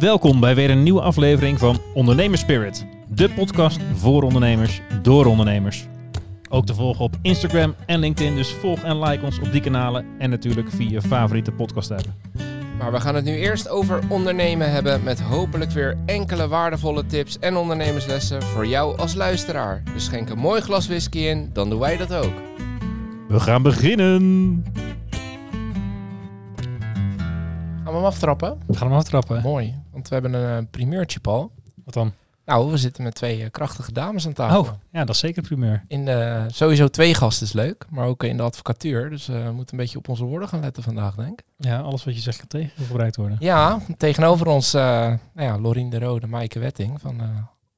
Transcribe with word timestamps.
Welkom 0.00 0.40
bij 0.40 0.54
weer 0.54 0.70
een 0.70 0.82
nieuwe 0.82 1.00
aflevering 1.00 1.58
van 1.58 1.78
Ondernemerspirit. 1.94 2.86
De 3.08 3.30
podcast 3.30 3.80
voor 3.94 4.22
ondernemers, 4.22 4.80
door 5.02 5.26
ondernemers. 5.26 5.86
Ook 6.48 6.66
te 6.66 6.74
volgen 6.74 7.04
op 7.04 7.16
Instagram 7.22 7.74
en 7.86 7.98
LinkedIn, 7.98 8.34
dus 8.34 8.52
volg 8.52 8.82
en 8.82 8.98
like 9.02 9.24
ons 9.24 9.38
op 9.38 9.52
die 9.52 9.60
kanalen. 9.60 10.04
En 10.18 10.30
natuurlijk 10.30 10.70
via 10.70 10.90
je 10.90 11.02
favoriete 11.02 11.52
podcast 11.52 11.90
app. 11.90 12.06
Maar 12.78 12.92
we 12.92 13.00
gaan 13.00 13.14
het 13.14 13.24
nu 13.24 13.36
eerst 13.36 13.68
over 13.68 14.00
ondernemen 14.08 14.70
hebben 14.70 15.02
met 15.02 15.20
hopelijk 15.20 15.70
weer 15.70 15.96
enkele 16.06 16.48
waardevolle 16.48 17.06
tips 17.06 17.38
en 17.38 17.56
ondernemerslessen 17.56 18.42
voor 18.42 18.66
jou 18.66 18.98
als 18.98 19.14
luisteraar. 19.14 19.82
Dus 19.94 20.04
schenk 20.04 20.28
een 20.28 20.38
mooi 20.38 20.60
glas 20.60 20.86
whisky 20.86 21.18
in, 21.18 21.50
dan 21.52 21.70
doen 21.70 21.78
wij 21.78 21.96
dat 21.96 22.14
ook. 22.14 22.32
We 23.28 23.40
gaan 23.40 23.62
beginnen! 23.62 24.64
Gaan 27.90 27.98
we 27.98 28.04
hem 28.04 28.14
aftrappen? 28.14 28.58
We 28.66 28.76
gaan 28.76 28.88
hem 28.88 28.96
aftrappen. 28.96 29.42
Mooi, 29.42 29.74
want 29.92 30.08
we 30.08 30.14
hebben 30.14 30.32
een 30.32 30.62
uh, 30.62 30.70
primeurtje, 30.70 31.20
Paul. 31.20 31.50
Wat 31.84 31.94
dan? 31.94 32.12
Nou, 32.44 32.70
we 32.70 32.76
zitten 32.76 33.02
met 33.02 33.14
twee 33.14 33.42
eh, 33.42 33.50
krachtige 33.50 33.92
dames 33.92 34.26
aan 34.26 34.32
tafel. 34.32 34.60
Oh, 34.60 34.68
ja, 34.90 35.04
dat 35.04 35.14
is 35.14 35.20
zeker 35.20 35.42
primeur. 35.42 35.84
In 35.88 36.04
de, 36.04 36.44
sowieso 36.48 36.88
twee 36.88 37.14
gasten 37.14 37.46
is 37.46 37.52
leuk, 37.52 37.86
maar 37.88 38.06
ook 38.06 38.24
in 38.24 38.36
de 38.36 38.42
advocatuur. 38.42 39.10
Dus 39.10 39.28
uh, 39.28 39.44
we 39.44 39.52
moeten 39.52 39.74
een 39.74 39.80
beetje 39.80 39.98
op 39.98 40.08
onze 40.08 40.24
woorden 40.24 40.48
gaan 40.48 40.60
letten 40.60 40.82
vandaag, 40.82 41.14
denk 41.14 41.40
ik. 41.40 41.46
Ja, 41.56 41.80
alles 41.80 42.04
wat 42.04 42.14
je 42.14 42.20
zegt 42.20 42.38
kan 42.38 42.46
tegengebruikt 42.46 43.16
worden. 43.16 43.36
Ja, 43.40 43.78
tegenover 43.96 44.46
ons, 44.46 44.74
uh, 44.74 44.80
nou 44.82 45.18
ja, 45.34 45.58
Lorien 45.58 45.90
de 45.90 45.98
Rode, 45.98 46.26
Maaike 46.26 46.58
Wetting 46.58 47.00
van 47.00 47.20
uh, 47.20 47.28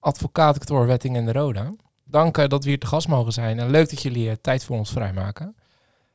Advocatenkantoor 0.00 0.86
Wetting 0.86 1.16
en 1.16 1.24
de 1.24 1.32
Rode. 1.32 1.76
Dank 2.04 2.48
dat 2.48 2.64
we 2.64 2.68
hier 2.68 2.78
te 2.78 2.86
gast 2.86 3.08
mogen 3.08 3.32
zijn 3.32 3.58
en 3.58 3.70
leuk 3.70 3.90
dat 3.90 4.02
jullie 4.02 4.40
tijd 4.40 4.64
voor 4.64 4.76
ons 4.76 4.90
vrijmaken. 4.90 5.56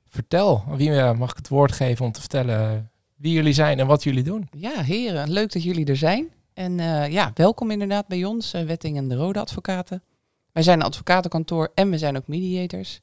Vertel, 0.10 0.64
wie 0.76 1.14
mag 1.14 1.32
ik 1.32 1.38
het 1.38 1.48
woord 1.48 1.72
geven 1.72 2.06
om 2.06 2.12
te 2.12 2.20
vertellen 2.20 2.92
wie 3.18 3.34
jullie 3.34 3.54
zijn 3.54 3.80
en 3.80 3.88
wat 3.88 4.04
jullie 4.04 4.24
doen? 4.24 4.48
Ja, 4.58 4.82
heren, 4.82 5.32
leuk 5.32 5.52
dat 5.52 5.64
jullie 5.64 5.86
er 5.86 5.98
zijn. 5.98 6.30
En 6.54 6.78
uh, 6.78 7.12
ja, 7.12 7.32
welkom 7.34 7.72
inderdaad 7.72 8.08
bij 8.08 8.26
ons, 8.26 8.54
uh, 8.54 8.62
Wetting 8.62 8.98
en 8.98 9.08
de 9.08 9.16
Rode 9.16 9.40
Advocaten. 9.40 10.04
Wij 10.52 10.64
zijn 10.64 10.80
een 10.80 10.86
advocatenkantoor 10.86 11.72
en 11.74 11.90
we 11.90 11.98
zijn 11.98 12.18
ook 12.18 12.28
mediators. 12.28 13.02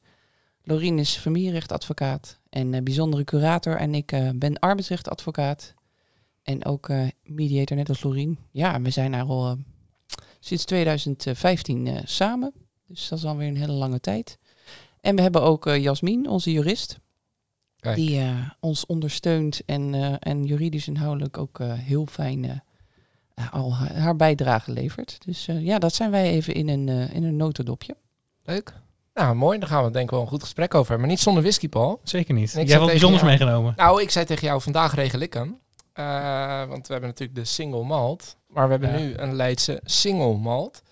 Lorien 0.62 0.98
is 0.98 1.16
familierechtadvocaat 1.16 2.38
en 2.50 2.72
uh, 2.72 2.82
bijzondere 2.82 3.24
curator. 3.24 3.76
En 3.76 3.94
ik 3.94 4.06
ben 4.34 4.58
arbeidsrechtadvocaat 4.58 5.74
en 6.42 6.64
ook 6.64 6.88
mediator, 7.22 7.76
net 7.76 7.88
als 7.88 8.02
Lorien. 8.02 8.38
Ja, 8.50 8.80
we 8.80 8.90
zijn 8.90 9.12
daar 9.12 9.24
al 9.24 9.56
sinds 10.40 10.64
2015 10.64 12.00
samen. 12.04 12.52
Dus 12.86 13.08
dat 13.08 13.18
is 13.18 13.24
alweer 13.24 13.48
een 13.48 13.56
hele 13.56 13.72
lange 13.72 14.00
tijd. 14.00 14.38
En 15.00 15.16
we 15.16 15.22
hebben 15.22 15.42
ook 15.42 15.64
Jasmin, 15.64 16.28
onze 16.28 16.52
jurist. 16.52 16.98
Kijk. 17.84 17.96
Die 17.96 18.22
ons 18.60 18.86
ondersteunt 18.86 19.64
en, 19.66 20.18
en 20.20 20.44
juridisch 20.44 20.88
inhoudelijk 20.88 21.38
ook 21.38 21.58
heel 21.62 22.06
fijn 22.06 22.62
al 23.50 23.74
haar, 23.74 24.16
bijdrage 24.16 24.72
levert. 24.72 25.18
Dus 25.24 25.48
uh, 25.48 25.64
ja, 25.64 25.78
dat 25.78 25.94
zijn 25.94 26.10
wij 26.10 26.30
even 26.30 26.54
in 26.54 26.68
een, 26.68 26.86
uh, 26.86 27.14
in 27.14 27.24
een 27.24 27.36
notendopje. 27.36 27.96
Leuk. 28.42 28.72
Nou, 29.14 29.34
mooi. 29.34 29.58
Daar 29.58 29.68
gaan 29.68 29.84
we 29.84 29.90
denk 29.90 30.04
ik 30.04 30.10
wel 30.10 30.20
een 30.20 30.26
goed 30.26 30.42
gesprek 30.42 30.74
over 30.74 30.88
hebben. 30.88 31.00
Maar 31.00 31.08
niet 31.08 31.24
zonder 31.24 31.42
whisky, 31.42 31.68
Paul. 31.68 32.00
Zeker 32.02 32.34
niet. 32.34 32.52
Jij 32.52 32.64
hebt 32.64 32.78
wat 32.78 32.86
bijzonders 32.86 33.22
jou, 33.22 33.36
meegenomen. 33.36 33.72
Nou, 33.76 34.02
ik 34.02 34.10
zei 34.10 34.24
tegen 34.24 34.46
jou, 34.46 34.60
vandaag 34.60 34.94
regel 34.94 35.20
ik 35.20 35.32
hem. 35.32 35.58
Uh, 35.94 36.64
want 36.68 36.86
we 36.86 36.92
hebben 36.92 37.10
natuurlijk 37.10 37.38
de 37.38 37.44
single 37.44 37.84
malt. 37.84 38.36
Maar 38.46 38.64
we 38.64 38.70
hebben 38.70 38.90
ja. 38.90 38.98
nu 38.98 39.14
een 39.16 39.34
Leidse 39.34 39.80
single 39.84 40.36
malt. 40.36 40.82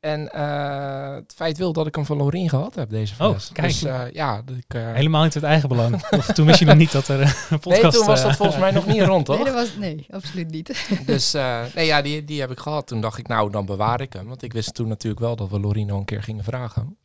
En 0.00 0.30
uh, 0.34 1.14
het 1.14 1.32
feit 1.36 1.58
wil 1.58 1.72
dat 1.72 1.86
ik 1.86 1.94
hem 1.94 2.04
van 2.04 2.16
Lorien 2.16 2.48
gehad 2.48 2.74
heb, 2.74 2.90
deze 2.90 3.14
fles. 3.14 3.48
Oh, 3.48 3.54
kijk. 3.54 3.68
Dus, 3.68 3.84
uh, 3.84 4.02
ja, 4.12 4.42
ik, 4.56 4.74
uh... 4.74 4.92
Helemaal 4.92 5.22
niet 5.22 5.34
het 5.34 5.42
eigen 5.42 5.68
belang. 5.68 6.02
of 6.10 6.26
toen 6.26 6.46
wist 6.46 6.58
je 6.58 6.64
nog 6.64 6.76
niet 6.76 6.92
dat 6.92 7.08
er 7.08 7.20
een 7.20 7.58
podcast... 7.58 7.82
Nee, 7.82 7.90
toen 7.90 8.06
was 8.06 8.22
dat 8.22 8.36
volgens 8.36 8.58
mij 8.58 8.70
nog 8.70 8.86
niet 8.86 9.02
rond, 9.02 9.24
toch? 9.26 9.36
Nee, 9.36 9.44
dat 9.44 9.54
was, 9.54 9.76
nee 9.76 10.06
absoluut 10.10 10.50
niet. 10.50 10.88
dus 11.06 11.32
nee, 11.74 11.86
ja, 11.86 12.02
die, 12.02 12.24
die 12.24 12.40
heb 12.40 12.50
ik 12.50 12.58
gehad. 12.58 12.86
Toen 12.86 13.00
dacht 13.00 13.18
ik, 13.18 13.28
nou, 13.28 13.50
dan 13.50 13.66
bewaar 13.66 14.00
ik 14.00 14.12
hem. 14.12 14.26
Want 14.26 14.42
ik 14.42 14.52
wist 14.52 14.74
toen 14.74 14.88
natuurlijk 14.88 15.22
wel 15.22 15.36
dat 15.36 15.50
we 15.50 15.60
Lorien 15.60 15.86
nog 15.86 15.98
een 15.98 16.04
keer 16.04 16.22
gingen 16.22 16.44
vragen. 16.44 16.96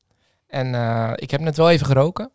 En 0.47 0.67
ik 1.15 1.31
heb 1.31 1.41
net 1.41 1.57
wel 1.57 1.69
even 1.69 1.85
geroken. 1.85 2.31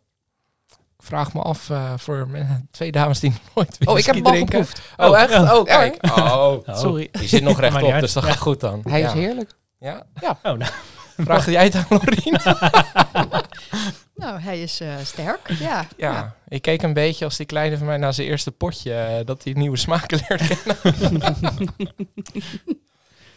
Ik 0.69 1.07
vraag 1.07 1.33
me 1.33 1.41
af 1.41 1.69
voor 1.95 2.27
twee 2.71 2.91
dames 2.91 3.19
die 3.19 3.33
nooit 3.55 3.77
Oh, 3.85 3.97
ik 3.97 4.05
heb 4.05 4.15
hem 4.15 4.25
al 4.25 4.35
geproefd. 4.35 4.81
Oh, 4.97 5.09
oh 5.09 5.19
echt? 5.19 5.33
Oh, 5.33 5.63
kijk. 5.63 5.97
Oh, 6.17 6.57
sorry. 6.65 7.09
Die 7.11 7.27
zit 7.27 7.43
nog 7.43 7.59
rechtop, 7.59 7.99
dus 7.99 8.13
dat 8.13 8.23
gaat 8.23 8.37
goed 8.37 8.59
dan. 8.59 8.81
Hij 8.87 9.01
is 9.01 9.11
heerlijk. 9.11 9.59
Ja? 9.81 10.03
Ja. 10.21 10.39
Oh, 10.43 10.57
nou. 10.57 10.71
Vraag 11.27 11.49
jij 11.49 11.63
het 11.63 11.75
aan 11.75 11.85
Lorien? 11.89 12.39
nou, 14.23 14.39
hij 14.39 14.61
is 14.61 14.81
uh, 14.81 14.97
sterk, 14.97 15.49
ja. 15.49 15.87
ja. 15.97 16.11
ja. 16.13 16.35
ik 16.47 16.61
keek 16.61 16.81
een 16.81 16.93
beetje 16.93 17.25
als 17.25 17.37
die 17.37 17.45
kleine 17.45 17.77
van 17.77 17.87
mij 17.87 17.97
na 17.97 18.11
zijn 18.11 18.27
eerste 18.27 18.51
potje, 18.51 19.17
uh, 19.19 19.25
dat 19.25 19.43
hij 19.43 19.53
nieuwe 19.53 19.77
smaken 19.77 20.19
leert 20.27 20.47
kennen. 20.47 21.73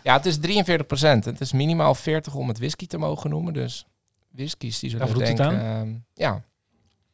ja, 0.02 0.16
het 0.16 0.26
is 0.26 0.38
43 0.38 0.86
procent. 0.86 1.24
Het 1.24 1.40
is 1.40 1.52
minimaal 1.52 1.94
40 1.94 2.34
om 2.34 2.48
het 2.48 2.58
whisky 2.58 2.86
te 2.86 2.98
mogen 2.98 3.30
noemen, 3.30 3.52
dus 3.52 3.86
whiskies 4.30 4.78
die 4.78 4.90
zullen 4.90 5.08
ja, 5.08 5.14
denken... 5.14 5.54
Uh, 5.54 5.94
ja. 6.14 6.44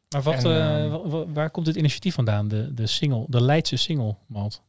Maar 0.09 0.21
wat, 0.21 0.43
en, 0.43 1.33
waar 1.33 1.49
komt 1.49 1.65
dit 1.65 1.75
initiatief 1.75 2.13
vandaan, 2.13 2.47
de, 2.47 2.73
de, 2.73 2.87
single, 2.87 3.25
de 3.27 3.41
Leidse 3.41 3.75
single 3.75 4.15
malt? 4.27 4.61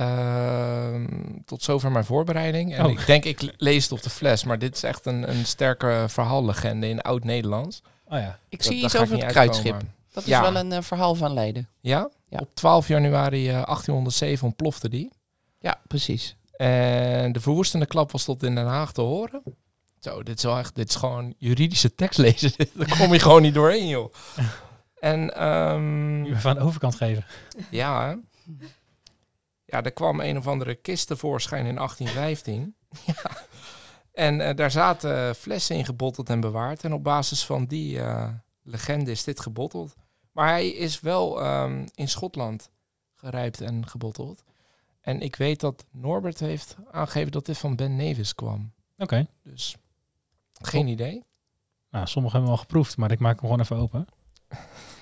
Uh, 0.00 1.04
tot 1.44 1.62
zover 1.62 1.92
mijn 1.92 2.04
voorbereiding. 2.04 2.74
En 2.74 2.84
oh. 2.84 2.90
ik 2.90 3.06
denk, 3.06 3.24
ik 3.24 3.54
lees 3.56 3.82
het 3.82 3.92
op 3.92 4.02
de 4.02 4.10
fles, 4.10 4.44
maar 4.44 4.58
dit 4.58 4.76
is 4.76 4.82
echt 4.82 5.06
een, 5.06 5.30
een 5.30 5.46
sterke 5.46 6.04
verhaallegende 6.08 6.88
in 6.88 7.00
oud-Nederlands. 7.00 7.82
Oh 8.08 8.18
ja. 8.18 8.38
Ik 8.48 8.58
dat, 8.58 8.66
zie 8.66 8.84
iets 8.84 8.96
over 8.96 9.16
het 9.16 9.26
kruidschip. 9.26 9.80
Dat 10.12 10.22
is 10.22 10.28
ja. 10.28 10.42
wel 10.42 10.56
een 10.56 10.72
uh, 10.72 10.80
verhaal 10.80 11.14
van 11.14 11.32
Leiden. 11.32 11.68
Ja? 11.80 12.10
ja? 12.28 12.38
Op 12.38 12.54
12 12.54 12.88
januari 12.88 13.46
uh, 13.46 13.52
1807 13.52 14.46
ontplofte 14.46 14.88
die. 14.88 15.10
Ja, 15.58 15.80
precies. 15.86 16.36
En 16.56 17.32
de 17.32 17.40
verwoestende 17.40 17.86
klap 17.86 18.12
was 18.12 18.24
tot 18.24 18.42
in 18.42 18.54
Den 18.54 18.66
Haag 18.66 18.92
te 18.92 19.00
horen. 19.00 19.42
Zo, 19.98 20.22
dit 20.22 20.36
is 20.36 20.42
wel 20.42 20.58
echt, 20.58 20.74
dit 20.74 20.88
is 20.88 20.94
gewoon 20.94 21.34
juridische 21.38 21.94
tekst 21.94 22.18
lezen. 22.18 22.52
Daar 22.74 22.98
kom 22.98 23.12
je 23.12 23.18
gewoon 23.28 23.42
niet 23.42 23.54
doorheen, 23.54 23.88
joh. 23.88 24.14
En, 25.00 25.46
um, 25.46 26.24
je 26.24 26.36
van 26.36 26.54
de 26.54 26.60
overkant 26.60 26.94
geven. 26.94 27.24
Ja, 27.70 28.08
hè? 28.08 28.14
Ja, 29.70 29.82
er 29.82 29.92
kwam 29.92 30.20
een 30.20 30.38
of 30.38 30.46
andere 30.46 30.74
kist 30.74 31.06
tevoorschijn 31.06 31.66
in 31.66 31.74
1815. 31.74 32.74
ja. 33.06 33.30
En 34.12 34.40
uh, 34.40 34.54
daar 34.54 34.70
zaten 34.70 35.34
flessen 35.34 35.76
in 35.76 35.84
gebotteld 35.84 36.28
en 36.28 36.40
bewaard. 36.40 36.84
En 36.84 36.92
op 36.92 37.04
basis 37.04 37.44
van 37.44 37.64
die 37.64 37.96
uh, 37.96 38.28
legende 38.62 39.10
is 39.10 39.24
dit 39.24 39.40
gebotteld. 39.40 39.94
Maar 40.32 40.48
hij 40.48 40.68
is 40.68 41.00
wel 41.00 41.46
um, 41.46 41.84
in 41.94 42.08
Schotland 42.08 42.70
gerijpt 43.14 43.60
en 43.60 43.86
gebotteld. 43.86 44.44
En 45.00 45.20
ik 45.20 45.36
weet 45.36 45.60
dat 45.60 45.84
Norbert 45.90 46.40
heeft 46.40 46.76
aangegeven 46.90 47.32
dat 47.32 47.46
dit 47.46 47.58
van 47.58 47.76
Ben 47.76 47.96
Nevis 47.96 48.34
kwam. 48.34 48.72
Oké. 48.92 49.02
Okay. 49.02 49.26
Dus 49.42 49.76
geen 50.52 50.86
idee. 50.86 51.24
Nou, 51.90 52.06
sommigen 52.06 52.36
hebben 52.36 52.54
we 52.54 52.58
al 52.58 52.66
geproefd, 52.66 52.96
maar 52.96 53.10
ik 53.10 53.18
maak 53.18 53.40
hem 53.40 53.50
gewoon 53.50 53.60
even 53.60 53.76
open. 53.76 54.06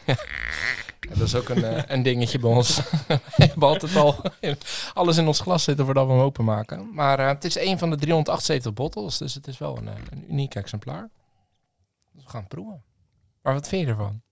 dat 1.09 1.21
is 1.21 1.35
ook 1.35 1.49
een, 1.49 1.59
uh, 1.59 1.83
een 1.87 2.03
dingetje 2.03 2.39
bij 2.39 2.51
ons. 2.51 2.77
we 3.09 3.21
hebben 3.37 3.69
altijd 3.69 3.97
al 3.97 4.23
alles 4.95 5.17
in 5.17 5.27
ons 5.27 5.41
glas 5.41 5.65
zitten 5.65 5.85
voordat 5.85 6.07
we 6.07 6.13
hem 6.13 6.23
openmaken. 6.23 6.95
Maar 6.95 7.21
uh, 7.21 7.27
het 7.27 7.45
is 7.45 7.57
een 7.57 7.79
van 7.79 7.91
de 7.91 7.97
378 7.97 8.73
bottles, 8.73 9.19
dus 9.19 9.35
het 9.35 9.47
is 9.47 9.59
wel 9.59 9.77
een, 9.77 9.87
een 9.87 10.25
uniek 10.31 10.55
exemplaar. 10.55 11.11
Dus 12.13 12.25
we 12.25 12.31
gaan 12.31 12.41
het 12.41 12.49
proeven. 12.49 12.83
Maar 13.43 13.55
wat 13.55 13.69
vind 13.69 13.83
je 13.83 13.89
ervan? 13.89 14.23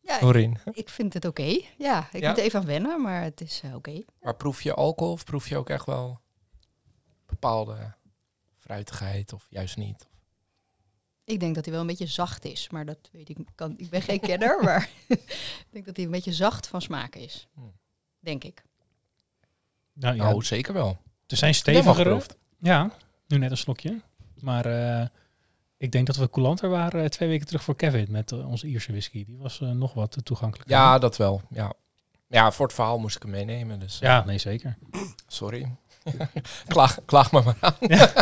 Ja? 0.00 0.20
Ik, 0.20 0.58
ik 0.72 0.88
vind 0.88 1.12
het 1.12 1.24
oké. 1.24 1.40
Okay. 1.40 1.68
Ja, 1.78 2.08
ik 2.12 2.20
ja? 2.20 2.28
moet 2.28 2.38
even 2.38 2.60
aan 2.60 2.66
wennen, 2.66 3.02
maar 3.02 3.22
het 3.22 3.40
is 3.40 3.62
uh, 3.64 3.74
oké. 3.74 3.90
Okay. 3.90 4.04
Maar 4.20 4.34
proef 4.34 4.62
je 4.62 4.74
alcohol 4.74 5.12
of 5.12 5.24
proef 5.24 5.48
je 5.48 5.56
ook 5.56 5.70
echt 5.70 5.86
wel 5.86 6.20
bepaalde 7.26 7.94
fruitigheid 8.56 9.32
of 9.32 9.46
juist 9.50 9.76
niet? 9.76 10.08
Ik 11.26 11.40
denk 11.40 11.54
dat 11.54 11.64
hij 11.64 11.72
wel 11.72 11.82
een 11.82 11.88
beetje 11.88 12.06
zacht 12.06 12.44
is, 12.44 12.70
maar 12.70 12.84
dat 12.84 12.98
weet 13.12 13.28
ik. 13.28 13.36
Kan, 13.54 13.74
ik 13.76 13.90
ben 13.90 14.02
geen 14.02 14.20
kenner, 14.20 14.62
maar 14.64 14.88
ik 15.08 15.66
denk 15.70 15.86
dat 15.86 15.96
hij 15.96 16.04
een 16.04 16.10
beetje 16.10 16.32
zacht 16.32 16.66
van 16.66 16.82
smaak 16.82 17.14
is. 17.14 17.48
Hmm. 17.54 17.72
Denk 18.20 18.44
ik. 18.44 18.64
Nou, 19.92 20.16
ja, 20.16 20.34
oh, 20.34 20.42
zeker 20.42 20.74
wel. 20.74 20.98
Er 21.26 21.36
zijn 21.36 21.54
stevigere. 21.54 22.22
Ja, 22.58 22.90
nu 23.26 23.38
net 23.38 23.50
een 23.50 23.56
slokje. 23.56 24.00
Maar 24.40 24.66
uh, 24.66 25.06
ik 25.76 25.92
denk 25.92 26.06
dat 26.06 26.16
we 26.16 26.30
coulanter 26.30 26.68
waren 26.68 27.02
uh, 27.02 27.08
twee 27.08 27.28
weken 27.28 27.46
terug 27.46 27.62
voor 27.62 27.76
Kevin 27.76 28.06
met 28.10 28.32
uh, 28.32 28.48
onze 28.48 28.66
Ierse 28.66 28.90
whisky. 28.90 29.24
Die 29.24 29.38
was 29.38 29.60
nog 29.60 29.94
wat 29.94 30.16
toegankelijk. 30.22 30.70
Ja, 30.70 30.98
dat 30.98 31.16
wel. 31.16 31.42
Ja. 31.50 31.72
ja, 32.28 32.52
voor 32.52 32.66
het 32.66 32.74
verhaal 32.74 32.98
moest 32.98 33.16
ik 33.16 33.22
hem 33.22 33.30
meenemen. 33.30 33.78
Dus, 33.78 33.98
ja, 33.98 34.24
nee, 34.24 34.38
zeker. 34.38 34.78
Sorry. 35.26 35.76
klaag, 36.66 36.98
klaag 37.04 37.32
me 37.32 37.42
maar 37.42 37.56
aan. 37.60 37.76
Ja. 37.80 38.12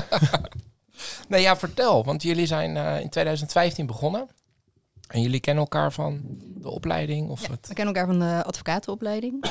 Nee, 1.28 1.42
ja, 1.42 1.56
vertel. 1.56 2.04
Want 2.04 2.22
jullie 2.22 2.46
zijn 2.46 2.76
uh, 2.76 3.00
in 3.00 3.08
2015 3.08 3.86
begonnen. 3.86 4.28
En 5.08 5.22
jullie 5.22 5.40
kennen 5.40 5.62
elkaar 5.62 5.92
van 5.92 6.20
de 6.38 6.68
opleiding? 6.70 7.30
Of 7.30 7.42
ja, 7.42 7.50
het? 7.50 7.68
We 7.68 7.74
kennen 7.74 7.94
elkaar 7.94 8.10
van 8.10 8.18
de 8.18 8.44
advocatenopleiding. 8.44 9.44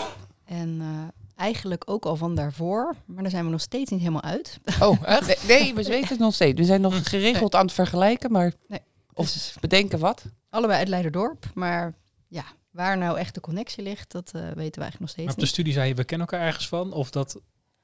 En 0.45 0.79
uh, 0.81 0.87
eigenlijk 1.35 1.83
ook 1.85 2.05
al 2.05 2.15
van 2.15 2.35
daarvoor. 2.35 2.95
Maar 3.05 3.21
daar 3.21 3.31
zijn 3.31 3.45
we 3.45 3.51
nog 3.51 3.61
steeds 3.61 3.91
niet 3.91 3.99
helemaal 3.99 4.23
uit. 4.23 4.59
Oh, 4.79 4.97
echt? 5.05 5.47
nee, 5.47 5.59
nee, 5.59 5.73
we 5.73 5.83
weten 5.83 6.09
het 6.09 6.19
nog 6.19 6.33
steeds. 6.33 6.59
We 6.59 6.65
zijn 6.65 6.81
nog 6.81 7.09
geregeld 7.09 7.51
nee. 7.51 7.59
aan 7.59 7.65
het 7.65 7.75
vergelijken, 7.75 8.31
maar... 8.31 8.53
Nee. 8.67 8.81
Of 9.13 9.31
dus 9.31 9.55
bedenken 9.59 9.99
wat. 9.99 10.23
Allebei 10.49 10.79
uit 10.79 10.87
Leiderdorp, 10.87 11.45
maar 11.53 11.93
ja, 12.27 12.43
Waar 12.73 12.97
nou 12.97 13.17
echt 13.17 13.33
de 13.33 13.41
connectie 13.41 13.83
ligt, 13.83 14.11
dat 14.11 14.31
eh, 14.31 14.41
weten 14.41 14.53
we 14.53 14.61
eigenlijk 14.61 14.83
nog 14.83 14.99
Maar 14.99 15.09
steeds 15.09 15.33
op 15.33 15.39
de 15.39 15.45
studie 15.45 15.73
zei 15.73 15.87
je, 15.87 15.95
we 15.95 16.03
kennen 16.03 16.27
elkaar 16.27 16.45
ergens 16.45 16.67
van? 16.67 16.93
Of 16.93 17.09
dat 17.09 17.39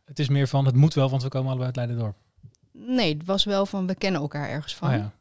het 0.06 0.20
is 0.20 0.30
meer 0.30 0.48
van, 0.48 0.66
het 0.66 0.76
moet 0.76 0.94
wel, 0.94 1.10
want 1.10 1.24
we 1.24 1.30
komen 1.30 1.48
allebei 1.48 1.68
uit 1.68 1.76
Leiden-dorp? 1.76 2.16
Nee, 2.72 3.14
het 3.18 3.26
was 3.26 3.44
wel 3.44 3.66
van 3.66 3.88
we 3.88 3.96
kennen 3.96 4.22
elkaar 4.22 4.50
ergens 4.50 4.76
van. 4.76 4.90
Oh 4.90 4.96
ja. 4.96 5.12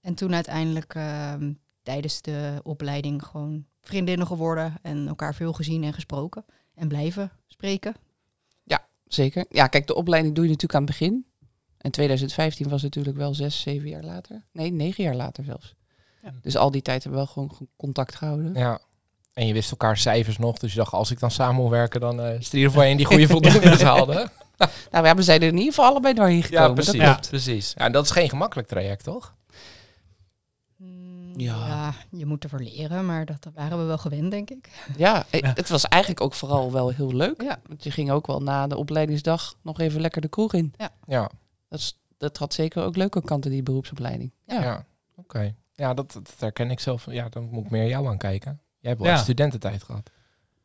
En 0.00 0.14
toen 0.14 0.34
uiteindelijk 0.34 0.94
ehm, 0.94 1.52
tijdens 1.82 2.22
de 2.22 2.60
opleiding 2.62 3.24
gewoon 3.24 3.64
vriendinnen 3.80 4.26
geworden 4.26 4.74
en 4.82 5.08
elkaar 5.08 5.34
veel 5.34 5.52
gezien 5.52 5.84
en 5.84 5.92
gesproken. 5.92 6.44
En 6.74 6.88
blijven 6.88 7.30
spreken. 7.46 7.94
Zeker. 9.08 9.44
Ja, 9.48 9.66
kijk, 9.66 9.86
de 9.86 9.94
opleiding 9.94 10.34
doe 10.34 10.44
je 10.44 10.50
natuurlijk 10.50 10.80
aan 10.80 10.86
het 10.86 10.98
begin. 10.98 11.26
En 11.78 11.90
2015 11.90 12.68
was 12.68 12.82
natuurlijk 12.82 13.16
wel 13.16 13.34
zes, 13.34 13.60
zeven 13.60 13.88
jaar 13.88 14.02
later. 14.02 14.44
Nee, 14.52 14.70
negen 14.72 15.04
jaar 15.04 15.14
later 15.14 15.44
zelfs. 15.44 15.74
Ja. 16.22 16.34
Dus 16.42 16.56
al 16.56 16.70
die 16.70 16.82
tijd 16.82 17.02
hebben 17.02 17.20
we 17.20 17.26
wel 17.26 17.34
gewoon 17.34 17.54
ge- 17.56 17.68
contact 17.76 18.14
gehouden. 18.14 18.54
Ja. 18.54 18.78
En 19.32 19.46
je 19.46 19.52
wist 19.52 19.70
elkaar 19.70 19.96
cijfers 19.96 20.38
nog, 20.38 20.58
dus 20.58 20.72
je 20.72 20.78
dacht, 20.78 20.92
als 20.92 21.10
ik 21.10 21.18
dan 21.20 21.30
samen 21.30 21.60
wil 21.60 21.70
werken, 21.70 22.00
dan 22.00 22.20
eh 22.20 22.34
is 22.38 22.46
er 22.48 22.52
in 22.52 22.58
ieder 22.58 22.70
geval 22.70 22.82
één 22.86 22.96
die 22.96 23.06
goede 23.06 23.26
voldoende 23.34 23.84
haalde. 23.84 24.30
Nou, 24.90 25.06
ja, 25.06 25.14
we 25.14 25.22
zijn 25.22 25.40
er 25.40 25.46
in 25.48 25.56
ieder 25.56 25.72
geval 25.74 25.90
allebei 25.90 26.14
doorheen 26.14 26.42
gekomen. 26.42 26.66
Ja, 26.68 26.72
precies. 26.74 26.92
Dat 26.92 27.00
Ja. 27.00 27.12
klopt. 27.12 27.28
precies. 27.28 27.72
Ja, 27.76 27.84
en 27.84 27.92
dat 27.92 28.04
is 28.04 28.10
geen 28.10 28.28
gemakkelijk 28.28 28.68
traject, 28.68 29.04
toch? 29.04 29.34
Mm, 30.76 31.40
Ja. 31.40 31.66
ja. 31.66 31.94
je 32.10 32.26
moet 32.26 32.42
ervoor 32.44 32.60
leren, 32.62 33.06
maar 33.06 33.24
dat 33.24 33.46
waren 33.54 33.78
we 33.78 33.84
wel 33.84 33.98
gewend, 33.98 34.30
denk 34.30 34.50
ik. 34.50 34.68
Ja, 34.96 35.24
Ja. 35.30 35.52
het 35.54 35.68
was 35.68 35.84
eigenlijk 35.88 36.22
ook 36.22 36.34
vooral 36.34 36.72
wel 36.72 36.88
heel 36.88 37.12
leuk. 37.12 37.42
Ja. 37.42 37.60
Want 37.66 37.84
je 37.84 37.90
ging 37.90 38.10
ook 38.10 38.26
wel 38.26 38.40
na 38.42 38.66
de 38.66 38.76
opleidingsdag 38.76 39.54
nog 39.62 39.80
even 39.80 40.00
lekker 40.00 40.20
de 40.20 40.28
kroeg 40.28 40.52
in. 40.54 40.74
Ja. 41.06 41.30
Dat, 41.68 41.78
is, 41.78 41.98
dat 42.16 42.36
had 42.36 42.54
zeker 42.54 42.82
ook 42.84 42.96
leuke 42.96 43.22
kanten, 43.22 43.50
die 43.50 43.62
beroepsopleiding. 43.62 44.32
Ja. 44.46 44.62
Ja, 44.62 44.84
oké. 45.16 45.54
Ja, 45.74 45.94
dat, 45.94 46.12
dat 46.12 46.34
herken 46.38 46.70
ik 46.70 46.80
zelf. 46.80 47.06
Ja, 47.10 47.28
dan 47.28 47.48
moet 47.50 47.64
ik 47.64 47.70
meer 47.70 47.88
jou 47.88 48.06
aan 48.08 48.18
kijken. 48.18 48.60
Jij 48.80 48.90
hebt 48.90 49.02
wel 49.02 49.12
Ja. 49.12 49.16
studententijd 49.18 49.82
gehad. 49.82 50.10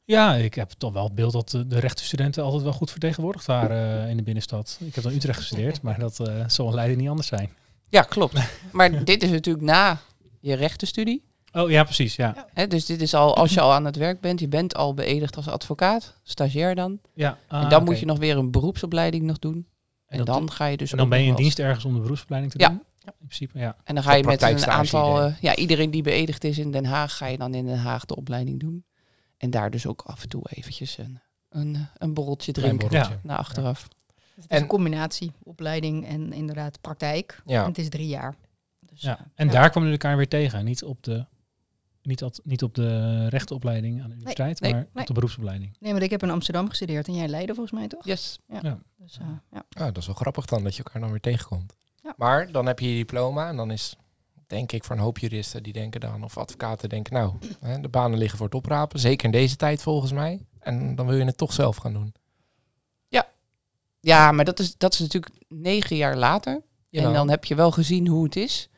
Ja, 0.05 0.35
ik 0.35 0.53
heb 0.53 0.71
toch 0.71 0.93
wel 0.93 1.03
het 1.03 1.15
beeld 1.15 1.33
dat 1.33 1.49
de, 1.49 1.67
de 1.67 1.79
rechtenstudenten 1.79 2.43
altijd 2.43 2.63
wel 2.63 2.73
goed 2.73 2.91
vertegenwoordigd 2.91 3.45
waren 3.45 4.03
eh, 4.03 4.09
in 4.09 4.17
de 4.17 4.23
binnenstad. 4.23 4.77
Ik 4.79 4.95
heb 4.95 5.03
dan 5.03 5.13
Utrecht 5.13 5.37
gestudeerd, 5.39 5.81
maar 5.85 5.99
dat 5.99 6.19
eh, 6.19 6.43
zal 6.47 6.67
in 6.67 6.75
Leiden 6.75 6.97
niet 6.97 7.09
anders 7.09 7.27
zijn. 7.27 7.49
Ja, 7.89 8.01
klopt. 8.01 8.39
maar 8.71 9.03
dit 9.05 9.23
is 9.23 9.29
natuurlijk 9.29 9.65
na 9.65 9.97
je 10.39 10.53
rechtenstudie. 10.53 11.23
Oh 11.51 11.69
ja, 11.69 11.83
precies, 11.83 12.15
ja. 12.15 12.47
Hè, 12.53 12.67
dus 12.67 12.85
dit 12.85 13.01
is 13.01 13.13
al, 13.13 13.35
als 13.35 13.53
je 13.53 13.61
al 13.61 13.73
aan 13.73 13.85
het 13.85 13.95
werk 13.95 14.21
bent, 14.21 14.39
je 14.39 14.47
bent 14.47 14.75
al 14.75 14.93
beëdigd 14.93 15.35
als 15.35 15.47
advocaat, 15.47 16.19
stagiair 16.23 16.75
dan. 16.75 16.99
ja 17.13 17.37
ah, 17.47 17.63
en 17.63 17.69
dan 17.69 17.81
oké. 17.81 17.89
moet 17.89 17.99
je 17.99 18.05
nog 18.05 18.17
weer 18.17 18.37
een 18.37 18.51
beroepsopleiding 18.51 19.23
nog 19.23 19.39
doen. 19.39 19.67
En, 20.07 20.25
dan 20.25 20.51
ga 20.51 20.65
je 20.65 20.77
dus 20.77 20.91
En 20.91 20.97
dan 20.97 21.09
ben 21.09 21.21
je 21.21 21.27
in 21.27 21.35
dienst 21.35 21.59
ergens 21.59 21.85
om 21.85 21.93
de 21.93 21.99
beroepsopleiding 21.99 22.51
te 22.53 22.59
Ja. 22.59 22.67
doen? 22.67 22.83
Ja. 22.99 23.11
In 23.19 23.27
principe, 23.27 23.59
ja. 23.59 23.75
En 23.83 23.95
dan 23.95 24.03
ga 24.03 24.13
je 24.13 24.23
met 24.23 24.41
een 24.41 24.65
aantal, 24.65 25.21
eh, 25.21 25.33
ja, 25.41 25.55
iedereen 25.55 25.91
die 25.91 26.01
beëdigd 26.01 26.43
is 26.43 26.57
in 26.57 26.71
Den 26.71 26.85
Haag, 26.85 27.17
ga 27.17 27.25
je 27.25 27.37
dan 27.37 27.53
in 27.53 27.65
Den 27.65 27.77
Haag 27.77 28.05
de 28.05 28.15
opleiding 28.15 28.59
doen. 28.59 28.85
En 29.37 29.49
daar 29.49 29.71
dus 29.71 29.85
ook 29.87 30.01
af 30.01 30.23
en 30.23 30.29
toe 30.29 30.43
eventjes 30.49 30.97
een, 30.97 31.19
een, 31.49 31.87
een 31.97 32.13
borreltje 32.13 32.51
drinken 32.51 32.77
borreltje. 32.87 33.19
naar 33.23 33.37
achteraf. 33.37 33.87
Dus 33.87 34.43
het 34.43 34.43
is 34.43 34.57
En- 34.57 34.61
een 34.61 34.67
combinatie, 34.67 35.31
opleiding 35.43 36.07
en 36.07 36.33
inderdaad 36.33 36.81
praktijk. 36.81 37.41
Ja. 37.45 37.61
En 37.61 37.67
het 37.67 37.77
is 37.77 37.89
drie 37.89 38.07
jaar. 38.07 38.35
Dus, 38.79 39.01
ja. 39.01 39.19
En 39.35 39.45
ja. 39.45 39.51
daar 39.51 39.69
kwamen 39.69 39.89
jullie 39.89 40.03
elkaar 40.03 40.17
weer 40.17 40.27
tegen. 40.27 40.65
Niet 40.65 40.83
op 40.83 41.03
de, 41.03 41.25
niet 42.01 42.23
at- 42.23 42.41
niet 42.43 42.63
op 42.63 42.75
de 42.75 43.27
rechtenopleiding 43.27 44.01
aan 44.01 44.07
de 44.07 44.13
universiteit, 44.13 44.59
nee, 44.59 44.71
maar 44.71 44.81
nee. 44.93 45.01
op 45.01 45.07
de 45.07 45.13
beroepsopleiding. 45.13 45.75
Nee, 45.79 45.93
maar 45.93 46.01
ik 46.01 46.09
heb 46.09 46.23
in 46.23 46.29
Amsterdam 46.29 46.69
gestudeerd 46.69 47.07
en 47.07 47.15
jij 47.15 47.27
Leiden 47.27 47.55
volgens 47.55 47.79
mij 47.79 47.87
toch? 47.87 48.05
Yes. 48.05 48.39
Dus, 48.97 49.17
eh, 49.17 49.27
ja. 49.51 49.65
Ah, 49.69 49.85
dat 49.85 49.97
is 49.97 50.05
wel 50.05 50.15
grappig 50.15 50.45
dan, 50.45 50.63
dat 50.63 50.75
je 50.75 50.83
elkaar 50.83 51.01
dan 51.01 51.11
weer 51.11 51.19
tegenkomt. 51.19 51.73
Ja. 52.03 52.13
Maar 52.17 52.51
dan 52.51 52.65
heb 52.65 52.79
je 52.79 52.89
je 52.89 52.95
diploma 52.95 53.47
en 53.49 53.55
dan 53.55 53.71
is, 53.71 53.95
denk 54.53 54.71
ik, 54.71 54.83
voor 54.83 54.95
een 54.95 55.01
hoop 55.01 55.17
juristen 55.17 55.63
die 55.63 55.73
denken 55.73 55.99
dan, 55.99 56.23
of 56.23 56.37
advocaten 56.37 56.89
denken, 56.89 57.13
nou, 57.13 57.33
hè, 57.59 57.79
de 57.79 57.89
banen 57.89 58.17
liggen 58.17 58.37
voor 58.37 58.47
het 58.47 58.55
oprapen. 58.55 58.99
Zeker 58.99 59.25
in 59.25 59.31
deze 59.31 59.55
tijd 59.55 59.81
volgens 59.81 60.11
mij. 60.11 60.45
En 60.59 60.95
dan 60.95 61.07
wil 61.07 61.17
je 61.17 61.25
het 61.25 61.37
toch 61.37 61.53
zelf 61.53 61.75
gaan 61.75 61.93
doen. 61.93 62.13
Ja, 64.03 64.31
maar 64.31 64.45
dat 64.45 64.59
is, 64.59 64.77
dat 64.77 64.93
is 64.93 64.99
natuurlijk 64.99 65.33
negen 65.47 65.95
jaar 65.95 66.17
later. 66.17 66.61
Jawel. 66.89 67.09
En 67.09 67.15
dan 67.15 67.29
heb 67.29 67.45
je 67.45 67.55
wel 67.55 67.71
gezien 67.71 68.07
hoe 68.07 68.23
het 68.23 68.35
is. 68.35 68.69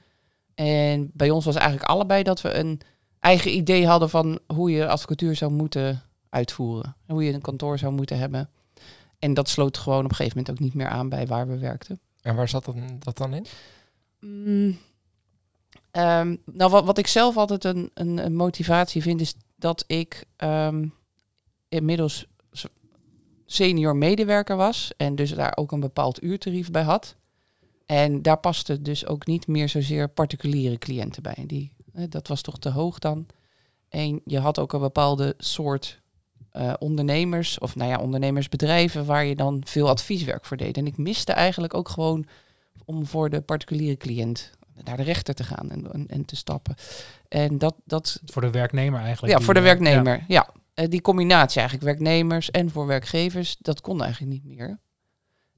En 0.56 1.10
bij 1.14 1.30
ons 1.30 1.46
was 1.46 1.56
eigenlijk 1.56 1.90
allebei 1.90 2.24
dat 2.24 2.42
we 2.42 2.54
een 2.54 2.82
eigen 3.20 3.56
idee 3.56 3.88
hadden 3.88 4.10
van 4.10 4.40
hoe 4.48 4.72
je 4.72 4.88
advocatuur 4.88 5.36
zou 5.36 5.52
moeten 5.52 6.04
uitvoeren. 6.30 6.96
En 7.06 7.14
hoe 7.14 7.24
je 7.24 7.34
een 7.34 7.42
kantoor 7.42 7.78
zou 7.78 7.94
moeten 7.94 8.18
hebben. 8.18 8.50
En 9.20 9.34
dat 9.34 9.50
sloot 9.50 9.78
gewoon 9.78 10.04
op 10.04 10.10
een 10.10 10.16
gegeven 10.16 10.38
moment 10.38 10.56
ook 10.56 10.66
niet 10.66 10.74
meer 10.74 10.88
aan 10.88 11.10
bij 11.10 11.28
waar 11.28 11.48
we 11.48 11.58
werkten. 11.58 12.00
En 12.22 12.36
waar 12.36 12.50
zat 12.50 12.66
dat, 12.66 12.76
dat 13.00 13.18
dan 13.18 13.34
in? 13.34 13.46
Mm, 14.20 14.78
ehm, 15.96 16.36
nou, 16.46 16.70
wat, 16.86 16.98
ik 16.98 17.08
zelf 17.08 17.38
altijd 17.38 17.64
een, 17.64 17.92
een, 17.94 18.36
motivatie 18.36 19.02
vind, 19.02 19.22
is 19.22 19.36
dat 19.56 19.84
ik 19.88 20.26
ehm, 20.36 20.88
inmiddels 21.70 22.26
senior 23.46 23.96
medewerker 23.96 24.56
was 24.56 24.92
en 24.98 25.16
dus 25.16 25.34
daar 25.34 25.54
ook 25.56 25.72
een 25.72 25.80
bepaald 25.80 26.24
uurtarief 26.24 26.72
bij 26.72 26.84
had. 26.84 27.16
En 27.86 28.22
daar 28.22 28.38
paste 28.38 28.82
dus 28.82 29.06
ook 29.06 29.26
niet 29.26 29.48
meer 29.48 29.70
zozeer 29.70 30.10
particuliere 30.10 30.78
cliënten 30.78 31.24
bij. 31.24 31.44
Die, 31.48 31.72
dat 32.10 32.28
was 32.28 32.42
toch 32.42 32.60
te 32.60 32.70
hoog 32.70 33.00
dan. 33.00 33.26
En 33.90 34.22
je 34.26 34.40
had 34.40 34.60
ook 34.60 34.74
een 34.74 34.80
bepaalde 34.80 35.34
soort 35.38 36.02
eh, 36.52 36.74
ondernemers, 36.80 37.60
of 37.60 37.76
nou 37.76 37.90
ja, 37.90 38.00
ondernemersbedrijven, 38.00 39.06
waar 39.06 39.26
je 39.26 39.36
dan 39.36 39.62
veel 39.66 39.90
advieswerk 39.90 40.46
voor 40.46 40.58
deed. 40.58 40.78
En 40.78 40.88
ik 40.88 40.98
miste 40.98 41.32
eigenlijk 41.32 41.74
ook 41.74 41.90
gewoon 41.90 42.26
om 42.86 43.06
voor 43.06 43.30
de 43.30 43.42
particuliere 43.42 43.98
cliënt 43.98 44.52
naar 44.84 44.98
de 44.98 45.04
rechter 45.04 45.34
te 45.34 45.44
gaan 45.44 45.72
en, 45.72 45.92
en, 45.92 46.08
en 46.08 46.26
te 46.26 46.36
stappen. 46.36 46.76
En 47.28 47.58
dat, 47.58 47.76
dat 47.86 48.22
Voor 48.26 48.42
de 48.42 48.52
werknemer 48.52 49.00
eigenlijk. 49.00 49.32
ja, 49.32 49.38
die, 49.38 49.46
voor 49.46 49.54
de 49.54 49.60
eh, 49.60 49.66
werknemer. 49.66 50.24
Ja, 50.28 50.50
Eh, 50.76 50.90
die 50.90 51.02
combinatie 51.02 51.60
eigenlijk 51.60 51.90
werknemers 51.90 52.52
en 52.52 52.70
voor 52.70 52.86
werkgevers, 52.88 53.58
dat 53.60 53.82
kon 53.82 54.04
eigenlijk 54.04 54.34
niet 54.34 54.44
meer. 54.44 54.80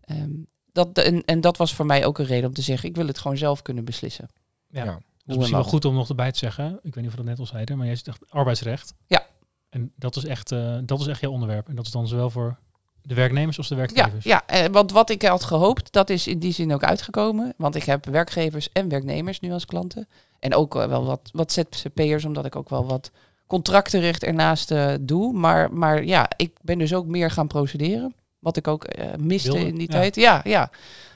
Ehm, 0.02 0.31
dat, 0.72 0.98
en, 0.98 1.25
en 1.25 1.42
dat 1.42 1.58
was 1.58 1.74
voor 1.74 1.86
mij 1.86 2.06
ook 2.06 2.18
een 2.18 2.25
reden 2.25 2.48
om 2.48 2.54
te 2.54 2.62
zeggen, 2.62 2.90
ik 2.90 2.96
wil 2.96 3.08
het 3.08 3.18
gewoon 3.18 3.38
zelf 3.38 3.62
kunnen 3.62 3.86
beslissen. 3.86 4.30
Ja. 4.68 4.84
Ja. 4.84 4.92
Dat 4.92 5.00
is 5.00 5.04
Hoe 5.25 5.36
misschien 5.38 5.58
en 5.58 5.62
wel 5.62 5.72
goed 5.72 5.86
om 5.86 5.94
nog 5.94 6.10
erbij 6.10 6.31
te 6.31 6.38
zeggen. 6.38 6.80
Ik 6.81 6.96
weet 6.96 6.96
niet 6.96 7.06
of 7.06 7.12
we 7.12 7.18
dat 7.18 7.25
net 7.25 7.40
al 7.40 7.46
zeiden, 7.46 7.78
maar 7.78 7.86
jij 7.86 8.00
echt 8.04 8.30
arbeidsrecht. 8.30 8.94
Ja. 9.08 9.25
En 9.70 9.92
dat 9.96 10.16
is 10.16 10.25
echt, 10.25 10.52
eh, 10.52 10.78
dat 10.84 11.00
is 11.00 11.08
echt 11.08 11.22
jouw 11.22 11.31
onderwerp. 11.31 11.70
En 11.70 11.75
dat 11.75 11.86
is 11.86 11.92
dan 11.92 12.08
zowel 12.08 12.30
voor 12.30 12.60
de 13.07 13.13
werknemers 13.15 13.57
als 13.57 13.68
de 13.68 13.75
Ja, 13.75 13.80
werkgevers. 13.81 14.24
ja 14.25 14.44
eh, 14.45 14.65
want 14.71 14.92
wat 14.92 15.09
ik 15.09 15.21
had 15.21 15.44
gehoopt, 15.44 15.92
dat 15.92 16.09
is 16.09 16.27
in 16.27 16.39
die 16.39 16.51
zin 16.54 16.74
ook 16.74 16.83
uitgekomen. 16.83 17.54
Want 17.57 17.75
ik 17.75 17.83
heb 17.83 18.06
werkgevers 18.06 18.69
en 18.74 18.89
werknemers 18.89 19.39
nu 19.39 19.51
als 19.51 19.65
klanten. 19.65 20.07
En 20.39 20.56
ook 20.56 20.74
wel 20.74 21.06
wat, 21.06 21.30
wat 21.33 21.51
ZZP'ers, 21.51 22.25
omdat 22.25 22.45
ik 22.45 22.56
ook 22.56 22.69
wel 22.69 22.86
wat 22.86 23.12
contractenrecht 23.48 24.24
ernaast 24.24 24.71
eh, 24.71 24.94
doe. 25.01 25.33
Maar, 25.33 25.74
maar 25.74 26.04
ja, 26.04 26.30
ik 26.38 26.51
ben 26.62 26.77
dus 26.77 26.94
ook 26.94 27.06
meer 27.06 27.31
gaan 27.31 27.48
procederen. 27.48 28.15
Wat 28.39 28.57
ik 28.57 28.68
ook 28.68 28.83
eh, 28.83 29.06
miste 29.19 29.51
Wilde, 29.51 29.67
in 29.67 29.75
die 29.75 29.91
ja. 29.91 30.00
tijd. 30.00 30.15
Ja, 30.15 30.41
ja. 30.43 30.70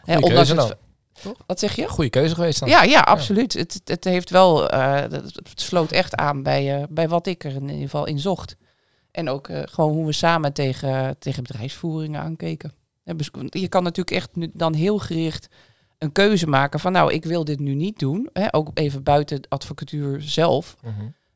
Goeie 0.04 0.22
ondanks 0.24 0.34
keuze 0.34 0.52
het- 0.56 0.60
dan. 1.24 1.36
Wat 1.46 1.60
zeg 1.60 1.76
je? 1.76 1.88
Goede 1.88 2.10
keuze 2.10 2.36
geweest 2.36 2.60
dan. 2.60 2.70
Ja, 2.70 2.84
ja, 2.84 3.00
absoluut. 3.00 3.54
Het, 3.54 3.82
het 3.86 4.04
heeft 4.04 4.30
wel, 4.30 4.70
eh, 4.70 4.96
het 4.96 5.12
het 5.12 5.62
sloot 5.62 5.92
echt 5.92 6.16
aan 6.16 6.44
bij, 6.44 6.86
bij 6.90 7.08
wat 7.10 7.28
ik 7.28 7.44
er 7.44 7.56
in 7.56 7.62
ieder 7.62 7.82
geval 7.82 8.06
in 8.06 8.20
zocht. 8.20 8.56
En 9.12 9.30
ook 9.30 9.48
eh, 9.48 9.62
gewoon 9.66 9.92
hoe 9.94 10.06
we 10.06 10.12
samen 10.12 10.54
tegen, 10.54 11.16
tegen 11.20 11.44
bedrijfsvoeringen 11.44 12.22
aankeken. 12.22 12.72
Want 13.04 13.54
Je 13.60 13.68
kan 13.68 13.84
natuurlijk 13.84 14.16
echt 14.16 14.36
nu 14.36 14.50
dan 14.54 14.74
heel 14.74 15.00
gericht 15.00 15.48
een 15.98 16.12
keuze 16.12 16.48
maken 16.48 16.80
van 16.80 16.92
nou, 16.92 17.14
ik 17.14 17.26
wil 17.26 17.44
dit 17.44 17.60
nu 17.60 17.74
niet 17.76 18.00
doen. 18.00 18.30
Hè, 18.34 18.54
ook 18.54 18.70
even 18.74 19.04
buiten 19.04 19.42
de 19.42 19.50
advocatuur 19.50 20.22
zelf, 20.22 20.76
Mhm. 20.84 20.92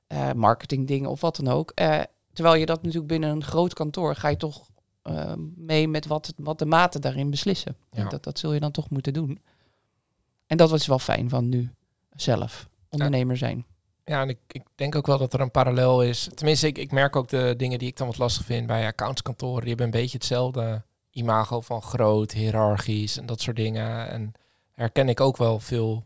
eh 0.07 0.31
marketingdingen 0.31 1.09
of 1.09 1.21
wat 1.21 1.35
dan 1.35 1.47
ook. 1.47 1.71
Eh, 1.75 2.01
terwijl 2.33 2.55
je 2.55 2.65
dat 2.65 2.81
natuurlijk 2.81 3.07
binnen 3.07 3.29
een 3.29 3.43
groot 3.43 3.73
kantoor 3.73 4.15
ga 4.15 4.27
je 4.27 4.37
toch 4.37 4.69
eh, 5.01 5.33
mee 5.55 5.87
met 5.87 6.05
wat, 6.07 6.33
wat 6.37 6.59
de 6.59 6.65
maten 6.65 7.01
daarin 7.01 7.29
beslissen. 7.29 7.75
Ja. 7.91 8.09
Dat, 8.09 8.23
dat 8.23 8.39
zul 8.39 8.53
je 8.53 8.59
dan 8.59 8.71
toch 8.71 8.89
moeten 8.89 9.13
doen. 9.13 9.39
En 10.47 10.57
dat 10.57 10.69
was 10.69 10.87
wel 10.87 10.99
fijn 10.99 11.29
van 11.29 11.49
nu 11.49 11.69
zelf 12.15 12.69
ondernemer 12.89 13.37
zijn. 13.37 13.65
Ja, 14.05 14.21
en 14.21 14.29
ik, 14.29 14.37
ik 14.47 14.63
denk 14.75 14.95
ook 14.95 15.07
wel 15.07 15.17
dat 15.17 15.33
er 15.33 15.39
een 15.39 15.51
parallel 15.51 16.03
is. 16.03 16.29
Tenminste, 16.33 16.67
ik, 16.67 16.77
ik 16.77 16.91
merk 16.91 17.15
ook 17.15 17.29
de 17.29 17.53
dingen 17.57 17.79
die 17.79 17.87
ik 17.87 17.97
dan 17.97 18.07
wat 18.07 18.17
lastig 18.17 18.45
vind 18.45 18.67
bij 18.67 18.85
accountskantoren. 18.85 19.59
Die 19.59 19.67
hebben 19.67 19.85
een 19.85 20.01
beetje 20.01 20.17
hetzelfde 20.17 20.83
imago 21.11 21.61
van 21.61 21.81
groot, 21.81 22.31
hiërarchisch 22.31 23.17
en 23.17 23.25
dat 23.25 23.41
soort 23.41 23.55
dingen. 23.55 24.09
En 24.09 24.33
herken 24.73 25.09
ik 25.09 25.19
ook 25.19 25.37
wel 25.37 25.59
veel 25.59 26.05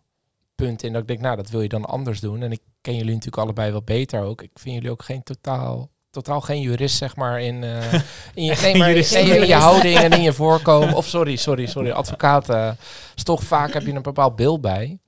punten 0.55 0.87
in 0.87 0.93
dat 0.93 1.01
ik 1.01 1.07
denk, 1.07 1.19
nou, 1.19 1.35
dat 1.35 1.49
wil 1.49 1.61
je 1.61 1.69
dan 1.69 1.85
anders 1.85 2.19
doen. 2.19 2.41
En 2.41 2.51
ik 2.51 2.61
ken 2.81 2.95
jullie 2.95 3.13
natuurlijk 3.13 3.43
allebei 3.43 3.71
wel 3.71 3.83
beter 3.83 4.23
ook. 4.23 4.41
Ik 4.41 4.51
vind 4.53 4.75
jullie 4.75 4.91
ook 4.91 5.03
geen 5.03 5.23
totaal, 5.23 5.89
totaal 6.09 6.41
geen 6.41 6.61
jurist, 6.61 6.97
zeg 6.97 7.15
maar, 7.15 7.41
in, 7.41 7.63
eh, 7.63 7.93
in, 8.33 8.43
je, 8.43 8.59
nee, 8.61 8.77
maar, 8.77 8.89
in 8.89 9.47
je 9.47 9.55
houding 9.55 9.97
en 9.97 10.11
in 10.11 10.21
je 10.21 10.33
voorkomen. 10.33 10.93
Of 10.93 11.05
sorry, 11.05 11.35
sorry, 11.35 11.65
sorry, 11.65 11.91
advocaat. 11.91 12.49
eh, 12.49 12.71
is 13.15 13.23
toch 13.23 13.43
vaak 13.43 13.73
heb 13.73 13.85
je 13.85 13.93
een 13.93 14.01
bepaald 14.01 14.35
beeld 14.35 14.61
bij. 14.61 14.99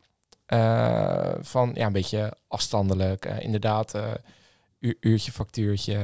Eh, 0.51 1.33
van 1.41 1.71
ja, 1.73 1.85
een 1.85 1.91
beetje 1.93 2.33
afstandelijk. 2.47 3.25
eh, 3.25 3.39
inderdaad, 3.39 3.93
eh, 3.93 4.03
uur- 4.79 4.97
uurtje, 4.99 5.31
factuurtje, 5.31 5.99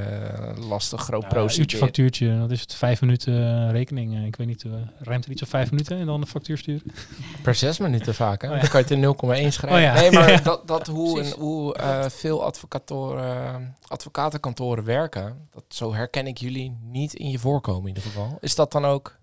lastig, 0.70 1.02
groot 1.02 1.22
Ja, 1.22 1.28
procedure. 1.28 1.62
uurtje 1.62 1.78
factuurtje, 1.78 2.40
dat 2.40 2.52
is 2.52 2.62
het 2.62 2.74
vijf 2.74 3.02
minuten 3.02 3.72
rekening. 3.72 4.26
ik 4.26 4.36
weet 4.36 4.48
niet, 4.48 4.64
eh, 4.64 4.72
ruimt 5.00 5.26
er 5.26 5.32
iets 5.32 5.42
op 5.42 5.48
vijf 5.48 5.72
minuten 5.72 5.98
en 5.98 6.06
dan 6.06 6.22
de 6.22 6.28
factuur 6.28 6.58
sturen? 6.58 6.92
Per 7.44 7.56
zes 7.56 7.78
minuten 7.78 8.16
vaak, 8.16 8.42
hè? 8.42 8.48
Oh 8.48 8.54
ja. 8.56 8.60
Dan 8.62 8.70
kan 8.70 8.80
je 8.80 8.86
het 8.86 8.94
in 8.96 9.00
0,1 9.00 9.54
schrijven. 9.54 9.80
Oh 9.80 9.84
ja. 9.86 9.94
Nee, 10.02 10.12
maar 10.12 10.44
dat, 10.50 10.68
dat 10.68 10.88
hoe, 10.88 11.22
en, 11.22 11.32
hoe 11.40 11.76
veel 12.10 12.44
advocatoren, 12.44 13.76
advocatenkantoren 13.88 14.84
werken, 14.84 15.48
dat, 15.52 15.64
zo 15.70 15.94
herken 15.94 16.28
ik 16.28 16.38
jullie 16.38 16.78
niet 16.82 17.14
in 17.14 17.30
je 17.30 17.40
voorkomen 17.40 17.82
in 17.82 17.88
ieder 17.88 18.04
geval. 18.04 18.38
Is 18.42 18.56
dat 18.56 18.72
dan 18.72 18.86
ook 18.86 19.18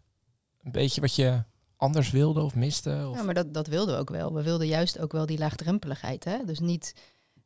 een 0.65 0.73
beetje 0.73 1.01
wat 1.01 1.15
je 1.15 1.43
anders 1.85 2.11
wilde 2.11 2.43
of 2.43 2.55
miste? 2.55 3.07
Of? 3.11 3.17
Ja, 3.17 3.23
maar 3.23 3.35
dat, 3.35 3.55
dat 3.55 3.67
wilden 3.67 3.95
we 3.95 4.01
ook 4.01 4.11
wel. 4.11 4.35
We 4.35 4.43
wilden 4.43 4.67
juist 4.67 4.99
ook 4.99 5.13
wel 5.13 5.27
die 5.27 5.39
laagdrempeligheid. 5.39 6.25
Hè? 6.25 6.45
Dus 6.45 6.59
niet 6.59 6.95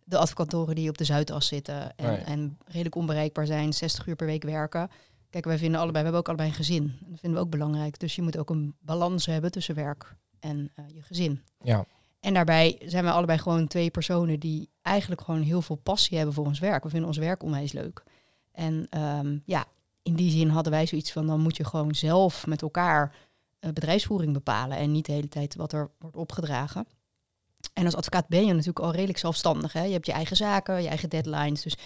de 0.04 0.18
advocatentoren 0.18 0.74
die 0.74 0.88
op 0.88 0.98
de 0.98 1.04
Zuidas 1.04 1.46
zitten 1.46 1.96
en, 1.96 2.06
Nee. 2.06 2.16
en 2.16 2.58
redelijk 2.64 2.94
onbereikbaar 2.94 3.46
zijn, 3.46 3.72
60 3.72 4.06
uur 4.06 4.16
per 4.16 4.26
week 4.26 4.42
werken. 4.42 4.90
Kijk, 5.30 5.44
wij 5.44 5.58
vinden 5.58 5.80
allebei, 5.80 6.04
we 6.04 6.10
hebben 6.10 6.20
ook 6.20 6.28
allebei 6.28 6.48
een 6.48 6.54
gezin. 6.64 6.96
Dat 7.00 7.20
vinden 7.20 7.38
we 7.38 7.44
ook 7.44 7.50
belangrijk. 7.50 7.98
Dus 7.98 8.14
je 8.14 8.22
moet 8.22 8.38
ook 8.38 8.50
een 8.50 8.74
balans 8.80 9.26
hebben 9.26 9.50
tussen 9.50 9.74
werk 9.74 10.14
en 10.40 10.70
eh, 10.74 10.84
je 10.88 11.02
gezin. 11.02 11.42
Ja, 11.62 11.84
En 12.20 12.34
daarbij 12.34 12.80
zijn 12.84 13.04
we 13.04 13.10
allebei 13.10 13.38
gewoon 13.38 13.66
twee 13.66 13.90
personen 13.90 14.40
die 14.40 14.68
eigenlijk 14.82 15.20
gewoon 15.20 15.42
heel 15.42 15.62
veel 15.62 15.76
passie 15.76 16.16
hebben 16.16 16.34
voor 16.34 16.46
ons 16.46 16.58
werk. 16.58 16.82
We 16.82 16.88
vinden 16.90 17.08
ons 17.08 17.18
werk 17.18 17.42
onwijs 17.42 17.72
leuk. 17.72 18.02
En 18.52 18.86
ehm, 18.90 19.38
ja, 19.44 19.64
in 20.02 20.14
die 20.14 20.30
zin 20.30 20.48
hadden 20.48 20.72
wij 20.72 20.86
zoiets 20.86 21.12
van, 21.12 21.26
dan 21.26 21.40
moet 21.40 21.56
je 21.56 21.64
gewoon 21.64 21.94
zelf 21.94 22.46
met 22.46 22.62
elkaar 22.62 23.14
bedrijfsvoering 23.60 24.32
bepalen 24.32 24.76
en 24.76 24.92
niet 24.92 25.06
de 25.06 25.12
hele 25.12 25.28
tijd 25.28 25.54
wat 25.54 25.72
er 25.72 25.90
wordt 25.98 26.16
opgedragen. 26.16 26.86
En 27.72 27.84
als 27.84 27.96
advocaat 27.96 28.28
ben 28.28 28.46
je 28.46 28.52
natuurlijk 28.52 28.78
al 28.78 28.92
redelijk 28.92 29.18
zelfstandig. 29.18 29.72
Hè? 29.72 29.82
Je 29.82 29.92
hebt 29.92 30.06
je 30.06 30.12
eigen 30.12 30.36
zaken, 30.36 30.82
je 30.82 30.88
eigen 30.88 31.10
deadlines. 31.10 31.62
Dus 31.62 31.76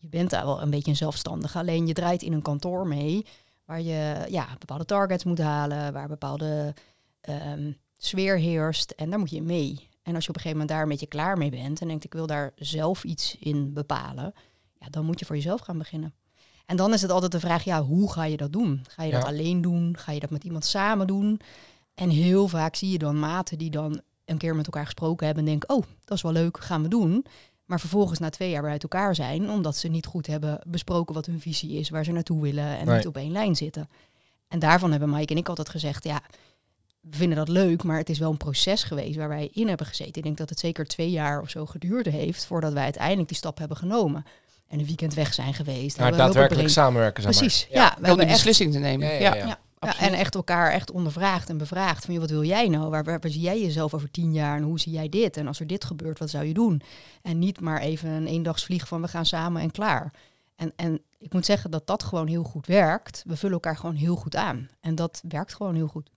je 0.00 0.08
bent 0.08 0.30
daar 0.30 0.44
wel 0.44 0.62
een 0.62 0.70
beetje 0.70 0.90
een 0.90 0.96
zelfstandige. 0.96 1.58
Alleen 1.58 1.86
je 1.86 1.92
draait 1.92 2.22
in 2.22 2.32
een 2.32 2.42
kantoor 2.42 2.86
mee 2.86 3.26
waar 3.64 3.80
je 3.80 4.26
ja, 4.28 4.56
bepaalde 4.58 4.84
targets 4.84 5.24
moet 5.24 5.38
halen, 5.38 5.92
waar 5.92 6.08
bepaalde 6.08 6.74
ehm, 7.20 7.72
sfeer 7.98 8.38
heerst. 8.38 8.90
En 8.90 9.10
daar 9.10 9.18
moet 9.18 9.30
je 9.30 9.42
mee. 9.42 9.88
En 10.02 10.14
als 10.14 10.24
je 10.24 10.30
op 10.30 10.36
een 10.36 10.42
gegeven 10.42 10.50
moment 10.50 10.68
daar 10.68 10.82
een 10.82 10.88
beetje 10.88 11.06
klaar 11.06 11.38
mee 11.38 11.50
bent 11.50 11.80
en 11.80 11.88
denkt 11.88 12.04
ik 12.04 12.12
wil 12.12 12.26
daar 12.26 12.52
zelf 12.56 13.04
iets 13.04 13.36
in 13.38 13.72
bepalen, 13.72 14.34
ja, 14.78 14.88
dan 14.90 15.04
moet 15.04 15.18
je 15.18 15.24
voor 15.24 15.36
jezelf 15.36 15.60
gaan 15.60 15.78
beginnen. 15.78 16.14
En 16.66 16.76
dan 16.76 16.92
is 16.92 17.02
het 17.02 17.10
altijd 17.10 17.32
de 17.32 17.40
vraag, 17.40 17.64
ja, 17.64 17.82
hoe 17.82 18.12
ga 18.12 18.24
je 18.24 18.36
dat 18.36 18.52
doen? 18.52 18.84
Ga 18.88 19.02
je 19.02 19.10
dat 19.10 19.24
alleen 19.24 19.60
doen? 19.60 19.96
Ga 19.98 20.12
je 20.12 20.20
dat 20.20 20.30
met 20.30 20.44
iemand 20.44 20.64
samen 20.64 21.06
doen? 21.06 21.40
En 21.94 22.10
heel 22.10 22.48
vaak 22.48 22.74
zie 22.76 22.90
je 22.90 22.98
dan 22.98 23.18
maten 23.18 23.58
die 23.58 23.70
dan 23.70 24.00
een 24.24 24.38
keer 24.38 24.56
met 24.56 24.64
elkaar 24.66 24.84
gesproken 24.84 25.26
hebben 25.26 25.44
en 25.44 25.50
denken, 25.50 25.68
oh, 25.76 25.82
dat 26.04 26.16
is 26.16 26.22
wel 26.22 26.32
leuk, 26.32 26.60
gaan 26.60 26.82
we 26.82 26.88
doen. 26.88 27.24
Maar 27.64 27.80
vervolgens 27.80 28.18
na 28.18 28.30
twee 28.30 28.50
jaar 28.50 28.62
weer 28.62 28.70
uit 28.70 28.82
elkaar 28.82 29.14
zijn, 29.14 29.50
omdat 29.50 29.76
ze 29.76 29.88
niet 29.88 30.06
goed 30.06 30.26
hebben 30.26 30.60
besproken 30.66 31.14
wat 31.14 31.26
hun 31.26 31.40
visie 31.40 31.78
is, 31.78 31.88
waar 31.90 32.04
ze 32.04 32.12
naartoe 32.12 32.42
willen 32.42 32.78
en 32.78 32.86
Nee. 32.86 32.96
niet 32.96 33.06
op 33.06 33.16
één 33.16 33.32
lijn 33.32 33.56
zitten. 33.56 33.88
En 34.48 34.58
daarvan 34.58 34.90
hebben 34.90 35.10
Mike 35.10 35.32
en 35.32 35.38
ik 35.38 35.48
altijd 35.48 35.68
gezegd, 35.68 36.04
ja, 36.04 36.20
we 37.00 37.16
vinden 37.16 37.36
dat 37.36 37.48
leuk, 37.48 37.82
maar 37.82 37.98
het 37.98 38.08
is 38.10 38.18
wel 38.18 38.30
een 38.30 38.36
proces 38.36 38.82
geweest 38.82 39.16
waar 39.16 39.28
wij 39.28 39.50
in 39.52 39.68
hebben 39.68 39.86
gezeten. 39.86 40.14
Ik 40.14 40.22
denk 40.22 40.36
dat 40.36 40.48
het 40.48 40.58
zeker 40.58 40.86
twee 40.86 41.10
jaar 41.10 41.40
of 41.40 41.50
zo 41.50 41.66
geduurd 41.66 42.06
heeft 42.06 42.44
voordat 42.46 42.72
wij 42.72 42.84
uiteindelijk 42.84 43.28
die 43.28 43.36
stap 43.36 43.58
hebben 43.58 43.76
genomen. 43.76 44.24
En 44.68 44.78
een 44.78 44.86
weekend 44.86 45.14
weg 45.14 45.34
zijn 45.34 45.54
geweest. 45.54 45.96
maar 45.96 46.06
hebben 46.06 46.16
we 46.16 46.22
heel 46.22 46.32
daadwerkelijk 46.32 46.68
samenwerken, 46.68 47.22
zeg 47.22 47.32
maar. 47.32 47.40
Precies, 47.40 47.66
ja. 47.70 47.82
Ja. 47.82 47.88
we 47.88 47.90
Wel 47.90 48.00
die 48.00 48.08
hebben 48.08 48.26
echt 48.26 48.34
beslissing 48.34 48.72
te 48.72 48.78
nemen. 48.78 49.08
Ja, 49.12 49.34
Ja, 49.34 49.58
ja, 49.80 49.98
en 49.98 50.12
echt 50.12 50.34
elkaar 50.34 50.72
echt 50.72 50.90
ondervraagd 50.90 51.48
en 51.48 51.58
bevraagd 51.58 52.04
van, 52.04 52.14
joh, 52.14 52.22
wat 52.22 52.32
wil 52.32 52.44
jij 52.44 52.68
nou? 52.68 52.90
Waar, 52.90 53.04
waar, 53.04 53.20
waar 53.20 53.30
zie 53.30 53.40
jij 53.40 53.60
jezelf 53.60 53.94
over 53.94 54.10
tien 54.10 54.32
jaar 54.32 54.56
en 54.56 54.62
hoe 54.62 54.80
zie 54.80 54.92
jij 54.92 55.08
dit? 55.08 55.36
En 55.36 55.46
als 55.46 55.60
er 55.60 55.66
dit 55.66 55.84
gebeurt, 55.84 56.18
wat 56.18 56.30
zou 56.30 56.44
je 56.44 56.54
doen? 56.54 56.82
En 57.22 57.38
niet 57.38 57.60
maar 57.60 57.80
even 57.80 58.10
een 58.10 58.26
eendagsvlieg 58.26 58.88
van 58.88 59.00
we 59.00 59.08
gaan 59.08 59.26
samen 59.26 59.62
en 59.62 59.70
klaar. 59.70 60.12
En, 60.56 60.72
en 60.76 61.02
ik 61.18 61.32
moet 61.32 61.46
zeggen 61.46 61.70
dat 61.70 61.86
dat 61.86 62.02
gewoon 62.02 62.26
heel 62.26 62.42
goed 62.42 62.66
werkt. 62.66 63.22
We 63.26 63.36
vullen 63.36 63.54
elkaar 63.54 63.76
gewoon 63.76 63.94
heel 63.94 64.16
goed 64.16 64.36
aan. 64.36 64.68
En 64.80 64.94
dat 64.94 65.22
werkt 65.28 65.54
gewoon 65.54 65.74
heel 65.74 65.88
goed. 65.88 66.10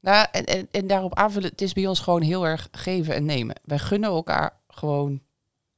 Nou, 0.00 0.26
en, 0.32 0.44
en, 0.44 0.68
en 0.70 0.86
daarop 0.86 1.14
aanvullen, 1.14 1.50
het 1.50 1.60
is 1.60 1.72
bij 1.72 1.86
ons 1.86 2.00
gewoon 2.00 2.22
heel 2.22 2.46
erg 2.46 2.68
geven 2.70 3.14
en 3.14 3.24
nemen. 3.24 3.60
Wij 3.64 3.78
gunnen 3.78 4.10
elkaar 4.10 4.56
gewoon 4.68 5.20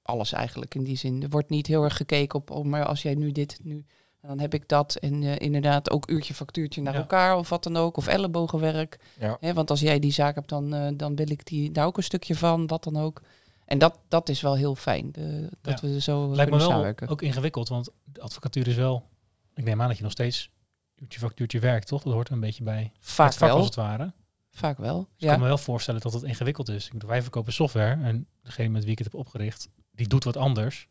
alles 0.08 0.32
eigenlijk 0.32 0.74
in 0.74 0.84
die 0.84 0.96
zin. 0.96 1.22
Er 1.22 1.28
wordt 1.28 1.50
niet 1.50 1.66
heel 1.66 1.82
erg 1.84 1.96
gekeken 1.96 2.38
op, 2.38 2.50
oh, 2.50 2.64
maar 2.64 2.84
als 2.84 3.02
jij 3.02 3.14
nu 3.14 3.32
dit, 3.32 3.58
nu, 3.62 3.84
dan 4.20 4.38
heb 4.40 4.54
ik 4.54 4.68
dat. 4.68 4.94
En 4.96 5.22
eh, 5.22 5.34
inderdaad 5.38 5.90
ook 5.90 6.10
uurtje 6.10 6.34
factuurtje 6.34 6.82
naar 6.82 6.92
Ja. 6.94 6.98
elkaar 6.98 7.36
of 7.36 7.48
wat 7.48 7.62
dan 7.62 7.76
ook. 7.76 7.96
Of 7.96 8.06
ellebogenwerk. 8.06 8.98
Ja. 9.18 9.36
Hè, 9.40 9.52
want 9.54 9.70
als 9.70 9.80
jij 9.80 9.98
die 9.98 10.12
zaak 10.12 10.34
hebt, 10.34 10.48
dan, 10.48 10.74
eh, 10.74 10.88
dan 10.96 11.16
wil 11.16 11.30
ik 11.30 11.46
die, 11.46 11.72
daar 11.72 11.86
ook 11.86 11.96
een 11.96 12.02
stukje 12.02 12.34
van, 12.36 12.66
wat 12.66 12.84
dan 12.84 12.96
ook. 12.96 13.22
En 13.64 13.78
dat, 13.78 13.98
dat 14.08 14.28
is 14.28 14.40
wel 14.40 14.56
heel 14.56 14.74
fijn, 14.74 15.12
de, 15.12 15.48
dat 15.60 15.80
Ja. 15.80 15.88
we 15.88 16.00
zo 16.00 16.18
Lijkt 16.20 16.34
me 16.36 16.36
kunnen 16.42 16.58
wel 16.58 16.68
samenwerken. 16.68 17.08
ook 17.08 17.22
ingewikkeld, 17.22 17.68
want 17.68 17.90
de 18.04 18.20
advocatuur 18.20 18.68
is 18.68 18.74
wel... 18.76 19.08
Ik 19.54 19.64
neem 19.64 19.80
aan 19.82 19.88
dat 19.88 19.96
je 19.96 20.02
nog 20.02 20.12
steeds 20.12 20.50
uurtje 20.96 21.18
factuurtje 21.20 21.58
werkt, 21.58 21.86
toch? 21.86 22.02
Dat 22.02 22.12
hoort 22.12 22.30
een 22.30 22.40
beetje 22.40 22.62
bij 22.62 22.92
Vaak 23.00 23.26
het 23.28 23.36
vak 23.36 23.48
als 23.48 23.56
wel, 23.58 23.66
het 23.66 23.74
ware. 23.74 24.12
vaak 24.50 24.78
wel. 24.78 24.96
Dus 24.98 25.06
ik 25.16 25.20
Ja. 25.24 25.30
kan 25.30 25.40
me 25.40 25.46
wel 25.46 25.58
voorstellen 25.58 26.00
dat 26.00 26.12
het 26.12 26.22
ingewikkeld 26.22 26.68
is. 26.68 26.86
Ik 26.86 26.92
bedoel, 26.92 27.08
wij 27.08 27.22
verkopen 27.22 27.52
software 27.52 28.02
en 28.04 28.26
degene 28.42 28.68
met 28.68 28.82
wie 28.82 28.92
ik 28.92 28.98
het 28.98 29.06
heb 29.12 29.20
opgericht, 29.20 29.68
die 29.98 30.08
doet 30.08 30.24
wat 30.24 30.36
anders. 30.36 30.88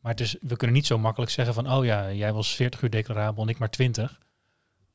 Maar 0.00 0.12
het 0.12 0.20
is, 0.20 0.36
we 0.40 0.56
kunnen 0.56 0.76
niet 0.76 0.86
zo 0.86 0.98
makkelijk 0.98 1.30
zeggen 1.32 1.54
van, 1.54 1.72
oh 1.72 1.84
ja, 1.84 2.12
jij 2.12 2.32
was 2.32 2.54
40 2.54 2.82
uur 2.82 2.90
declarabel 2.90 3.42
en 3.42 3.48
ik 3.48 3.58
maar 3.58 3.70
20. 3.70 4.20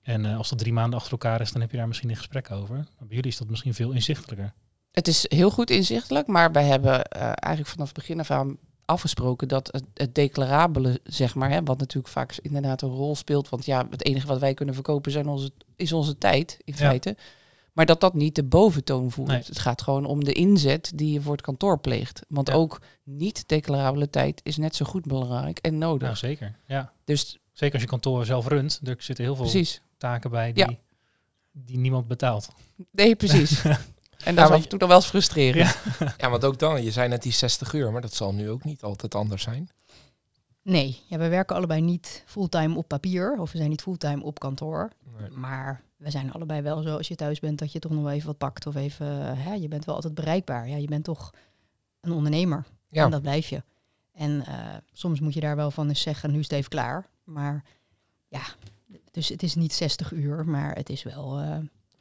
En 0.02 0.26
eh, 0.26 0.38
als 0.38 0.50
dat 0.50 0.60
drie 0.60 0.74
maanden 0.74 1.00
achter 1.00 1.12
elkaar 1.12 1.42
is, 1.42 1.52
dan 1.52 1.62
heb 1.62 1.72
je 1.72 1.78
daar 1.78 1.88
misschien 1.88 2.10
een 2.10 2.16
gesprek 2.16 2.52
over. 2.52 2.76
Maar 2.76 3.08
bij 3.08 3.16
jullie 3.16 3.32
is 3.32 3.38
dat 3.38 3.50
misschien 3.50 3.74
veel 3.74 3.92
inzichtelijker. 3.92 4.54
Het 4.92 5.08
is 5.08 5.26
heel 5.30 5.52
goed 5.52 5.70
inzichtelijk, 5.70 6.28
maar 6.28 6.52
wij 6.52 6.66
hebben 6.66 7.04
eh, 7.04 7.22
eigenlijk 7.22 7.68
vanaf 7.68 7.88
het 7.88 7.98
begin 7.98 8.20
af 8.20 8.32
aan 8.32 8.58
afgesproken 8.86 9.48
dat 9.48 9.70
het, 9.72 9.84
het 9.94 10.16
declarabele, 10.16 11.00
zeg 11.04 11.36
maar, 11.36 11.50
hè, 11.50 11.64
wat 11.64 11.80
natuurlijk 11.80 12.14
vaak 12.14 12.38
inderdaad 12.42 12.82
een 12.82 12.90
rol 12.90 13.16
speelt, 13.16 13.50
want 13.50 13.66
ja, 13.66 13.88
het 13.90 14.06
enige 14.06 14.28
wat 14.28 14.40
wij 14.40 14.54
kunnen 14.54 14.76
verkopen 14.76 15.12
zijn 15.12 15.28
onze, 15.28 15.52
is 15.76 15.94
onze 15.94 16.18
tijd, 16.18 16.58
in 16.64 16.74
Ja. 16.78 16.80
feite. 16.80 17.18
Maar 17.74 17.86
dat 17.86 18.02
dat 18.02 18.14
niet 18.14 18.36
de 18.36 18.44
boventoon 18.44 19.12
voert. 19.12 19.28
Nee. 19.30 19.42
Het 19.46 19.60
gaat 19.60 19.82
gewoon 19.82 20.06
om 20.06 20.24
de 20.24 20.34
inzet 20.34 20.92
die 20.96 21.12
je 21.14 21.22
voor 21.22 21.32
het 21.32 21.42
kantoor 21.42 21.80
pleegt. 21.80 22.22
Want 22.28 22.48
Ja. 22.48 22.54
ook 22.54 22.82
niet-declarabele 23.04 24.10
tijd 24.10 24.42
is 24.44 24.58
net 24.58 24.76
zo 24.76 24.86
goed 24.86 25.06
belangrijk 25.06 25.58
en 25.60 25.78
nodig. 25.78 26.02
Nou, 26.02 26.16
zeker. 26.16 26.56
Ja. 26.66 26.92
dus 27.06 27.38
Zeker 27.54 27.74
als 27.74 27.84
je 27.84 27.90
kantoor 27.90 28.26
zelf 28.26 28.48
runt, 28.48 28.80
er 28.84 28.96
zitten 29.00 29.26
heel 29.26 29.36
veel 29.36 29.44
precies. 29.44 29.82
taken 29.98 30.30
bij 30.32 30.54
die, 30.54 30.64
Ja. 30.70 30.76
die 31.52 31.78
niemand 31.78 32.08
betaalt. 32.08 32.50
Nee, 32.92 33.16
precies. 33.16 33.62
en 33.64 33.76
dat 34.18 34.36
maar 34.36 34.44
is 34.44 34.50
af 34.50 34.58
je- 34.58 34.64
en 34.64 34.70
toe 34.70 34.80
dan 34.80 34.88
wel 34.88 34.98
eens 34.98 35.06
frustrerend. 35.08 35.76
Ja, 36.18 36.30
want 36.30 36.46
ook 36.46 36.60
dan, 36.60 36.84
je 36.84 36.92
zei 36.92 37.08
net 37.08 37.24
die 37.24 37.32
60 37.32 37.74
uur, 37.74 37.92
maar 37.92 38.02
dat 38.02 38.14
zal 38.14 38.34
nu 38.34 38.50
ook 38.50 38.64
niet 38.64 38.84
altijd 38.84 39.16
anders 39.16 39.44
zijn. 39.44 39.70
Nee, 40.62 41.02
ja, 41.08 41.18
we 41.18 41.28
werken 41.28 41.56
allebei 41.56 41.82
niet 41.82 42.24
fulltime 42.26 42.78
op 42.78 42.88
papier 42.88 43.36
of 43.40 43.52
we 43.52 43.58
zijn 43.58 43.70
niet 43.70 43.82
fulltime 43.82 44.24
op 44.24 44.40
kantoor. 44.40 44.90
Nee. 45.20 45.30
Maar 45.30 45.82
we 45.98 46.10
zijn 46.10 46.32
allebei 46.34 46.62
wel 46.62 46.82
zo 46.82 46.98
als 46.98 47.08
je 47.08 47.16
thuis 47.16 47.40
bent 47.40 47.60
dat 47.60 47.72
je 47.72 47.80
toch 47.80 47.92
nog 47.92 48.04
wel 48.04 48.12
even 48.12 48.28
wat 48.28 48.38
pakt 48.38 48.68
of 48.68 48.76
even, 48.76 49.38
hè, 49.38 49.54
je 49.54 49.68
bent 49.68 49.86
wel 49.86 49.96
altijd 49.96 50.14
bereikbaar. 50.14 50.68
Ja, 50.70 50.76
je 50.76 50.88
bent 50.88 51.04
toch 51.04 51.34
een 52.02 52.12
ondernemer 52.12 52.66
Ja. 52.90 53.04
en 53.04 53.12
dat 53.12 53.22
blijf 53.22 53.50
je. 53.50 53.64
En 54.14 54.46
eh, 54.46 54.76
soms 54.92 55.20
moet 55.20 55.34
je 55.34 55.40
daar 55.40 55.56
wel 55.56 55.72
van 55.72 55.88
eens 55.88 56.02
zeggen, 56.02 56.32
nu 56.32 56.40
is 56.40 56.44
het 56.44 56.54
even 56.54 56.70
klaar. 56.70 57.10
Maar 57.24 57.64
ja, 58.28 58.42
dus 59.12 59.30
het 59.30 59.44
is 59.44 59.56
niet 59.56 59.74
60 59.74 60.12
uur, 60.12 60.46
maar 60.46 60.76
het 60.76 60.90
is 60.90 61.04
wel 61.04 61.40
eh, 61.40 61.58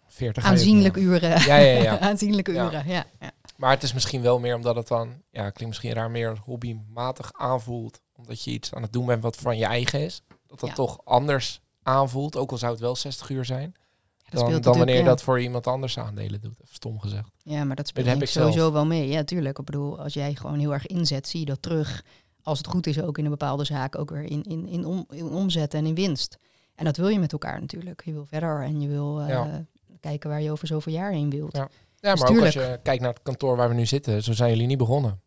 40 0.07 0.43
ga 0.43 0.49
je 0.49 0.55
ook 0.55 0.61
aanzienlijke 0.61 0.99
niet 1.01 1.09
uren. 1.09 1.29
Ja, 1.41 1.57
ja, 1.57 1.83
ja. 1.83 1.99
aanzienlijke 2.11 2.51
uren, 2.51 2.87
ja. 2.87 3.05
ja. 3.21 3.31
Maar 3.57 3.71
het 3.71 3.83
is 3.83 3.93
misschien 3.93 4.23
wel 4.23 4.39
meer 4.39 4.55
omdat 4.55 4.77
het 4.77 4.89
dan, 4.89 5.23
ja, 5.31 5.43
klinkt 5.43 5.67
misschien 5.67 5.93
raar, 5.93 6.11
meer 6.11 6.39
hobbymatig 6.45 7.33
aanvoelt. 7.33 8.01
Omdat 8.19 8.43
je 8.45 8.51
iets 8.51 8.75
aan 8.75 8.83
het 8.83 8.93
doen 8.93 9.07
bent 9.07 9.23
wat 9.23 9.37
van 9.37 9.59
je 9.59 9.65
eigen 9.65 10.01
is. 10.01 10.23
Dat 10.47 10.61
dat 10.61 10.69
Ja. 10.69 10.75
toch 10.75 11.01
anders 11.05 11.61
aanvoelt, 11.83 12.37
ook 12.37 12.51
al 12.51 12.59
zou 12.59 12.73
het 12.73 12.81
wel 12.81 12.97
60 12.97 13.29
uur 13.31 13.45
zijn. 13.45 13.75
Dat 14.31 14.63
Dan, 14.63 14.77
wanneer 14.77 14.97
je 14.97 15.05
dat 15.05 15.23
voor 15.23 15.41
iemand 15.41 15.67
anders 15.67 15.99
aandelen 15.99 16.41
doet. 16.41 16.61
Even 16.63 16.75
stom 16.75 17.01
gezegd. 17.01 17.29
Ja, 17.43 17.65
maar 17.65 17.77
dat 17.77 17.89
speelt 17.89 18.07
heb 18.07 18.15
denk 18.19 18.27
ik 18.29 18.33
zelf. 18.35 18.47
sowieso 18.53 18.73
wel 18.73 18.87
mee. 18.87 19.09
Ja, 19.09 19.25
tuurlijk. 19.25 19.59
Ik 19.59 19.65
bedoel, 19.65 20.01
als 20.01 20.15
jij 20.15 20.35
gewoon 20.35 20.59
heel 20.59 20.73
erg 20.73 20.87
inzet, 20.87 21.29
zie 21.29 21.41
je 21.41 21.47
dat 21.47 21.63
terug. 21.63 22.05
Als 22.43 22.59
het 22.59 22.67
goed 22.67 22.87
is, 22.87 23.01
ook 23.03 23.19
in 23.19 23.25
een 23.25 23.31
bepaalde 23.31 23.65
zaak, 23.65 23.99
ook 23.99 24.11
weer 24.11 24.23
in, 24.23 24.43
in, 24.43 24.67
in, 24.69 24.85
om, 24.85 25.07
in 25.11 25.25
omzet 25.29 25.75
en 25.75 25.87
in 25.87 25.95
winst. 25.95 26.39
En 26.75 26.85
dat 26.85 26.97
wil 26.97 27.09
je 27.09 27.19
met 27.19 27.33
elkaar 27.33 27.61
natuurlijk. 27.61 28.03
Je 28.05 28.13
wil 28.13 28.27
verder 28.27 28.63
en 28.63 28.81
je 28.81 28.89
wil 28.89 29.21
eh, 29.21 29.29
Ja. 29.29 29.67
kijken 30.01 30.31
waar 30.31 30.43
je 30.43 30.51
over 30.51 30.67
zoveel 30.67 30.93
jaar 30.93 31.13
heen 31.13 31.31
wilt. 31.31 31.57
Ja. 31.57 31.69
Ja, 32.01 32.11
Dus 32.13 32.21
maar 32.21 32.31
ook 32.31 32.41
als 32.41 32.55
je 32.55 32.81
kijkt 32.83 33.03
naar 33.03 33.13
het 33.13 33.23
kantoor 33.23 33.57
waar 33.57 33.69
we 33.69 33.75
nu 33.75 33.87
zitten, 33.87 34.23
zo 34.23 34.33
zijn 34.33 34.51
jullie 34.51 34.67
niet 34.67 34.79
begonnen. 34.79 35.21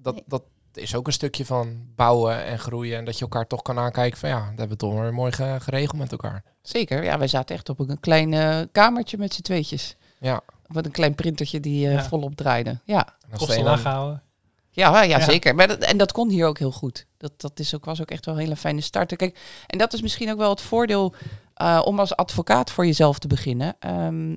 Dat, 0.00 0.14
Nee. 0.14 0.24
dat 0.26 0.42
is 0.76 0.94
ook 0.94 1.06
een 1.06 1.12
stukje 1.12 1.44
van 1.46 1.86
bouwen 1.96 2.44
en 2.44 2.58
groeien. 2.58 2.98
En 2.98 3.04
dat 3.04 3.14
je 3.16 3.20
elkaar 3.22 3.46
toch 3.46 3.62
kan 3.62 3.78
aankijken 3.78 4.18
van 4.18 4.28
ja, 4.28 4.38
dat 4.38 4.48
hebben 4.48 4.68
we 4.68 4.76
toch 4.76 4.94
weer 5.00 5.14
mooi 5.14 5.32
ge- 5.32 5.56
geregeld 5.60 5.98
met 5.98 6.12
elkaar. 6.12 6.44
Zeker, 6.62 7.04
ja, 7.04 7.18
wij 7.18 7.28
zaten 7.28 7.54
echt 7.56 7.68
op 7.68 7.78
een 7.78 8.00
klein 8.00 8.32
eh, 8.34 8.60
kamertje 8.72 9.18
met 9.18 9.34
z'n 9.34 9.42
tweetjes. 9.42 9.96
Ja, 10.20 10.40
Met 10.66 10.86
een 10.86 10.92
klein 10.92 11.14
printertje 11.14 11.60
die 11.60 11.86
eh, 11.86 11.92
Ja. 11.94 12.02
volop 12.04 12.34
draaide. 12.34 12.80
Ja, 12.84 13.16
Kosten 13.36 13.62
laag 13.64 13.82
houden. 13.82 14.22
ja, 14.70 15.02
ja, 15.02 15.18
Ja. 15.18 15.20
zeker. 15.24 15.54
Maar 15.54 15.68
dat, 15.68 15.78
en 15.78 15.96
dat 15.96 16.12
kon 16.12 16.28
hier 16.28 16.46
ook 16.46 16.58
heel 16.58 16.72
goed. 16.72 17.06
Dat, 17.16 17.40
dat 17.40 17.58
is 17.58 17.74
ook, 17.74 17.84
was 17.84 18.00
ook 18.00 18.10
echt 18.10 18.24
wel 18.26 18.34
een 18.34 18.40
hele 18.40 18.56
fijne 18.56 18.80
start. 18.80 19.16
Kijk, 19.16 19.38
en 19.66 19.78
dat 19.78 19.92
is 19.92 20.02
misschien 20.02 20.30
ook 20.30 20.38
wel 20.38 20.50
het 20.50 20.60
voordeel 20.60 21.14
eh, 21.54 21.82
om 21.84 21.98
als 22.00 22.16
advocaat 22.16 22.70
voor 22.70 22.86
jezelf 22.86 23.18
te 23.18 23.26
beginnen. 23.26 23.76
Ehm, 23.78 24.30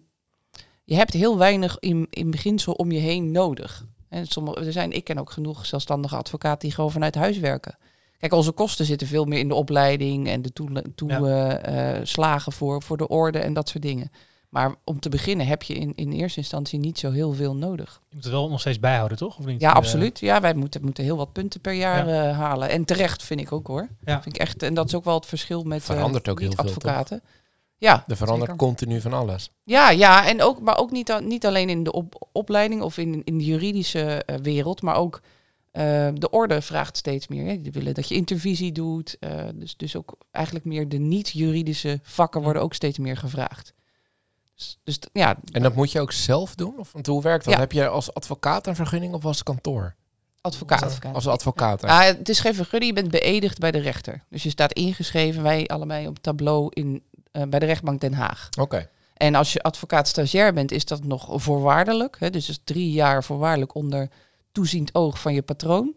je 0.83 0.95
hebt 0.95 1.13
heel 1.13 1.37
weinig 1.37 1.79
in, 1.79 2.07
in 2.09 2.31
beginsel 2.31 2.73
om 2.73 2.91
je 2.91 2.99
heen 2.99 3.31
nodig. 3.31 3.85
En 4.09 4.25
sommige, 4.27 4.65
er 4.65 4.71
zijn, 4.71 4.91
ik 4.91 5.03
ken 5.03 5.17
ook 5.17 5.31
genoeg 5.31 5.65
zelfstandige 5.65 6.15
advocaten 6.15 6.59
die 6.59 6.71
gewoon 6.71 6.91
vanuit 6.91 7.15
huis 7.15 7.37
werken. 7.39 7.77
Kijk, 8.19 8.33
onze 8.33 8.51
kosten 8.51 8.85
zitten 8.85 9.07
veel 9.07 9.25
meer 9.25 9.39
in 9.39 9.47
de 9.47 9.53
opleiding 9.55 10.27
en 10.27 10.41
de 10.41 10.53
toeslagen 10.53 10.95
toe, 10.95 11.09
Ja. 11.09 11.57
eh, 11.59 11.97
eh, 11.97 12.05
slagen 12.05 12.51
voor, 12.51 12.81
voor 12.81 12.97
de 12.97 13.07
orde 13.07 13.39
en 13.39 13.53
dat 13.53 13.69
soort 13.69 13.83
dingen. 13.83 14.11
Maar 14.49 14.75
om 14.83 14.99
te 14.99 15.09
beginnen 15.09 15.47
heb 15.47 15.63
je 15.63 15.73
in, 15.73 15.93
in 15.95 16.11
eerste 16.11 16.39
instantie 16.39 16.79
niet 16.79 16.99
zo 16.99 17.11
heel 17.11 17.33
veel 17.33 17.55
nodig. 17.55 18.01
Je 18.09 18.15
moet 18.15 18.23
het 18.23 18.33
wel 18.33 18.49
nog 18.49 18.59
steeds 18.59 18.79
bijhouden, 18.79 19.17
toch? 19.17 19.37
Of 19.39 19.45
niet? 19.45 19.61
Ja, 19.61 19.69
Eh, 19.69 19.75
absoluut. 19.75 20.19
Ja, 20.19 20.41
wij 20.41 20.53
moeten, 20.53 20.81
moeten 20.81 21.03
heel 21.03 21.17
wat 21.17 21.31
punten 21.31 21.61
per 21.61 21.73
jaar 21.73 22.07
eh, 22.07 22.37
halen. 22.37 22.69
En 22.69 22.85
terecht 22.85 23.23
vind 23.23 23.39
ik 23.39 23.51
ook 23.51 23.67
hoor. 23.67 23.87
Ja. 24.05 24.21
Vind 24.21 24.35
ik 24.35 24.41
echt, 24.41 24.63
en 24.63 24.73
dat 24.73 24.87
is 24.87 24.95
ook 24.95 25.03
wel 25.03 25.15
het 25.15 25.25
verschil 25.25 25.63
met 25.63 25.89
eh, 25.89 26.03
ook 26.05 26.39
heel 26.39 26.51
veel, 26.51 26.57
advocaten. 26.57 27.21
Ja, 27.77 28.03
Er 28.07 28.15
verandert 28.15 28.49
Zeker. 28.51 28.65
continu 28.65 29.01
van 29.01 29.13
alles. 29.13 29.49
ja, 29.63 29.89
ja, 29.89 30.27
en 30.27 30.41
ook, 30.41 30.59
maar 30.61 30.77
ook 30.77 30.91
niet, 30.91 31.19
niet 31.23 31.45
alleen 31.45 31.69
in 31.69 31.83
de 31.83 31.91
op, 31.91 32.27
opleiding 32.31 32.81
of 32.81 32.97
in, 32.97 33.21
in 33.23 33.37
de 33.37 33.43
juridische 33.45 34.23
eh, 34.25 34.35
wereld, 34.41 34.81
maar 34.81 34.95
ook 34.95 35.21
eh, 35.71 35.81
de 36.13 36.29
orde 36.29 36.61
vraagt 36.61 36.97
steeds 36.97 37.27
meer. 37.27 37.45
Hè. 37.45 37.61
Die 37.61 37.71
willen 37.71 37.93
dat 37.93 38.07
je 38.07 38.15
intervisie 38.15 38.71
doet. 38.71 39.17
eh, 39.19 39.43
dus, 39.55 39.77
dus 39.77 39.95
ook 39.95 40.15
eigenlijk 40.31 40.65
meer 40.65 40.89
de 40.89 40.97
niet-juridische 40.97 41.99
vakken 42.03 42.41
worden 42.41 42.61
ook 42.61 42.73
steeds 42.73 42.97
meer 42.97 43.17
gevraagd. 43.17 43.73
Dus, 44.55 44.79
dus 44.83 44.99
ja, 45.13 45.37
En 45.51 45.61
dat 45.61 45.75
moet 45.75 45.91
je 45.91 46.01
ook 46.01 46.11
zelf 46.11 46.55
doen? 46.55 46.73
Of, 46.77 46.91
want 46.91 47.07
hoe 47.07 47.21
werkt 47.21 47.45
dat? 47.45 47.53
Ja. 47.53 47.59
Heb 47.59 47.71
je 47.71 47.87
als 47.87 48.13
advocaat 48.13 48.67
een 48.67 48.75
vergunning 48.75 49.13
of 49.13 49.25
als 49.25 49.43
kantoor? 49.43 49.95
advocaat. 50.41 50.83
Advocaat. 50.83 51.15
Als 51.15 51.27
advocaat. 51.27 51.83
Ah, 51.83 52.03
het 52.03 52.29
is 52.29 52.39
geen 52.39 52.55
vergunning, 52.55 52.95
je 52.95 53.01
bent 53.01 53.11
beëdigd 53.21 53.57
bij 53.59 53.71
de 53.71 53.79
rechter. 53.79 54.23
Dus 54.29 54.43
je 54.43 54.49
staat 54.49 54.73
ingeschreven, 54.73 55.43
wij 55.43 55.65
allebei 55.67 56.07
op 56.07 56.19
tableau 56.19 56.67
in, 56.73 57.03
bij 57.49 57.59
de 57.59 57.65
rechtbank 57.65 58.01
Den 58.01 58.13
Haag. 58.13 58.49
Oké. 58.59 58.89
En 59.13 59.35
als 59.35 59.53
je 59.53 59.61
advocaat 59.61 60.07
stagiair 60.07 60.53
bent, 60.53 60.71
is 60.71 60.85
dat 60.85 61.03
nog 61.03 61.27
voorwaardelijk. 61.41 62.15
Hè? 62.19 62.29
Dus 62.29 62.49
is 62.49 62.59
drie 62.63 62.91
jaar 62.91 63.23
voorwaardelijk 63.23 63.75
onder 63.75 64.09
toeziend 64.51 64.95
oog 64.95 65.19
van 65.19 65.33
je 65.33 65.41
patroon. 65.41 65.95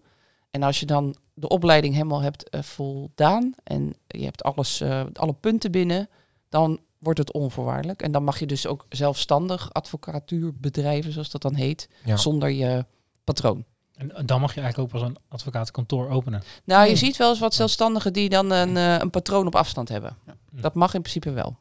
En 0.51 0.63
als 0.63 0.81
je 0.81 0.87
dan 0.87 1.17
de 1.35 1.49
opleiding 1.49 1.95
helemaal 1.95 2.21
hebt 2.23 2.49
eh, 2.49 2.63
voldaan 2.63 3.55
en 3.65 3.95
je 4.07 4.25
hebt 4.25 4.43
alles, 4.43 4.81
eh, 4.81 5.03
alle 5.13 5.33
punten 5.33 5.71
binnen, 5.71 6.09
dan 6.49 6.81
wordt 6.99 7.19
het 7.19 7.33
onvoorwaardelijk. 7.33 8.03
En 8.03 8.13
dan 8.13 8.25
mag 8.25 8.39
je 8.39 8.47
dus 8.47 8.67
ook 8.67 8.87
zelfstandig 8.89 9.73
advocatuur 9.73 10.53
bedrijven, 10.55 11.13
zoals 11.13 11.31
dat 11.31 11.43
dan 11.43 11.55
heet, 11.55 11.89
Ja. 12.05 12.17
zonder 12.17 12.51
je 12.51 12.85
patroon. 13.25 13.65
En 13.95 14.27
dan 14.27 14.41
mag 14.41 14.55
je 14.55 14.61
eigenlijk 14.61 14.95
ook 14.95 15.01
pas 15.01 15.09
een 15.11 15.17
advocatenkantoor 15.29 16.09
openen. 16.09 16.43
Nou, 16.65 16.89
je 16.89 16.97
ziet 16.97 17.17
wel 17.17 17.31
eens 17.31 17.39
wat 17.39 17.55
zelfstandigen 17.55 18.13
die 18.13 18.29
dan 18.29 18.51
een, 18.51 18.77
eh, 18.77 18.99
een 18.99 19.11
patroon 19.11 19.47
op 19.47 19.55
afstand 19.55 19.89
hebben. 19.89 20.17
Hm. 20.51 20.61
Dat 20.61 20.75
mag 20.75 20.95
in 20.95 21.01
principe 21.01 21.31
wel. 21.31 21.57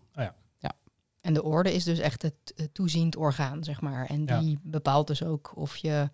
En 1.21 1.33
de 1.33 1.43
orde 1.43 1.73
is 1.73 1.83
dus 1.83 1.99
echt 1.99 2.21
het, 2.21 2.33
het 2.55 2.73
toeziend 2.73 3.15
orgaan, 3.15 3.63
zeg 3.63 3.81
maar. 3.81 4.05
En 4.05 4.25
Ja. 4.25 4.39
die 4.39 4.59
bepaalt 4.63 5.07
dus 5.07 5.23
ook 5.23 5.51
of 5.55 5.77
je, 5.77 6.09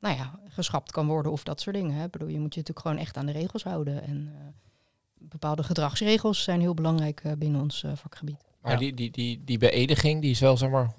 nou 0.00 0.16
ja, 0.16 0.40
geschrapt 0.48 0.90
kan 0.92 1.06
worden 1.06 1.32
of 1.32 1.42
dat 1.42 1.60
soort 1.60 1.76
dingen. 1.76 1.94
Hè. 1.96 2.04
Ik 2.04 2.10
bedoel, 2.10 2.28
je 2.28 2.38
moet 2.40 2.54
je 2.54 2.60
natuurlijk 2.60 2.86
gewoon 2.86 3.02
echt 3.02 3.16
aan 3.16 3.26
de 3.26 3.32
regels 3.32 3.62
houden. 3.64 4.02
En 4.02 4.32
eh, 4.38 4.46
bepaalde 5.18 5.62
gedragsregels 5.62 6.42
zijn 6.42 6.60
heel 6.60 6.74
belangrijk 6.74 7.20
eh, 7.24 7.32
binnen 7.32 7.60
ons 7.60 7.82
eh, 7.82 7.92
vakgebied. 7.94 8.44
Maar 8.60 8.72
Ja. 8.72 8.78
die, 8.78 8.94
die, 8.94 9.10
die, 9.10 9.44
die 9.44 9.58
beëdiging, 9.58 10.20
die 10.20 10.30
is 10.30 10.40
wel 10.40 10.56
zeg 10.56 10.70
maar 10.70 10.92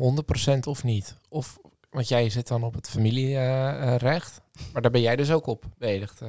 100% 0.55 0.60
of 0.67 0.84
niet? 0.84 1.15
Of, 1.29 1.58
want 1.89 2.08
jij 2.08 2.29
zit 2.29 2.48
dan 2.48 2.63
op 2.63 2.74
het 2.74 2.89
familierecht. 2.89 4.41
maar 4.74 4.82
daar 4.82 4.91
ben 4.91 5.01
jij 5.01 5.15
dus 5.15 5.32
ook 5.32 5.46
op 5.46 5.65
beëdigd. 5.77 6.22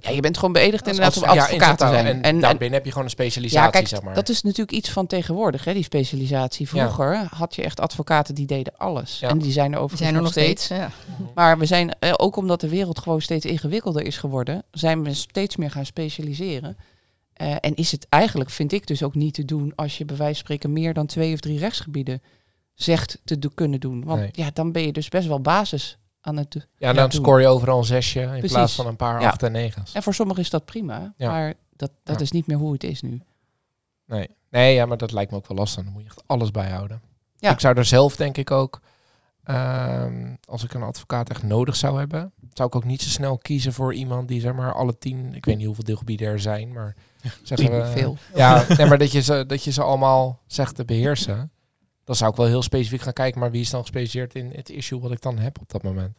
Ja, 0.00 0.10
je 0.10 0.20
bent 0.20 0.36
gewoon 0.36 0.52
beëdigd 0.52 0.86
inderdaad 0.86 1.14
als- 1.14 1.24
om 1.24 1.34
ja, 1.34 1.42
advocaat 1.42 1.70
in 1.70 1.76
te 1.86 1.92
zijn. 1.92 2.06
En, 2.06 2.14
En, 2.14 2.22
en, 2.22 2.40
daarbinnen 2.40 2.72
heb 2.74 2.84
je 2.84 2.90
gewoon 2.90 3.04
een 3.04 3.10
specialisatie, 3.10 3.64
ja, 3.64 3.70
kijk, 3.70 3.88
zeg 3.88 4.02
maar. 4.02 4.14
dat 4.14 4.28
is 4.28 4.42
natuurlijk 4.42 4.72
iets 4.76 4.90
van 4.90 5.06
tegenwoordig, 5.06 5.64
hè, 5.64 5.72
die 5.72 5.82
specialisatie. 5.82 6.68
Vroeger 6.68 7.26
had 7.30 7.54
je 7.54 7.62
echt 7.62 7.80
advocaten 7.80 8.34
die 8.34 8.46
deden 8.46 8.72
alles. 8.76 9.18
Ja. 9.18 9.28
En 9.28 9.38
die 9.38 9.52
zijn 9.52 9.72
er 9.72 9.78
overigens 9.78 10.00
zijn 10.02 10.14
er 10.14 10.22
nog 10.22 10.34
nog 10.34 10.44
steeds. 10.44 10.64
steeds. 10.64 10.80
Ja. 10.80 10.90
Maar 11.34 11.58
we 11.58 11.66
zijn, 11.66 11.98
eh, 11.98 12.12
ook 12.16 12.36
omdat 12.36 12.60
de 12.60 12.68
wereld 12.68 12.98
gewoon 12.98 13.20
steeds 13.20 13.44
ingewikkelder 13.44 14.02
is 14.06 14.16
geworden, 14.16 14.62
zijn 14.70 15.04
we 15.04 15.14
steeds 15.14 15.56
meer 15.56 15.70
gaan 15.70 15.86
specialiseren. 15.86 16.76
Eh, 17.32 17.54
en 17.60 17.74
is 17.74 17.92
het 17.92 18.06
eigenlijk, 18.08 18.50
vind 18.50 18.72
ik 18.72 18.86
dus 18.86 19.02
ook 19.02 19.14
niet 19.14 19.34
te 19.34 19.44
doen 19.44 19.72
als 19.74 19.98
je 19.98 20.04
bij 20.04 20.16
wijze 20.16 20.32
van 20.34 20.40
spreken 20.44 20.72
meer 20.72 20.94
dan 20.94 21.06
twee 21.06 21.32
of 21.34 21.40
drie 21.40 21.58
rechtsgebieden 21.58 22.22
zegt 22.74 23.18
te 23.24 23.38
do- 23.38 23.48
kunnen 23.54 23.80
doen. 23.80 24.04
Want 24.04 24.20
Nee. 24.20 24.28
ja, 24.32 24.50
dan 24.52 24.72
ben 24.72 24.82
je 24.82 24.92
dus 24.92 25.08
best 25.08 25.26
wel 25.28 25.40
basis 25.40 25.98
aan 26.26 26.36
het 26.36 26.50
doen. 26.52 26.64
ja, 26.78 26.92
dan 26.92 27.08
doen. 27.08 27.20
scoor 27.20 27.40
je 27.40 27.46
overal 27.46 27.78
een 27.78 27.84
zesje 27.84 28.20
in 28.20 28.28
Precies. 28.28 28.52
plaats 28.52 28.74
van 28.74 28.86
een 28.86 28.96
paar 28.96 29.20
Ja. 29.20 29.28
acht 29.28 29.42
en 29.42 29.52
negens. 29.52 29.92
En 29.92 30.02
voor 30.02 30.14
sommigen 30.14 30.42
is 30.42 30.50
dat 30.50 30.64
prima, 30.64 31.12
Ja. 31.16 31.30
maar 31.30 31.54
dat, 31.76 31.90
dat 32.04 32.16
Ja. 32.16 32.22
is 32.22 32.30
niet 32.30 32.46
meer 32.46 32.56
hoe 32.56 32.72
het 32.72 32.84
is 32.84 33.02
nu. 33.02 33.20
Nee. 34.06 34.28
nee, 34.50 34.74
ja, 34.74 34.86
maar 34.86 34.96
dat 34.96 35.12
lijkt 35.12 35.30
me 35.30 35.36
ook 35.36 35.48
wel 35.48 35.56
lastig. 35.56 35.84
Dan 35.84 35.92
moet 35.92 36.02
je 36.02 36.08
echt 36.08 36.22
alles 36.26 36.50
bijhouden. 36.50 37.00
Ja. 37.36 37.50
Ik 37.50 37.60
zou 37.60 37.76
er 37.76 37.84
zelf 37.84 38.16
denk 38.16 38.36
ik 38.36 38.50
ook, 38.50 38.80
ehm, 39.44 40.34
als 40.44 40.64
ik 40.64 40.74
een 40.74 40.82
advocaat 40.82 41.30
echt 41.30 41.42
nodig 41.42 41.76
zou 41.76 41.98
hebben, 41.98 42.32
zou 42.52 42.68
ik 42.68 42.74
ook 42.74 42.84
niet 42.84 43.02
zo 43.02 43.08
snel 43.08 43.38
kiezen 43.38 43.72
voor 43.72 43.94
iemand 43.94 44.28
die 44.28 44.40
zeg 44.40 44.54
maar 44.54 44.74
alle 44.74 44.98
tien, 44.98 45.34
ik 45.34 45.44
weet 45.44 45.56
niet 45.56 45.66
hoeveel 45.66 45.84
deelgebieden 45.84 46.28
er 46.28 46.40
zijn, 46.40 46.72
maar 46.72 46.96
zeggen 47.42 47.70
we 47.70 47.86
Veel. 47.86 48.16
Ja, 48.34 48.64
nee, 48.76 48.86
maar 48.86 48.98
dat 48.98 49.12
je, 49.12 49.20
ze, 49.22 49.44
dat 49.46 49.64
je 49.64 49.72
ze 49.72 49.82
allemaal 49.82 50.40
zegt 50.46 50.74
te 50.74 50.84
beheersen. 50.84 51.50
Dan 52.06 52.16
zou 52.16 52.30
ik 52.30 52.36
wel 52.36 52.46
heel 52.46 52.62
specifiek 52.62 53.00
gaan 53.00 53.12
kijken, 53.12 53.40
maar 53.40 53.50
wie 53.50 53.60
is 53.60 53.70
dan 53.70 53.80
gespecialiseerd 53.80 54.34
in 54.34 54.50
het 54.50 54.70
issue 54.70 55.00
wat 55.00 55.12
ik 55.12 55.20
dan 55.20 55.38
heb 55.38 55.60
op 55.60 55.70
dat 55.70 55.82
moment? 55.82 56.16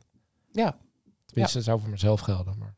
Ja. 0.51 0.77
Tenminste, 1.25 1.57
dat 1.57 1.65
zou 1.65 1.79
voor 1.79 1.89
mezelf 1.89 2.19
gelden. 2.19 2.57
Maar. 2.57 2.75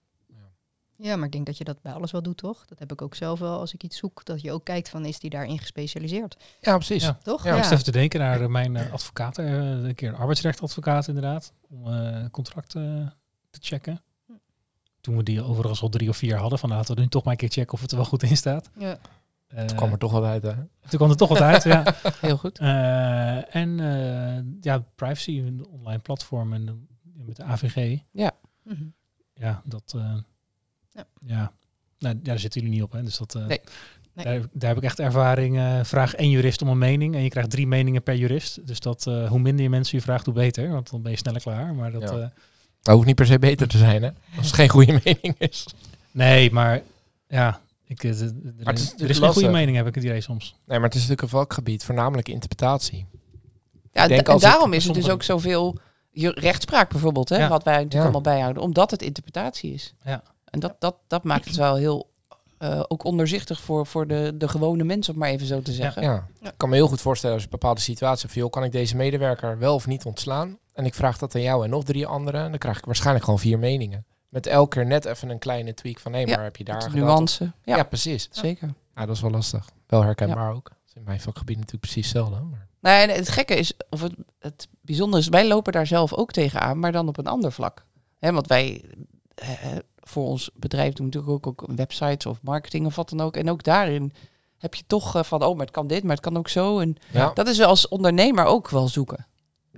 ja, 0.98 1.16
maar 1.16 1.26
ik 1.26 1.32
denk 1.32 1.46
dat 1.46 1.58
je 1.58 1.64
dat 1.64 1.82
bij 1.82 1.94
alles 1.94 2.12
wel 2.12 2.22
doet, 2.22 2.38
toch? 2.38 2.66
Dat 2.66 2.80
heb 2.80 2.92
ik 2.92 3.02
ook 3.02 3.16
zelf 3.16 3.40
wel 3.40 3.60
als 3.60 3.74
ik 3.74 3.84
iets 3.84 3.98
zoek. 3.98 4.26
Dat 4.26 4.42
je 4.42 4.52
ook 4.52 4.64
kijkt 4.64 4.90
van, 4.90 5.06
is 5.06 5.20
die 5.20 5.30
daarin 5.30 5.60
gespecialiseerd? 5.60 6.38
Ja, 6.60 6.76
precies. 6.76 7.04
Ja. 7.04 7.18
Toch? 7.24 7.44
Ja, 7.44 7.56
Ik 7.56 7.64
even 7.64 7.84
te 7.84 7.92
denken 7.92 8.20
naar 8.20 8.42
eh, 8.42 8.48
mijn 8.48 8.76
eh, 8.76 8.94
advocaat, 8.94 9.38
eh, 9.38 9.70
een 9.70 9.96
keer 9.96 10.10
een 10.10 10.16
arbeidsrechtadvocaat 10.16 11.08
inderdaad, 11.08 11.54
om 11.70 11.94
eh 11.94 12.26
contracten 12.32 13.14
te 13.50 13.60
checken. 13.62 14.04
Toen 15.02 15.18
we 15.18 15.24
die 15.24 15.44
overigens 15.44 15.82
al 15.82 15.90
drie 15.90 16.10
of 16.10 16.18
vier 16.18 16.38
hadden, 16.38 16.60
van 16.60 16.70
laten 16.70 16.96
we 16.96 17.02
nu 17.02 17.08
toch 17.08 17.24
maar 17.24 17.34
een 17.34 17.40
keer 17.40 17.50
checken 17.50 17.74
of 17.74 17.82
het 17.82 17.92
er 17.92 17.98
wel 17.98 18.06
goed 18.06 18.24
in 18.24 18.38
staat. 18.38 18.70
Ja. 18.78 19.00
Eh, 19.50 19.58
Het 19.58 19.76
kwam 19.76 19.92
er 19.92 19.98
toch 19.98 20.12
wel 20.12 20.26
uit, 20.26 20.44
hè? 20.44 20.54
toen 20.54 20.98
kwam 20.98 21.10
het 21.10 21.18
toch 21.18 21.30
wat 21.30 21.42
uit, 21.42 21.64
ja. 21.64 21.84
Heel 22.22 22.38
goed. 22.38 22.60
Eh, 22.60 23.56
en 23.56 23.80
eh, 23.80 24.44
ja, 24.62 24.84
privacy, 24.96 25.40
een 25.40 25.66
online 25.66 26.00
platform 26.02 26.54
en 26.54 26.88
met 27.26 27.36
de 27.36 27.44
AVG. 27.44 28.00
Mhm. 28.64 28.84
Ja, 29.34 29.62
dat... 29.66 29.94
eh, 29.96 30.14
Ja. 30.92 31.04
ja. 31.26 31.52
Nou, 32.00 32.16
ja, 32.16 32.22
daar 32.24 32.40
zitten 32.40 32.62
jullie 32.62 32.76
niet 32.76 32.86
op, 32.86 32.92
hè? 32.92 33.04
Dus 33.04 33.18
dat, 33.18 33.36
eh, 33.36 33.46
Nee. 33.46 33.60
Nee. 34.14 34.26
Daar, 34.26 34.48
daar 34.54 34.70
heb 34.70 34.78
ik 34.78 34.84
echt 34.84 35.00
ervaring. 35.00 35.60
vraag 35.88 36.14
één 36.16 36.30
jurist 36.30 36.62
om 36.62 36.68
een 36.68 36.78
mening 36.78 37.16
en 37.16 37.22
je 37.22 37.30
krijgt 37.30 37.50
drie 37.50 37.68
meningen 37.68 38.04
per 38.04 38.16
jurist. 38.16 38.68
Dus 38.68 38.80
dat, 38.80 39.08
eh, 39.08 39.30
hoe 39.30 39.40
minder 39.40 39.64
je 39.64 39.70
mensen 39.70 39.98
je 39.98 40.04
vraagt, 40.04 40.26
hoe 40.26 40.34
beter. 40.34 40.70
Want 40.70 40.90
dan 40.92 41.02
ben 41.02 41.12
je 41.12 41.18
sneller 41.18 41.42
klaar. 41.42 41.74
Maar 41.76 41.92
dat, 41.92 42.02
Ja. 42.02 42.08
eh, 42.20 42.28
Dat 42.82 42.94
hoeft 42.96 43.08
niet 43.08 43.16
per 43.16 43.26
se 43.26 43.40
beter 43.40 43.68
te 43.68 43.78
zijn, 43.78 44.04
hè? 44.04 44.10
Als 44.38 44.46
het 44.46 44.56
geen 44.56 44.70
goede 44.70 44.92
mening 45.04 45.36
is. 45.38 45.66
nee, 46.12 46.52
maar 46.52 46.82
ja, 47.28 47.60
ik, 47.90 48.04
eh, 48.04 48.10
er 48.22 48.32
het 48.64 48.80
is 48.80 48.94
er 48.98 49.10
is 49.10 49.18
geen 49.18 49.32
goede 49.34 49.50
mening, 49.50 49.78
heb 49.78 49.88
ik 49.88 49.96
het 49.96 50.04
idee 50.04 50.22
soms. 50.22 50.56
Nee, 50.66 50.78
maar 50.80 50.88
het 50.88 50.96
is 50.98 51.08
natuurlijk 51.08 51.22
een 51.34 51.40
vakgebied, 51.40 51.84
voornamelijk 51.84 52.28
interpretatie. 52.28 53.06
Ja, 53.92 54.08
da- 54.08 54.16
en 54.24 54.40
daarom 54.40 54.74
is 54.74 54.86
het 54.86 54.94
dus 54.94 55.10
ook 55.10 55.24
zoveel 55.24 55.78
je 56.12 56.32
rechtspraak 56.32 56.90
bijvoorbeeld, 56.90 57.30
hè, 57.30 57.38
Ja. 57.38 57.48
wat 57.48 57.64
wij 57.64 57.74
natuurlijk 57.74 57.94
Ja. 57.94 58.02
allemaal 58.02 58.22
bijhouden, 58.22 58.64
omdat 58.64 58.92
het 58.92 59.02
interpretatie 59.02 59.74
is. 59.74 59.94
Ja. 60.04 60.24
En 60.46 60.60
dat, 60.60 60.76
dat, 60.80 60.96
dat 61.08 61.24
maakt 61.24 61.46
het 61.46 61.56
wel 61.56 61.76
heel 61.76 62.08
eh, 62.58 62.84
ook 62.88 63.04
onderzichtig 63.04 63.62
voor, 63.62 63.86
voor 63.86 64.08
de, 64.08 64.34
de 64.38 64.48
gewone 64.48 64.84
mens, 64.84 65.10
om 65.10 65.18
maar 65.18 65.30
even 65.30 65.48
zo 65.48 65.62
te 65.62 65.72
zeggen. 65.74 66.02
Ja. 66.02 66.28
Ik 66.42 66.52
kan 66.58 66.70
me 66.70 66.76
heel 66.76 66.88
goed 66.88 67.02
voorstellen 67.02 67.36
als 67.36 67.44
je 67.46 67.50
een 67.52 67.60
bepaalde 67.60 67.82
situatie 67.82 68.22
hebt 68.22 68.34
van, 68.34 68.42
joh, 68.42 68.52
kan 68.52 68.64
ik 68.64 68.72
deze 68.72 68.96
medewerker 68.96 69.58
wel 69.58 69.74
of 69.76 69.88
niet 69.88 70.06
ontslaan? 70.06 70.58
En 70.74 70.86
ik 70.86 70.94
vraag 70.94 71.18
dat 71.18 71.36
aan 71.36 71.42
jou 71.42 71.64
en 71.64 71.70
nog 71.70 71.84
drie 71.84 72.08
anderen. 72.08 72.50
Dan 72.50 72.58
krijg 72.60 72.78
ik 72.78 72.86
waarschijnlijk 72.86 73.24
gewoon 73.26 73.40
vier 73.40 73.60
meningen. 73.60 74.06
Met 74.30 74.48
elke 74.48 74.76
keer 74.76 74.86
net 74.86 75.06
even 75.06 75.30
een 75.30 75.40
kleine 75.40 75.74
tweak 75.74 76.00
van, 76.00 76.14
hé, 76.14 76.26
maar 76.26 76.44
heb 76.44 76.56
je 76.56 76.64
daar 76.64 76.94
nuance. 76.94 77.52
Ja, 77.64 77.76
Ja, 77.76 77.84
precies. 77.84 78.28
zeker. 78.32 78.74
Ja, 78.94 79.06
dat 79.06 79.16
is 79.16 79.22
wel 79.22 79.32
lastig. 79.32 79.70
Wel 79.88 80.04
herkenbaar 80.04 80.54
ook. 80.54 80.70
Dat 80.70 80.78
is 80.88 80.94
in 80.94 81.04
mijn 81.04 81.22
vakgebied 81.22 81.56
natuurlijk 81.56 81.84
precies 81.84 82.06
hetzelfde. 82.12 82.42
Maar... 82.44 82.68
Nou, 82.80 83.02
en 83.10 83.16
het 83.16 83.30
gekke 83.30 83.56
is, 83.56 83.74
of 83.90 84.02
het, 84.02 84.14
het 84.40 84.68
bijzondere 84.82 85.22
is, 85.22 85.28
wij 85.28 85.48
lopen 85.48 85.74
daar 85.74 85.88
zelf 85.88 86.14
ook 86.14 86.32
tegenaan, 86.32 86.80
maar 86.80 86.92
dan 86.92 87.08
op 87.08 87.18
een 87.18 87.28
ander 87.28 87.52
vlak. 87.52 87.86
Hè, 88.20 88.32
want 88.32 88.48
wij 88.48 88.84
eh, 89.36 89.48
voor 89.98 90.26
ons 90.26 90.50
bedrijf 90.54 90.94
doen 90.94 91.06
natuurlijk 91.06 91.32
ook, 91.34 91.48
ook 91.48 91.70
websites 91.76 92.26
of 92.26 92.42
marketing 92.42 92.86
of 92.86 92.96
wat 92.96 93.10
dan 93.10 93.22
ook. 93.22 93.36
En 93.36 93.50
ook 93.50 93.64
daarin 93.64 94.14
heb 94.58 94.76
je 94.76 94.84
toch 94.88 95.16
eh, 95.16 95.24
van, 95.24 95.44
oh, 95.44 95.56
maar 95.56 95.66
het 95.66 95.76
kan 95.76 95.88
dit, 95.88 96.04
maar 96.04 96.12
het 96.16 96.26
kan 96.26 96.38
ook 96.38 96.48
zo. 96.50 96.80
En 96.80 96.96
Ja, 97.12 97.32
dat 97.34 97.48
is 97.48 97.58
wel 97.58 97.68
als 97.68 97.88
ondernemer 97.88 98.46
ook 98.46 98.70
wel 98.70 98.88
zoeken. 98.88 99.28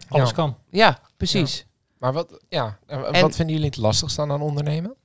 Alles 0.07 0.29
Ja. 0.29 0.35
kan. 0.35 0.57
Ja, 0.69 0.99
precies. 1.17 1.65
Maar 2.01 2.13
wat, 2.13 2.39
ja, 2.49 2.77
en 2.87 3.03
En- 3.13 3.21
wat 3.21 3.35
vinden 3.35 3.55
jullie 3.55 3.69
het 3.69 3.77
lastigste 3.77 4.21
aan 4.21 4.41
ondernemen? 4.41 4.95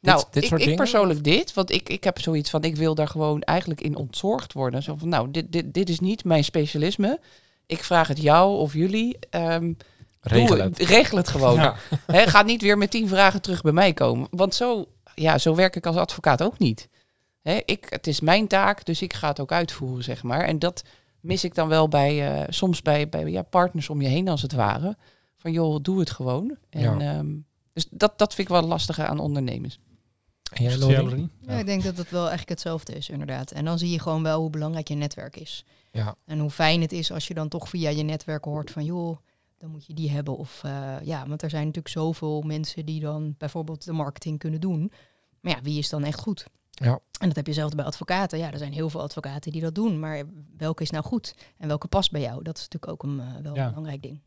Nou, 0.00 0.18
dit, 0.18 0.32
dit 0.32 0.42
ik, 0.42 0.48
soort 0.48 0.60
ik 0.60 0.66
dingen? 0.66 0.82
persoonlijk 0.82 1.24
dit, 1.24 1.54
want 1.54 1.70
ik, 1.70 1.88
ik 1.88 2.04
heb 2.04 2.20
zoiets 2.20 2.50
van, 2.50 2.62
ik 2.62 2.76
wil 2.76 2.94
daar 2.94 3.08
gewoon 3.08 3.40
eigenlijk 3.42 3.80
in 3.80 3.96
ontzorgd 3.96 4.52
worden. 4.52 4.82
Zo 4.82 4.94
van, 4.98 5.08
nou, 5.08 5.30
dit, 5.30 5.52
dit, 5.52 5.74
dit 5.74 5.88
is 5.88 6.00
niet 6.00 6.24
mijn 6.24 6.44
specialisme. 6.44 7.20
Ik 7.66 7.84
vraag 7.84 8.08
het 8.08 8.22
jou 8.22 8.56
of 8.58 8.72
jullie. 8.72 9.18
ehm, 9.30 9.72
Regel 10.20 10.56
doe- 10.56 10.64
het. 10.64 10.78
regel 10.78 11.16
het 11.16 11.28
gewoon. 11.28 11.54
Ja. 11.54 11.76
Ga 12.32 12.42
niet 12.42 12.62
weer 12.62 12.78
met 12.78 12.90
tien 12.90 13.08
vragen 13.08 13.42
terug 13.42 13.62
bij 13.62 13.72
mij 13.72 13.92
komen. 13.92 14.28
Want 14.30 14.54
zo, 14.54 14.86
ja, 15.14 15.38
zo 15.38 15.54
werk 15.54 15.76
ik 15.76 15.86
als 15.86 15.96
advocaat 15.96 16.42
ook 16.42 16.58
niet. 16.58 16.88
Hè, 17.42 17.60
ik, 17.64 17.86
het 17.88 18.06
is 18.06 18.20
mijn 18.20 18.46
taak, 18.46 18.84
dus 18.84 19.02
ik 19.02 19.12
ga 19.12 19.28
het 19.28 19.40
ook 19.40 19.52
uitvoeren, 19.52 20.04
zeg 20.04 20.22
maar. 20.22 20.40
En 20.44 20.58
dat 20.58 20.82
mis 21.20 21.44
ik 21.44 21.54
dan 21.54 21.68
wel 21.68 21.88
bij, 21.88 22.34
eh, 22.34 22.44
soms 22.48 22.82
bij, 22.82 23.08
bij 23.08 23.24
ja, 23.30 23.42
partners 23.42 23.88
om 23.90 24.00
je 24.02 24.08
heen, 24.08 24.28
als 24.28 24.42
het 24.42 24.52
ware. 24.52 24.96
Van 25.46 25.54
joh, 25.54 25.78
doe 25.82 25.98
het 26.00 26.10
gewoon. 26.10 26.56
En, 26.70 26.80
Ja. 26.80 26.98
ehm, 27.18 27.36
dus 27.72 27.86
dat, 27.90 28.18
dat 28.18 28.34
vind 28.34 28.48
ik 28.48 28.54
wel 28.54 28.62
lastiger 28.66 29.06
aan 29.06 29.18
ondernemers. 29.18 29.78
En 30.52 30.62
jij? 30.62 31.28
Ja, 31.40 31.58
ik 31.58 31.66
denk 31.66 31.82
dat 31.82 31.96
het 31.96 32.10
wel 32.10 32.20
eigenlijk 32.20 32.48
hetzelfde 32.48 32.92
is, 32.92 33.08
inderdaad. 33.08 33.50
En 33.50 33.64
dan 33.64 33.78
zie 33.78 33.90
je 33.90 34.00
gewoon 34.00 34.22
wel 34.22 34.40
hoe 34.40 34.50
belangrijk 34.50 34.88
je 34.88 34.94
netwerk 34.94 35.36
is. 35.36 35.64
Ja. 35.92 36.14
En 36.24 36.38
hoe 36.38 36.50
fijn 36.50 36.80
het 36.80 36.92
is 36.92 37.12
als 37.12 37.26
je 37.28 37.34
dan 37.34 37.48
toch 37.48 37.68
via 37.68 37.90
je 37.90 38.02
netwerk 38.02 38.44
hoort 38.44 38.70
van 38.70 38.84
joh, 38.84 39.16
dan 39.58 39.70
moet 39.70 39.86
je 39.86 39.94
die 39.94 40.10
hebben. 40.10 40.36
Of 40.36 40.60
eh, 40.64 40.94
ja, 41.02 41.28
want 41.28 41.42
er 41.42 41.50
zijn 41.50 41.64
natuurlijk 41.66 41.94
zoveel 41.94 42.42
mensen 42.42 42.86
die 42.86 43.00
dan 43.00 43.34
bijvoorbeeld 43.38 43.84
de 43.84 43.92
marketing 43.92 44.38
kunnen 44.38 44.60
doen. 44.60 44.92
Maar 45.40 45.52
ja, 45.52 45.62
wie 45.62 45.78
is 45.78 45.88
dan 45.88 46.04
echt 46.04 46.20
goed? 46.20 46.46
Ja. 46.70 46.98
En 47.20 47.26
dat 47.26 47.36
heb 47.36 47.46
je 47.46 47.52
zelf 47.52 47.74
bij 47.74 47.84
advocaten. 47.84 48.38
Ja, 48.38 48.52
er 48.52 48.58
zijn 48.58 48.72
heel 48.72 48.90
veel 48.90 49.00
advocaten 49.02 49.52
die 49.52 49.60
dat 49.60 49.74
doen. 49.74 49.98
Maar 50.00 50.22
welke 50.56 50.82
is 50.82 50.90
nou 50.90 51.04
goed? 51.04 51.34
En 51.58 51.68
welke 51.68 51.86
past 51.88 52.10
bij 52.10 52.20
jou? 52.20 52.42
Dat 52.42 52.56
is 52.56 52.62
natuurlijk 52.68 52.92
ook 52.92 53.02
een, 53.02 53.20
eh, 53.20 53.26
wel 53.42 53.54
Ja. 53.54 53.68
belangrijk 53.68 54.02
ding. 54.02 54.20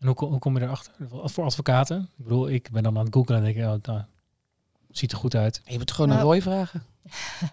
En 0.00 0.06
hoe, 0.06 0.14
kom- 0.14 0.30
hoe 0.30 0.38
kom 0.38 0.56
je 0.58 0.62
erachter? 0.64 0.92
Voor 1.24 1.44
advocaten? 1.44 2.00
Ik 2.18 2.24
bedoel, 2.24 2.48
ik 2.50 2.70
ben 2.70 2.82
dan 2.82 2.98
aan 2.98 3.04
het 3.04 3.14
googlen 3.14 3.36
en 3.36 3.42
denk 3.42 3.56
ik, 3.56 3.62
oh, 3.64 3.74
nou, 3.94 4.02
ziet 4.90 5.12
er 5.12 5.18
goed 5.18 5.34
uit. 5.34 5.60
Je 5.64 5.78
moet 5.78 5.90
gewoon 5.92 6.08
Nou, 6.08 6.20
een 6.20 6.26
Roy 6.26 6.42
vragen. 6.42 6.82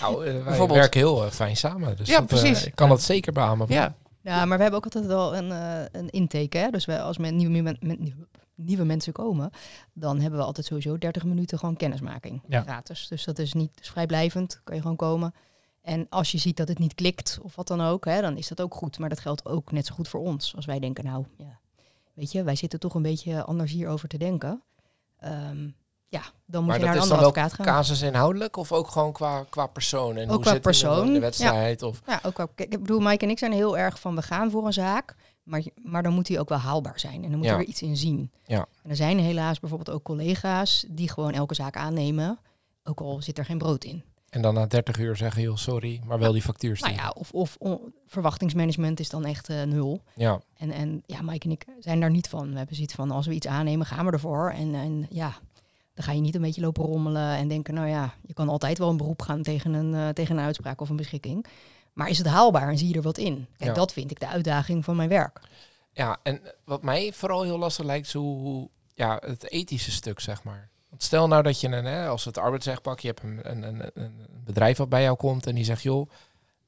Nou, 0.00 0.26
eh, 0.26 0.32
wij 0.32 0.42
Bijvoorbeeld. 0.42 0.78
werken 0.78 1.00
heel 1.00 1.24
eh, 1.24 1.30
fijn 1.30 1.56
samen. 1.56 1.96
Dus 1.96 2.08
Ja, 2.08 2.20
dat, 2.20 2.30
eh, 2.32 2.38
precies. 2.38 2.66
ik 2.66 2.74
kan 2.74 2.88
dat 2.88 3.02
zeker 3.02 3.32
beamen. 3.32 3.66
Ja, 3.68 3.94
Ja, 4.20 4.44
maar 4.44 4.56
we 4.56 4.62
hebben 4.62 4.78
ook 4.78 4.84
altijd 4.84 5.06
wel 5.06 5.36
een, 5.36 5.50
eh, 5.52 6.00
een 6.00 6.10
intake. 6.10 6.58
Hè? 6.58 6.70
Dus 6.70 6.84
we, 6.84 7.00
als 7.00 7.18
men, 7.18 7.36
nieuwe, 7.36 7.60
men- 7.60 7.76
men- 7.80 7.96
nieuwe- 8.00 8.26
nieuwe 8.54 8.84
mensen 8.84 9.12
komen, 9.12 9.50
dan 9.92 10.20
hebben 10.20 10.38
we 10.40 10.46
altijd 10.46 10.66
sowieso 10.66 10.98
30 10.98 11.24
minuten 11.24 11.58
gewoon 11.58 11.76
kennismaking. 11.76 12.42
Ja. 12.48 12.62
Gratis. 12.62 13.08
Dus 13.08 13.24
dat 13.24 13.38
is 13.38 13.52
niet 13.52 13.70
dus 13.74 13.88
vrijblijvend, 13.90 14.60
kan 14.64 14.74
je 14.76 14.80
gewoon 14.82 14.96
komen. 14.96 15.34
En 15.82 16.06
als 16.08 16.32
je 16.32 16.38
ziet 16.38 16.56
dat 16.56 16.68
het 16.68 16.78
niet 16.78 16.94
klikt 16.94 17.38
of 17.42 17.56
wat 17.56 17.68
dan 17.68 17.80
ook, 17.80 18.04
hè, 18.04 18.20
dan 18.20 18.36
is 18.36 18.48
dat 18.48 18.60
ook 18.60 18.74
goed. 18.74 18.98
Maar 18.98 19.08
dat 19.08 19.20
geldt 19.20 19.44
ook 19.46 19.72
net 19.72 19.86
zo 19.86 19.94
goed 19.94 20.08
voor 20.08 20.20
ons. 20.20 20.56
Als 20.56 20.64
wij 20.66 20.78
denken, 20.78 21.04
nou, 21.04 21.24
ja, 21.38 21.58
weet 22.16 22.32
je, 22.32 22.42
wij 22.42 22.56
zitten 22.56 22.78
toch 22.80 22.94
een 22.94 23.02
beetje 23.02 23.44
anders 23.44 23.72
hierover 23.72 24.08
te 24.08 24.18
denken. 24.18 24.62
Ehm, 25.18 25.68
ja, 26.08 26.22
dan 26.46 26.60
moet 26.62 26.70
Maar 26.70 26.78
je 26.78 26.84
naar 26.84 26.94
een 26.94 27.00
dan 27.00 27.10
andere 27.10 27.28
advocaat 27.28 27.52
gaan. 27.52 27.66
casus 27.66 28.02
inhoudelijk 28.02 28.56
of 28.56 28.72
ook 28.72 28.88
gewoon 28.88 29.12
qua, 29.12 29.44
qua 29.50 29.66
persoon? 29.66 30.16
En 30.16 30.24
Ook 30.24 30.30
hoe 30.34 30.40
qua 30.40 30.52
zit 30.52 30.64
het 30.64 30.74
in 30.74 30.80
de- 30.80 30.86
persoon, 30.88 31.06
in 31.06 31.12
de 31.12 31.12
ja. 31.14 31.20
wedstrijd? 31.20 31.82
Of, 31.82 32.00
Ja, 32.06 32.20
ook 32.22 32.38
ik 32.56 32.70
bedoel, 32.70 33.00
Mike 33.00 33.24
en 33.24 33.30
ik 33.30 33.38
zijn 33.38 33.52
heel 33.52 33.78
erg 33.78 34.00
van 34.00 34.14
we 34.14 34.22
gaan 34.22 34.50
voor 34.50 34.66
een 34.66 34.72
zaak, 34.72 35.14
maar, 35.42 35.62
maar 35.82 36.02
dan 36.02 36.12
moet 36.12 36.26
die 36.26 36.40
ook 36.40 36.48
wel 36.48 36.58
haalbaar 36.58 37.00
zijn. 37.00 37.24
En 37.24 37.28
dan 37.30 37.36
moet 37.38 37.44
Ja. 37.46 37.50
er 37.52 37.58
weer 37.58 37.66
iets 37.66 37.82
in 37.82 37.96
zien. 37.96 38.30
Ja. 38.44 38.66
En 38.82 38.90
er 38.90 38.96
zijn 38.96 39.18
helaas 39.18 39.60
bijvoorbeeld 39.60 39.96
ook 39.96 40.02
collega's 40.02 40.84
die 40.88 41.10
gewoon 41.10 41.32
elke 41.32 41.54
zaak 41.54 41.76
aannemen, 41.76 42.38
ook 42.84 43.00
al 43.00 43.22
zit 43.22 43.38
er 43.38 43.44
geen 43.44 43.58
brood 43.58 43.84
in. 43.84 44.04
En 44.30 44.42
dan 44.42 44.54
na 44.54 44.66
30 44.66 44.98
uur 44.98 45.16
zeggen, 45.16 45.42
joh, 45.42 45.56
sorry, 45.56 46.00
maar 46.04 46.18
wel 46.18 46.32
die 46.32 46.42
factuur 46.42 46.70
Nou 46.80 46.92
sturen. 46.92 47.02
ja, 47.02 47.10
of, 47.10 47.30
of 47.32 47.56
on- 47.58 47.94
verwachtingsmanagement 48.06 49.00
is 49.00 49.08
dan 49.08 49.24
echt 49.24 49.48
eh, 49.48 49.62
nul. 49.62 50.00
ja. 50.14 50.40
En, 50.56 50.70
en 50.70 51.02
ja, 51.06 51.22
Mike 51.22 51.44
en 51.46 51.50
ik 51.52 51.64
zijn 51.80 52.00
daar 52.00 52.10
niet 52.10 52.28
van. 52.28 52.50
We 52.50 52.56
hebben 52.56 52.74
zoiets 52.76 52.94
van, 52.94 53.10
als 53.10 53.26
we 53.26 53.32
iets 53.34 53.46
aannemen, 53.46 53.86
gaan 53.86 54.06
we 54.06 54.12
ervoor. 54.12 54.50
En, 54.50 54.74
en 54.74 55.06
ja, 55.10 55.34
dan 55.94 56.04
ga 56.04 56.12
je 56.12 56.20
niet 56.20 56.34
een 56.34 56.40
beetje 56.42 56.60
lopen 56.60 56.84
rommelen 56.84 57.36
en 57.36 57.48
denken, 57.48 57.74
nou 57.74 57.88
ja, 57.88 58.14
je 58.22 58.34
kan 58.34 58.48
altijd 58.48 58.78
wel 58.78 58.88
een 58.90 58.96
beroep 58.96 59.22
gaan 59.22 59.42
tegen 59.42 59.72
een, 59.74 59.94
eh, 59.94 60.08
tegen 60.08 60.36
een 60.38 60.44
uitspraak 60.44 60.80
of 60.80 60.88
een 60.88 60.96
beschikking. 60.96 61.46
Maar 61.92 62.08
is 62.08 62.18
het 62.18 62.26
haalbaar 62.26 62.68
en 62.68 62.78
zie 62.78 62.88
je 62.88 62.94
er 62.94 63.02
wat 63.02 63.18
in? 63.18 63.46
Kijk, 63.56 63.70
Ja. 63.70 63.76
dat 63.76 63.92
vind 63.92 64.10
ik 64.10 64.20
de 64.20 64.28
uitdaging 64.28 64.84
van 64.84 64.96
mijn 64.96 65.08
werk. 65.08 65.40
Ja, 65.92 66.18
en 66.22 66.40
wat 66.64 66.82
mij 66.82 67.12
vooral 67.12 67.42
heel 67.42 67.58
lastig 67.58 67.84
lijkt, 67.84 68.06
is 68.06 68.12
hoe- 68.12 68.68
ja, 68.94 69.22
het 69.26 69.50
ethische 69.50 69.90
stuk, 69.90 70.20
zeg 70.20 70.42
maar. 70.42 70.70
Want 70.88 71.02
stel 71.02 71.28
nou 71.28 71.42
dat 71.42 71.60
je 71.60 71.68
een, 71.68 71.84
hè, 71.84 72.08
als 72.08 72.24
het 72.24 72.38
arbeidsrecht 72.38 72.82
pakt, 72.82 73.02
je 73.02 73.08
hebt 73.08 73.22
een, 73.22 73.40
een, 73.42 73.62
een, 73.62 73.90
een 73.94 74.42
bedrijf 74.44 74.76
wat 74.76 74.88
bij 74.88 75.02
jou 75.02 75.16
komt 75.16 75.46
en 75.46 75.54
die 75.54 75.64
zegt, 75.64 75.82
joh, 75.82 76.10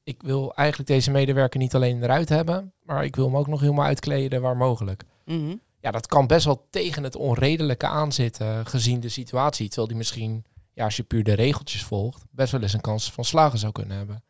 ik 0.03 0.21
wil 0.21 0.53
eigenlijk 0.55 0.89
deze 0.89 1.11
medewerker 1.11 1.59
niet 1.59 1.75
alleen 1.75 2.03
eruit 2.03 2.29
hebben, 2.29 2.73
maar 2.83 3.03
ik 3.03 3.15
wil 3.15 3.25
hem 3.25 3.37
ook 3.37 3.47
nog 3.47 3.59
helemaal 3.59 3.85
uitkleden 3.85 4.41
waar 4.41 4.57
mogelijk. 4.57 5.03
Mhm. 5.25 5.55
Ja, 5.81 5.91
dat 5.91 6.07
kan 6.07 6.27
best 6.27 6.45
wel 6.45 6.67
tegen 6.69 7.03
het 7.03 7.15
onredelijke 7.15 7.87
aanzitten, 7.87 8.65
gezien 8.65 8.99
de 8.99 9.09
situatie. 9.09 9.67
Terwijl 9.67 9.87
die 9.87 9.97
misschien, 9.97 10.45
ja, 10.73 10.83
als 10.83 10.97
je 10.97 11.03
puur 11.03 11.23
de 11.23 11.33
regeltjes 11.33 11.83
volgt, 11.83 12.25
best 12.31 12.51
wel 12.51 12.61
eens 12.61 12.73
een 12.73 12.81
kans 12.81 13.11
van 13.11 13.25
slagen 13.25 13.59
zou 13.59 13.71
kunnen 13.71 13.97
hebben. 13.97 14.23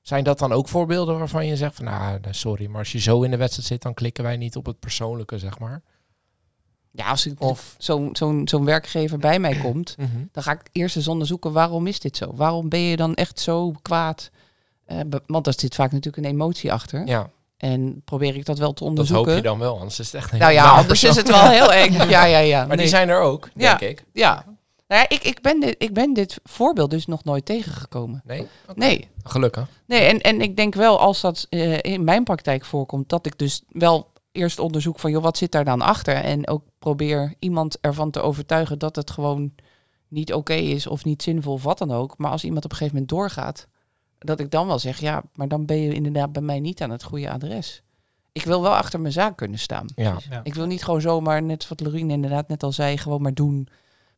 Zijn 0.00 0.24
dat 0.24 0.38
dan 0.38 0.52
ook 0.52 0.68
voorbeelden 0.68 1.18
waarvan 1.18 1.46
je 1.46 1.56
zegt 1.56 1.74
van, 1.74 1.84
nou, 1.84 2.20
nou, 2.20 2.34
sorry, 2.34 2.66
maar 2.66 2.78
als 2.78 2.92
je 2.92 2.98
zo 2.98 3.22
in 3.22 3.30
de 3.30 3.36
wedstrijd 3.36 3.68
zit, 3.68 3.82
dan 3.82 3.94
klikken 3.94 4.24
wij 4.24 4.36
niet 4.36 4.56
op 4.56 4.66
het 4.66 4.78
persoonlijke, 4.78 5.38
zeg 5.38 5.58
maar. 5.58 5.82
Ja 6.92 7.06
als 7.08 7.26
ik 7.26 7.40
Of, 7.40 7.74
zo'n 7.78 8.08
zo'n 8.12 8.48
zo'n 8.48 8.64
werkgever 8.64 9.18
bij 9.18 9.38
mij 9.38 9.56
komt, 9.56 9.94
Mhm. 9.98 10.08
dan 10.32 10.42
ga 10.42 10.52
ik 10.52 10.60
eerst 10.72 10.96
eens 10.96 11.08
onderzoeken 11.08 11.52
waarom 11.52 11.86
is 11.86 12.00
dit 12.00 12.16
zo? 12.16 12.32
Waarom 12.34 12.68
ben 12.68 12.80
je 12.80 12.96
dan 12.96 13.14
echt 13.14 13.40
zo 13.40 13.72
kwaad? 13.82 14.30
Eh, 14.84 14.98
want 15.26 15.46
er 15.46 15.54
zit 15.56 15.74
vaak 15.74 15.92
natuurlijk 15.92 16.24
een 16.26 16.32
emotie 16.32 16.72
achter. 16.72 17.06
ja, 17.06 17.30
En 17.56 18.02
probeer 18.04 18.36
ik 18.36 18.44
dat 18.44 18.58
wel 18.58 18.72
te 18.72 18.78
dat 18.78 18.88
onderzoeken. 18.88 19.26
hoop 19.32 19.42
je 19.42 19.48
dan 19.48 19.58
wel, 19.58 19.74
anders 19.78 19.98
is 19.98 20.06
het 20.06 20.14
echt 20.14 20.32
een 20.32 20.38
Nou 20.38 20.52
ja, 20.52 20.70
anders 20.70 21.04
is 21.04 21.16
het 21.16 21.28
wel 21.28 21.48
heel 21.48 21.72
eng. 21.82 21.92
Ja, 21.92 22.24
ja, 22.24 22.38
ja. 22.38 22.58
Maar 22.58 22.68
Nee. 22.68 22.76
die 22.76 22.88
zijn 22.88 23.08
er 23.08 23.20
ook, 23.20 23.48
Ja. 23.54 23.74
denk 23.76 23.90
ik. 23.98 24.04
Ja. 24.12 24.44
Nou 24.88 25.00
ja, 25.08 25.16
ik, 25.16 25.22
ik, 25.24 25.40
ben 25.40 25.60
dit, 25.60 25.74
ik 25.78 25.92
ben 25.92 26.12
dit 26.12 26.40
voorbeeld 26.44 26.90
dus 26.90 27.06
nog 27.06 27.24
nooit 27.24 27.44
tegengekomen. 27.44 28.22
Nee? 28.26 28.46
Nee. 28.74 29.08
Gelukkig. 29.24 29.68
Nee, 29.86 30.00
en, 30.00 30.20
en 30.20 30.40
ik 30.40 30.56
denk 30.56 30.74
wel 30.74 30.98
als 30.98 31.20
dat 31.20 31.46
eh, 31.50 31.78
in 31.80 32.04
mijn 32.04 32.24
praktijk 32.24 32.64
voorkomt, 32.64 33.08
dat 33.08 33.26
ik 33.26 33.38
dus 33.38 33.62
wel 33.68 34.10
eerst 34.32 34.58
onderzoek 34.58 34.98
van, 34.98 35.10
joh, 35.10 35.22
wat 35.22 35.36
zit 35.36 35.52
daar 35.52 35.64
dan 35.64 35.80
achter? 35.80 36.14
En 36.14 36.48
ook 36.48 36.62
probeer 36.78 37.34
iemand 37.38 37.78
ervan 37.80 38.10
te 38.10 38.20
overtuigen 38.20 38.78
dat 38.78 38.96
het 38.96 39.10
gewoon 39.10 39.52
niet 40.08 40.32
oké 40.32 40.52
is 40.54 40.86
of 40.86 41.04
niet 41.04 41.22
zinvol 41.22 41.52
of 41.52 41.62
wat 41.62 41.78
dan 41.78 41.90
ook. 41.92 42.18
Maar 42.18 42.30
als 42.30 42.44
iemand 42.44 42.64
op 42.64 42.70
een 42.70 42.76
gegeven 42.76 42.98
moment 43.00 43.16
doorgaat, 43.18 43.66
dat 44.18 44.40
ik 44.40 44.50
dan 44.50 44.66
wel 44.66 44.78
zeg, 44.78 44.98
ja, 45.00 45.22
maar 45.34 45.48
dan 45.48 45.66
ben 45.66 45.76
je 45.80 45.94
inderdaad 45.94 46.32
bij 46.32 46.42
mij 46.42 46.60
niet 46.60 46.82
aan 46.82 46.90
het 46.90 47.02
goede 47.02 47.30
adres. 47.30 47.82
Ik 48.32 48.44
wil 48.44 48.62
wel 48.62 48.74
achter 48.74 49.00
mijn 49.00 49.12
zaak 49.12 49.36
kunnen 49.36 49.58
staan. 49.58 49.86
Ja. 49.94 50.16
Ja. 50.30 50.40
Ik 50.42 50.54
wil 50.54 50.66
niet 50.66 50.84
gewoon 50.84 51.00
zomaar, 51.00 51.42
net 51.42 51.68
wat 51.68 51.80
Lorien 51.80 52.10
inderdaad 52.10 52.48
net 52.48 52.62
al 52.62 52.72
zei, 52.72 52.96
gewoon 52.98 53.22
maar 53.22 53.34
doen. 53.34 53.68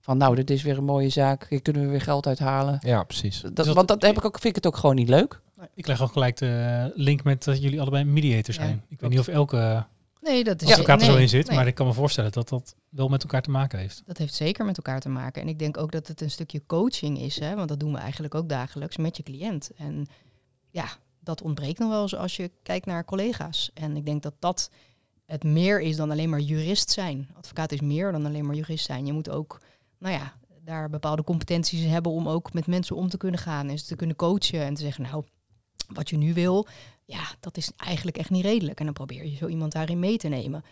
Van 0.00 0.16
nou, 0.16 0.34
dit 0.34 0.50
is 0.50 0.62
weer 0.62 0.78
een 0.78 0.84
mooie 0.84 1.08
zaak, 1.08 1.46
hier 1.48 1.62
kunnen 1.62 1.82
we 1.82 1.88
weer 1.88 2.00
geld 2.00 2.26
uithalen. 2.26 2.78
Ja, 2.82 3.02
precies. 3.02 3.40
Dat, 3.40 3.56
dat- 3.56 3.66
want 3.66 3.88
dat 3.88 4.02
heb 4.02 4.16
ik 4.16 4.24
ook, 4.24 4.38
vind 4.38 4.56
ik 4.56 4.64
het 4.64 4.72
ook 4.72 4.80
gewoon 4.80 4.94
niet 4.94 5.08
leuk. 5.08 5.40
Ik 5.74 5.86
leg 5.86 6.02
ook 6.02 6.12
gelijk 6.12 6.36
de 6.36 6.92
link 6.94 7.24
met 7.24 7.44
dat 7.44 7.62
jullie 7.62 7.80
allebei 7.80 8.04
mediator 8.04 8.54
zijn. 8.54 8.68
Ja, 8.68 8.82
ik 8.88 9.00
weet 9.00 9.10
niet 9.10 9.18
of 9.18 9.28
elke 9.28 9.86
Nee, 10.24 10.44
dat 10.44 10.62
is 10.62 10.70
advocaat 10.70 11.00
er 11.00 11.06
nee, 11.06 11.16
zo 11.16 11.22
in 11.22 11.28
zit, 11.28 11.46
nee. 11.46 11.56
maar 11.56 11.66
ik 11.66 11.74
kan 11.74 11.86
me 11.86 11.92
voorstellen 11.92 12.32
dat 12.32 12.48
dat 12.48 12.74
wel 12.88 13.08
met 13.08 13.22
elkaar 13.22 13.42
te 13.42 13.50
maken 13.50 13.78
heeft. 13.78 14.02
Dat 14.06 14.18
heeft 14.18 14.34
zeker 14.34 14.64
met 14.64 14.76
elkaar 14.76 15.00
te 15.00 15.08
maken. 15.08 15.42
En 15.42 15.48
ik 15.48 15.58
denk 15.58 15.78
ook 15.78 15.92
dat 15.92 16.06
het 16.06 16.20
een 16.20 16.30
stukje 16.30 16.66
coaching 16.66 17.20
is, 17.20 17.40
hè? 17.40 17.54
want 17.54 17.68
dat 17.68 17.80
doen 17.80 17.92
we 17.92 17.98
eigenlijk 17.98 18.34
ook 18.34 18.48
dagelijks 18.48 18.96
met 18.96 19.16
je 19.16 19.22
cliënt. 19.22 19.70
En 19.76 20.06
ja, 20.70 20.88
dat 21.20 21.42
ontbreekt 21.42 21.78
nog 21.78 21.88
wel 21.88 22.02
eens 22.02 22.16
als 22.16 22.36
je 22.36 22.50
kijkt 22.62 22.86
naar 22.86 23.04
collega's. 23.04 23.70
En 23.74 23.96
ik 23.96 24.06
denk 24.06 24.22
dat 24.22 24.34
dat 24.38 24.70
het 25.26 25.44
meer 25.44 25.80
is 25.80 25.96
dan 25.96 26.10
alleen 26.10 26.30
maar 26.30 26.40
jurist 26.40 26.90
zijn. 26.90 27.28
Advocaat 27.36 27.72
is 27.72 27.80
meer 27.80 28.12
dan 28.12 28.26
alleen 28.26 28.46
maar 28.46 28.56
jurist 28.56 28.84
zijn. 28.84 29.06
Je 29.06 29.12
moet 29.12 29.30
ook, 29.30 29.60
nou 29.98 30.14
ja, 30.14 30.34
daar 30.64 30.90
bepaalde 30.90 31.24
competenties 31.24 31.84
hebben 31.84 32.12
om 32.12 32.28
ook 32.28 32.52
met 32.52 32.66
mensen 32.66 32.96
om 32.96 33.08
te 33.08 33.16
kunnen 33.16 33.40
gaan 33.40 33.68
en 33.68 33.78
ze 33.78 33.84
te 33.84 33.96
kunnen 33.96 34.16
coachen 34.16 34.60
en 34.60 34.74
te 34.74 34.82
zeggen, 34.82 35.02
nou, 35.02 35.24
wat 35.86 36.10
je 36.10 36.16
nu 36.16 36.34
wil, 36.34 36.66
ja, 37.04 37.24
dat 37.40 37.56
is 37.56 37.70
eigenlijk 37.76 38.16
echt 38.16 38.30
niet 38.30 38.44
redelijk. 38.44 38.78
En 38.78 38.84
dan 38.84 38.94
probeer 38.94 39.24
je 39.24 39.36
zo 39.36 39.46
iemand 39.46 39.72
daarin 39.72 39.98
mee 39.98 40.16
te 40.16 40.28
nemen. 40.28 40.64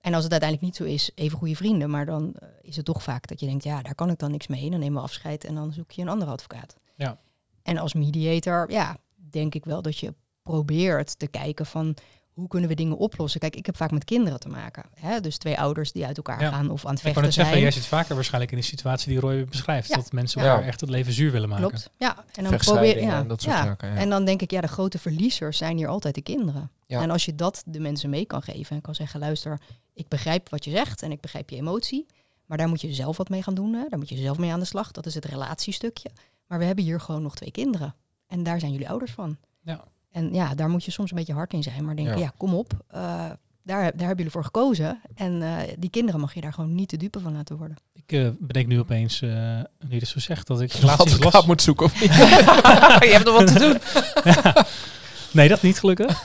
En 0.00 0.14
als 0.14 0.22
het 0.24 0.32
uiteindelijk 0.32 0.70
niet 0.70 0.76
zo 0.76 0.94
is, 0.94 1.10
even 1.14 1.38
goede 1.38 1.56
vrienden. 1.56 1.90
Maar 1.90 2.06
dan 2.06 2.34
eh, 2.34 2.48
is 2.62 2.76
het 2.76 2.84
toch 2.84 3.02
vaak 3.02 3.26
dat 3.26 3.40
je 3.40 3.46
denkt, 3.46 3.64
ja, 3.64 3.82
daar 3.82 3.94
kan 3.94 4.10
ik 4.10 4.18
dan 4.18 4.30
niks 4.30 4.46
mee. 4.46 4.70
Dan 4.70 4.80
nemen 4.80 4.96
we 4.96 5.02
afscheid 5.02 5.44
en 5.44 5.54
dan 5.54 5.72
zoek 5.72 5.90
je 5.90 6.02
een 6.02 6.08
andere 6.08 6.30
advocaat. 6.30 6.76
Ja. 6.94 7.18
En 7.62 7.78
als 7.78 7.94
mediator, 7.94 8.70
ja, 8.70 8.96
denk 9.14 9.54
ik 9.54 9.64
wel 9.64 9.82
dat 9.82 9.98
je 9.98 10.14
probeert 10.42 11.18
te 11.18 11.26
kijken 11.26 11.66
van 11.66 11.96
hoe 12.36 12.48
kunnen 12.48 12.68
we 12.68 12.74
dingen 12.74 12.96
oplossen. 12.96 13.40
Kijk, 13.40 13.56
ik 13.56 13.66
heb 13.66 13.76
vaak 13.76 13.90
met 13.90 14.04
kinderen 14.04 14.40
te 14.40 14.48
maken. 14.48 14.84
Hè? 14.94 15.20
Dus 15.20 15.38
twee 15.38 15.58
ouders 15.58 15.92
die 15.92 16.06
uit 16.06 16.16
elkaar 16.16 16.40
Ja. 16.40 16.50
gaan 16.50 16.70
of 16.70 16.84
aan 16.86 16.94
het 16.94 16.98
Ik 16.98 17.04
kan 17.04 17.22
vechten 17.22 17.22
het 17.24 17.32
zeggen, 17.34 17.52
zijn. 17.52 17.62
jij 17.64 17.70
zit 17.72 17.86
vaker 17.86 18.14
waarschijnlijk 18.14 18.52
in 18.52 18.58
de 18.58 18.64
situatie 18.64 19.08
die 19.08 19.20
Roy 19.20 19.44
beschrijft. 19.44 19.88
Ja. 19.88 19.94
Dat 19.96 20.12
mensen 20.12 20.42
Ja. 20.42 20.62
echt 20.62 20.80
het 20.80 20.90
leven 20.90 21.12
zuur 21.12 21.32
willen 21.32 21.48
maken. 21.48 21.68
Klopt. 21.68 21.90
Ja, 21.98 22.24
en 22.34 22.44
dan 22.44 22.56
probeer 22.56 23.00
ja, 23.02 23.18
en 23.18 23.28
dat 23.28 23.42
soort 23.42 23.56
ja. 23.56 23.62
zaken. 23.64 23.88
Ja. 23.88 23.96
En 23.96 24.08
dan 24.10 24.24
denk 24.24 24.42
ik, 24.42 24.50
ja, 24.50 24.60
de 24.60 24.68
grote 24.68 24.98
verliezers 24.98 25.58
zijn 25.58 25.76
hier 25.76 25.88
altijd 25.88 26.14
de 26.14 26.22
kinderen. 26.22 26.70
Ja. 26.86 27.00
En 27.02 27.10
als 27.10 27.24
je 27.24 27.34
dat 27.34 27.62
de 27.66 27.80
mensen 27.80 28.10
mee 28.10 28.24
kan 28.24 28.42
geven 28.42 28.76
en 28.76 28.82
kan 28.82 28.94
zeggen, 28.94 29.20
luister, 29.20 29.60
ik 29.94 30.08
begrijp 30.08 30.48
wat 30.48 30.64
je 30.64 30.70
zegt 30.70 31.02
en 31.02 31.10
ik 31.12 31.20
begrijp 31.20 31.50
je 31.50 31.56
emotie, 31.56 32.06
maar 32.46 32.58
daar 32.58 32.68
moet 32.68 32.80
je 32.80 32.92
zelf 32.94 33.16
wat 33.16 33.28
mee 33.28 33.42
gaan 33.42 33.54
doen. 33.54 33.72
Hè? 33.74 33.84
Daar 33.88 33.98
moet 33.98 34.08
je 34.08 34.16
zelf 34.16 34.38
mee 34.38 34.52
aan 34.52 34.60
de 34.60 34.66
slag. 34.66 34.90
Dat 34.90 35.06
is 35.06 35.14
het 35.14 35.24
relatiestukje. 35.24 36.10
Maar 36.46 36.58
we 36.58 36.64
hebben 36.64 36.84
hier 36.84 37.00
gewoon 37.00 37.22
nog 37.22 37.34
twee 37.36 37.50
kinderen. 37.50 37.94
En 38.26 38.42
daar 38.42 38.60
zijn 38.60 38.72
jullie 38.72 38.88
ouders 38.88 39.12
van. 39.12 39.36
Ja. 39.62 39.84
En 40.16 40.34
ja, 40.34 40.54
daar 40.54 40.68
moet 40.68 40.84
je 40.84 40.90
soms 40.90 41.10
een 41.10 41.16
beetje 41.16 41.32
hard 41.32 41.52
in 41.52 41.62
zijn. 41.62 41.84
Maar 41.84 41.96
denken, 41.96 42.14
Ja. 42.18 42.24
ja, 42.24 42.32
kom 42.36 42.54
op. 42.54 42.72
eh, 42.88 43.00
daar, 43.62 43.82
daar 43.82 44.06
hebben 44.06 44.16
jullie 44.16 44.30
voor 44.30 44.44
gekozen. 44.44 45.00
En 45.14 45.42
eh, 45.42 45.72
die 45.78 45.90
kinderen 45.90 46.20
mag 46.20 46.34
je 46.34 46.40
daar 46.40 46.52
gewoon 46.52 46.74
niet 46.74 46.88
te 46.88 46.96
dupe 46.96 47.20
van 47.20 47.32
laten 47.32 47.56
worden. 47.56 47.76
Ik 47.92 48.12
eh, 48.12 48.28
bedenk 48.38 48.66
nu 48.66 48.78
opeens, 48.78 49.22
eh 49.22 49.30
nu 49.78 49.88
je 49.88 49.96
het 49.98 50.08
zo 50.08 50.18
zegt, 50.20 50.46
dat 50.46 50.60
ik 50.60 50.72
advocaat 50.74 51.32
los... 51.32 51.46
moet 51.46 51.62
zoeken 51.62 51.86
of 51.86 52.00
niet? 52.00 52.14
je 53.06 53.10
hebt 53.12 53.24
nog 53.24 53.36
wat 53.38 53.46
te 53.46 53.58
doen. 53.58 53.76
Nee, 55.32 55.48
dat 55.48 55.62
niet 55.62 55.78
gelukkig. 55.78 56.24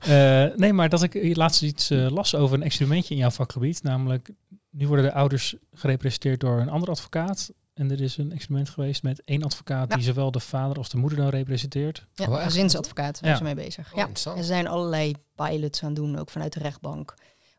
Eh, 0.00 0.44
nee, 0.56 0.72
maar 0.72 0.88
dat 0.88 1.02
ik 1.02 1.12
hier 1.12 1.36
laatst 1.36 1.62
iets 1.62 1.88
las 1.88 2.34
over 2.34 2.56
een 2.56 2.62
experimentje 2.62 3.14
in 3.14 3.20
jouw 3.20 3.30
vakgebied. 3.30 3.82
Namelijk, 3.82 4.30
nu 4.70 4.86
worden 4.86 5.04
de 5.04 5.12
ouders 5.12 5.54
gerepresenteerd 5.74 6.40
door 6.40 6.60
een 6.60 6.68
andere 6.68 6.92
advocaat. 6.92 7.50
En 7.80 7.90
er 7.90 8.00
is 8.00 8.16
een 8.16 8.32
experiment 8.32 8.68
geweest 8.68 9.02
met 9.02 9.22
één 9.24 9.42
advocaat 9.42 9.88
Ja. 9.90 9.94
die 9.96 10.04
zowel 10.04 10.30
de 10.30 10.40
vader 10.40 10.76
als 10.76 10.88
de 10.88 10.96
moeder 10.96 11.18
dan 11.18 11.28
representeert. 11.28 12.06
Ja, 12.14 12.26
Oh, 12.28 12.42
gezinsadvocaat 12.42 13.16
zijn 13.16 13.30
Ja. 13.30 13.36
ze 13.36 13.42
mee 13.42 13.54
bezig. 13.54 13.92
Oh, 13.92 13.98
ja. 13.98 14.32
Er 14.36 14.44
zijn 14.44 14.66
allerlei 14.68 15.14
pilots 15.34 15.82
aan 15.82 15.94
doen, 15.94 16.18
ook 16.18 16.30
vanuit 16.30 16.52
de 16.52 16.58
rechtbank. 16.60 17.14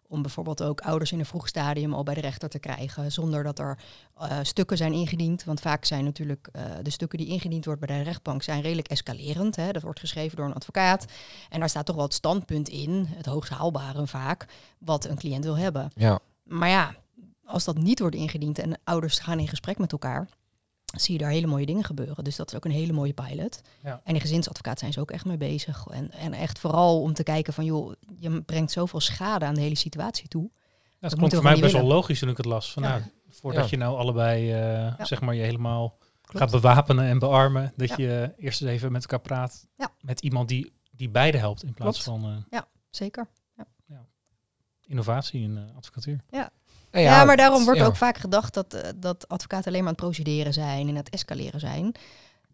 Om 0.08 0.22
bijvoorbeeld 0.22 0.64
ook 0.64 0.82
ouders 0.82 1.12
in 1.12 1.20
een 1.20 1.26
vroeg 1.26 1.48
stadium 1.48 1.94
al 1.94 2.04
bij 2.04 2.14
de 2.14 2.22
rechter 2.22 2.50
te 2.50 2.60
krijgen. 2.60 3.12
Zonder 3.12 3.44
dat 3.44 3.60
er 3.60 3.80
eh, 4.18 4.38
stukken 4.42 4.78
zijn 4.78 4.94
ingediend. 4.94 5.44
Want 5.44 5.60
vaak 5.62 5.86
zijn 5.86 6.04
natuurlijk 6.04 6.50
eh, 6.52 6.64
de 6.82 6.90
stukken 6.90 7.18
die 7.18 7.28
ingediend 7.28 7.66
worden 7.66 7.88
bij 7.88 7.98
de 7.98 8.04
rechtbank 8.04 8.44
zijn 8.44 8.62
redelijk 8.62 8.88
escalerend. 8.88 9.56
Hè. 9.56 9.72
Dat 9.72 9.82
wordt 9.82 10.00
geschreven 10.00 10.38
door 10.38 10.46
een 10.46 10.54
advocaat. 10.54 11.06
En 11.50 11.60
daar 11.60 11.70
staat 11.70 11.86
toch 11.86 11.96
wel 11.96 12.06
het 12.06 12.14
standpunt 12.14 12.70
in, 12.70 13.06
het 13.10 13.26
hoogst 13.26 13.52
haalbare 13.52 14.08
vaak, 14.08 14.46
wat 14.80 15.06
een 15.06 15.18
cliënt 15.18 15.44
wil 15.44 15.58
hebben. 15.58 15.92
Ja. 15.96 16.20
Maar 16.44 16.70
ja, 16.70 16.96
als 17.52 17.64
dat 17.64 17.78
niet 17.78 18.00
wordt 18.00 18.16
ingediend 18.16 18.60
en 18.60 18.80
ouders 18.84 19.20
gaan 19.20 19.40
in 19.40 19.48
gesprek 19.48 19.78
met 19.78 19.92
elkaar, 19.92 20.30
zie 20.98 21.14
je 21.14 21.20
daar 21.20 21.30
hele 21.32 21.48
mooie 21.48 21.66
dingen 21.66 21.84
gebeuren. 21.84 22.24
Dus 22.24 22.36
dat 22.36 22.48
is 22.50 22.56
ook 22.56 22.66
een 22.66 22.72
hele 22.72 22.94
mooie 22.94 23.14
pilot. 23.14 23.62
Ja. 23.84 24.02
En 24.04 24.12
die 24.14 24.22
gezinsadvocaat 24.22 24.80
zijn 24.80 24.94
ze 24.94 25.00
ook 25.00 25.12
echt 25.12 25.26
mee 25.26 25.38
bezig. 25.38 25.88
En, 25.92 26.12
en 26.12 26.34
echt 26.34 26.60
vooral 26.60 27.02
om 27.02 27.14
te 27.14 27.24
kijken 27.24 27.54
van, 27.54 27.66
joh, 27.66 27.94
je 28.16 28.42
brengt 28.42 28.72
zoveel 28.72 29.00
schade 29.00 29.46
aan 29.46 29.54
de 29.56 29.62
hele 29.62 29.76
situatie 29.76 30.28
toe. 30.28 30.50
Dat, 30.52 30.52
moeten 31.02 31.18
klonk 31.18 31.32
we 31.32 31.36
voor 31.38 31.46
mij 31.52 31.60
best 31.60 31.74
wel 31.74 31.96
logisch 31.96 32.20
toen 32.20 32.30
ik 32.30 32.38
het 32.38 32.46
las. 32.46 32.72
Van, 32.74 32.84
Ja. 32.84 32.90
nou, 32.90 33.02
voordat 33.30 33.64
Ja. 33.64 33.70
je 33.70 33.78
nou 33.78 33.98
allebei 33.98 34.52
eh, 34.54 35.06
zeg 35.06 35.22
maar 35.22 35.36
je 35.36 35.42
helemaal 35.42 35.98
Klopt. 36.22 36.38
gaat 36.38 36.52
bewapenen 36.52 37.06
en 37.06 37.20
bearmen, 37.20 37.74
dat 37.76 37.90
Ja. 37.90 37.96
je 37.98 38.34
eerst 38.38 38.62
eens 38.62 38.72
even 38.72 38.92
met 38.92 39.02
elkaar 39.02 39.20
praat 39.22 39.68
Ja. 39.78 39.92
met 40.02 40.20
iemand 40.22 40.48
die, 40.50 40.74
die 40.92 41.10
beide 41.10 41.38
helpt 41.38 41.64
in 41.64 41.74
plaats 41.74 42.04
Klopt. 42.04 42.22
van 42.22 42.46
eh, 42.50 42.60
Zeker. 42.90 43.28
innovatie 44.88 45.42
in 45.42 45.58
eh, 45.58 45.76
advocatuur. 45.76 46.20
Nou 46.92 47.06
Ja, 47.06 47.24
maar 47.24 47.38
daarom 47.38 47.64
wordt 47.64 47.80
ja. 47.80 47.86
ook 47.86 47.96
vaak 47.96 48.18
gedacht 48.18 48.54
dat, 48.54 48.74
eh, 48.74 48.90
dat 48.96 49.28
advocaten 49.28 49.68
alleen 49.68 49.84
maar 49.84 49.90
aan 49.90 49.96
het 49.96 50.06
procederen 50.06 50.54
zijn 50.54 50.82
en 50.82 50.90
aan 50.90 50.96
het 50.96 51.10
escaleren 51.10 51.60
zijn. 51.60 51.96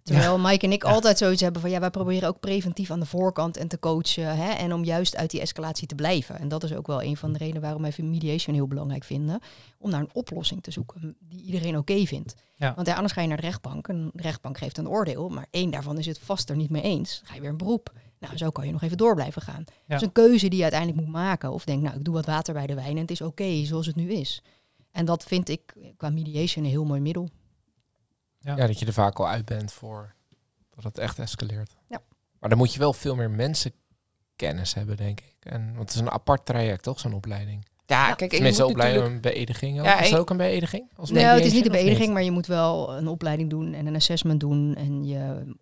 Terwijl 0.08 0.39
Mike 0.39 0.65
en 0.65 0.71
ik 0.71 0.84
altijd 0.84 1.17
zoiets 1.17 1.41
hebben 1.41 1.62
van 1.62 1.69
ja, 1.69 1.80
wij 1.80 1.89
proberen 1.89 2.30
ook 2.30 2.39
preventief 2.39 2.91
aan 2.91 3.00
de 3.00 3.06
voorkant 3.06 3.58
en 3.58 3.67
te 3.67 3.80
coachen. 3.80 4.38
Hè, 4.38 4.52
en 4.52 4.73
om 4.73 4.84
juist 4.84 5.15
uit 5.15 5.32
die 5.32 5.41
escalatie 5.41 5.88
te 5.88 5.95
blijven. 5.95 6.39
En 6.39 6.47
dat 6.47 6.63
is 6.63 6.73
ook 6.73 6.88
wel 6.88 7.04
een 7.04 7.17
van 7.17 7.32
de 7.32 7.38
redenen 7.38 7.62
waarom 7.62 7.82
wij 7.82 7.93
mediation 7.97 8.56
heel 8.56 8.67
belangrijk 8.67 9.04
vinden. 9.04 9.39
Om 9.78 9.89
naar 9.89 10.00
een 10.00 10.13
oplossing 10.13 10.63
te 10.63 10.71
zoeken 10.71 11.15
die 11.19 11.43
iedereen 11.43 11.78
oké 11.78 12.06
vindt. 12.06 12.36
Ja. 12.56 12.73
Want 12.76 12.88
ja, 12.88 12.95
anders 12.95 13.13
ga 13.13 13.21
je 13.21 13.28
naar 13.28 13.38
de 13.38 13.43
rechtbank. 13.43 13.88
En 13.88 14.10
de 14.13 14.21
rechtbank 14.21 14.58
geeft 14.58 14.78
een 14.78 14.89
oordeel. 14.89 15.30
Maar 15.30 15.45
één 15.52 15.69
daarvan 15.69 15.97
is 15.97 16.06
het 16.06 16.19
vast 16.19 16.50
er 16.50 16.56
niet 16.56 16.69
mee 16.69 16.82
eens. 16.82 17.17
Dan 17.17 17.28
ga 17.28 17.36
je 17.36 17.41
weer 17.41 17.50
een 17.50 17.58
beroep. 17.58 17.91
Nou, 18.19 18.38
zo 18.38 18.49
kan 18.49 18.65
je 18.65 18.71
nog 18.71 18.82
even 18.82 18.97
door 18.97 19.15
blijven 19.15 19.41
gaan. 19.41 19.63
Dat 19.88 20.01
is 20.01 20.08
een 20.08 20.12
keuze 20.12 20.47
die 20.47 20.58
je 20.58 20.63
uiteindelijk 20.63 21.01
moet 21.01 21.12
maken. 21.12 21.51
Of 21.51 21.65
denk, 21.65 21.82
nou, 21.82 21.97
ik 21.97 22.03
doe 22.03 22.13
wat 22.13 22.25
water 22.25 22.53
bij 22.53 22.67
de 22.67 22.75
wijn 22.75 22.95
en 22.95 23.01
het 23.01 23.12
is 23.12 23.21
oké 23.21 23.65
zoals 23.65 23.86
het 23.86 23.95
nu 23.95 24.12
is. 24.12 24.43
En 24.91 25.06
dat 25.06 25.23
vind 25.23 25.49
ik 25.49 25.75
qua 25.97 26.10
mediation 26.10 26.65
een 26.65 26.71
heel 26.71 26.86
mooi 26.86 27.01
middel. 27.01 27.30
Ja, 28.39 28.56
dat 28.56 28.80
je 28.80 28.86
er 28.86 28.93
vaak 28.93 29.19
al 29.19 29.27
uit 29.27 29.45
bent 29.45 29.71
voor 29.71 30.15
dat 30.69 30.84
het 30.84 30.97
echt 30.97 31.19
escaleert. 31.19 31.75
Ja. 31.88 32.01
Maar 32.39 32.49
dan 32.49 32.58
moet 32.58 32.73
je 32.73 32.80
wel 32.80 32.93
veel 32.93 33.15
meer 33.15 33.32
mensenkennis 33.32 34.73
hebben, 34.73 34.97
denk 34.97 35.19
ik. 35.19 35.36
En, 35.39 35.65
want 35.65 35.80
het 35.80 35.93
is 35.93 35.99
een 35.99 36.12
apart 36.12 36.45
traject, 36.45 36.84
toch, 36.84 36.99
zo'n 36.99 37.13
opleiding? 37.13 37.65
Ja, 37.89 38.08
Ja, 38.08 38.13
kijk, 38.13 38.21
ik 38.21 38.30
Tenminste, 38.30 38.62
moet 38.62 38.71
opleiding, 38.71 39.04
natuurlijk... 39.04 39.26
een 39.26 39.34
beëdiging 39.34 39.80
ook. 39.80 39.86
Ja, 39.86 39.93
is 40.00 40.04
het 40.06 40.13
ik- 40.13 40.19
ook 40.19 40.30
een 40.30 40.38
beëdiging? 40.38 40.89
Als 40.95 41.12
Nou, 41.12 41.26
het 41.26 41.45
is 41.45 41.54
niet 41.54 41.65
of 41.65 41.71
beëdiging, 41.71 42.13
maar 42.13 42.23
je 42.23 42.32
moet 42.32 42.45
wel 42.47 42.97
een 42.97 43.08
opleiding 43.08 43.50
doen 43.50 43.73
en 43.73 43.86
een 43.86 43.95
assessment 43.95 44.39
doen. 44.39 44.76
En 44.76 45.06
je, 45.08 45.17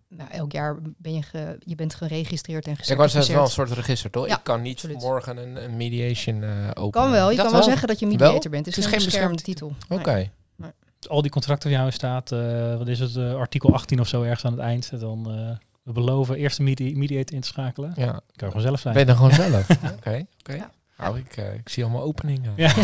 nou, 0.08 0.30
elk 0.30 0.52
jaar 0.52 0.76
ben 0.98 1.14
je, 1.14 1.22
ge, 1.22 1.56
je 1.64 1.74
bent 1.74 1.94
geregistreerd 1.94 2.66
en 2.66 2.72
Ik 2.72 2.78
was 2.78 2.88
wel 2.88 2.96
een 3.04 3.10
gecertificeerd. 3.10 3.50
soort 3.68 3.70
register, 3.78 4.10
toch? 4.10 4.26
Ja, 4.26 4.36
ik 4.36 4.44
kan 4.44 4.62
niet 4.62 4.74
absoluut. 4.74 4.98
morgen 4.98 5.36
een, 5.36 5.64
een 5.64 5.76
mediation 5.76 6.42
eh 6.42 6.50
openen. 6.68 6.90
Kan 6.90 7.10
wel, 7.10 7.30
je 7.30 7.36
Dat 7.36 7.44
kan 7.44 7.54
wel, 7.54 7.62
zeggen 7.62 7.88
dat 7.88 7.98
je 7.98 8.06
mediator 8.06 8.50
bent. 8.50 8.66
Het 8.66 8.76
is, 8.76 8.84
Het 8.84 8.92
is 8.94 8.98
geen 9.00 9.04
beschermde 9.10 9.42
titel. 9.42 9.72
Oké. 9.88 10.30
Nee. 10.56 10.70
Al 11.08 11.22
die 11.22 11.30
contracten 11.30 11.70
van 11.70 11.78
jou 11.78 11.92
staat, 11.92 12.32
eh, 12.32 12.76
wat 12.78 12.88
is 12.88 12.98
het, 12.98 13.16
eh, 13.16 13.34
artikel 13.34 13.72
18 13.74 14.00
of 14.00 14.08
zo 14.08 14.22
ergens 14.22 14.44
aan 14.44 14.52
het 14.52 14.60
eind. 14.60 15.00
Dan 15.00 15.30
eh, 15.30 15.56
we 15.82 15.92
beloven 15.92 16.36
eerst 16.36 16.58
een 16.58 16.64
medi- 16.64 16.96
mediator 16.96 17.34
in 17.34 17.40
te 17.40 17.46
schakelen. 17.48 17.92
Ja. 17.96 18.04
Kan 18.06 18.20
je 18.36 18.46
gewoon 18.46 18.60
zelf 18.60 18.80
zijn. 18.80 18.94
Ben 18.94 19.02
je 19.02 19.08
dan 19.08 19.16
gewoon 19.16 19.50
zelf? 19.50 19.68
Oké, 19.98 20.24
oké. 20.40 20.54
Ja. 20.54 20.70
Nou, 20.96 21.18
ik, 21.18 21.36
eh, 21.36 21.54
ik 21.54 21.68
zie 21.68 21.84
allemaal 21.84 22.02
openingen. 22.02 22.52
Ja. 22.56 22.74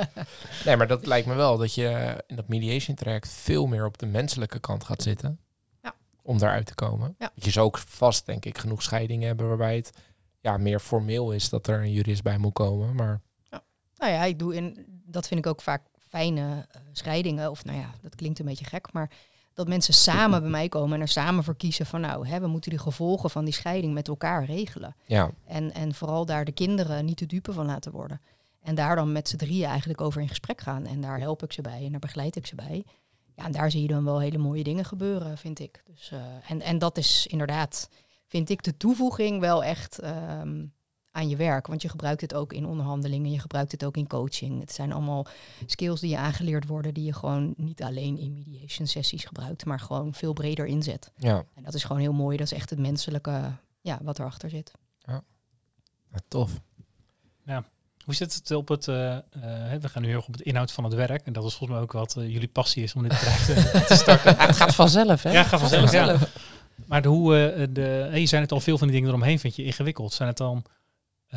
nee, 0.64 0.76
maar 0.76 0.86
dat 0.86 1.06
lijkt 1.06 1.26
me 1.26 1.34
wel 1.34 1.58
dat 1.58 1.74
je 1.74 2.16
in 2.26 2.36
dat 2.36 2.48
mediation 2.48 2.96
traject 2.96 3.28
veel 3.28 3.66
meer 3.66 3.84
op 3.84 3.98
de 3.98 4.06
menselijke 4.06 4.58
kant 4.58 4.84
gaat 4.84 5.02
zitten. 5.02 5.40
Ja. 5.82 5.94
Om 6.22 6.38
daaruit 6.38 6.66
te 6.66 6.74
komen. 6.74 7.14
Ja. 7.18 7.30
Je 7.34 7.50
zou 7.50 7.66
ook 7.66 7.78
vast, 7.78 8.26
denk 8.26 8.44
ik, 8.44 8.58
genoeg 8.58 8.82
scheidingen 8.82 9.26
hebben 9.26 9.48
waarbij 9.48 9.76
het 9.76 9.90
ja, 10.40 10.56
meer 10.56 10.80
formeel 10.80 11.32
is 11.32 11.48
dat 11.48 11.66
er 11.66 11.80
een 11.80 11.92
jurist 11.92 12.22
bij 12.22 12.38
moet 12.38 12.52
komen. 12.52 12.94
Maar 12.94 13.20
Nou 13.96 14.12
ja, 14.12 14.24
ik 14.24 14.38
doe 14.38 14.54
in, 14.54 14.84
dat 15.06 15.28
vind 15.28 15.40
ik 15.40 15.46
ook 15.46 15.62
vaak 15.62 15.82
fijne 16.08 16.66
eh, 16.70 16.80
scheidingen. 16.92 17.50
Of 17.50 17.64
nou 17.64 17.78
ja, 17.78 17.94
dat 18.02 18.14
klinkt 18.14 18.38
een 18.38 18.46
beetje 18.46 18.64
gek, 18.64 18.92
maar 18.92 19.10
dat 19.60 19.68
mensen 19.68 19.94
samen 19.94 20.40
bij 20.40 20.50
mij 20.50 20.68
komen 20.68 20.94
en 20.94 21.00
er 21.00 21.08
samen 21.08 21.44
voor 21.44 21.56
kiezen 21.56 21.86
van 21.86 22.00
nou, 22.00 22.28
hè, 22.28 22.40
we 22.40 22.46
moeten 22.46 22.70
die 22.70 22.78
gevolgen 22.78 23.30
van 23.30 23.44
die 23.44 23.54
scheiding 23.54 23.94
met 23.94 24.08
elkaar 24.08 24.44
regelen. 24.44 24.96
ja, 25.06 25.30
En, 25.44 25.72
en 25.72 25.94
vooral 25.94 26.24
daar 26.24 26.44
de 26.44 26.52
kinderen 26.52 27.04
niet 27.04 27.16
te 27.16 27.26
dupe 27.26 27.52
van 27.52 27.66
laten 27.66 27.92
worden. 27.92 28.20
En 28.62 28.74
daar 28.74 28.96
dan 28.96 29.12
met 29.12 29.28
z'n 29.28 29.36
drieën 29.36 29.68
eigenlijk 29.68 30.00
over 30.00 30.20
in 30.20 30.28
gesprek 30.28 30.60
gaan. 30.60 30.86
En 30.86 31.00
daar 31.00 31.18
help 31.18 31.42
ik 31.42 31.52
ze 31.52 31.62
bij 31.62 31.84
en 31.84 31.90
daar 31.90 32.00
begeleid 32.00 32.36
ik 32.36 32.46
ze 32.46 32.54
bij. 32.54 32.84
Ja, 33.36 33.44
en 33.44 33.52
daar 33.52 33.70
zie 33.70 33.82
je 33.82 33.88
dan 33.88 34.04
wel 34.04 34.20
hele 34.20 34.38
mooie 34.38 34.64
dingen 34.64 34.84
gebeuren, 34.84 35.38
vind 35.38 35.58
ik. 35.58 35.82
Dus, 35.84 36.10
eh, 36.10 36.50
en, 36.50 36.60
en 36.60 36.78
dat 36.78 36.98
is 36.98 37.26
inderdaad, 37.26 37.88
vind 38.26 38.50
ik, 38.50 38.62
de 38.62 38.76
toevoeging 38.76 39.40
wel 39.40 39.64
echt 39.64 39.98
ehm, 39.98 40.64
aan 41.12 41.28
je 41.28 41.36
werk. 41.36 41.66
Want 41.66 41.82
je 41.82 41.88
gebruikt 41.88 42.20
het 42.20 42.34
ook 42.34 42.52
in 42.52 42.66
onderhandelingen, 42.66 43.30
je 43.30 43.38
gebruikt 43.38 43.72
het 43.72 43.84
ook 43.84 43.96
in 43.96 44.06
coaching. 44.06 44.60
Het 44.60 44.72
zijn 44.72 44.92
allemaal 44.92 45.26
skills 45.66 46.00
die 46.00 46.10
je 46.10 46.16
aangeleerd 46.16 46.66
worden, 46.66 46.94
die 46.94 47.04
je 47.04 47.12
gewoon 47.12 47.54
niet 47.56 47.82
alleen 47.82 48.18
in 48.18 48.32
mediation 48.32 48.86
sessies 48.86 49.24
gebruikt, 49.24 49.64
maar 49.64 49.80
gewoon 49.80 50.14
veel 50.14 50.32
breder 50.32 50.66
inzet. 50.66 51.12
ja. 51.16 51.44
En 51.54 51.62
dat 51.62 51.74
is 51.74 51.84
gewoon 51.84 52.02
heel 52.02 52.12
mooi. 52.12 52.36
Dat 52.36 52.46
is 52.46 52.58
echt 52.58 52.70
het 52.70 52.78
menselijke 52.78 53.52
ja, 53.80 53.98
wat 54.02 54.18
erachter 54.18 54.50
zit. 54.50 54.72
Ja, 55.04 55.22
tof. 56.28 56.60
Hoe 58.04 58.14
zit 58.14 58.34
het 58.34 58.50
op 58.50 58.68
het, 58.68 58.88
eh, 58.88 59.16
eh, 59.16 59.22
hè, 59.42 59.80
we 59.80 59.88
gaan 59.88 60.02
nu 60.02 60.08
heel 60.08 60.16
erg 60.16 60.26
op 60.26 60.32
het 60.32 60.42
inhoud 60.42 60.72
van 60.72 60.84
het 60.84 60.94
werk. 60.94 61.26
En 61.26 61.32
dat 61.32 61.44
is 61.44 61.54
volgens 61.54 61.70
mij 61.70 61.80
ook 61.80 61.92
wat 61.92 62.16
eh, 62.16 62.32
jullie 62.32 62.48
passie 62.48 62.82
is 62.82 62.94
om 62.94 63.02
dit 63.02 63.12
bedrijf 63.12 63.44
te, 63.44 63.84
te 63.88 63.94
starten. 63.96 64.34
Ja, 64.36 64.46
het 64.46 64.56
gaat 64.56 64.74
vanzelf, 64.74 65.22
hè? 65.22 65.32
Ja, 65.32 65.42
gaat 65.42 65.60
vanzelf, 65.60 65.92
ja. 65.92 66.18
Maar 66.86 67.02
de, 67.02 67.08
hoe, 67.08 67.36
eh, 67.36 67.66
de, 67.70 68.10
je 68.14 68.26
zijn 68.26 68.42
het 68.42 68.52
al 68.52 68.60
veel 68.60 68.78
van 68.78 68.86
die 68.86 68.96
dingen 68.96 69.12
eromheen 69.12 69.38
vind 69.38 69.56
je 69.56 69.64
ingewikkeld. 69.64 70.12
Zijn 70.12 70.28
het 70.28 70.36
dan, 70.36 70.64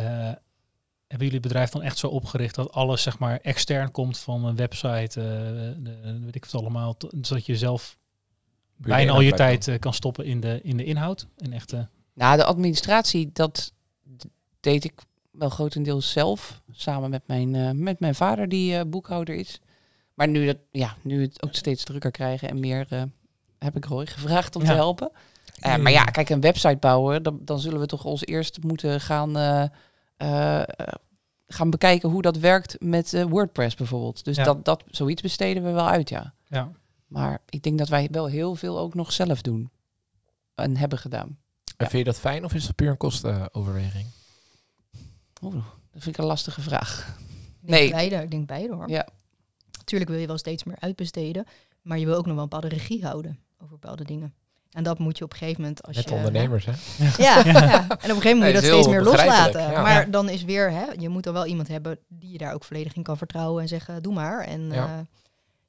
hebben 0.02 1.28
jullie 1.28 1.32
het 1.34 1.42
bedrijf 1.42 1.70
dan 1.70 1.82
echt 1.82 1.98
zo 1.98 2.08
opgericht 2.08 2.56
dat 2.56 2.72
alles 2.72 3.02
zeg 3.02 3.20
maar 3.20 3.40
extern 3.42 3.92
komt 3.92 4.18
van 4.18 4.46
een 4.46 4.56
website, 4.56 5.22
eh, 5.22 5.84
de, 5.84 6.20
weet 6.24 6.36
ik 6.36 6.46
wat 6.46 6.62
allemaal, 6.62 6.96
zodat 7.22 7.46
je 7.46 7.58
zelf 7.58 7.98
bijna 8.78 9.12
al 9.12 9.22
je 9.22 9.32
tijd 9.34 9.68
eh, 9.68 9.80
kan 9.80 9.94
stoppen 9.94 10.26
in 10.26 10.40
de, 10.40 10.60
in 10.64 10.78
de 10.78 10.84
inhoud? 10.84 11.28
En 11.38 11.54
echt, 11.54 11.74
eh, 11.74 11.80
Nou, 12.14 12.38
de 12.38 12.44
administratie, 12.46 13.30
dat 13.34 13.74
deed 14.60 14.84
ik 14.84 14.94
wel 15.32 15.50
grotendeels 15.50 16.12
zelf. 16.12 16.62
Samen 16.72 17.10
met 17.10 17.28
mijn, 17.28 17.56
eh, 17.56 17.72
met 17.72 18.00
mijn 18.00 18.16
vader, 18.16 18.50
die 18.50 18.78
eh, 18.78 18.86
boekhouder 18.88 19.36
is. 19.36 19.60
Maar 20.14 20.28
nu, 20.28 20.46
dat, 20.46 20.58
ja, 20.72 20.96
nu 21.02 21.22
het 21.22 21.44
ook 21.44 21.54
steeds 21.56 21.84
drukker 21.84 22.12
krijgen 22.12 22.50
en 22.50 22.60
meer, 22.60 22.86
eh, 22.90 23.02
heb 23.60 23.76
ik 23.76 23.86
Roy 23.86 24.06
gevraagd 24.06 24.56
om 24.56 24.62
Ja. 24.62 24.68
te 24.68 24.74
helpen. 24.74 25.12
Eh, 25.60 25.76
maar 25.76 25.92
ja, 25.92 26.04
kijk, 26.04 26.30
een 26.30 26.42
website 26.42 26.78
bouwen, 26.78 27.24
dan, 27.24 27.40
dan 27.42 27.60
zullen 27.60 27.80
we 27.80 27.86
toch 27.86 28.06
ons 28.06 28.26
eerst 28.26 28.64
moeten 28.64 29.02
gaan, 29.02 29.38
eh, 29.38 29.66
eh, 30.18 30.68
gaan 31.48 31.70
bekijken 31.70 32.10
hoe 32.10 32.22
dat 32.22 32.38
werkt 32.38 32.76
met 32.80 33.14
eh, 33.14 33.24
WordPress 33.24 33.76
bijvoorbeeld. 33.76 34.24
Dus 34.26 34.36
Ja. 34.36 34.44
dat, 34.44 34.66
dat, 34.66 34.84
zoiets 34.88 35.22
besteden 35.22 35.64
we 35.64 35.72
wel 35.72 35.88
uit, 35.88 36.10
ja. 36.10 36.34
ja. 36.48 36.72
Maar 37.08 37.42
ik 37.50 37.64
denk 37.64 37.78
dat 37.78 37.90
wij 37.90 38.08
wel 38.12 38.26
heel 38.26 38.56
veel 38.56 38.80
ook 38.80 38.94
nog 38.94 39.12
zelf 39.12 39.42
doen. 39.42 39.72
En 40.56 40.78
hebben 40.78 40.98
gedaan. 40.98 41.38
En 41.78 41.90
vind 41.90 42.06
je 42.06 42.12
dat 42.12 42.20
fijn 42.20 42.44
of 42.44 42.54
is 42.54 42.66
dat 42.66 42.76
puur 42.76 42.90
een 42.90 42.98
kostenoverweging? 42.98 44.08
Oeh, 45.42 45.54
dat 45.92 46.02
vind 46.02 46.06
ik 46.06 46.18
een 46.18 46.28
lastige 46.28 46.62
vraag. 46.62 47.18
Ik 47.62 47.68
denk 47.68 47.80
Nee. 47.80 47.90
beide, 47.92 48.16
ik 48.16 48.32
denk 48.32 48.48
beide 48.48 48.74
hoor. 48.74 48.90
Ja. 48.90 49.08
Natuurlijk 49.78 50.10
wil 50.10 50.20
je 50.20 50.28
wel 50.28 50.38
steeds 50.38 50.64
meer 50.64 50.80
uitbesteden, 50.80 51.46
maar 51.82 51.98
je 52.00 52.06
wil 52.06 52.16
ook 52.16 52.26
nog 52.26 52.34
wel 52.34 52.44
een 52.44 52.50
bepaalde 52.50 52.76
regie 52.76 53.06
houden 53.06 53.40
over 53.58 53.78
bepaalde 53.80 54.04
dingen. 54.04 54.34
En 54.74 54.84
dat 54.84 55.00
moet 55.00 55.18
je 55.18 55.24
op 55.24 55.32
een 55.32 55.38
gegeven 55.38 55.62
moment 55.62 55.84
als 55.84 55.96
Met 55.96 56.10
je... 56.10 56.16
ondernemers, 56.16 56.66
hè? 56.66 56.72
Ja, 57.18 57.46
ja. 57.46 57.54
en 57.74 57.86
op 57.86 58.02
een 58.02 58.08
gegeven 58.08 58.38
moment 58.38 58.40
moet 58.40 58.40
je 58.40 58.48
is 58.48 58.54
dat 58.54 58.64
steeds 58.64 58.88
meer 58.88 59.02
loslaten. 59.02 59.62
ja. 59.62 59.82
Maar 59.82 60.06
Ja. 60.06 60.12
dan 60.12 60.30
is 60.30 60.44
weer, 60.44 60.72
hè, 60.72 60.86
je 60.98 61.10
moet 61.10 61.26
er 61.26 61.34
wel 61.34 61.46
iemand 61.46 61.68
hebben 61.68 62.00
die 62.08 62.32
je 62.32 62.38
daar 62.38 62.54
ook 62.54 62.64
volledig 62.64 62.94
in 62.96 63.04
kan 63.04 63.18
vertrouwen 63.18 63.62
en 63.62 63.68
zeggen, 63.68 64.02
doe 64.04 64.14
maar. 64.14 64.44
En 64.44 64.72
Ja. 64.72 64.86
eh, 64.86 65.06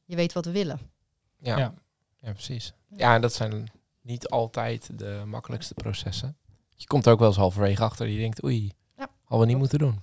je 0.04 0.16
weet 0.16 0.32
wat 0.32 0.44
we 0.44 0.50
willen. 0.50 0.78
Ja. 1.38 1.56
Ja. 1.58 1.74
ja. 2.20 2.32
precies. 2.32 2.72
Ja, 2.96 3.14
en 3.14 3.20
dat 3.20 3.32
zijn 3.32 3.70
niet 4.02 4.28
altijd 4.28 4.90
de 4.98 5.22
makkelijkste 5.26 5.74
processen. 5.74 6.36
Je 6.76 6.86
komt 6.86 7.06
er 7.06 7.12
ook 7.12 7.18
wel 7.18 7.28
eens 7.28 7.36
halverwege 7.36 7.82
achter. 7.82 8.08
Je 8.08 8.18
denkt, 8.18 8.44
oei, 8.44 8.72
Ja, 8.96 9.08
hadden 9.24 9.48
we 9.48 9.54
niet 9.54 9.68
klopt. 9.68 9.72
moeten 9.72 9.78
doen. 9.78 10.02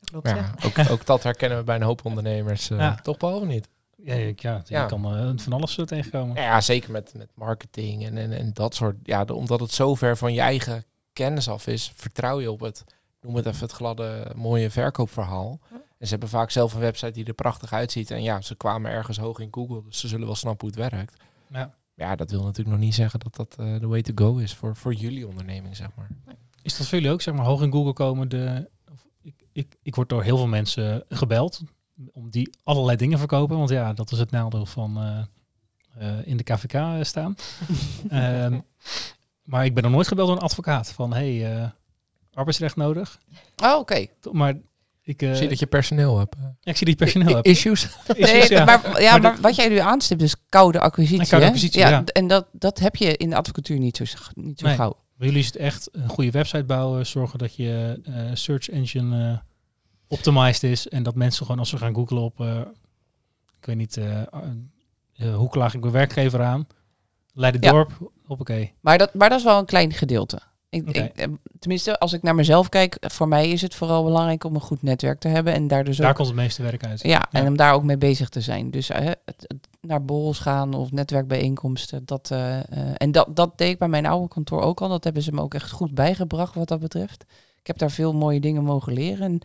Dat 0.00 0.10
klopt, 0.10 0.28
ja. 0.28 0.36
ja, 0.36 0.54
ook, 0.66 0.90
ook 1.00 1.06
dat 1.06 1.22
herkennen 1.22 1.58
we 1.58 1.64
bij 1.64 1.76
een 1.76 1.82
hoop 1.82 2.04
ondernemers. 2.04 2.70
eh, 2.70 2.78
Ja. 2.78 2.94
Toch 2.94 3.16
behalve 3.16 3.46
niet. 3.46 3.68
Ja, 4.04 4.14
je- 4.14 4.32
ja, 4.36 4.62
je 4.66 4.74
Ja. 4.74 4.86
kan 4.86 5.04
eh, 5.16 5.30
van 5.36 5.52
alles 5.52 5.72
zo 5.72 5.84
tegenkomen. 5.84 6.36
Ja, 6.36 6.42
ja, 6.42 6.60
zeker 6.60 6.90
met, 6.90 7.12
met 7.16 7.28
marketing 7.34 8.04
en, 8.06 8.16
en, 8.18 8.32
en 8.32 8.50
dat 8.52 8.74
soort. 8.74 8.96
Ja, 9.02 9.24
de- 9.24 9.34
omdat 9.34 9.60
het 9.60 9.70
zo 9.72 9.94
ver 9.94 10.16
van 10.16 10.32
je 10.34 10.40
eigen 10.40 10.84
kennis 11.12 11.48
af 11.48 11.66
is, 11.66 11.92
vertrouw 11.94 12.40
je 12.40 12.50
op 12.50 12.60
het, 12.60 12.84
noem 13.20 13.34
het 13.36 13.46
even 13.46 13.60
het 13.60 13.72
gladde, 13.72 14.32
mooie 14.36 14.70
verkoopverhaal. 14.70 15.58
Ja. 15.70 15.76
En 15.98 16.06
ze 16.06 16.10
hebben 16.10 16.28
vaak 16.28 16.50
zelf 16.50 16.74
een 16.74 16.80
website 16.80 17.10
die 17.12 17.24
er 17.24 17.32
prachtig 17.34 17.72
uitziet. 17.72 18.10
En 18.10 18.22
ja, 18.22 18.40
ze 18.40 18.54
kwamen 18.54 18.90
ergens 18.90 19.18
hoog 19.18 19.38
in 19.38 19.48
Google, 19.50 19.82
dus 19.84 19.98
ze 20.00 20.08
zullen 20.08 20.26
wel 20.26 20.34
snappen 20.36 20.68
hoe 20.70 20.80
het 20.80 20.90
werkt. 20.92 21.16
Ja. 21.48 21.74
Ja, 21.94 22.16
dat 22.16 22.30
wil 22.30 22.42
natuurlijk 22.42 22.76
nog 22.76 22.84
niet 22.84 22.94
zeggen 22.94 23.20
dat 23.20 23.34
dat 23.36 23.56
eh, 23.58 23.80
de 23.80 23.86
way 23.86 24.02
to 24.02 24.12
go 24.14 24.36
is 24.36 24.54
voor, 24.54 24.76
voor 24.76 24.94
jullie 24.94 25.26
onderneming, 25.28 25.76
zeg 25.76 25.88
maar. 25.96 26.08
Is 26.62 26.76
dat 26.76 26.86
voor 26.86 26.98
jullie 26.98 27.12
ook, 27.12 27.22
zeg 27.22 27.34
maar, 27.34 27.44
hoog 27.44 27.62
in 27.62 27.72
Google 27.72 27.92
komen? 27.92 28.28
De, 28.28 28.70
of, 28.92 29.06
ik, 29.22 29.34
ik, 29.52 29.76
ik 29.82 29.94
word 29.94 30.08
door 30.08 30.22
heel 30.22 30.36
veel 30.36 30.46
mensen 30.46 31.04
gebeld 31.08 31.60
om 32.12 32.30
die 32.30 32.50
allerlei 32.64 32.96
dingen 32.96 33.18
verkopen. 33.18 33.56
Want 33.56 33.70
ja, 33.70 33.92
dat 33.92 34.12
is 34.12 34.18
het 34.18 34.30
nadeel 34.30 34.66
van 34.66 34.96
eh, 34.98 35.18
eh, 36.08 36.26
in 36.26 36.36
de 36.36 36.42
KVK 36.42 37.04
staan. 37.04 37.34
Ehm, 38.08 38.60
maar 39.42 39.64
ik 39.64 39.74
ben 39.74 39.82
nog 39.82 39.92
nooit 39.92 40.08
gebeld 40.08 40.28
door 40.28 40.36
een 40.36 40.42
advocaat 40.42 40.92
van 40.92 41.12
hey, 41.12 41.54
eh, 41.56 41.68
arbeidsrecht 42.32 42.76
nodig. 42.76 43.18
Oh, 43.62 43.78
oké. 43.78 44.06
Maar 44.32 44.54
ik, 45.02 45.22
eh, 45.22 45.34
Zie 45.34 45.48
dat 45.48 45.58
je 45.58 45.66
personeel 45.66 46.18
hebt. 46.18 46.36
ja, 46.40 46.70
ik 46.70 46.76
zie 46.76 46.86
dat 46.86 46.98
je 46.98 47.04
personeel 47.04 47.34
hebt. 47.34 47.46
Issues. 47.46 47.82
Issues, 48.14 48.48
Nee, 48.48 48.50
ja. 48.50 48.64
maar, 48.64 49.00
ja, 49.02 49.18
Maar 49.18 49.40
wat 49.40 49.56
jij 49.56 49.68
nu 49.68 49.78
aanstipt 49.78 50.22
is 50.22 50.36
koude 50.48 50.80
acquisitie. 50.80 51.26
Koude 51.28 51.46
hè? 51.46 51.52
acquisitie, 51.52 51.80
ja. 51.80 52.04
En 52.04 52.26
dat, 52.26 52.46
dat 52.52 52.78
heb 52.78 52.96
je 52.96 53.16
in 53.16 53.30
de 53.30 53.36
advocatuur 53.36 53.78
niet 53.78 53.96
zo, 53.96 54.04
niet 54.34 54.58
zo 54.58 54.66
Nee. 54.66 54.74
gauw. 54.74 54.96
Bij 55.16 55.26
jullie 55.26 55.42
is 55.42 55.46
het 55.46 55.56
echt 55.56 55.88
een 55.92 56.08
goede 56.08 56.30
website 56.30 56.64
bouwen, 56.64 57.06
zorgen 57.06 57.38
dat 57.38 57.54
je 57.54 58.00
eh, 58.04 58.14
search 58.34 58.68
engine 58.68 59.30
eh, 59.32 59.38
optimized 60.08 60.62
is 60.70 60.88
en 60.88 61.02
dat 61.02 61.14
mensen 61.14 61.44
gewoon 61.44 61.60
als 61.60 61.68
ze 61.68 61.76
gaan 61.78 61.94
googlen 61.94 62.22
op, 62.22 62.40
eh, 62.40 62.60
ik 63.58 63.66
weet 63.66 63.76
niet, 63.76 63.96
eh, 63.96 64.20
eh, 64.22 65.34
hoe 65.34 65.48
klaag 65.48 65.74
ik 65.74 65.80
mijn 65.80 65.92
werkgever 65.92 66.42
aan, 66.42 66.66
Leiden 67.36 67.62
Ja. 67.62 67.70
dorp, 67.70 68.10
hoppakee. 68.26 68.72
Maar 68.80 68.98
dat, 68.98 69.14
maar 69.14 69.28
dat 69.28 69.38
is 69.38 69.44
wel 69.44 69.58
een 69.58 69.64
klein 69.64 69.92
gedeelte. 69.92 70.40
Ik, 70.68 70.90
ik, 70.90 71.28
tenminste, 71.58 71.98
als 71.98 72.12
ik 72.12 72.22
naar 72.22 72.34
mezelf 72.34 72.68
kijk, 72.68 72.96
voor 73.00 73.28
mij 73.28 73.50
is 73.50 73.62
het 73.62 73.74
vooral 73.74 74.04
belangrijk 74.04 74.44
om 74.44 74.54
een 74.54 74.60
goed 74.60 74.82
netwerk 74.82 75.20
te 75.20 75.28
hebben 75.28 75.52
en 75.54 75.66
daar 75.68 75.84
dus 75.84 75.96
Daar 75.96 76.08
ook, 76.10 76.14
komt 76.16 76.28
het 76.28 76.36
meeste 76.36 76.62
werk 76.62 76.84
uit. 76.86 77.02
ja, 77.02 77.28
en 77.30 77.42
Ja. 77.42 77.48
om 77.48 77.56
daar 77.56 77.72
ook 77.74 77.82
mee 77.82 77.98
bezig 77.98 78.28
te 78.28 78.40
zijn. 78.40 78.70
Dus 78.70 78.88
het, 78.88 79.18
het 79.24 79.68
naar 79.80 80.04
borrels 80.04 80.38
gaan 80.38 80.74
of 80.74 80.92
netwerkbijeenkomsten, 80.92 82.04
dat, 82.04 82.30
en 82.96 83.12
dat, 83.12 83.36
dat 83.36 83.58
deed 83.58 83.70
ik 83.70 83.78
bij 83.78 83.88
mijn 83.88 84.06
oude 84.06 84.28
kantoor 84.28 84.60
ook 84.60 84.80
al. 84.80 84.88
Dat 84.88 85.04
hebben 85.04 85.22
ze 85.22 85.32
me 85.32 85.40
ook 85.40 85.54
echt 85.54 85.70
goed 85.70 85.94
bijgebracht 85.94 86.54
wat 86.54 86.68
dat 86.68 86.80
betreft. 86.80 87.24
Ik 87.60 87.66
heb 87.66 87.78
daar 87.78 87.90
veel 87.90 88.12
mooie 88.12 88.40
dingen 88.40 88.64
mogen 88.64 88.92
leren. 88.92 89.22
En, 89.22 89.40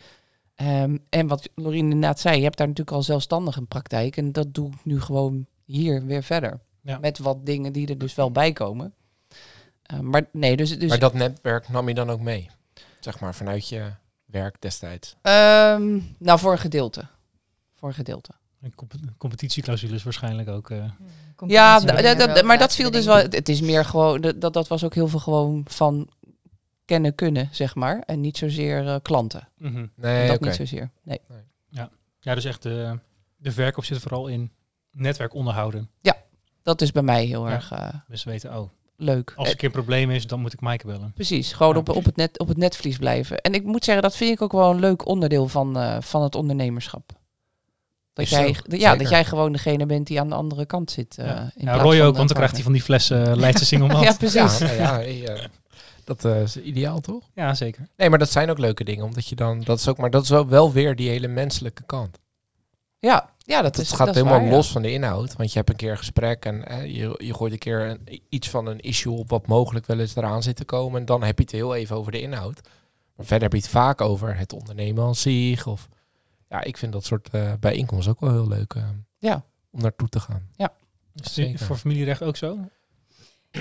ehm, 0.60 0.98
en 1.10 1.28
wat 1.28 1.50
Lorien 1.56 1.91
inderdaad 1.91 2.19
zei, 2.19 2.38
je 2.38 2.43
hebt 2.43 2.58
daar 2.58 2.67
natuurlijk 2.67 2.98
al 2.98 3.04
zelfstandig 3.04 3.56
een 3.56 3.67
praktijk. 3.67 4.17
En 4.17 4.32
dat 4.32 4.54
doe 4.54 4.67
ik 4.72 4.86
nu 4.86 5.02
gewoon 5.02 5.45
hier 5.65 6.06
weer 6.06 6.24
verder. 6.24 6.60
Ja. 6.82 6.98
Met 6.98 7.17
wat 7.17 7.45
dingen 7.45 7.74
die 7.74 7.88
er 7.88 7.98
dus 7.98 8.15
wel 8.15 8.32
bij 8.32 8.54
komen. 8.54 8.93
Eh, 9.84 10.00
maar 10.00 10.30
nee, 10.32 10.56
dus, 10.58 10.80
dus 10.80 10.89
Maar 10.89 11.00
dat 11.00 11.13
netwerk 11.13 11.69
nam 11.69 11.88
je 11.88 11.93
dan 11.93 12.10
ook 12.10 12.19
mee? 12.19 12.50
Zeg 13.00 13.19
maar 13.19 13.36
vanuit 13.36 13.69
je 13.69 13.91
werk 14.26 14.62
destijds. 14.62 15.15
Ehm, 15.22 16.00
nou, 16.17 16.39
voor 16.39 16.52
een 16.52 16.58
gedeelte. 16.58 17.08
Voor 17.76 17.88
een 17.88 17.95
gedeelte. 17.95 18.32
En 18.62 18.76
comp- 18.76 18.93
competitieclausules 19.17 20.04
waarschijnlijk 20.04 20.50
ook. 20.50 20.69
eh. 20.69 20.84
Ja, 21.48 21.82
wel 21.82 22.43
maar 22.43 22.58
dat 22.58 22.76
viel 22.76 22.91
dus 22.91 23.06
wel. 23.06 23.15
Het 23.15 23.50
is 23.50 23.62
meer 23.62 23.86
gewoon. 23.86 24.22
Dat, 24.22 24.54
dat 24.54 24.67
was 24.67 24.84
ook 24.84 24.93
heel 24.93 25.08
veel 25.08 25.19
gewoon 25.19 25.65
van 25.67 26.10
kennen 26.89 27.15
kunnen, 27.15 27.49
zeg 27.52 27.75
maar. 27.75 28.04
En 28.06 28.21
niet 28.21 28.38
zozeer 28.38 28.88
eh, 28.88 28.95
klanten. 29.02 29.47
Mhm. 29.58 29.86
Nee, 29.95 30.28
dat 30.28 30.39
niet 30.41 30.56
zozeer. 30.56 30.89
Nee. 31.04 31.19
Ja, 32.21 32.36
dus 32.36 32.45
echt 32.45 32.63
de, 32.63 32.99
de 33.38 33.52
verkoop 33.52 33.86
zit 33.86 33.97
vooral 33.99 34.28
in 34.28 34.52
netwerk 34.91 35.34
onderhouden. 35.34 35.89
Dat 36.63 36.82
is 36.82 36.91
bij 36.91 37.02
mij 37.04 37.25
heel 37.25 37.47
Ja. 37.47 37.54
erg 37.54 37.71
eh, 37.71 37.88
Dus 38.08 38.21
ze 38.21 38.30
weten, 38.30 38.58
oh, 38.58 38.69
leuk. 38.95 39.28
als 39.30 39.36
er 39.38 39.43
Eh, 39.45 39.49
een 39.52 39.56
keer 39.58 39.67
een 39.67 39.73
probleem 39.73 40.12
is, 40.12 40.28
dan 40.28 40.39
moet 40.39 40.54
ik 40.54 40.60
Maaike 40.62 40.86
bellen. 40.86 41.12
Precies, 41.13 41.54
gewoon 41.54 41.73
Ja. 41.73 41.80
op, 41.80 41.89
op, 41.89 42.06
het 42.06 42.15
net, 42.15 42.39
op 42.39 42.47
het 42.47 42.58
netvlies 42.58 42.97
blijven. 42.97 43.38
En 43.41 43.54
ik 43.54 43.63
moet 43.63 43.84
zeggen, 43.84 44.04
dat 44.04 44.15
vind 44.15 44.32
ik 44.32 44.41
ook 44.41 44.52
wel 44.52 44.71
een 44.71 44.80
leuk 44.80 45.08
onderdeel 45.08 45.47
van, 45.47 45.78
eh, 45.78 45.97
van 46.02 46.23
het 46.23 46.36
ondernemerschap. 46.36 47.12
Dat 48.13 48.25
Is 48.25 48.30
jij, 48.32 48.54
zo, 48.54 48.62
ja, 48.67 48.78
zeker. 48.80 48.97
dat 48.97 49.10
jij 49.10 49.25
gewoon 49.25 49.52
degene 49.52 49.86
bent 49.86 50.08
die 50.08 50.19
aan 50.19 50.30
de 50.30 50.36
andere 50.36 50.65
kant 50.65 50.91
zit. 50.91 51.17
eh, 51.17 51.25
ja, 51.25 51.52
in 51.56 51.65
ja 51.65 51.75
Roy 51.75 51.99
ook, 52.02 52.15
want 52.15 52.28
dan 52.28 52.38
krijgt 52.38 52.54
hij 52.54 52.63
van 52.63 52.71
die 52.73 52.82
flessen 52.82 53.28
uh, 53.30 53.36
Leidse 53.43 53.65
single 53.65 53.88
malt. 53.88 54.04
Ja, 54.04 54.10
ja, 54.10 54.15
precies. 54.17 54.58
Ja, 54.58 54.71
ja, 54.71 55.02
eh, 55.02 55.43
dat 56.10 56.26
eh, 56.26 56.41
is 56.41 56.58
ideaal 56.58 57.00
toch? 57.00 57.30
zeker. 57.54 57.88
Nee, 57.98 58.10
maar 58.10 58.19
dat 58.19 58.30
zijn 58.30 58.50
ook 58.50 58.58
leuke 58.58 58.84
dingen. 58.84 59.06
Omdat 59.06 59.28
je 59.28 59.36
dan, 59.36 59.62
dat 59.62 59.80
is 59.80 59.88
ook, 59.88 59.98
maar 59.98 60.10
dat 60.10 60.24
is 60.24 60.30
wel, 60.30 60.48
wel 60.48 60.72
weer 60.72 60.95
die 60.95 61.10
hele 61.10 61.28
menselijke 61.28 61.84
kant. 61.84 62.19
Ja, 63.00 63.34
ja 63.38 63.62
dat 63.62 63.76
Het 63.76 63.86
is 63.86 63.91
gaat 63.91 64.06
dat 64.08 64.15
is 64.15 64.22
helemaal 64.22 64.45
ja. 64.45 64.52
los 64.52 64.72
van 64.72 64.82
de 64.82 64.91
inhoud. 64.91 65.36
Want 65.36 65.52
je 65.52 65.58
hebt 65.58 65.69
een 65.69 65.76
keer 65.76 65.91
een 65.91 65.98
gesprek 65.98 66.45
en 66.45 66.65
eh, 66.67 66.86
je, 66.86 67.15
je 67.17 67.34
gooit 67.34 67.52
een 67.54 67.58
keer 67.60 67.82
een, 67.82 68.22
iets 68.30 68.50
van 68.50 68.65
een 68.65 68.80
issue 68.80 69.13
op 69.17 69.30
wat 69.30 69.48
mogelijk 69.48 69.86
wel 69.86 70.00
eens 70.00 70.15
eraan 70.15 70.43
zit 70.43 70.56
te 70.56 70.65
komen. 70.65 71.00
En 71.00 71.06
dan 71.06 71.24
heb 71.24 71.38
je 71.38 71.43
het 71.43 71.54
heel 71.54 71.76
even 71.76 71.95
over 71.95 72.12
de 72.12 72.22
inhoud. 72.22 72.62
Maar 73.15 73.26
verder 73.26 73.43
heb 73.43 73.52
je 73.54 73.63
het 73.63 73.69
vaak 73.76 74.02
over 74.02 74.38
het 74.38 74.54
ondernemen 74.54 75.04
als 75.04 75.22
zich. 75.22 75.67
Of, 75.67 75.88
ja, 76.50 76.63
ik 76.63 76.78
vind 76.78 76.93
dat 76.93 77.06
soort 77.06 77.30
eh, 77.30 77.54
bijeenkomsten 77.60 78.12
ook 78.12 78.19
wel 78.19 78.32
heel 78.32 78.48
leuk 78.48 78.74
eh, 78.74 78.84
Ja. 79.17 79.43
om 79.72 79.82
naartoe 79.82 80.10
te 80.10 80.19
gaan. 80.19 80.48
Is 81.13 81.26
het 81.26 81.34
Zeker. 81.34 81.65
voor 81.65 81.76
familierecht 81.76 82.22
ook 82.22 82.38
zo? 82.38 82.58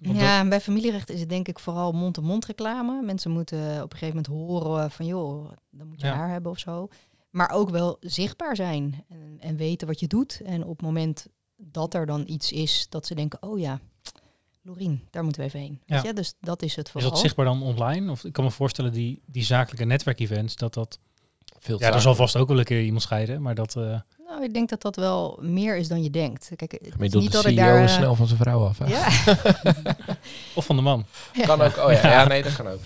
Want 0.00 0.16
Ja, 0.18 0.38
en 0.40 0.48
bij 0.48 0.60
familierecht 0.60 1.10
is 1.10 1.20
het 1.20 1.28
denk 1.28 1.48
ik 1.48 1.58
vooral 1.58 1.92
mond-to-mond 1.92 2.44
reclame. 2.46 3.02
Mensen 3.02 3.30
moeten 3.30 3.58
op 3.82 3.92
een 3.92 3.98
gegeven 3.98 4.22
moment 4.24 4.26
horen 4.26 4.90
van 4.90 5.06
joh, 5.06 5.50
dan 5.70 5.86
moet 5.88 6.00
je 6.00 6.06
Ja. 6.06 6.14
haar 6.14 6.30
hebben 6.30 6.50
of 6.50 6.58
zo. 6.58 6.88
Maar 7.30 7.50
ook 7.50 7.70
wel 7.70 7.96
zichtbaar 8.00 8.56
zijn 8.56 9.04
en, 9.08 9.36
en 9.40 9.56
weten 9.56 9.86
wat 9.86 10.00
je 10.00 10.06
doet. 10.06 10.40
En 10.44 10.62
op 10.64 10.76
het 10.76 10.80
moment 10.86 11.26
dat 11.56 11.94
er 11.94 12.06
dan 12.06 12.22
iets 12.26 12.52
is 12.52 12.86
dat 12.88 13.06
ze 13.06 13.14
denken, 13.14 13.42
oh 13.42 13.58
ja, 13.58 13.80
Lorien, 14.62 15.06
daar 15.10 15.22
moeten 15.22 15.40
we 15.42 15.46
even 15.48 15.60
heen. 15.60 15.80
Ja. 15.86 15.94
Weet 15.94 16.04
je? 16.04 16.12
Dus 16.12 16.34
dat 16.40 16.62
is 16.62 16.76
het 16.76 16.86
Is 16.86 16.92
vooral. 16.92 17.10
dat 17.10 17.18
zichtbaar 17.20 17.44
dan 17.44 17.62
online? 17.62 18.10
Of 18.10 18.24
ik 18.24 18.32
kan 18.32 18.44
me 18.44 18.50
voorstellen 18.50 18.92
die, 18.92 19.22
die 19.26 19.44
zakelijke 19.44 19.84
netwerkevents, 19.84 20.56
dat 20.56 20.74
dat... 20.74 20.98
Veel 21.58 21.80
Ja, 21.80 21.92
er 21.92 22.00
zal 22.00 22.14
vast 22.14 22.36
ook 22.36 22.48
wel 22.48 22.58
een 22.58 22.64
keer 22.64 22.82
iemand 22.82 23.02
scheiden, 23.02 23.42
maar 23.42 23.54
dat... 23.54 23.76
eh, 23.76 24.00
Nou, 24.38 24.50
ik 24.50 24.56
denk 24.56 24.68
dat 24.68 24.82
dat 24.82 24.96
wel 24.96 25.38
meer 25.42 25.76
is 25.76 25.88
dan 25.88 26.02
je 26.02 26.10
denkt. 26.10 26.50
Kijk, 26.56 26.72
het 26.72 26.80
is 26.86 26.94
niet 26.98 27.12
de 27.12 27.18
dat 27.30 27.42
CEO 27.42 27.50
ik 27.50 27.56
daar... 27.56 27.82
is 27.84 27.90
eh, 27.90 27.96
snel 27.96 28.14
van 28.14 28.26
zijn 28.26 28.38
vrouw 28.38 28.64
af. 28.66 28.78
Hè? 28.78 28.86
Ja. 28.86 29.06
of 30.54 30.64
van 30.66 30.76
de 30.76 30.82
man. 30.82 31.04
Kan 31.42 31.60
ook. 31.60 31.76
Oh 31.76 31.92
ja, 31.92 32.10
ja, 32.10 32.26
nee, 32.26 32.42
dat 32.42 32.56
kan 32.56 32.66
ook. 32.68 32.80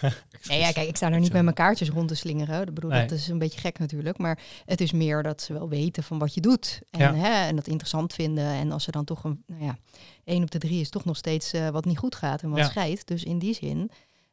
Nee, 0.48 0.58
ja, 0.58 0.72
kijk, 0.72 0.88
ik 0.88 0.96
sta 0.96 1.10
er 1.12 1.20
niet 1.20 1.32
met 1.32 1.42
mijn 1.42 1.54
kaartjes 1.54 1.88
rond 1.90 2.08
te 2.08 2.14
slingeren. 2.14 2.68
Ik 2.68 2.74
bedoel, 2.74 2.90
Nee. 2.90 3.06
dat 3.06 3.18
is 3.18 3.28
een 3.28 3.38
beetje 3.38 3.60
gek 3.60 3.78
natuurlijk. 3.78 4.18
Maar 4.18 4.38
het 4.64 4.80
is 4.80 4.92
meer 4.92 5.22
dat 5.22 5.42
ze 5.42 5.52
wel 5.52 5.68
weten 5.68 6.02
van 6.02 6.18
wat 6.18 6.34
je 6.34 6.40
doet. 6.40 6.80
En, 6.90 7.00
Ja. 7.00 7.14
hè, 7.14 7.46
en 7.46 7.56
dat 7.56 7.66
interessant 7.66 8.12
vinden. 8.12 8.44
En 8.46 8.72
als 8.72 8.84
ze 8.84 8.90
dan 8.90 9.04
toch 9.04 9.24
een, 9.24 9.42
nou 9.46 9.64
ja, 9.64 9.78
één 10.24 10.42
op 10.42 10.50
de 10.50 10.58
drie 10.58 10.80
is 10.80 10.90
toch 10.90 11.04
nog 11.04 11.16
steeds 11.16 11.52
eh, 11.52 11.68
wat 11.68 11.84
niet 11.84 11.98
goed 11.98 12.14
gaat 12.14 12.42
en 12.42 12.50
wat 12.50 12.58
Ja. 12.58 12.64
scheidt. 12.68 13.06
Dus 13.06 13.24
in 13.24 13.38
die 13.38 13.54
zin, 13.54 13.90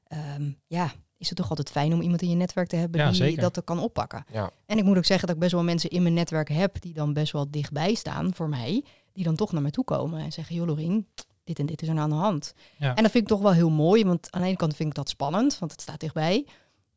ehm, 0.07 0.51
ja, 0.67 0.91
is 1.21 1.27
het 1.29 1.37
toch 1.37 1.49
altijd 1.49 1.69
fijn 1.71 1.93
om 1.93 2.01
iemand 2.01 2.21
in 2.21 2.29
je 2.29 2.35
netwerk 2.35 2.67
te 2.67 2.75
hebben 2.75 2.99
Ja, 3.01 3.07
die 3.07 3.15
zeker. 3.15 3.41
dat 3.41 3.55
er 3.57 3.63
kan 3.63 3.79
oppakken. 3.79 4.25
Ja. 4.31 4.51
En 4.65 4.77
ik 4.77 4.83
moet 4.83 4.97
ook 4.97 5.05
zeggen 5.05 5.27
dat 5.27 5.35
ik 5.35 5.41
best 5.41 5.53
wel 5.53 5.63
mensen 5.63 5.89
in 5.89 6.01
mijn 6.01 6.13
netwerk 6.13 6.49
heb 6.49 6.81
die 6.81 6.93
dan 6.93 7.13
best 7.13 7.31
wel 7.31 7.51
dichtbij 7.51 7.93
staan 7.93 8.33
voor 8.33 8.49
mij. 8.49 8.83
Die 9.13 9.23
dan 9.23 9.35
toch 9.35 9.51
naar 9.51 9.61
me 9.61 9.69
toe 9.71 9.83
komen 9.83 10.19
en 10.21 10.31
zeggen, 10.31 10.55
joh 10.55 10.67
Lorien, 10.67 11.07
dit 11.43 11.59
en 11.59 11.65
dit 11.65 11.81
is 11.81 11.87
er 11.87 11.93
nou 11.93 12.11
aan 12.11 12.17
de 12.17 12.23
hand. 12.23 12.53
Ja. 12.77 12.95
En 12.95 13.03
dat 13.03 13.11
vind 13.11 13.23
ik 13.23 13.29
toch 13.29 13.41
wel 13.41 13.51
heel 13.53 13.69
mooi, 13.69 14.05
want 14.05 14.31
aan 14.31 14.41
de 14.41 14.47
ene 14.47 14.55
kant 14.57 14.75
vind 14.75 14.89
ik 14.89 14.95
dat 14.95 15.09
spannend, 15.09 15.59
want 15.59 15.71
het 15.71 15.81
staat 15.81 15.99
dichtbij. 15.99 16.43
Maar 16.45 16.53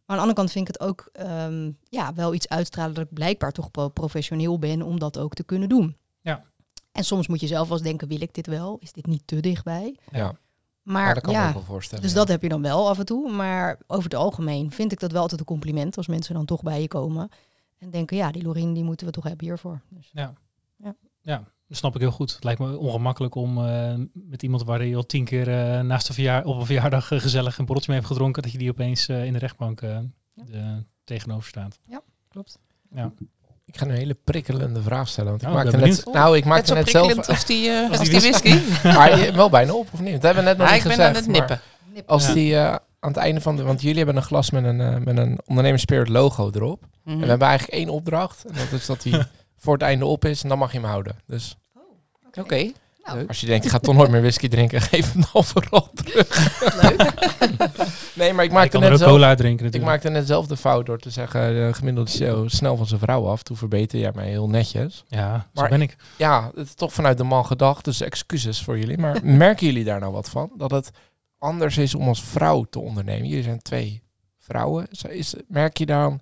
aan 0.06 0.14
de 0.16 0.20
andere 0.20 0.34
kant 0.38 0.50
vind 0.52 0.68
ik 0.68 0.74
het 0.78 0.88
ook 0.88 1.08
ehm, 1.12 1.70
ja, 1.88 2.14
wel 2.14 2.34
iets 2.34 2.48
uitstralen 2.48 2.94
dat 2.94 3.04
ik 3.04 3.12
blijkbaar 3.12 3.52
toch 3.52 3.70
pro- 3.70 3.88
professioneel 3.88 4.58
ben 4.58 4.82
om 4.82 4.98
dat 4.98 5.18
ook 5.18 5.34
te 5.34 5.44
kunnen 5.44 5.68
doen. 5.68 5.96
Ja. 6.20 6.44
En 6.92 7.04
soms 7.04 7.26
moet 7.28 7.40
je 7.40 7.46
zelf 7.46 7.68
wel 7.68 7.76
eens 7.76 7.87
denken, 7.87 8.08
wil 8.08 8.22
ik 8.22 8.34
dit 8.34 8.46
wel? 8.46 8.76
Is 8.80 8.92
dit 8.92 9.06
niet 9.06 9.22
te 9.24 9.40
dichtbij? 9.40 9.96
Ja, 10.10 10.37
ja, 10.85 10.92
Maar 10.92 11.14
dat 11.14 11.23
kan 11.23 11.33
ik 11.33 11.38
ja, 11.38 11.42
me 11.42 11.49
ook 11.49 11.55
wel 11.55 11.64
voorstellen. 11.64 12.03
dus 12.05 12.12
ja. 12.12 12.18
dat 12.18 12.29
heb 12.29 12.42
je 12.42 12.49
dan 12.49 12.62
wel 12.62 12.88
af 12.88 12.99
en 12.99 13.05
toe. 13.07 13.33
Maar 13.33 13.79
over 13.87 14.05
het 14.05 14.14
algemeen 14.14 14.70
vind 14.70 14.92
ik 14.92 15.01
dat 15.01 15.12
wel 15.12 15.20
altijd 15.23 15.40
een 15.40 15.47
compliment 15.47 15.97
als 15.97 16.07
mensen 16.07 16.35
dan 16.35 16.44
toch 16.44 16.62
bij 16.62 16.81
je 16.81 16.88
komen. 16.88 17.29
En 17.79 17.90
denken, 17.90 18.16
ja, 18.16 18.31
die 18.33 18.42
Lorien 18.42 18.73
die 18.73 18.85
moeten 18.85 19.07
we 19.07 19.12
toch 19.12 19.25
hebben 19.25 19.47
hiervoor. 19.47 19.81
Dus, 19.88 20.11
Dat 21.68 21.77
snap 21.77 21.94
ik 21.94 22.01
heel 22.01 22.11
goed. 22.11 22.35
Het 22.35 22.44
lijkt 22.44 22.61
me 22.61 22.79
ongemakkelijk 22.79 23.35
om 23.35 23.66
eh, 23.66 23.94
met 24.12 24.42
iemand 24.42 24.64
waar 24.64 24.85
je 24.85 24.97
al 24.97 25.07
tien 25.07 25.25
keer 25.25 25.49
eh, 25.49 25.81
naast 25.81 26.09
een 26.09 26.14
verjaar, 26.14 26.44
op 26.44 26.57
een 26.61 26.66
verjaardag 26.66 27.11
eh, 27.12 27.20
gezellig 27.20 27.59
een 27.59 27.64
borreltje 27.64 27.90
mee 27.90 28.01
hebt 28.01 28.12
gedronken, 28.12 28.42
dat 28.42 28.53
je 28.53 28.59
die 28.59 28.70
opeens 28.70 29.09
eh, 29.09 29.25
in 29.25 29.33
de 29.33 29.38
rechtbank 29.38 29.81
eh, 29.83 29.99
de- 30.35 30.85
tegenover 31.05 31.49
staat. 31.49 31.79
klopt. 32.29 32.59
Ja. 32.90 33.12
Ik 33.66 33.77
ga 33.79 33.85
nu 33.85 33.90
een 33.92 33.96
hele 33.98 34.16
prikkelende 34.24 34.83
vraag 34.83 35.09
stellen. 35.09 35.31
Want 35.31 35.42
ik 35.42 35.48
Oh, 35.48 35.55
maakte 35.55 35.70
ben 35.77 35.81
net, 35.88 36.05
nou, 36.12 36.37
ik 36.37 36.44
Net 36.44 36.53
maakte 36.53 36.66
zo 36.66 36.74
net 36.74 36.88
zelf. 36.90 37.29
als 37.29 37.44
die, 37.44 37.70
eh, 37.70 37.81
Als 37.90 37.90
als 37.98 38.09
die 38.09 38.20
die 38.20 38.31
whisky. 38.31 38.59
Maar 38.96 39.18
je- 39.18 39.33
wel 39.33 39.50
bijna 39.50 39.72
op, 39.72 39.88
of 39.92 40.00
niet? 40.00 40.12
Dat 40.12 40.22
hebben 40.22 40.42
we 40.42 40.48
net 40.48 40.59
nog 40.59 40.66
Ja, 40.68 40.74
niet 40.74 40.83
ik 40.83 40.88
ben 40.88 40.96
gezegd. 40.96 41.16
aan 41.16 41.22
het 41.22 41.33
nippen. 41.33 41.61
Als 42.07 42.27
Ja. 42.27 42.33
die 42.33 42.55
eh, 42.57 42.66
aan 43.00 43.11
het 43.11 43.16
einde 43.16 43.40
van 43.40 43.57
de... 43.57 43.62
Want 43.62 43.81
jullie 43.83 43.96
hebben 43.96 44.16
een 44.16 44.22
glas 44.22 44.50
met 44.50 44.64
een, 44.64 44.81
eh, 44.81 44.96
met 44.96 45.18
een 45.18 45.38
ondernemers 45.46 45.83
spirit 45.83 46.09
logo 46.09 46.50
erop. 46.55 46.81
Mhm. 47.05 47.14
En 47.14 47.20
we 47.22 47.27
hebben 47.29 47.48
eigenlijk 47.48 47.79
één 47.79 47.88
opdracht. 47.88 48.44
En 48.44 48.55
dat 48.70 48.81
is 48.81 48.87
dat 48.87 49.03
hij 49.05 49.27
voor 49.62 49.72
het 49.72 49.83
einde 49.83 50.07
op 50.07 50.24
is. 50.24 50.42
En 50.42 50.48
dan 50.48 50.59
mag 50.59 50.72
je 50.72 50.79
hem 50.79 50.88
houden. 50.88 51.16
Dus 51.27 51.57
Oké, 52.38 52.70
Nou, 53.05 53.19
leuk. 53.19 53.29
als 53.29 53.40
je 53.40 53.47
denkt, 53.47 53.64
ik 53.64 53.71
ga 53.71 53.79
toch 53.79 53.95
nooit 53.95 54.11
meer 54.11 54.21
whisky 54.21 54.49
drinken. 54.49 54.81
Geef 54.90 55.12
hem 55.12 55.25
dan 55.33 55.45
vooral 55.45 55.90
terug. 55.95 56.29
nee, 58.14 58.33
maar 58.33 58.45
ik 58.45 58.53
maakte 58.53 58.79
net 58.79 58.99
zelf... 58.99 59.11
cola 59.11 59.35
drinken 59.35 59.73
Ik 59.73 59.83
maakte 59.83 60.09
net 60.09 60.27
zelf 60.27 60.47
de 60.47 60.57
fout 60.57 60.87
door 60.87 60.99
te 60.99 61.11
zeggen, 61.11 61.55
de 61.55 61.75
gemiddelde 61.75 62.11
CEO 62.11 62.49
snel 62.49 62.77
van 62.77 62.87
zijn 62.87 63.01
vrouw 63.01 63.27
af. 63.27 63.43
Toen 63.43 63.57
verbeter 63.57 63.99
jij 63.99 64.12
mij 64.14 64.29
heel 64.29 64.49
netjes. 64.49 65.05
Ja, 65.09 65.47
zo 65.55 65.61
Maar- 65.61 65.69
ben 65.71 65.83
ik. 65.83 65.97
Ja, 66.17 66.50
het 66.55 66.67
is 66.67 66.75
toch 66.75 66.92
vanuit 66.92 67.19
de 67.19 67.25
man 67.25 67.46
gedacht, 67.46 67.85
dus 67.85 68.00
excuses 68.00 68.63
voor 68.63 68.79
jullie. 68.79 68.98
Maar 68.98 69.21
merken 69.46 69.67
jullie 69.67 69.85
daar 69.85 70.00
nou 70.00 70.13
wat 70.13 70.29
van? 70.29 70.50
Dat 70.57 70.71
het 70.71 70.90
anders 71.38 71.77
is 71.77 71.94
om 71.94 72.09
als 72.09 72.23
vrouw 72.23 72.63
te 72.71 72.79
ondernemen? 72.79 73.29
Jullie 73.29 73.44
zijn 73.44 73.63
twee 73.63 74.02
vrouwen. 74.38 74.87
Zo 74.90 75.09
Is, 75.09 75.35
merk 75.48 75.77
je 75.77 75.87
dan 75.87 76.21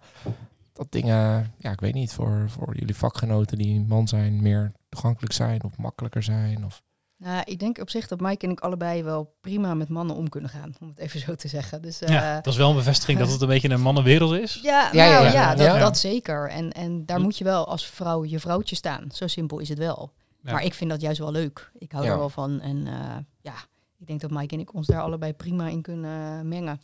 dat 0.73 0.87
dingen, 0.91 1.53
ja, 1.59 1.71
ik 1.71 1.81
weet 1.81 1.95
niet, 1.95 2.13
voor, 2.13 2.45
voor 2.49 2.77
jullie 2.77 2.97
vakgenoten 2.97 3.59
die 3.59 3.85
man 3.89 4.09
zijn, 4.09 4.43
meer 4.43 4.73
toegankelijk 4.93 5.33
zijn 5.33 5.65
of 5.65 5.77
makkelijker 5.77 6.23
zijn? 6.23 6.65
Of... 6.65 6.83
Nou, 7.17 7.43
ik 7.45 7.59
denk 7.59 7.79
op 7.79 7.91
zich 7.91 8.09
dat 8.09 8.21
Mike 8.21 8.47
en 8.47 8.53
ik 8.53 8.61
allebei 8.61 9.03
wel 9.03 9.35
prima 9.41 9.75
met 9.75 9.89
mannen 9.89 10.17
om 10.17 10.29
kunnen 10.29 10.51
gaan, 10.51 10.75
om 10.81 10.89
het 10.89 10.99
even 10.99 11.21
zo 11.21 11.35
te 11.35 11.49
zeggen. 11.49 11.83
Dus, 11.83 11.99
ja, 11.99 12.29
eh, 12.29 12.35
dat 12.35 12.47
is 12.53 12.57
wel 12.57 12.71
een 12.71 12.77
bevestiging 12.77 13.19
dat 13.19 13.31
het 13.31 13.41
een 13.41 13.49
beetje 13.55 13.69
een 13.71 13.81
mannenwereld 13.81 14.33
is. 14.33 14.59
Ja, 14.63 14.89
Ja, 14.93 15.09
nou, 15.11 15.25
ja, 15.25 15.31
ja, 15.31 15.33
ja. 15.33 15.55
dat, 15.55 15.67
Ja. 15.67 15.79
dat 15.79 15.99
zeker. 15.99 16.49
En, 16.49 16.73
en 16.73 17.07
daar 17.07 17.17
Hm. 17.17 17.23
moet 17.23 17.39
je 17.39 17.45
wel 17.45 17.67
als 17.69 17.87
vrouw 17.87 18.25
je 18.25 18.41
vrouwtje 18.41 18.77
staan. 18.77 19.05
Zo 19.13 19.27
simpel 19.27 19.59
is 19.59 19.69
het 19.69 19.79
wel. 19.79 20.13
Ja. 20.43 20.53
Maar 20.53 20.65
ik 20.65 20.75
vind 20.75 20.91
dat 20.91 21.01
juist 21.01 21.19
wel 21.19 21.31
leuk. 21.33 21.71
Ik 21.79 21.93
hou 21.93 22.05
Ja. 22.05 22.11
er 22.11 22.19
wel 22.19 22.29
van. 22.29 22.61
En 22.61 22.87
eh, 22.87 23.17
ja, 23.41 23.55
ik 23.99 24.07
denk 24.07 24.21
dat 24.21 24.31
Mike 24.31 24.55
en 24.55 24.61
ik 24.61 24.75
ons 24.75 24.87
daar 24.87 25.03
allebei 25.03 25.33
prima 25.33 25.69
in 25.69 25.83
kunnen 25.83 26.49
mengen. 26.49 26.81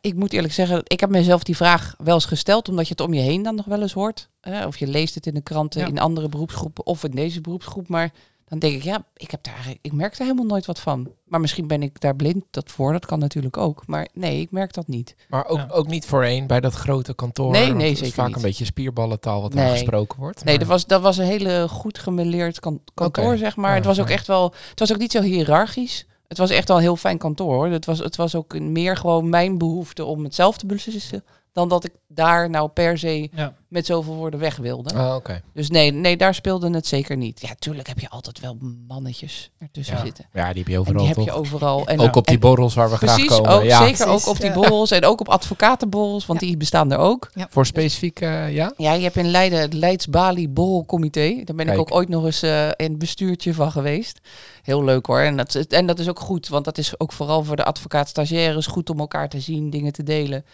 Ik 0.00 0.14
moet 0.14 0.32
eerlijk 0.32 0.52
zeggen, 0.54 0.80
ik 0.84 1.00
heb 1.00 1.10
mezelf 1.10 1.42
die 1.42 1.56
vraag 1.56 1.94
wel 1.98 2.14
eens 2.14 2.24
gesteld, 2.24 2.68
omdat 2.68 2.84
je 2.86 2.90
het 2.96 3.00
om 3.06 3.14
je 3.14 3.20
heen 3.20 3.42
dan 3.42 3.54
nog 3.54 3.66
wel 3.66 3.80
eens 3.82 3.92
hoort. 3.92 4.28
hè, 4.40 4.66
of 4.66 4.76
je 4.78 4.86
leest 4.86 5.14
het 5.14 5.26
in 5.26 5.34
de 5.34 5.40
kranten, 5.42 5.80
Ja. 5.80 5.86
in 5.86 5.98
andere 5.98 6.28
beroepsgroepen 6.28 6.86
of 6.86 7.04
in 7.04 7.10
deze 7.10 7.40
beroepsgroep. 7.40 7.88
Maar 7.88 8.10
dan 8.44 8.58
denk 8.58 8.74
ik, 8.74 8.82
ja, 8.82 9.04
ik, 9.16 9.30
heb 9.30 9.42
daar, 9.42 9.74
ik 9.80 9.92
merk 9.92 10.16
daar 10.18 10.26
helemaal 10.26 10.46
nooit 10.48 10.66
wat 10.66 10.80
van. 10.80 11.10
Maar 11.24 11.40
misschien 11.40 11.66
ben 11.66 11.82
ik 11.82 12.00
daar 12.00 12.16
blind 12.16 12.44
dat 12.50 12.70
voor, 12.70 12.92
dat 12.92 13.06
kan 13.06 13.18
natuurlijk 13.18 13.56
ook. 13.56 13.82
Maar 13.86 14.08
nee, 14.12 14.40
ik 14.40 14.50
merk 14.50 14.72
dat 14.72 14.88
niet. 14.88 15.14
Maar 15.28 15.46
ook, 15.46 15.58
Ja. 15.58 15.66
ook 15.70 15.86
niet 15.86 16.06
voorheen 16.06 16.46
bij 16.46 16.60
dat 16.60 16.74
grote 16.74 17.14
kantoor. 17.14 17.50
Nee, 17.52 17.72
nee, 17.72 17.82
het 17.88 17.92
is 17.92 17.98
zeker 17.98 18.14
vaak 18.14 18.26
niet. 18.26 18.36
een 18.36 18.42
beetje 18.42 18.64
spierballentaal 18.64 19.42
wat 19.42 19.52
daar 19.52 19.64
Nee. 19.64 19.72
gesproken 19.72 20.18
wordt. 20.18 20.44
Nee, 20.44 20.44
maar- 20.56 20.58
dat 20.64 20.72
was, 20.72 20.86
dat 20.86 21.00
was 21.02 21.16
een 21.18 21.24
hele 21.24 21.66
goed 21.68 21.98
gemeleerd 21.98 22.60
kan- 22.60 22.80
kantoor, 22.94 23.36
zeg 23.36 23.56
maar. 23.56 23.70
Ja, 23.70 23.76
het 23.76 23.84
was 23.84 24.00
ook 24.00 24.10
echt 24.10 24.26
wel, 24.26 24.54
het 24.70 24.78
was 24.78 24.92
ook 24.92 24.98
niet 24.98 25.12
zo 25.12 25.22
hiërarchisch. 25.22 26.06
Het 26.30 26.38
was 26.38 26.50
echt 26.50 26.68
wel 26.68 26.76
een 26.76 26.82
heel 26.82 26.96
fijn 26.96 27.18
kantoor 27.18 27.54
hoor. 27.54 27.66
Het 27.66 27.84
was, 27.84 27.98
het 27.98 28.16
was 28.16 28.34
ook 28.34 28.58
meer 28.58 28.96
gewoon 28.96 29.28
mijn 29.28 29.58
behoefte 29.58 30.04
om 30.04 30.24
het 30.24 30.34
zelf 30.34 30.56
te 30.58 30.66
beslissen. 30.66 31.24
Dan 31.52 31.68
dat 31.68 31.84
ik 31.84 31.92
daar 32.08 32.50
nou 32.50 32.68
per 32.68 32.98
se 32.98 33.28
Ja. 33.32 33.54
met 33.68 33.86
zoveel 33.86 34.14
woorden 34.14 34.40
weg 34.40 34.56
wilde. 34.56 34.94
Ah, 34.94 35.14
oké. 35.14 35.42
Dus 35.54 35.68
nee, 35.70 35.90
nee, 35.92 36.16
daar 36.16 36.34
speelde 36.34 36.70
het 36.70 36.86
zeker 36.86 37.16
niet. 37.16 37.40
Ja, 37.40 37.50
tuurlijk 37.58 37.88
heb 37.88 37.98
je 37.98 38.08
altijd 38.08 38.40
wel 38.40 38.56
mannetjes 38.88 39.50
ertussen 39.58 39.96
Ja. 39.96 40.04
zitten. 40.04 40.26
Ja, 40.32 40.48
die 40.52 40.58
heb 40.58 40.66
je 40.68 40.74
En 40.74 40.80
overal 40.80 40.98
die 41.04 41.14
heb 41.14 41.24
je 41.24 41.32
overal. 41.32 41.86
En, 41.86 42.00
ook 42.00 42.16
op 42.16 42.26
die 42.26 42.34
en- 42.34 42.40
borrels 42.40 42.74
waar 42.74 42.90
we 42.90 42.96
Precies, 42.98 43.26
graag 43.26 43.38
komen. 43.38 43.50
ook, 43.52 43.62
ja. 43.62 43.78
zeker 43.86 44.04
ook 44.04 44.08
Precies, 44.10 44.28
op 44.28 44.36
die 44.36 44.46
ja. 44.46 44.54
borrels 44.54 44.90
en 44.90 45.04
ook 45.04 45.20
op 45.20 45.28
advocatenborrels, 45.28 46.26
want 46.26 46.40
die 46.40 46.56
bestaan 46.56 46.92
er 46.92 46.98
ook. 46.98 47.30
Voor 47.48 47.66
specifiek, 47.66 48.20
eh, 48.20 48.54
ja? 48.54 48.72
Ja, 48.76 48.92
je 48.92 49.02
hebt 49.02 49.16
in 49.16 49.30
Leiden 49.30 49.60
het 49.60 49.72
Leids 49.72 50.06
Bali 50.08 50.48
Borrelcomité. 50.48 51.42
Daar 51.44 51.56
ben 51.56 51.68
ik 51.68 51.78
ook 51.78 51.94
ooit 51.94 52.08
nog 52.08 52.24
eens 52.24 52.42
eh, 52.42 52.66
in 52.66 52.74
het 52.90 52.98
bestuurtje 52.98 53.54
van 53.54 53.70
geweest. 53.72 54.18
Heel 54.62 54.84
leuk 54.84 55.06
hoor. 55.06 55.20
En 55.20 55.36
dat, 55.36 55.54
en 55.54 55.86
dat 55.86 55.98
is 55.98 56.08
ook 56.08 56.20
goed, 56.20 56.48
want 56.48 56.64
dat 56.64 56.78
is 56.78 57.00
ook 57.00 57.12
vooral 57.12 57.44
voor 57.44 57.56
de 57.56 57.64
advocaat-stagiaires 57.64 58.66
goed 58.66 58.90
om 58.90 58.98
elkaar 58.98 59.28
te 59.28 59.40
zien, 59.40 59.70
dingen 59.70 59.92
te 59.92 60.02
delen. 60.02 60.44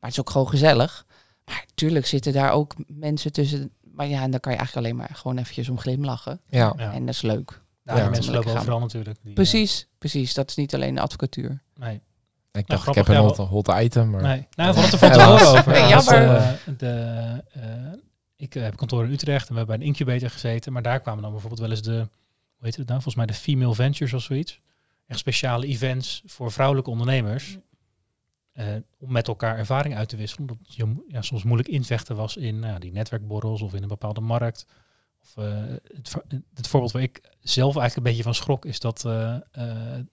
Maar 0.00 0.10
het 0.10 0.12
is 0.12 0.20
ook 0.20 0.30
gewoon 0.30 0.48
gezellig. 0.48 1.06
Maar 1.44 1.64
tuurlijk 1.74 2.06
zitten 2.06 2.32
daar 2.32 2.50
ook 2.52 2.74
mensen 2.86 3.32
tussen. 3.32 3.70
Maar 3.82 4.06
ja, 4.06 4.22
en 4.22 4.30
dan 4.30 4.40
kan 4.40 4.52
je 4.52 4.58
eigenlijk 4.58 4.86
alleen 4.86 4.98
maar 4.98 5.16
gewoon 5.16 5.38
eventjes 5.38 5.68
om 5.68 5.78
glimlachen. 5.78 6.40
Ja. 6.48 6.74
Ja. 6.76 6.92
En 6.92 7.06
dat 7.06 7.14
is 7.14 7.22
leuk. 7.22 7.62
Ja, 7.82 8.08
mensen 8.08 8.32
lopen 8.34 8.56
overal 8.56 8.78
natuurlijk. 8.80 9.18
Die, 9.22 9.32
Precies, 9.32 9.88
precies. 9.98 10.34
Dat 10.34 10.48
is 10.50 10.56
niet 10.56 10.74
alleen 10.74 10.94
de 10.94 11.00
advocatuur. 11.00 11.62
eh, 11.74 11.82
nee. 11.86 11.94
Ik 12.52 12.68
Ja, 12.68 12.74
dacht, 12.76 12.88
ik 12.88 12.92
grappig, 12.94 13.06
heb 13.06 13.16
een 13.16 13.22
ja, 13.22 13.44
hot, 13.44 13.66
hot 13.66 13.80
item, 13.80 14.10
maar... 14.10 14.22
Nee, 14.22 14.46
nou, 14.54 14.74
we 14.74 14.80
hadden 14.80 14.82
het 14.82 14.92
er 14.92 14.98
van 14.98 15.10
tevoren 15.10 15.58
over. 15.58 15.72
Nee, 15.72 15.80
Dat, 15.80 16.04
jammer. 16.04 16.36
eh, 16.36 16.52
de, 16.78 17.42
eh, 17.52 17.62
ik 18.36 18.54
eh, 18.54 18.62
heb 18.62 18.76
kantoor 18.76 19.04
in 19.04 19.10
Utrecht 19.12 19.48
en 19.48 19.52
we 19.52 19.58
hebben 19.58 19.76
bij 19.78 19.86
een 19.86 19.92
incubator 19.92 20.30
gezeten. 20.30 20.72
Maar 20.72 20.82
daar 20.82 21.00
kwamen 21.00 21.22
dan 21.22 21.30
bijvoorbeeld 21.30 21.60
wel 21.60 21.70
eens 21.70 21.82
de, 21.82 21.96
hoe 22.56 22.66
heet 22.66 22.76
het 22.76 22.86
nou? 22.88 23.02
Volgens 23.02 23.14
mij 23.14 23.26
de 23.26 23.34
Female 23.34 23.74
Ventures 23.74 24.12
of 24.12 24.22
zoiets. 24.22 24.60
Echt 25.06 25.18
speciale 25.18 25.66
events 25.66 26.22
voor 26.26 26.52
vrouwelijke 26.52 26.90
ondernemers. 26.90 27.58
Eh, 28.58 28.66
om 28.98 29.12
met 29.12 29.28
elkaar 29.28 29.58
ervaring 29.58 29.96
uit 29.96 30.08
te 30.08 30.16
wisselen. 30.16 30.50
Omdat 30.50 30.74
je 30.74 31.04
ja, 31.08 31.22
soms 31.22 31.42
moeilijk 31.42 31.68
invechten 31.68 32.16
was 32.16 32.36
in 32.36 32.58
nou 32.58 32.72
ja, 32.72 32.78
die 32.78 32.92
netwerkborrels 32.92 33.62
of 33.62 33.74
in 33.74 33.82
een 33.82 33.88
bepaalde 33.88 34.20
markt. 34.20 34.66
Of, 35.22 35.36
eh, 35.36 35.52
het, 35.94 36.16
het 36.54 36.68
voorbeeld 36.68 36.92
waar 36.92 37.02
ik 37.02 37.20
zelf 37.40 37.76
eigenlijk 37.76 37.96
een 37.96 38.02
beetje 38.12 38.22
van 38.22 38.34
schrok 38.34 38.64
is 38.64 38.80
dat 38.80 39.04
eh, 39.04 39.34
eh, 39.34 39.40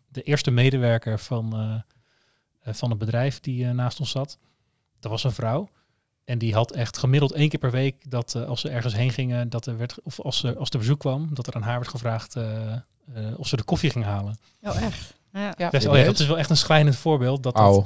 de 0.07 0.21
eerste 0.21 0.51
medewerker 0.51 1.19
van, 1.19 1.83
van 2.63 2.89
het 2.89 2.99
bedrijf 2.99 3.39
die 3.39 3.65
naast 3.65 3.99
ons 3.99 4.11
zat, 4.11 4.37
dat 4.99 5.11
was 5.11 5.23
een 5.23 5.31
vrouw. 5.31 5.69
En 6.25 6.37
die 6.37 6.53
had 6.53 6.71
echt 6.71 6.97
gemiddeld 6.97 7.31
één 7.31 7.49
keer 7.49 7.59
per 7.59 7.71
week 7.71 8.11
dat 8.11 8.35
als 8.35 8.61
ze 8.61 8.69
ergens 8.69 8.95
heen 8.95 9.11
gingen, 9.11 9.49
dat 9.49 9.65
er 9.65 9.77
werd, 9.77 10.01
of 10.03 10.19
als, 10.19 10.37
ze, 10.37 10.55
als 10.57 10.69
er 10.69 10.79
bezoek 10.79 10.99
kwam, 10.99 11.29
dat 11.33 11.47
er 11.47 11.53
aan 11.53 11.61
haar 11.61 11.79
werd 11.79 11.89
gevraagd 11.89 12.35
eh, 12.35 12.73
eh, 13.29 13.39
of 13.39 13.47
ze 13.47 13.55
de 13.55 13.63
koffie 13.63 13.89
ging 13.89 14.05
halen. 14.05 14.37
Oh, 14.61 14.81
echt? 14.81 15.13
Ja. 15.33 15.53
Oh 15.57 15.69
serieus? 15.71 16.05
dat 16.05 16.19
is 16.19 16.27
wel 16.27 16.37
echt 16.37 16.49
een 16.49 16.57
schrijnend 16.57 16.95
voorbeeld. 16.95 17.43
Dat 17.43 17.55
dat. 17.55 17.85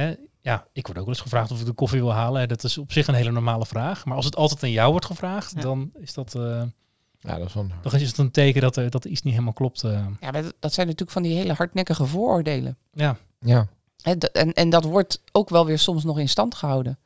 Hè, 0.00 0.14
ja, 0.40 0.66
ik 0.72 0.86
word 0.86 0.98
ook 0.98 1.04
wel 1.04 1.14
eens 1.14 1.22
gevraagd 1.22 1.50
of 1.50 1.60
ik 1.60 1.66
de 1.66 1.72
koffie 1.72 2.00
wil 2.00 2.12
halen. 2.12 2.48
Dat 2.48 2.64
is 2.64 2.78
op 2.78 2.92
zich 2.92 3.06
een 3.06 3.14
hele 3.14 3.30
normale 3.30 3.66
vraag. 3.66 4.04
Maar 4.04 4.16
als 4.16 4.24
het 4.24 4.36
altijd 4.36 4.62
aan 4.62 4.70
jou 4.70 4.90
wordt 4.90 5.06
gevraagd, 5.06 5.52
Ja. 5.54 5.60
dan 5.60 5.90
is 5.98 6.14
dat, 6.14 6.34
eh, 6.34 6.62
Ja, 7.20 7.38
dat 7.38 7.46
is 7.48 7.54
wel... 7.54 7.66
dan 7.82 7.92
is 7.94 8.08
het 8.08 8.18
een 8.18 8.30
teken 8.30 8.60
dat 8.60 8.76
er, 8.76 8.90
dat 8.90 9.04
er 9.04 9.10
iets 9.10 9.22
niet 9.22 9.32
helemaal 9.32 9.52
klopt. 9.54 9.82
eh. 9.84 10.06
Ja, 10.20 10.30
maar 10.30 10.42
dat- 10.58 10.72
zijn 10.74 10.86
natuurlijk 10.86 11.10
van 11.12 11.22
die 11.22 11.36
hele 11.36 11.52
hardnekkige 11.52 12.06
vooroordelen. 12.06 12.76
ja, 12.92 13.16
Ja. 13.40 13.66
En, 14.32 14.52
en 14.52 14.70
dat 14.70 14.84
wordt 14.84 15.22
ook 15.32 15.48
wel 15.48 15.66
weer 15.66 15.78
soms 15.78 16.04
nog 16.04 16.18
in 16.18 16.28
stand 16.28 16.54
gehouden. 16.54 16.98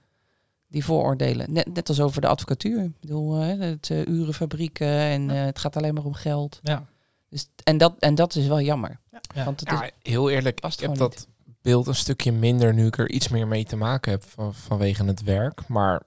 Die 0.69 0.85
vooroordelen. 0.85 1.53
Net, 1.53 1.75
net 1.75 1.89
als 1.89 2.01
over 2.01 2.21
de 2.21 2.27
advocatuur. 2.27 2.83
Ik 2.85 3.01
bedoel, 3.01 3.35
hè, 3.35 3.57
het 3.57 3.91
eh, 3.91 4.07
urenfabrieken 4.07 4.87
en 4.89 5.31
eh, 5.31 5.45
het 5.45 5.59
gaat 5.59 5.77
alleen 5.77 5.95
maar 5.95 6.05
om 6.05 6.15
geld. 6.15 6.59
ja, 6.63 6.85
Dus, 7.29 7.49
en, 7.65 7.79
dat, 7.79 7.95
en 7.99 8.15
dat 8.15 8.35
is 8.35 8.47
wel 8.47 8.61
jammer. 8.61 8.99
Ja. 9.35 9.45
Want 9.45 9.61
het 9.61 9.73
is, 9.73 9.79
ja, 9.79 9.91
heel 10.03 10.31
eerlijk, 10.31 10.61
ik 10.65 10.81
heb 10.81 10.95
dat 10.97 11.27
beeld 11.63 11.87
een 11.87 11.95
stukje 11.95 12.33
minder 12.33 12.75
nu 12.75 12.87
ik 12.87 12.99
er 12.99 13.11
iets 13.11 13.29
meer 13.29 13.47
mee 13.49 13.65
te 13.65 13.77
maken 13.77 14.11
heb 14.13 14.25
van, 14.29 14.55
vanwege 14.55 15.05
het 15.05 15.23
werk. 15.23 15.69
Maar 15.69 16.03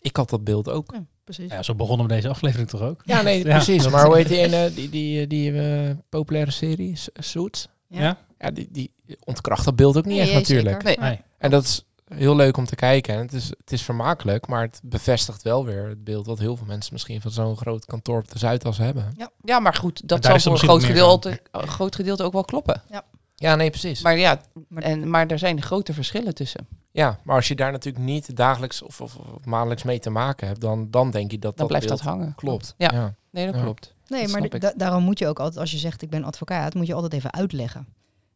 ik 0.00 0.16
had 0.16 0.30
dat 0.30 0.44
beeld 0.44 0.68
ook. 0.68 0.92
Ja, 0.92 1.04
precies. 1.24 1.50
ja, 1.52 1.62
zo 1.62 1.74
begonnen 1.74 2.06
we 2.06 2.12
deze 2.12 2.28
aflevering 2.28 2.68
toch 2.68 2.80
ook? 2.82 3.02
Ja, 3.04 3.22
nee, 3.22 3.38
Ja, 3.46 3.54
precies. 3.54 3.88
Maar 3.88 4.06
hoe 4.06 4.16
heet 4.16 4.28
die 4.28 4.38
ene, 4.46 4.74
die, 4.74 4.88
die, 4.88 5.26
die, 5.26 5.60
eh, 5.62 5.90
populaire 6.08 6.50
serie, 6.50 6.96
S- 6.96 7.08
Suits? 7.14 7.68
Ja. 7.86 8.00
Ja? 8.00 8.18
Ja, 8.38 8.50
die, 8.50 8.68
die 8.70 8.92
ontkracht 9.24 9.64
dat 9.64 9.76
beeld 9.76 9.96
ook 9.96 10.04
niet 10.04 10.16
Nee, 10.16 10.22
echt 10.24 10.32
natuurlijk. 10.34 10.82
zeker. 10.86 11.00
Nee. 11.02 11.10
Nee. 11.10 11.20
En 11.38 11.50
dat 11.50 11.64
is 11.64 11.84
heel 12.14 12.36
leuk 12.36 12.56
om 12.56 12.64
te 12.64 12.74
kijken. 12.74 13.14
En 13.14 13.20
het 13.20 13.32
is, 13.32 13.44
het 13.48 13.72
is 13.72 13.82
vermakelijk, 13.82 14.46
maar 14.46 14.62
het 14.62 14.80
bevestigt 14.84 15.42
wel 15.42 15.64
weer 15.64 15.88
het 15.88 16.04
beeld 16.04 16.26
wat 16.26 16.38
heel 16.38 16.56
veel 16.56 16.66
mensen 16.66 16.92
misschien 16.92 17.20
van 17.20 17.30
zo'n 17.30 17.56
groot 17.56 17.84
kantoor 17.84 18.18
op 18.18 18.30
de 18.30 18.38
Zuidas 18.38 18.78
hebben. 18.78 19.14
ja, 19.44 19.60
maar 19.60 19.74
goed, 19.74 20.08
dat 20.08 20.24
zal 20.24 20.38
voor 20.40 20.52
een 20.52 20.58
groot 20.58 20.84
gedeelte, 20.84 21.40
groot 21.52 21.94
gedeelte 21.94 22.22
ook 22.22 22.32
wel 22.32 22.44
kloppen. 22.44 22.82
Ja, 22.90 23.04
nee, 23.40 23.70
precies. 23.70 24.02
Maar 24.02 24.18
ja, 24.18 24.40
Maar- 24.68 24.82
en, 24.82 25.10
maar 25.10 25.26
er 25.26 25.38
zijn 25.38 25.62
grote 25.62 25.92
verschillen 25.94 26.34
tussen. 26.34 26.66
ja, 26.90 27.18
maar 27.24 27.36
als 27.36 27.48
je 27.48 27.54
daar 27.54 27.72
natuurlijk 27.72 28.04
niet 28.04 28.36
dagelijks 28.36 28.82
of, 28.82 29.00
of, 29.00 29.16
of 29.16 29.44
maandelijks 29.44 29.82
mee 29.82 29.98
te 29.98 30.10
maken 30.10 30.46
hebt, 30.46 30.60
dan, 30.60 30.90
dan 30.90 31.10
denk 31.10 31.30
je 31.30 31.38
dat 31.38 31.56
Dan 31.56 31.56
dat 31.56 31.66
blijft 31.66 31.88
dat 31.88 32.00
hangen. 32.00 32.34
klopt. 32.34 32.74
Ja. 32.78 32.90
ja. 32.92 33.14
Nee, 33.30 33.46
dat 33.46 33.54
Ja. 33.54 33.60
klopt. 33.62 33.94
Nee, 34.06 34.26
Dat 34.26 34.30
maar 34.40 34.58
da- 34.60 34.72
daarom 34.76 35.02
moet 35.02 35.18
je 35.18 35.26
ook 35.28 35.38
altijd, 35.38 35.58
als 35.58 35.70
je 35.70 35.78
zegt 35.78 36.02
ik 36.02 36.10
ben 36.10 36.24
advocaat, 36.24 36.74
moet 36.74 36.86
je 36.86 36.94
altijd 36.94 37.12
even 37.12 37.32
uitleggen. 37.32 37.86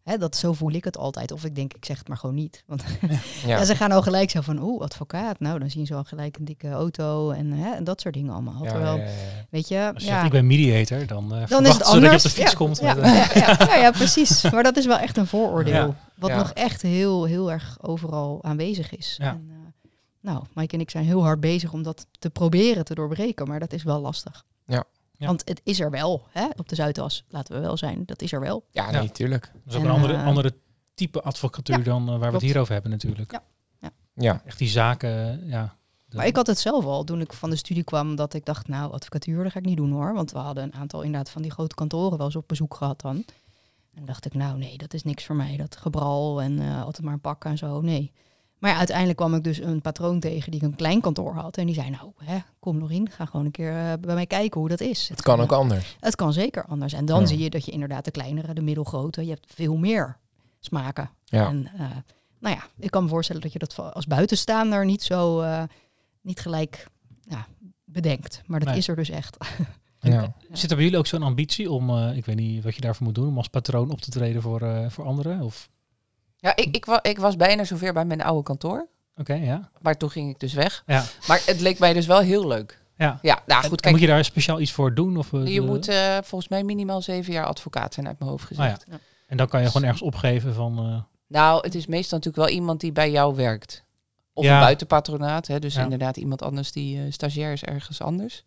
Hè, 0.04 0.18
dat 0.18 0.36
zo 0.36 0.52
voel 0.52 0.72
ik 0.72 0.84
het 0.84 0.96
altijd. 0.96 1.32
Of 1.32 1.44
ik 1.44 1.54
denk, 1.54 1.74
ik 1.74 1.84
zeg 1.84 1.98
het 1.98 2.08
maar 2.08 2.16
gewoon 2.16 2.34
niet. 2.34 2.62
Want 2.66 2.82
Ja. 3.00 3.18
ja. 3.58 3.64
ze 3.64 3.76
gaan 3.76 3.92
al 3.92 4.02
gelijk 4.02 4.30
zo 4.30 4.40
van, 4.40 4.62
oeh, 4.62 4.82
advocaat. 4.82 5.40
Nou, 5.40 5.58
dan 5.58 5.70
zien 5.70 5.86
ze 5.86 5.94
al 5.94 6.04
gelijk 6.04 6.36
een 6.36 6.44
dikke 6.44 6.70
auto 6.70 7.30
en, 7.30 7.52
hè, 7.52 7.72
en 7.74 7.84
dat 7.84 8.00
soort 8.00 8.14
dingen 8.14 8.32
allemaal. 8.32 8.64
Ja, 8.64 8.70
Terwijl, 8.70 8.96
ja, 8.96 9.02
ja, 9.02 9.08
ja. 9.10 9.46
weet 9.50 9.68
je, 9.68 9.90
Als 9.94 10.02
je 10.02 10.08
ja, 10.08 10.14
zegt, 10.14 10.24
ik 10.26 10.30
ben 10.32 10.46
mediator, 10.46 11.06
dan, 11.06 11.34
eh 11.34 11.46
dan 11.48 11.66
is 11.66 11.76
het 11.76 11.76
ze 11.76 11.82
dat 11.82 11.92
je 11.92 11.98
op 11.98 12.04
anders. 12.04 12.22
de 12.22 12.28
fiets 12.30 12.50
ja, 12.50 12.56
komt. 12.56 12.78
Ja, 12.78 12.94
met, 12.94 13.04
eh, 13.04 13.14
ja, 13.34 13.56
ja, 13.58 13.66
ja, 13.66 13.74
ja, 13.76 13.90
precies. 13.90 14.42
Maar 14.52 14.62
dat 14.62 14.76
is 14.76 14.86
wel 14.86 14.98
echt 14.98 15.16
een 15.16 15.26
vooroordeel. 15.26 15.72
Ja. 15.74 15.96
Wat 16.16 16.30
Ja. 16.30 16.36
nog 16.36 16.50
echt 16.52 16.82
heel, 16.82 17.24
heel 17.24 17.52
erg 17.52 17.76
overal 17.80 18.38
aanwezig 18.44 18.96
is. 18.96 19.14
Ja. 19.18 19.28
En, 19.30 19.46
eh, 19.50 19.56
nou, 20.20 20.44
Mike 20.54 20.74
en 20.74 20.80
ik 20.80 20.90
zijn 20.90 21.04
heel 21.04 21.22
hard 21.22 21.40
bezig 21.40 21.72
om 21.72 21.82
dat 21.82 22.06
te 22.18 22.30
proberen 22.30 22.84
te 22.84 22.94
doorbreken. 22.94 23.48
Maar 23.48 23.60
dat 23.60 23.72
is 23.72 23.82
wel 23.82 24.00
lastig. 24.00 24.44
Ja. 24.66 24.84
Ja. 25.16 25.26
Want 25.26 25.48
het 25.48 25.60
is 25.64 25.80
er 25.80 25.90
wel, 25.90 26.22
hè, 26.30 26.46
op 26.56 26.68
de 26.68 26.74
Zuidas. 26.74 27.24
Laten 27.28 27.54
we 27.54 27.60
wel 27.60 27.76
zijn. 27.76 28.02
Dat 28.06 28.22
is 28.22 28.32
er 28.32 28.40
wel. 28.40 28.64
Ja, 28.70 28.90
nee, 28.90 29.10
tuurlijk. 29.10 29.42
Dat 29.52 29.60
is 29.66 29.74
ook 29.74 29.80
En, 29.82 29.88
een 29.88 29.94
andere, 29.94 30.14
eh, 30.14 30.26
andere 30.26 30.54
type 30.94 31.22
advocatuur 31.22 31.78
ja, 31.78 31.84
dan 31.84 32.02
eh, 32.08 32.18
waar 32.18 32.28
we 32.28 32.34
het 32.36 32.42
hier 32.44 32.58
over 32.58 32.72
hebben 32.72 32.90
natuurlijk. 32.90 33.32
Ja. 33.32 33.42
Ja. 34.16 34.42
Echt 34.46 34.58
die 34.58 34.68
zaken, 34.68 35.46
ja. 35.48 35.76
de- 36.06 36.16
Maar 36.16 36.26
ik 36.26 36.36
had 36.36 36.46
het 36.46 36.58
zelf 36.58 36.84
al 36.84 37.04
toen 37.04 37.20
ik 37.20 37.32
van 37.32 37.50
de 37.50 37.56
studie 37.56 37.84
kwam. 37.84 38.16
Dat 38.16 38.34
ik 38.34 38.44
dacht, 38.44 38.68
nou, 38.68 38.92
advocatuur, 38.92 39.42
dat 39.42 39.52
ga 39.52 39.58
ik 39.58 39.64
niet 39.64 39.76
doen 39.76 39.90
hoor. 39.92 40.14
Want 40.14 40.32
we 40.32 40.38
hadden 40.38 40.64
een 40.64 40.74
aantal 40.74 41.02
inderdaad 41.02 41.30
van 41.30 41.42
die 41.42 41.50
grote 41.50 41.74
kantoren 41.74 42.16
wel 42.16 42.26
eens 42.26 42.36
op 42.36 42.48
bezoek 42.48 42.74
gehad 42.74 43.00
dan. 43.00 43.24
En 43.94 44.04
dacht 44.04 44.24
ik, 44.26 44.34
nou 44.34 44.58
nee, 44.58 44.76
dat 44.78 44.94
is 44.94 45.02
niks 45.02 45.24
voor 45.24 45.36
mij. 45.36 45.56
Dat 45.56 45.76
gebral 45.76 46.42
en 46.42 46.58
eh, 46.60 46.82
altijd 46.84 47.04
maar 47.04 47.14
een 47.14 47.20
pak 47.20 47.44
en 47.44 47.58
zo, 47.58 47.80
nee. 47.80 48.12
Maar 48.64 48.72
ja, 48.72 48.78
uiteindelijk 48.78 49.18
kwam 49.18 49.34
ik 49.34 49.44
dus 49.44 49.58
een 49.58 49.80
patroon 49.80 50.20
tegen 50.20 50.50
die 50.50 50.62
een 50.62 50.74
klein 50.74 51.00
kantoor 51.00 51.34
had. 51.34 51.56
En 51.56 51.66
die 51.66 51.74
zei, 51.74 51.90
nou, 51.90 52.12
hè, 52.16 52.38
kom 52.60 52.78
nog 52.78 52.90
in. 52.90 53.10
Ga 53.10 53.24
gewoon 53.24 53.46
een 53.46 53.52
keer 53.52 53.76
eh, 53.76 53.92
bij 54.00 54.14
mij 54.14 54.26
kijken 54.26 54.60
hoe 54.60 54.68
dat 54.68 54.80
is. 54.80 55.08
Het 55.08 55.22
kan 55.22 55.40
ook 55.40 55.52
anders. 55.52 55.96
Het 56.00 56.14
kan 56.16 56.32
zeker 56.32 56.64
anders. 56.66 56.92
En 56.92 57.04
dan 57.04 57.20
Ja. 57.20 57.26
zie 57.26 57.38
je 57.38 57.50
dat 57.50 57.64
je 57.64 57.72
inderdaad 57.72 58.04
de 58.04 58.10
kleinere, 58.10 58.54
de 58.54 58.60
middelgrote, 58.62 59.24
je 59.24 59.30
hebt 59.30 59.52
veel 59.54 59.76
meer 59.76 60.16
smaken. 60.60 61.10
Ja. 61.24 61.46
En 61.48 61.70
eh, 61.78 61.80
nou 62.40 62.54
ja, 62.56 62.62
ik 62.78 62.90
kan 62.90 63.02
me 63.02 63.08
voorstellen 63.08 63.42
dat 63.42 63.52
je 63.52 63.58
dat 63.58 63.78
als 63.78 64.06
buitenstaander 64.06 64.84
niet 64.84 65.02
zo, 65.02 65.40
eh, 65.40 65.62
niet 66.20 66.40
gelijk 66.40 66.86
ja, 67.20 67.46
bedenkt. 67.84 68.42
Maar 68.46 68.58
dat 68.60 68.68
Nee. 68.68 68.78
is 68.78 68.88
er 68.88 68.96
dus 68.96 69.10
echt. 69.10 69.36
Ja. 70.00 70.34
Zit 70.52 70.70
er 70.70 70.76
bij 70.76 70.84
jullie 70.84 70.98
ook 70.98 71.06
zo'n 71.06 71.22
ambitie 71.22 71.70
om, 71.70 71.90
eh, 71.90 72.16
ik 72.16 72.24
weet 72.24 72.36
niet 72.36 72.64
wat 72.64 72.74
je 72.74 72.80
daarvoor 72.80 73.06
moet 73.06 73.14
doen, 73.14 73.28
om 73.28 73.36
als 73.36 73.48
patroon 73.48 73.90
op 73.90 74.00
te 74.00 74.10
treden 74.10 74.42
voor, 74.42 74.60
eh, 74.62 74.90
voor 74.90 75.04
anderen? 75.04 75.40
Of, 75.40 75.68
Ja, 76.44 76.56
ik, 76.56 76.76
ik, 76.76 76.84
wa- 76.84 77.02
ik 77.02 77.18
was 77.18 77.36
bijna 77.36 77.64
zover 77.64 77.92
bij 77.92 78.04
mijn 78.04 78.22
oude 78.22 78.42
kantoor. 78.42 78.88
oké, 79.16 79.34
ja. 79.34 79.70
Maar 79.80 79.96
toen 79.96 80.10
ging 80.10 80.30
ik 80.30 80.40
dus 80.40 80.52
weg. 80.52 80.82
Ja, 80.86 81.04
Maar 81.26 81.42
het 81.46 81.60
leek 81.60 81.78
mij 81.78 81.92
dus 81.92 82.06
wel 82.06 82.20
heel 82.20 82.46
leuk. 82.46 82.82
Ja. 82.96 83.18
Ja, 83.22 83.42
nou 83.46 83.60
goed, 83.62 83.70
en 83.70 83.76
kijk, 83.76 83.90
moet 83.92 84.00
je 84.00 84.06
daar 84.06 84.24
speciaal 84.24 84.60
iets 84.60 84.72
voor 84.72 84.94
doen? 84.94 85.16
Of, 85.16 85.32
eh, 85.32 85.46
je 85.46 85.60
de- 85.60 85.66
moet 85.66 85.88
eh, 85.88 86.16
volgens 86.22 86.50
mij 86.50 86.62
minimaal 86.64 87.02
zeven 87.02 87.32
jaar 87.32 87.46
advocaat 87.46 87.94
zijn 87.94 88.06
uit 88.06 88.18
mijn 88.18 88.30
hoofd 88.30 88.44
gezegd. 88.44 88.84
Ah, 88.88 88.94
En 89.26 89.36
dan 89.36 89.48
kan 89.48 89.60
je 89.60 89.66
gewoon 89.66 89.82
ergens 89.82 90.02
opgeven 90.02 90.54
van... 90.54 90.78
eh, 90.78 91.02
Nou, 91.28 91.60
het 91.64 91.74
is 91.74 91.86
meestal 91.86 92.18
natuurlijk 92.18 92.46
wel 92.46 92.54
iemand 92.56 92.80
die 92.80 92.92
bij 92.92 93.10
jou 93.10 93.34
werkt. 93.34 93.84
Of 94.32 94.44
Ja. 94.44 94.54
een 94.54 94.60
buitenpatronaat, 94.60 95.46
hè, 95.46 95.58
dus 95.58 95.74
Ja. 95.74 95.82
inderdaad 95.82 96.16
iemand 96.16 96.42
anders 96.42 96.72
die 96.72 96.98
eh, 96.98 97.12
stagiair 97.12 97.52
is 97.52 97.64
ergens 97.64 98.00
anders. 98.02 98.42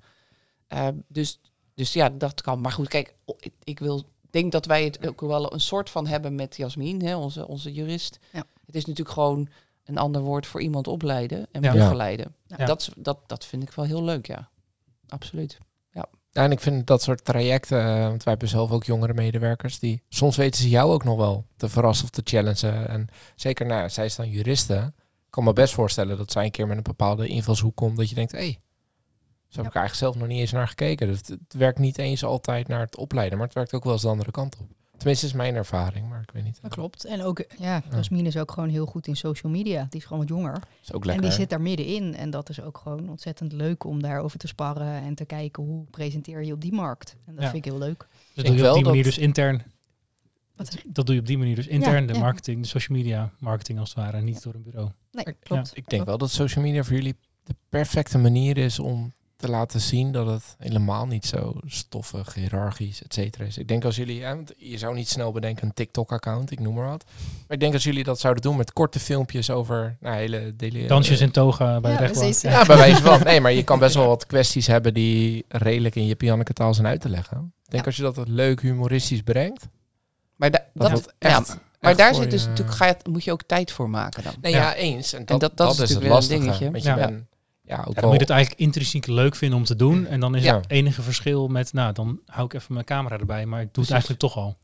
Eh, 0.67 0.87
dus, 1.07 1.39
dus 1.73 1.93
ja, 1.93 2.09
dat 2.09 2.41
kan. 2.41 2.61
Maar 2.61 2.71
goed, 2.71 2.87
kijk, 2.87 3.13
ik, 3.39 3.53
ik 3.63 3.79
wil, 3.79 4.05
denk 4.39 4.51
dat 4.51 4.65
wij 4.65 4.83
het 4.83 5.07
ook 5.07 5.21
wel 5.21 5.53
een 5.53 5.59
soort 5.59 5.89
van 5.89 6.07
hebben 6.07 6.35
met 6.35 6.57
Jasmin, 6.57 7.01
hè, 7.01 7.15
onze, 7.15 7.47
onze 7.47 7.73
jurist. 7.73 8.19
Ja. 8.31 8.43
Het 8.65 8.75
is 8.75 8.85
natuurlijk 8.85 9.15
gewoon 9.15 9.47
een 9.85 9.97
ander 9.97 10.21
woord 10.21 10.47
voor 10.47 10.61
iemand 10.61 10.87
opleiden 10.87 11.47
en 11.51 11.61
Ja. 11.61 11.71
begeleiden. 11.71 12.35
Ja. 12.47 12.65
Dat, 12.65 12.89
dat, 12.95 13.19
dat 13.27 13.45
vind 13.45 13.63
ik 13.63 13.71
wel 13.71 13.85
heel 13.85 14.03
leuk, 14.03 14.27
ja. 14.27 14.49
Absoluut. 15.07 15.57
Ja, 16.31 16.43
en 16.43 16.51
ik 16.51 16.59
vind 16.59 16.87
dat 16.87 17.01
soort 17.01 17.25
trajecten, 17.25 17.79
eh, 17.79 18.07
want 18.07 18.23
wij 18.23 18.33
hebben 18.33 18.47
zelf 18.47 18.71
ook 18.71 18.83
jongere 18.83 19.13
medewerkers, 19.13 19.79
die 19.79 20.01
soms 20.09 20.35
weten 20.35 20.61
ze 20.61 20.69
jou 20.69 20.91
ook 20.91 21.03
nog 21.03 21.17
wel 21.17 21.45
te 21.55 21.69
verrassen 21.69 22.05
of 22.05 22.11
te 22.11 22.21
challengen. 22.23 22.89
En 22.89 23.07
zeker, 23.35 23.65
nou, 23.65 23.89
zij 23.89 24.05
is 24.05 24.15
dan 24.15 24.29
juristen. 24.29 24.85
Ik 25.25 25.33
kan 25.33 25.43
me 25.43 25.53
best 25.53 25.73
voorstellen 25.73 26.17
dat 26.17 26.31
zij 26.31 26.43
een 26.45 26.51
keer 26.51 26.67
met 26.67 26.77
een 26.77 26.83
bepaalde 26.83 27.27
invalshoek 27.27 27.75
komt, 27.75 27.97
dat 27.97 28.09
je 28.09 28.15
denkt, 28.15 28.31
hé, 28.31 28.37
hey, 28.37 28.57
zo 29.47 29.57
heb 29.57 29.65
ik 29.65 29.75
er 29.75 29.79
eigenlijk 29.81 29.95
zelf 29.95 30.15
nog 30.15 30.27
niet 30.27 30.39
eens 30.39 30.51
naar 30.51 30.67
gekeken. 30.67 31.07
Dus 31.07 31.17
het, 31.17 31.27
het 31.27 31.53
werkt 31.53 31.79
niet 31.79 31.97
eens 31.97 32.23
altijd 32.23 32.67
naar 32.67 32.79
het 32.79 32.97
opleiden, 32.97 33.37
maar 33.37 33.47
het 33.47 33.55
werkt 33.55 33.73
ook 33.73 33.83
wel 33.83 33.93
eens 33.93 34.01
de 34.01 34.07
andere 34.07 34.31
kant 34.31 34.57
op. 34.59 34.67
Tenminste, 34.97 35.25
is 35.25 35.33
mijn 35.33 35.55
ervaring, 35.55 36.09
maar 36.09 36.21
ik 36.21 36.31
weet 36.31 36.43
niet. 36.43 36.59
Dat 36.61 36.71
klopt. 36.71 37.05
En 37.05 37.21
ook, 37.23 37.43
ja, 37.57 37.83
Jasmine 37.91 38.27
is 38.27 38.37
ook 38.37 38.51
gewoon 38.51 38.69
heel 38.69 38.85
goed 38.85 39.07
in 39.07 39.15
social 39.15 39.51
media. 39.51 39.87
Die 39.89 39.99
is 39.99 40.05
gewoon 40.05 40.19
wat 40.19 40.29
jonger. 40.29 40.61
Is 40.83 40.93
ook 40.93 41.05
En 41.05 41.21
die 41.21 41.31
zit 41.31 41.49
daar 41.49 41.61
middenin. 41.61 42.15
En 42.15 42.29
dat 42.29 42.49
is 42.49 42.61
ook 42.61 42.77
gewoon 42.77 43.09
ontzettend 43.09 43.51
leuk 43.51 43.83
om 43.83 44.01
daarover 44.01 44.39
te 44.39 44.47
sparren 44.47 45.01
en 45.01 45.15
te 45.15 45.25
kijken 45.25 45.63
hoe 45.63 45.85
presenteer 45.91 46.43
je 46.43 46.53
op 46.53 46.61
die 46.61 46.73
markt. 46.73 47.15
En 47.25 47.33
dat 47.33 47.43
Ja. 47.43 47.49
vind 47.49 47.65
ik 47.65 47.71
heel 47.71 47.79
leuk. 47.79 48.07
dus 48.33 48.43
denk 48.43 48.47
doe 48.47 48.55
je 48.55 48.61
op 48.61 48.65
wel 48.65 48.73
die 48.73 48.83
manier 48.83 49.03
dat- 49.03 49.13
dus 49.13 49.23
intern... 49.23 49.63
Wat? 50.55 50.77
Dat 50.87 51.05
doe 51.05 51.15
je 51.15 51.21
op 51.21 51.27
die 51.27 51.37
manier 51.37 51.55
dus 51.55 51.67
intern, 51.67 52.07
de 52.07 52.13
ja. 52.13 52.19
marketing, 52.19 52.61
de 52.61 52.67
social 52.67 52.97
media 52.97 53.31
marketing 53.39 53.79
als 53.79 53.89
het 53.89 53.97
ware, 53.97 54.17
en 54.17 54.23
niet 54.23 54.43
door 54.43 54.53
een 54.53 54.63
bureau. 54.63 54.89
Nee, 55.11 55.35
klopt. 55.39 55.71
Ik 55.73 55.89
denk 55.89 56.05
wel 56.05 56.17
dat 56.17 56.31
social 56.31 56.63
media 56.63 56.83
voor 56.83 56.95
jullie 56.95 57.15
de 57.43 57.55
perfecte 57.69 58.17
manier 58.17 58.57
is 58.57 58.79
om 58.79 59.13
te 59.37 59.49
laten 59.49 59.81
zien 59.81 60.11
dat 60.11 60.27
het 60.27 60.55
helemaal 60.57 61.05
niet 61.05 61.25
zo 61.25 61.53
stoffig, 61.65 62.33
hiërarchisch, 62.33 63.03
et 63.03 63.13
cetera 63.13 63.45
is. 63.45 63.57
Ik 63.57 63.67
denk 63.67 63.85
als 63.85 63.95
jullie, 63.95 64.21
want 64.23 64.53
je 64.57 64.77
zou 64.77 64.95
niet 64.95 65.09
snel 65.09 65.31
bedenken 65.31 65.65
een 65.67 65.73
TikTok-account, 65.73 66.51
ik 66.51 66.59
noem 66.59 66.73
maar 66.75 66.87
wat. 66.89 67.03
Maar 67.07 67.45
ik 67.47 67.59
denk 67.59 67.73
als 67.73 67.83
jullie 67.83 68.03
dat 68.03 68.19
zouden 68.19 68.43
doen 68.43 68.57
met 68.57 68.73
korte 68.73 68.99
filmpjes 68.99 69.49
over 69.49 69.97
nou, 69.99 70.15
hele... 70.15 70.55
dele- 70.55 70.87
Dansjes 70.87 71.21
in 71.21 71.31
toga 71.31 71.79
bij 71.79 71.91
Ja, 71.91 71.97
de 71.97 72.03
rechtbank. 72.03 72.25
precies, 72.31 72.51
Ja, 72.51 72.65
bij 72.65 72.77
wijze 72.77 73.01
van. 73.01 73.23
Nee, 73.23 73.41
maar 73.41 73.51
je 73.53 73.63
kan 73.63 73.79
best 73.79 73.95
wel 73.95 74.07
wat 74.07 74.25
kwesties 74.25 74.67
hebben 74.67 74.93
die 74.93 75.45
redelijk 75.47 75.95
in 75.95 76.05
je 76.05 76.15
Pianneke 76.15 76.53
taal 76.53 76.73
zijn 76.73 76.87
uit 76.87 77.01
te 77.01 77.09
leggen. 77.09 77.37
Ik 77.63 77.71
denk 77.71 77.81
Ja. 77.83 77.87
als 77.89 77.95
je 77.97 78.03
dat 78.03 78.27
leuk 78.27 78.61
humoristisch 78.61 79.21
brengt, 79.21 79.67
Maar, 80.35 80.51
da- 80.51 80.65
dat, 80.73 81.13
echt... 81.19 81.47
ja, 81.47 81.55
maar 81.79 81.89
echt 81.89 81.97
daar 81.97 82.15
zit 82.15 82.31
dus 82.31 82.41
je- 82.43 82.47
natuurlijk, 82.49 82.77
ga 82.77 82.85
je, 82.85 82.95
moet 83.09 83.23
je 83.23 83.31
ook 83.31 83.43
tijd 83.43 83.71
voor 83.71 83.89
maken 83.89 84.23
dan. 84.23 84.33
Nee, 84.41 84.51
Ja. 84.51 84.57
ja, 84.57 84.75
eens. 84.75 85.13
En 85.13 85.25
dat, 85.25 85.39
dat- 85.39 85.57
dat, 85.57 85.57
dat 85.57 85.67
is 85.75 85.81
is 85.81 85.89
het 85.89 86.03
natuurlijk 86.03 86.29
weer 86.31 86.37
een 86.39 86.39
lastige. 86.39 86.39
dingetje. 86.59 86.71
Want 86.71 86.83
je 86.83 86.89
Ja. 86.89 87.07
bent... 87.07 87.25
Ja, 87.67 87.83
ook 87.87 87.95
Ja, 87.95 88.01
wel... 88.01 88.03
moet 88.09 88.13
je 88.19 88.25
het 88.25 88.29
eigenlijk 88.29 88.59
intrinsiek 88.61 89.07
leuk 89.07 89.35
vinden 89.35 89.57
om 89.57 89.65
te 89.65 89.75
doen. 89.75 90.05
En 90.05 90.19
dan 90.19 90.35
is 90.35 90.43
Ja. 90.43 90.55
het 90.55 90.69
enige 90.69 91.01
verschil 91.01 91.47
met, 91.47 91.73
nou, 91.73 91.93
dan 91.93 92.19
hou 92.25 92.45
ik 92.45 92.53
even 92.53 92.73
mijn 92.73 92.85
camera 92.85 93.17
erbij, 93.17 93.45
maar 93.45 93.61
ik 93.61 93.73
doe 93.73 93.83
Precies. 93.85 93.93
het 93.93 94.17
eigenlijk 94.17 94.19
toch 94.19 94.43
al. 94.43 94.57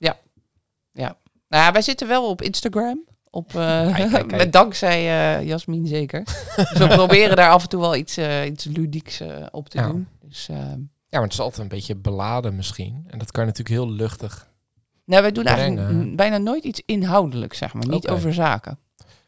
Nou 1.48 1.66
ja, 1.66 1.72
wij 1.72 1.82
zitten 1.82 2.08
wel 2.08 2.30
op 2.30 2.42
Instagram. 2.42 3.04
Op, 3.30 3.56
eh, 3.56 3.56
Kijk, 3.96 3.96
kijk, 3.96 4.12
kijk. 4.12 4.32
Met 4.44 4.52
dankzij 4.54 5.00
eh 5.40 5.48
Jasmin 5.48 5.88
zeker. 5.88 6.24
dus 6.56 6.72
we 6.78 6.88
proberen 7.02 7.36
daar 7.36 7.50
af 7.50 7.64
en 7.64 7.70
toe 7.70 7.80
wel 7.80 7.96
iets, 7.96 8.18
eh, 8.18 8.46
iets 8.46 8.64
ludieks 8.66 9.22
op 9.52 9.70
te 9.70 9.78
Ja. 9.78 9.88
doen. 9.88 10.08
Dus, 10.28 10.50
eh, 10.50 10.58
Ja, 10.58 11.20
maar 11.20 11.22
het 11.22 11.34
is 11.34 11.40
altijd 11.40 11.62
een 11.62 11.68
beetje 11.68 11.96
beladen 11.96 12.56
misschien. 12.56 13.04
En 13.08 13.18
dat 13.20 13.32
kan 13.32 13.44
je 13.46 13.50
natuurlijk 13.50 13.76
heel 13.80 13.92
luchtig. 13.96 14.48
nou, 15.06 15.22
wij 15.22 15.32
doen 15.32 15.46
eigenlijk 15.46 15.88
Brengen. 15.88 16.16
bijna 16.16 16.38
nooit 16.38 16.64
iets 16.64 16.82
inhoudelijks, 16.86 17.58
zeg 17.58 17.74
maar. 17.74 17.88
Niet 17.88 18.08
over 18.10 18.34
zaken. 18.34 18.78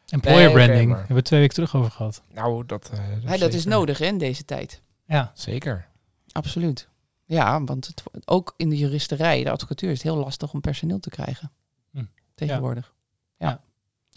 Employer 0.08 0.50
branding, 0.50 0.94
hebben 0.94 1.16
we 1.16 1.22
twee 1.22 1.40
weken 1.40 1.54
terug 1.54 1.76
over 1.76 1.90
gehad. 1.90 2.22
Nou, 2.34 2.66
dat, 2.66 2.90
eh, 2.92 2.98
Hè, 3.24 3.38
dat 3.38 3.52
is 3.52 3.64
nodig 3.64 3.98
hè, 3.98 4.04
in 4.04 4.18
deze 4.18 4.44
tijd. 4.44 4.82
Ja, 5.04 5.32
Zeker. 5.34 5.88
Absoluut. 6.32 6.88
Ja, 7.24 7.64
want 7.64 7.86
het, 7.86 8.02
ook 8.24 8.54
in 8.56 8.68
de 8.68 8.76
juristerij, 8.76 9.44
de 9.44 9.50
advocatuur, 9.50 9.90
is 9.90 10.02
het 10.02 10.12
heel 10.12 10.22
lastig 10.22 10.52
om 10.52 10.60
personeel 10.60 10.98
te 10.98 11.10
krijgen. 11.10 11.52
Hm. 11.90 12.04
Tegenwoordig. 12.34 12.94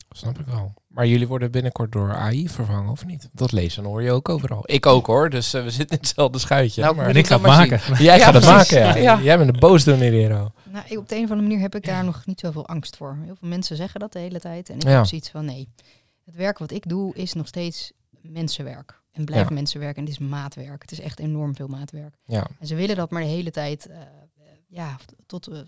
Snap 0.10 0.40
ik 0.40 0.46
wel. 0.46 0.74
Maar 0.88 1.08
jullie 1.08 1.28
worden 1.28 1.52
binnenkort 1.52 1.92
door 1.92 2.14
AI 2.16 2.50
vervangen, 2.50 2.92
of 2.92 3.06
niet? 3.06 3.30
Dat 3.34 3.52
lezen 3.52 3.84
hoor 3.84 4.02
je 4.04 4.12
ook 4.12 4.30
overal. 4.30 4.62
Ik 4.66 4.86
ook 4.86 5.06
hoor, 5.08 5.30
dus 5.30 5.54
eh, 5.54 5.64
we 5.64 5.70
zitten 5.70 5.96
in 5.98 6.02
hetzelfde 6.04 6.40
schuitje. 6.40 6.82
Nou, 6.82 6.96
maar 6.96 7.08
en 7.08 7.16
ik 7.16 7.28
ga 7.28 7.34
het 7.36 7.46
maken. 7.46 7.80
jij 8.04 8.18
Ja, 8.18 8.24
gaat 8.24 8.34
het 8.34 8.46
maken, 8.46 8.78
ja. 8.78 8.96
Ja. 8.96 9.22
Jij 9.22 9.38
bent 9.38 9.54
een 9.54 9.60
boosdoener, 9.60 10.12
Hero. 10.12 10.52
Nou, 10.72 10.86
ik- 10.88 10.98
op 10.98 11.10
de 11.10 11.16
een 11.16 11.24
of 11.24 11.30
andere 11.30 11.48
manier 11.48 11.60
heb 11.64 11.76
ik 11.76 11.86
daar 11.86 12.04
nog 12.04 12.26
niet 12.26 12.40
zoveel 12.40 12.68
angst 12.68 12.98
voor. 12.98 13.18
Heel 13.26 13.36
veel 13.40 13.48
mensen 13.48 13.76
zeggen 13.76 14.00
dat 14.00 14.14
de 14.14 14.20
hele 14.20 14.40
tijd. 14.40 14.70
En 14.70 14.76
ik 14.76 14.84
Ja. 14.84 14.90
heb 14.90 15.06
zoiets 15.06 15.30
van 15.30 15.46
nee. 15.46 15.68
Het 16.26 16.36
werk 16.36 16.58
wat 16.58 16.72
ik 16.72 16.90
doe 16.90 17.16
is 17.16 17.34
nog 17.34 17.48
steeds 17.48 17.92
mensenwerk. 18.22 19.02
En 19.12 19.26
blijft 19.26 19.50
Ja. 19.50 19.56
mensenwerk. 19.56 19.96
En 19.98 20.04
het 20.04 20.12
is 20.12 20.18
maatwerk. 20.20 20.82
Het 20.82 20.92
is 20.92 21.00
echt 21.00 21.20
enorm 21.20 21.56
veel 21.56 21.68
maatwerk. 21.68 22.14
Ja, 22.26 22.48
En 22.60 22.68
ze 22.68 22.76
willen 22.76 22.96
dat 22.96 23.12
maar 23.12 23.22
de 23.22 23.28
hele 23.28 23.52
tijd. 23.52 23.88
eh, 23.88 23.98
eh, 23.98 24.04
ja, 24.68 24.98
tot. 25.26 25.48
eh, 25.48 25.60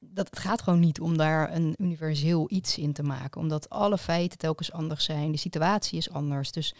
dat 0.00 0.26
het 0.30 0.38
gaat 0.38 0.62
gewoon 0.62 0.80
niet 0.80 1.00
om 1.00 1.16
daar 1.16 1.54
een 1.54 1.74
universeel 1.78 2.46
iets 2.50 2.78
in 2.78 2.92
te 2.92 3.02
maken. 3.02 3.40
Omdat 3.40 3.70
alle 3.70 3.98
feiten 3.98 4.38
telkens 4.38 4.72
anders 4.72 5.04
zijn. 5.04 5.32
De 5.32 5.38
situatie 5.38 5.98
is 5.98 6.10
anders. 6.10 6.52
Dus 6.52 6.74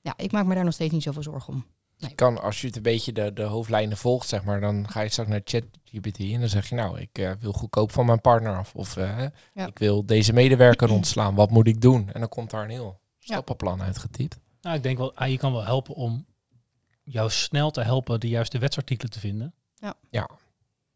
ja, 0.00 0.14
ik 0.16 0.32
maak 0.32 0.46
me 0.46 0.54
daar 0.54 0.64
nog 0.64 0.74
steeds 0.74 0.92
niet 0.92 1.02
zoveel 1.02 1.22
zorgen 1.22 1.52
om. 1.52 1.64
je 1.96 2.14
kan, 2.14 2.40
als 2.42 2.60
je 2.60 2.66
het 2.66 2.76
een 2.76 2.82
beetje 2.82 3.12
de, 3.12 3.32
de 3.32 3.42
hoofdlijnen 3.42 3.96
volgt, 3.96 4.28
zeg 4.28 4.44
maar, 4.44 4.60
dan 4.60 4.88
ga 4.90 5.00
je 5.00 5.08
straks 5.08 5.28
naar 5.28 5.40
ChatGPT 5.44 6.18
en 6.18 6.40
dan 6.40 6.48
zeg 6.48 6.68
je, 6.68 6.74
nou, 6.74 7.00
ik 7.00 7.18
eh, 7.18 7.32
wil 7.40 7.52
goedkoop 7.52 7.92
van 7.92 8.06
mijn 8.06 8.20
partner 8.20 8.56
af. 8.56 8.74
Of 8.74 8.96
eh, 8.96 9.24
Ja. 9.54 9.66
ik 9.66 9.78
wil 9.78 10.06
deze 10.06 10.32
medewerker 10.32 10.90
ontslaan. 10.98 11.34
Wat 11.34 11.50
moet 11.50 11.66
ik 11.66 11.80
doen? 11.80 12.10
En 12.12 12.20
dan 12.20 12.28
komt 12.28 12.50
daar 12.50 12.64
een 12.64 12.70
heel 12.70 13.00
stappenplan 13.18 13.82
uitgetypt. 13.82 14.38
Nou, 14.60 14.76
ik 14.76 14.82
denk 14.82 14.98
wel, 14.98 15.16
AI 15.16 15.36
kan 15.36 15.52
wel 15.52 15.64
helpen 15.64 15.94
om 15.94 16.26
jou 17.02 17.30
snel 17.30 17.70
te 17.70 17.80
helpen 17.82 18.20
de 18.20 18.28
juiste 18.28 18.58
wetsartikelen 18.58 19.10
te 19.12 19.20
vinden. 19.20 19.54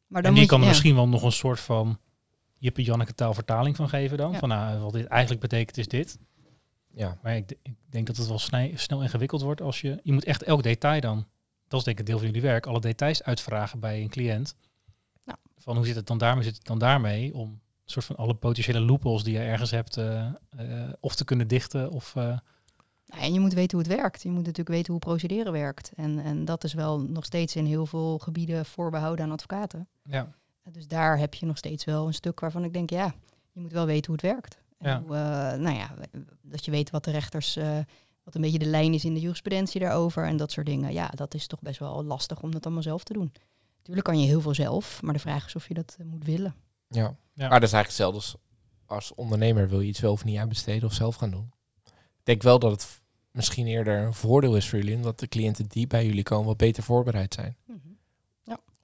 Maar 0.07 0.23
en 0.23 0.31
die 0.31 0.41
moet 0.41 0.49
kan 0.49 0.59
er 0.59 0.65
ja. 0.65 0.71
misschien 0.71 0.95
wel 0.95 1.09
nog 1.09 1.23
een 1.23 1.33
soort 1.33 1.61
van 1.61 1.99
Jippe 2.59 2.83
Janneke 2.83 3.15
taalvertaling 3.15 3.77
van 3.77 3.89
geven 3.89 4.19
dan. 4.19 4.33
Ja. 4.33 4.39
Van 4.39 4.49
nou, 4.49 4.79
wat 4.79 4.93
dit 4.93 5.07
eigenlijk 5.07 5.41
betekent 5.41 5.77
is 5.79 5.89
dit. 5.89 6.19
Ja, 6.95 7.19
Maar 7.23 7.37
ik, 7.37 7.51
ik 7.63 7.75
denk 7.91 8.07
dat 8.07 8.17
het 8.17 8.27
wel 8.29 8.39
snij- 8.39 8.73
snel 8.77 9.03
ingewikkeld 9.03 9.43
wordt 9.43 9.61
als 9.61 9.81
je... 9.81 10.01
Je 10.03 10.13
moet 10.13 10.25
echt 10.25 10.43
elk 10.43 10.63
detail 10.63 11.01
dan, 11.01 11.27
dat 11.69 11.79
is 11.79 11.85
denk 11.85 11.99
ik 11.99 11.99
een 11.99 12.05
deel 12.11 12.19
van 12.19 12.27
jullie 12.27 12.43
werk, 12.43 12.67
alle 12.67 12.81
details 12.81 13.23
uitvragen 13.23 13.81
bij 13.81 14.03
een 14.03 14.09
cliënt. 14.09 14.57
Ja. 15.25 15.37
Van 15.57 15.77
hoe 15.77 15.87
zit 15.87 15.97
het 15.97 16.07
dan 16.07 16.19
daarmee, 16.19 16.45
zit 16.45 16.57
het 16.57 16.67
dan 16.67 16.79
daarmee? 16.79 17.35
Om 17.35 17.49
een 17.51 17.61
soort 17.85 18.05
van 18.05 18.17
alle 18.17 18.35
potentiële 18.35 18.81
loopholes 18.81 19.23
die 19.23 19.33
je 19.33 19.39
ergens 19.41 19.71
hebt, 19.71 19.97
eh, 19.97 20.27
eh, 20.51 20.93
of 21.01 21.15
te 21.15 21.25
kunnen 21.25 21.49
dichten 21.49 21.91
of... 21.91 22.17
eh, 22.17 22.39
en 23.21 23.33
je 23.33 23.41
moet 23.41 23.53
weten 23.53 23.79
hoe 23.79 23.87
het 23.89 23.97
werkt. 23.97 24.23
Je 24.23 24.29
moet 24.29 24.39
natuurlijk 24.39 24.69
weten 24.69 24.93
hoe 24.93 25.01
procederen 25.01 25.53
werkt. 25.53 25.93
En, 25.97 26.19
en 26.19 26.45
dat 26.45 26.65
is 26.65 26.73
wel 26.73 27.01
nog 27.01 27.25
steeds 27.25 27.57
in 27.57 27.67
heel 27.67 27.87
veel 27.87 28.19
gebieden 28.19 28.65
voorbehouden 28.67 29.25
aan 29.25 29.31
advocaten. 29.33 29.89
ja. 30.03 30.33
Dus 30.71 30.87
daar 30.89 31.19
heb 31.19 31.35
je 31.35 31.47
nog 31.47 31.57
steeds 31.59 31.85
wel 31.85 32.07
een 32.07 32.15
stuk 32.15 32.41
waarvan 32.41 32.65
ik 32.65 32.73
denk, 32.73 32.91
ja, 32.91 33.15
je 33.53 33.61
moet 33.61 33.73
wel 33.73 33.87
weten 33.87 34.07
hoe 34.07 34.15
het 34.15 34.33
werkt. 34.33 34.59
En 34.79 34.89
Ja. 34.91 35.03
hoe, 35.03 35.15
eh, 35.17 35.61
nou 35.61 35.77
ja, 35.77 35.95
dat 36.43 36.65
je 36.65 36.71
weet 36.71 36.91
wat 36.91 37.05
de 37.05 37.11
rechters, 37.11 37.57
eh, 37.57 37.79
wat 38.23 38.35
een 38.35 38.41
beetje 38.41 38.59
de 38.59 38.65
lijn 38.67 38.95
is 38.95 39.05
in 39.05 39.15
de 39.15 39.21
jurisprudentie 39.21 39.81
daarover 39.81 40.25
en 40.27 40.37
dat 40.37 40.53
soort 40.53 40.67
dingen. 40.67 40.93
Ja, 40.93 41.09
dat 41.09 41.35
is 41.35 41.47
toch 41.47 41.61
best 41.61 41.79
wel 41.79 42.05
lastig 42.05 42.41
om 42.43 42.51
dat 42.51 42.65
allemaal 42.65 42.83
zelf 42.83 43.05
te 43.05 43.12
doen. 43.12 43.33
Natuurlijk 43.77 44.07
kan 44.07 44.21
je 44.21 44.27
heel 44.27 44.41
veel 44.41 44.55
zelf, 44.55 45.03
maar 45.03 45.12
de 45.12 45.19
vraag 45.21 45.47
is 45.47 45.57
of 45.57 45.69
je 45.69 45.75
dat 45.75 45.97
eh, 46.01 46.07
moet 46.07 46.25
willen. 46.25 46.55
ja. 46.89 47.17
Ja. 47.33 47.49
Maar 47.49 47.61
dat 47.61 47.69
is 47.69 47.75
eigenlijk 47.75 47.87
hetzelfde 47.87 48.17
als, 48.19 48.37
als 48.87 49.15
ondernemer. 49.15 49.69
Wil 49.69 49.81
je 49.81 49.89
iets 49.89 50.01
wel 50.01 50.12
of 50.12 50.25
niet 50.25 50.39
uitbesteden 50.39 50.89
of 50.89 50.95
zelf 50.95 51.15
gaan 51.17 51.31
doen? 51.31 51.53
Ik 51.85 52.23
denk 52.23 52.43
wel 52.43 52.59
dat 52.59 52.71
het 52.71 53.03
misschien 53.35 53.66
eerder 53.66 53.99
een 54.03 54.14
voordeel 54.14 54.57
is 54.57 54.68
voor 54.68 54.78
jullie, 54.78 54.95
omdat 54.97 55.18
de 55.18 55.28
cliënten 55.28 55.66
die 55.68 55.87
bij 55.87 56.07
jullie 56.07 56.22
komen 56.22 56.47
wat 56.47 56.57
beter 56.57 56.82
voorbereid 56.82 57.35
zijn. 57.35 57.57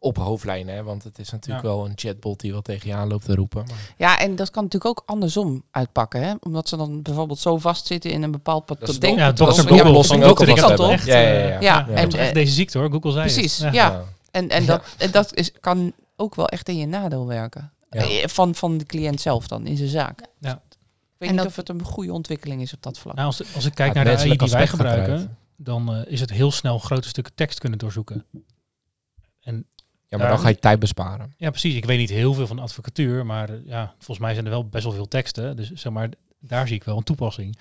Op 0.02 0.16
hoofdlijnen, 0.16 0.74
hè? 0.74 0.82
want 0.82 1.04
het 1.04 1.18
is 1.18 1.30
natuurlijk 1.30 1.64
Ja. 1.66 1.70
wel 1.70 1.84
een 1.86 1.92
chatbot 1.94 2.40
die 2.40 2.52
wat 2.52 2.64
tegen 2.64 2.88
je 2.88 2.94
aan 2.94 3.08
loopt 3.08 3.24
te 3.24 3.34
roepen. 3.34 3.64
Maar 3.68 3.94
Ja, 3.96 4.18
en 4.18 4.36
dat 4.36 4.50
kan 4.50 4.62
natuurlijk 4.64 4.98
ook 4.98 5.02
andersom 5.06 5.62
uitpakken. 5.70 6.22
Hè? 6.22 6.34
Omdat 6.40 6.68
ze 6.68 6.76
dan 6.76 7.02
bijvoorbeeld 7.02 7.38
zo 7.38 7.58
vastzitten 7.58 8.10
in 8.10 8.22
een 8.22 8.30
bepaald 8.30 8.66
patroon. 8.66 8.94
de 8.94 8.98
denk- 9.00 9.18
Ja, 9.18 9.32
dat 9.32 9.48
is 9.48 9.56
de 9.56 9.62
Google 9.68 9.88
oplossing 9.88 10.24
ook 10.24 10.40
ik 10.40 10.56
toch 10.56 10.90
echt, 10.90 11.06
Ja, 11.06 11.18
ja, 11.18 11.28
eh, 11.28 11.48
ja. 11.48 11.60
Ja, 11.60 11.86
ja, 11.88 11.94
en, 11.94 12.10
echt 12.12 12.34
deze 12.34 12.52
ziekte 12.52 12.78
hoor, 12.78 12.90
Google 12.90 13.12
zei 13.12 13.24
Precies, 13.32 13.58
het. 13.58 13.74
ja. 13.74 14.04
En, 14.30 14.48
en 14.48 14.66
dat, 14.66 14.82
en 14.98 15.10
dat 15.10 15.34
is, 15.34 15.52
kan 15.60 15.92
ook 16.16 16.34
wel 16.34 16.46
echt 16.48 16.68
in 16.68 16.76
je 16.76 16.86
nadeel 16.86 17.26
werken. 17.26 17.72
Ja. 17.90 18.00
Eh, 18.00 18.26
Van, 18.28 18.54
van 18.54 18.78
de 18.78 18.84
cliënt 18.84 19.20
zelf 19.20 19.46
dan, 19.48 19.66
in 19.66 19.76
zijn 19.76 19.88
zaak. 19.88 20.20
Ja. 20.38 20.62
Ik 21.20 21.26
weet 21.28 21.38
En 21.38 21.44
niet 21.44 21.54
dat- 21.54 21.66
of 21.66 21.68
het 21.68 21.80
een 21.80 21.92
goede 21.92 22.12
ontwikkeling 22.12 22.62
is 22.62 22.72
op 22.74 22.82
dat 22.82 22.98
vlak. 22.98 23.14
Nou, 23.14 23.26
als, 23.26 23.54
als 23.54 23.64
ik 23.64 23.74
kijk 23.74 23.94
Ja, 23.94 24.02
naar 24.02 24.16
de 24.16 24.20
AI 24.22 24.36
die 24.36 24.48
wij 24.50 24.66
gebruiken, 24.66 25.36
dan 25.56 25.94
eh, 25.94 26.12
is 26.12 26.20
het 26.20 26.30
heel 26.30 26.50
snel 26.52 26.78
grote 26.78 27.08
stukken 27.08 27.34
tekst 27.34 27.58
kunnen 27.58 27.78
doorzoeken. 27.78 28.24
En 29.40 29.66
Ja, 30.06 30.18
maar 30.18 30.28
dan 30.28 30.38
ga 30.38 30.48
je 30.48 30.58
tijd 30.58 30.78
besparen. 30.78 31.34
ja, 31.36 31.50
precies. 31.50 31.74
Ik 31.74 31.84
weet 31.84 31.98
niet 31.98 32.10
heel 32.10 32.34
veel 32.34 32.46
van 32.46 32.58
advocatuur, 32.58 33.26
maar 33.26 33.48
eh, 33.50 33.56
ja, 33.64 33.94
volgens 33.96 34.18
mij 34.18 34.32
zijn 34.32 34.44
er 34.44 34.50
wel 34.50 34.68
best 34.68 34.84
wel 34.84 34.92
veel 34.92 35.08
teksten. 35.08 35.56
Dus 35.56 35.70
zeg 35.72 35.92
maar, 35.92 36.08
daar 36.38 36.66
zie 36.66 36.76
ik 36.76 36.84
wel 36.84 36.96
een 36.96 37.02
toepassing. 37.02 37.56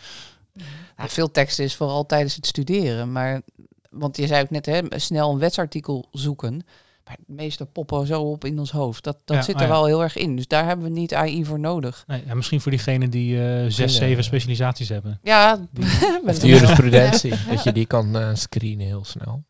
Ja, 0.98 1.08
veel 1.08 1.32
teksten 1.32 1.64
is 1.64 1.76
vooral 1.76 2.06
tijdens 2.06 2.36
het 2.36 2.46
studeren, 2.46 3.12
maar 3.12 3.42
want 3.90 4.18
je 4.18 4.28
zei 4.28 4.42
ook 4.44 4.50
net, 4.50 4.66
hè, 4.66 4.82
snel 5.00 5.32
een 5.32 5.40
wetsartikel 5.40 6.08
zoeken. 6.12 6.62
Maar 7.10 7.18
de 7.28 7.34
meeste 7.34 7.66
poppen 7.66 8.08
zo 8.08 8.22
op 8.22 8.46
in 8.46 8.60
ons 8.60 8.72
hoofd. 8.72 9.04
Dat, 9.04 9.18
dat 9.26 9.38
Ja, 9.38 9.42
zit 9.44 9.56
oh 9.56 9.62
er 9.62 9.68
ja. 9.68 9.74
wel 9.74 9.86
heel 9.86 10.02
erg 10.04 10.16
in. 10.16 10.36
Dus 10.36 10.48
daar 10.48 10.66
hebben 10.66 10.86
we 10.86 10.92
niet 11.00 11.14
AI 11.14 11.46
voor 11.46 11.60
nodig. 11.60 12.04
Nee, 12.08 12.24
ja, 12.26 12.34
misschien 12.34 12.62
voor 12.62 12.72
diegenen 12.72 13.10
die 13.10 13.44
eh, 13.48 13.66
zes, 13.70 13.96
zeven 13.96 14.24
specialisaties 14.24 14.90
hebben. 14.90 15.20
Ja, 15.24 15.60
Of 16.26 16.40
de 16.40 16.48
jurisprudentie, 16.48 17.34
dat 17.50 17.64
je 17.64 17.72
die 17.72 17.86
kan 17.86 18.18
eh, 18.18 18.30
screenen 18.34 18.86
heel 18.86 19.04
snel. 19.06 19.44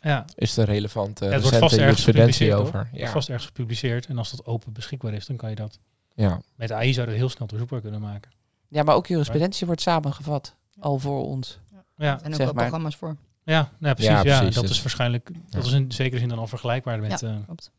Ja, 0.00 0.24
Is 0.34 0.56
er 0.56 0.64
relevante 0.64 1.24
Ja, 1.24 1.30
het 1.30 1.42
wordt 1.42 1.56
recente 1.56 1.58
vast 1.68 1.80
ergens 1.80 1.98
jurisprudentie 2.04 2.46
gepubliceerd, 2.46 2.60
over? 2.68 2.78
Het 2.78 2.88
wordt 2.90 3.04
Ja. 3.06 3.10
vast 3.12 3.28
ergens 3.28 3.46
gepubliceerd. 3.46 4.06
En 4.06 4.18
als 4.18 4.30
dat 4.30 4.46
open 4.46 4.72
beschikbaar 4.72 5.12
is, 5.14 5.26
dan 5.26 5.36
kan 5.36 5.50
je 5.50 5.56
dat... 5.56 5.78
ja. 6.14 6.40
Met 6.56 6.72
AI 6.72 6.92
zou 6.92 7.06
je 7.06 7.10
dat 7.12 7.20
heel 7.20 7.28
snel 7.28 7.46
doorzoekbaar 7.46 7.80
kunnen 7.80 8.00
maken. 8.00 8.30
ja, 8.68 8.82
maar 8.82 8.94
ook 8.94 9.06
jurisprudentie 9.06 9.66
wordt 9.66 9.80
samengevat. 9.80 10.54
Al 10.80 10.98
voor 10.98 11.24
ons. 11.24 11.58
Ja, 11.96 12.12
Er 12.12 12.18
zijn 12.18 12.30
ook 12.32 12.36
zeg 12.36 12.36
wel 12.36 12.46
maar. 12.46 12.54
programma's 12.54 12.96
voor. 12.96 13.16
Ja, 13.52 13.70
nee, 13.78 13.94
precies. 13.94 14.12
Ja, 14.12 14.22
Ja. 14.22 14.40
Dat 14.40 14.52
Dus- 14.62 14.70
is 14.70 14.82
waarschijnlijk... 14.82 15.26
Dat 15.26 15.62
Ja. 15.62 15.68
is 15.68 15.72
in 15.72 15.92
zekere 15.92 16.18
zin 16.20 16.28
dan 16.28 16.38
al 16.38 16.46
vergelijkbaar 16.46 16.98
met... 17.00 17.20
Ja. 17.20 17.28
eh, 17.28 17.36
Klopt. 17.44 17.70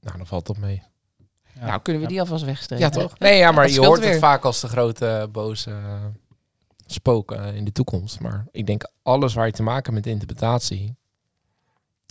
Nou, 0.00 0.16
dan 0.16 0.26
valt 0.26 0.46
dat 0.46 0.56
mee. 0.58 0.82
ja. 1.54 1.66
Nou, 1.66 1.80
kunnen 1.82 2.02
we 2.02 2.08
Ja. 2.08 2.12
die 2.12 2.20
alvast 2.20 2.44
wegstrepen? 2.44 2.84
Ja, 2.84 2.90
toch? 2.90 3.18
Nee, 3.18 3.38
ja, 3.38 3.52
maar 3.52 3.70
je 3.70 3.80
hoort 3.86 4.04
het 4.04 4.18
vaak 4.18 4.44
als 4.44 4.60
de 4.60 4.68
grote 4.68 5.06
eh, 5.06 5.26
boze 5.28 5.70
eh, 5.70 6.04
spook 6.86 7.32
eh, 7.32 7.56
in 7.56 7.64
de 7.64 7.72
toekomst. 7.72 8.20
Maar 8.20 8.46
ik 8.50 8.66
denk 8.66 8.90
alles 9.02 9.34
waar 9.34 9.46
je 9.46 9.52
te 9.52 9.62
maken 9.62 9.92
hebt 9.94 10.04
met 10.06 10.14
interpretatie, 10.14 10.96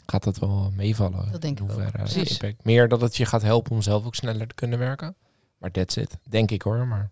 gaat 0.06 0.24
dat 0.24 0.38
wel 0.40 0.72
meevallen. 0.76 1.32
Dat 1.32 1.42
denk 1.42 1.58
ik 1.60 1.64
ook. 1.64 1.72
hoeverre, 1.72 1.98
Precies. 1.98 2.32
impact. 2.32 2.64
Meer 2.66 2.88
dat 2.88 3.02
het 3.02 3.18
je 3.18 3.26
gaat 3.26 3.42
helpen 3.42 3.72
om 3.72 3.82
zelf 3.82 4.06
ook 4.06 4.16
sneller 4.16 4.48
te 4.48 4.56
kunnen 4.56 4.80
werken. 4.80 5.16
Maar 5.58 5.72
that's 5.72 5.96
it. 5.96 6.18
Denk 6.30 6.52
ik 6.52 6.62
hoor. 6.62 6.88
Maar 6.88 7.10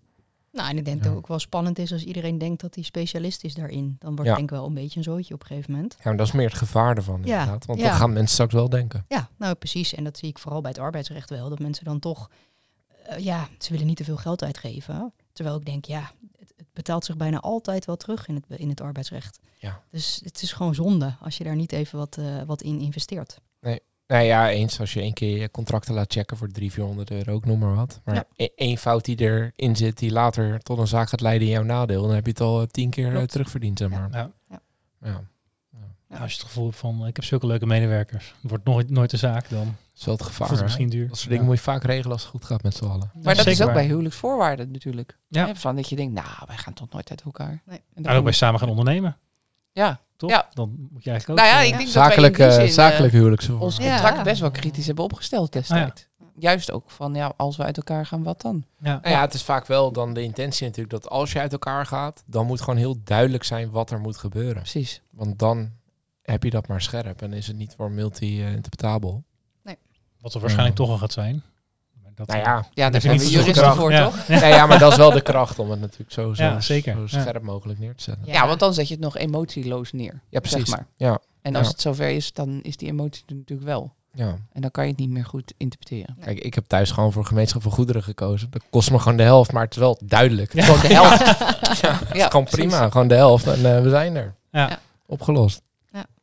Nou, 0.51 0.69
en 0.69 0.77
ik 0.77 0.85
denk 0.85 0.97
Ja. 0.97 1.03
dat 1.03 1.11
het 1.11 1.21
ook 1.21 1.27
wel 1.27 1.39
spannend 1.39 1.79
is 1.79 1.91
als 1.91 2.03
iedereen 2.03 2.37
denkt 2.37 2.61
dat 2.61 2.75
hij 2.75 2.83
specialist 2.83 3.43
is 3.43 3.53
daarin. 3.53 3.95
Dan 3.99 4.09
wordt 4.15 4.21
Ja. 4.23 4.27
het 4.29 4.35
denk 4.37 4.49
ik 4.51 4.55
wel 4.57 4.65
een 4.67 4.73
beetje 4.73 4.97
een 4.97 5.03
zootje 5.03 5.33
op 5.33 5.41
een 5.41 5.47
gegeven 5.47 5.71
moment. 5.71 5.93
ja, 5.97 6.01
maar 6.03 6.17
dat 6.17 6.27
is 6.27 6.33
meer 6.33 6.47
het 6.47 6.57
gevaar 6.57 6.95
ervan 6.97 7.21
Ja, 7.23 7.39
inderdaad. 7.39 7.65
Want 7.65 7.79
dat 7.79 7.91
gaan 7.91 8.13
mensen 8.13 8.33
straks 8.33 8.53
wel 8.53 8.69
denken. 8.69 9.05
Ja, 9.07 9.29
nou 9.37 9.55
precies. 9.55 9.93
En 9.93 10.03
dat 10.03 10.17
zie 10.17 10.29
ik 10.29 10.39
vooral 10.39 10.61
bij 10.61 10.71
het 10.71 10.79
arbeidsrecht 10.79 11.29
wel. 11.29 11.49
Dat 11.49 11.59
mensen 11.59 11.85
dan 11.85 11.99
toch, 11.99 12.29
eh, 13.05 13.17
ja, 13.17 13.47
ze 13.59 13.71
willen 13.71 13.87
niet 13.87 13.97
te 13.97 14.03
veel 14.03 14.17
geld 14.17 14.43
uitgeven. 14.43 15.13
Terwijl 15.33 15.57
ik 15.57 15.65
denk, 15.65 15.85
ja, 15.85 16.11
het, 16.39 16.53
het 16.57 16.67
betaalt 16.73 17.05
zich 17.05 17.17
bijna 17.17 17.39
altijd 17.39 17.85
wel 17.85 17.97
terug 17.97 18.27
in 18.27 18.35
het, 18.35 18.59
in 18.59 18.69
het 18.69 18.81
arbeidsrecht. 18.81 19.39
Ja. 19.59 19.81
Dus 19.91 20.21
het 20.23 20.41
is 20.41 20.51
gewoon 20.53 20.75
zonde 20.75 21.15
als 21.19 21.37
je 21.37 21.43
daar 21.43 21.55
niet 21.55 21.71
even 21.71 21.97
wat, 21.97 22.17
eh, 22.17 22.41
wat 22.45 22.61
in 22.61 22.79
investeert. 22.79 23.37
Nou 24.11 24.23
ja, 24.23 24.49
eens 24.49 24.79
als 24.79 24.93
je 24.93 25.01
één 25.01 25.13
keer 25.13 25.37
je 25.37 25.51
contracten 25.51 25.93
laat 25.93 26.13
checken 26.13 26.37
voor 26.37 26.47
300, 26.51 26.73
400 27.07 27.11
euro, 27.11 27.31
ook 27.37 27.45
noem 27.45 27.59
maar 27.59 27.75
wat. 27.75 28.01
Maar 28.03 28.15
Ja. 28.15 28.25
e- 28.35 28.47
één 28.55 28.77
fout 28.77 29.05
die 29.05 29.19
erin 29.19 29.75
zit, 29.75 29.97
die 29.97 30.11
later 30.11 30.59
tot 30.59 30.77
een 30.77 30.87
zaak 30.87 31.09
gaat 31.09 31.21
leiden 31.21 31.47
in 31.47 31.53
jouw 31.53 31.63
nadeel, 31.63 32.01
dan 32.01 32.15
heb 32.15 32.25
je 32.25 32.31
het 32.31 32.41
al 32.41 32.61
eh, 32.61 32.67
tien 32.67 32.89
keer 32.89 33.07
eh, 33.07 33.11
Klopt. 33.13 33.31
terugverdiend, 33.31 33.77
zeg 33.77 33.89
maar. 33.89 34.09
Ja. 34.11 34.31
Ja. 35.01 35.21
Nou, 36.07 36.23
als 36.23 36.31
je 36.31 36.37
het 36.37 36.47
gevoel 36.47 36.65
hebt 36.65 36.77
van, 36.77 37.07
ik 37.07 37.15
heb 37.15 37.25
zulke 37.25 37.47
leuke 37.47 37.65
medewerkers. 37.65 38.33
Het 38.41 38.49
wordt 38.49 38.65
nooit, 38.65 38.89
nooit 38.89 39.09
de 39.09 39.17
zaak, 39.17 39.49
dan 39.49 39.65
Dat 39.65 39.75
is 39.99 40.05
wel 40.05 40.15
het 40.15 40.23
gevaar. 40.23 40.49
het 40.51 40.61
misschien 40.61 40.89
duur. 40.89 41.07
Dat 41.07 41.17
soort 41.17 41.29
dingen 41.29 41.45
moet 41.45 41.55
je 41.55 41.61
vaak 41.61 41.83
regelen 41.83 42.11
als 42.11 42.21
het 42.21 42.31
goed 42.31 42.45
gaat 42.45 42.63
met 42.63 42.75
z'n 42.75 42.85
allen. 42.85 43.11
Maar 43.23 43.35
dat 43.35 43.47
is 43.47 43.61
ook 43.61 43.73
bij 43.73 43.85
huwelijksvoorwaarden 43.85 44.71
natuurlijk. 44.71 45.17
Ja. 45.27 45.55
Van 45.55 45.75
dat 45.75 45.89
je 45.89 45.95
denkt, 45.95 46.13
nou, 46.13 46.27
wij 46.47 46.57
gaan 46.57 46.73
toch 46.73 46.89
nooit 46.89 47.09
uit 47.09 47.21
elkaar. 47.21 47.61
Nee. 47.65 47.79
En 47.93 48.07
ook 48.07 48.23
bij 48.23 48.33
samen 48.33 48.59
gaan 48.59 48.69
ondernemen, 48.69 49.17
Ja, 49.71 49.99
toch? 50.17 50.29
Ja. 50.29 50.47
Dan 50.53 50.87
moet 50.91 51.03
je 51.03 51.09
eigenlijk 51.09 51.39
ook... 51.39 51.45
nou 51.45 51.57
ja, 51.57 51.63
eh, 51.63 51.71
ik 51.71 51.77
denk 51.77 51.89
Zakelijk, 51.89 52.37
dat 52.37 52.47
wij 52.47 52.47
in 52.47 52.59
die 52.59 52.67
eh, 52.67 52.73
zin, 52.73 52.83
zakelijk 52.83 53.13
eh, 53.13 53.19
huwelijksvoorwaarden. 53.19 53.77
ons 53.77 53.85
Ja. 53.85 53.93
contract 53.93 54.23
best 54.23 54.41
wel 54.41 54.51
kritisch 54.51 54.85
hebben 54.85 55.03
opgesteld 55.03 55.51
destijds. 55.53 56.09
Juist 56.37 56.71
ook 56.71 56.91
van, 56.91 57.13
ja, 57.13 57.33
als 57.37 57.57
we 57.57 57.63
uit 57.63 57.77
elkaar 57.77 58.05
gaan, 58.05 58.23
wat 58.23 58.41
dan? 58.41 58.65
ja. 58.79 58.99
Nou 59.01 59.15
ja, 59.15 59.21
het 59.21 59.33
is 59.33 59.43
vaak 59.43 59.65
wel 59.65 59.91
dan 59.91 60.13
de 60.13 60.21
intentie 60.23 60.65
natuurlijk 60.65 61.01
dat 61.01 61.11
als 61.11 61.31
je 61.31 61.39
uit 61.39 61.51
elkaar 61.51 61.85
gaat, 61.85 62.23
dan 62.25 62.45
moet 62.45 62.59
gewoon 62.61 62.77
heel 62.77 62.95
duidelijk 63.03 63.43
zijn 63.43 63.71
wat 63.71 63.91
er 63.91 63.99
moet 63.99 64.17
gebeuren. 64.17 64.61
Precies. 64.61 65.01
Want 65.09 65.39
dan 65.39 65.71
heb 66.21 66.43
je 66.43 66.49
dat 66.49 66.67
maar 66.67 66.81
scherp 66.81 67.21
en 67.21 67.33
is 67.33 67.47
het 67.47 67.55
niet 67.55 67.73
voor 67.77 67.91
multi-interpretabel. 67.91 69.23
Wat 70.19 70.33
er 70.33 70.39
waarschijnlijk 70.39 70.75
toch 70.75 70.89
al 70.89 70.97
gaat 70.97 71.11
zijn. 71.13 71.43
Dat, 72.15 72.27
Nou 72.27 72.39
ja, 72.39 72.65
Ja, 72.73 72.89
daar 72.89 73.01
zijn 73.01 73.17
we 73.17 73.29
juristen 73.29 73.75
voor, 73.75 73.91
Ja. 73.91 74.03
toch? 74.05 74.27
nou 74.27 74.45
ja, 74.45 74.65
maar 74.65 74.79
dat 74.79 74.91
is 74.91 74.97
wel 74.97 75.11
de 75.11 75.21
kracht 75.21 75.59
om 75.59 75.69
het 75.71 75.79
natuurlijk 75.79 76.11
zo, 76.11 76.33
zo, 76.33 76.43
Ja, 76.43 76.59
zeker. 76.61 76.93
zo 76.93 77.17
Ja. 77.17 77.21
scherp 77.23 77.43
mogelijk 77.43 77.79
neer 77.79 77.95
te 77.95 78.03
zetten. 78.03 78.25
Ja, 78.25 78.47
want 78.47 78.59
dan 78.59 78.73
zet 78.73 78.87
je 78.87 78.93
het 78.93 79.03
nog 79.03 79.17
emotieloos 79.17 79.91
neer. 79.91 80.21
Ja, 80.29 80.39
precies. 80.39 80.69
Zeg 80.69 80.77
maar. 80.77 80.87
Ja, 80.97 81.19
En 81.41 81.55
als 81.55 81.65
Ja. 81.65 81.71
het 81.71 81.81
zover 81.81 82.09
is, 82.09 82.33
dan 82.33 82.59
is 82.61 82.77
die 82.77 82.87
emotie 82.89 83.23
er 83.27 83.35
natuurlijk 83.35 83.67
wel. 83.67 83.93
ja. 84.13 84.37
En 84.53 84.61
dan 84.61 84.71
kan 84.71 84.83
je 84.83 84.89
het 84.89 84.99
niet 84.99 85.09
meer 85.09 85.25
goed 85.25 85.53
interpreteren. 85.57 86.17
Kijk, 86.19 86.39
ik 86.39 86.53
heb 86.53 86.65
thuis 86.67 86.91
gewoon 86.91 87.11
voor 87.11 87.25
gemeenschap 87.25 87.61
van 87.61 87.71
goederen 87.71 88.03
gekozen. 88.03 88.51
Dat 88.51 88.63
kost 88.69 88.91
me 88.91 88.99
gewoon 88.99 89.17
de 89.17 89.23
helft, 89.23 89.51
maar 89.51 89.63
het 89.63 89.71
is 89.73 89.77
wel 89.79 89.99
duidelijk. 90.03 90.53
Ja. 90.53 90.63
Gewoon 90.63 90.79
de 90.81 90.87
helft. 90.87 91.19
Ja, 91.81 91.93
het 91.99 92.09
is 92.11 92.17
Ja, 92.17 92.27
gewoon 92.29 92.45
precies. 92.45 92.65
prima. 92.69 92.89
Gewoon 92.89 93.07
de 93.07 93.15
helft 93.15 93.47
en 93.47 93.75
eh, 93.75 93.81
we 93.81 93.89
zijn 93.89 94.15
er. 94.15 94.35
Ja. 94.51 94.79
Opgelost. 95.05 95.61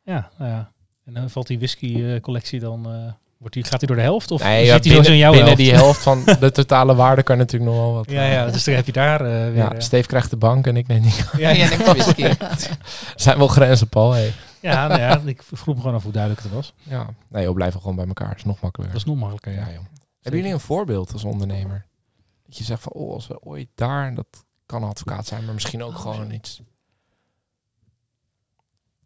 Ja, 0.03 0.29
nou 0.37 0.51
ja. 0.51 0.71
En 1.05 1.13
dan 1.13 1.29
valt 1.29 1.47
die 1.47 1.57
whisky-collectie 1.57 2.59
dan... 2.59 2.85
eh, 2.93 3.11
wordt 3.39 3.53
die, 3.55 3.63
gaat 3.63 3.79
die 3.79 3.87
door 3.87 3.97
de 3.97 4.03
helft? 4.03 4.31
Of 4.31 4.43
Nee, 4.43 4.65
zit 4.65 4.83
ja, 4.85 4.95
die 4.95 5.03
zo 5.03 5.11
in 5.11 5.17
jouw 5.17 5.31
binnen 5.31 5.47
helft? 5.49 5.63
die 5.63 5.73
helft 5.73 6.01
van 6.01 6.23
de 6.39 6.51
totale 6.51 6.95
waarde 6.95 7.23
kan 7.23 7.37
natuurlijk 7.37 7.71
nog 7.71 7.81
wel 7.81 7.93
wat. 7.93 8.09
Ja, 8.11 8.23
ja, 8.25 8.45
dus 8.49 8.63
dan 8.63 8.75
heb 8.75 8.85
je 8.85 8.91
daar 8.91 9.21
eh, 9.21 9.27
weer... 9.31 9.55
Ja, 9.55 9.73
eh, 9.73 9.79
Steve 9.79 10.07
krijgt 10.07 10.29
de 10.29 10.37
bank 10.37 10.67
en 10.67 10.77
ik 10.77 10.87
neem 10.87 11.01
niet. 11.01 11.25
ja, 11.37 11.49
Ja, 11.49 11.77
whisky. 11.77 12.33
Zijn 13.15 13.37
wel 13.37 13.47
grenzen, 13.47 13.87
Paul. 13.89 14.11
Hey. 14.11 14.33
ja, 14.61 14.87
nou 14.87 14.99
ja, 14.99 15.21
ik 15.25 15.43
vroeg 15.43 15.75
me 15.75 15.81
gewoon 15.81 15.95
af 15.95 16.03
hoe 16.03 16.11
duidelijk 16.11 16.43
het 16.43 16.51
was. 16.51 16.73
Ja. 16.83 17.09
Nee, 17.27 17.43
joh, 17.43 17.53
blijven 17.55 17.79
gewoon 17.81 17.95
bij 17.95 18.07
elkaar. 18.07 18.35
is 18.35 18.43
nog 18.43 18.61
makkelijker. 18.61 18.97
Dat 18.97 19.05
is 19.07 19.11
nog 19.13 19.19
makkelijker, 19.29 19.51
ja. 19.53 19.67
ja, 19.67 19.73
joh. 19.73 19.85
Hebben 20.21 20.39
jullie 20.41 20.55
een 20.55 20.59
voorbeeld 20.63 21.13
als 21.13 21.23
ondernemer? 21.23 21.85
Dat 22.45 22.57
je 22.57 22.63
zegt 22.63 22.81
van, 22.81 22.91
oh, 22.91 23.13
als 23.13 23.27
we 23.27 23.41
ooit 23.41 23.67
daar, 23.75 24.07
en 24.07 24.15
dat 24.15 24.27
kan 24.65 24.83
een 24.83 24.89
advocaat 24.89 25.27
zijn, 25.27 25.45
maar 25.45 25.53
misschien 25.53 25.83
ook 25.83 25.93
Oh, 25.93 25.99
gewoon 25.99 26.27
zo. 26.27 26.31
iets. 26.33 26.61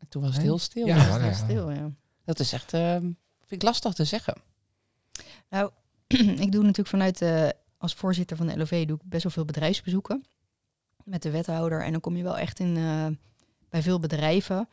Toen 0.10 0.22
was 0.22 0.34
het 0.34 0.42
heel 0.42 0.58
stil. 0.60 0.88
Ja, 0.88 0.96
Ja, 0.96 1.04
ja, 1.04 1.18
heel 1.18 1.26
ja. 1.28 1.34
stil, 1.34 1.72
ja. 1.72 1.90
Dat 2.26 2.40
is 2.40 2.54
echt, 2.54 2.74
ehm, 2.74 3.06
vind 3.54 3.66
ik 3.66 3.70
lastig 3.70 3.94
te 3.94 4.06
zeggen. 4.06 4.36
Nou, 5.50 5.72
ik 6.46 6.52
doe 6.52 6.62
natuurlijk 6.62 6.88
vanuit, 6.88 7.22
eh, 7.22 7.50
als 7.78 7.94
voorzitter 7.94 8.38
van 8.38 8.48
de 8.48 8.58
LOV, 8.58 8.86
doe 8.86 8.98
ik 8.98 9.10
best 9.10 9.24
wel 9.24 9.32
veel 9.32 9.46
bedrijfsbezoeken 9.46 10.26
met 11.04 11.22
de 11.22 11.32
wethouder. 11.32 11.84
En 11.84 11.92
dan 11.92 12.02
kom 12.02 12.16
je 12.16 12.24
wel 12.24 12.38
echt 12.38 12.60
in, 12.60 12.78
eh, 12.78 13.08
bij 13.70 13.82
veel 13.82 14.00
bedrijven. 14.00 14.70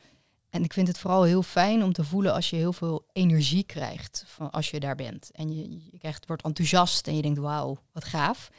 En 0.51 0.65
ik 0.65 0.73
vind 0.73 0.89
het 0.89 0.99
vooral 0.99 1.23
heel 1.23 1.43
fijn 1.43 1.83
om 1.83 1.93
te 1.93 2.05
voelen 2.05 2.33
als 2.33 2.51
je 2.51 2.57
heel 2.57 2.73
veel 2.73 3.07
energie 3.13 3.65
krijgt 3.65 4.25
van 4.27 4.51
als 4.51 4.71
je 4.71 4.81
daar 4.81 4.97
bent. 4.97 5.31
En 5.33 5.55
je, 5.55 5.91
je 5.93 5.99
krijgt, 5.99 6.27
wordt 6.27 6.43
enthousiast 6.43 7.07
en 7.07 7.17
je 7.17 7.23
denkt, 7.23 7.39
wauw, 7.39 7.79
wat 7.93 8.05
gaaf. 8.05 8.51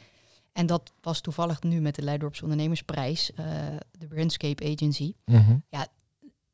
En 0.52 0.66
dat 0.66 0.92
was 1.00 1.20
toevallig 1.20 1.62
nu 1.62 1.80
met 1.80 1.94
de 1.94 2.02
Leidorps 2.02 2.42
Ondernemersprijs, 2.42 3.32
eh, 3.32 3.46
de 3.90 4.06
Brandscape 4.06 4.72
Agency 4.72 5.14
Mhm. 5.24 5.56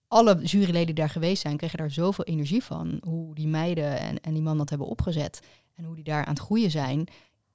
Alle 0.09 0.42
juryleden 0.42 0.86
die 0.86 0.94
daar 0.94 1.11
geweest 1.11 1.42
zijn, 1.42 1.56
kregen 1.56 1.78
daar 1.78 1.90
zoveel 1.90 2.24
energie 2.24 2.64
van. 2.64 2.98
Hoe 3.04 3.34
die 3.34 3.48
meiden 3.48 3.98
en, 3.98 4.20
en 4.20 4.32
die 4.32 4.42
man 4.42 4.59
dat 4.59 4.68
hebben 4.68 4.86
opgezet. 4.88 5.40
En 5.74 5.84
hoe 5.84 5.94
die 5.94 6.04
daar 6.04 6.24
aan 6.24 6.32
het 6.34 6.42
groeien 6.42 6.70
zijn. 6.70 7.06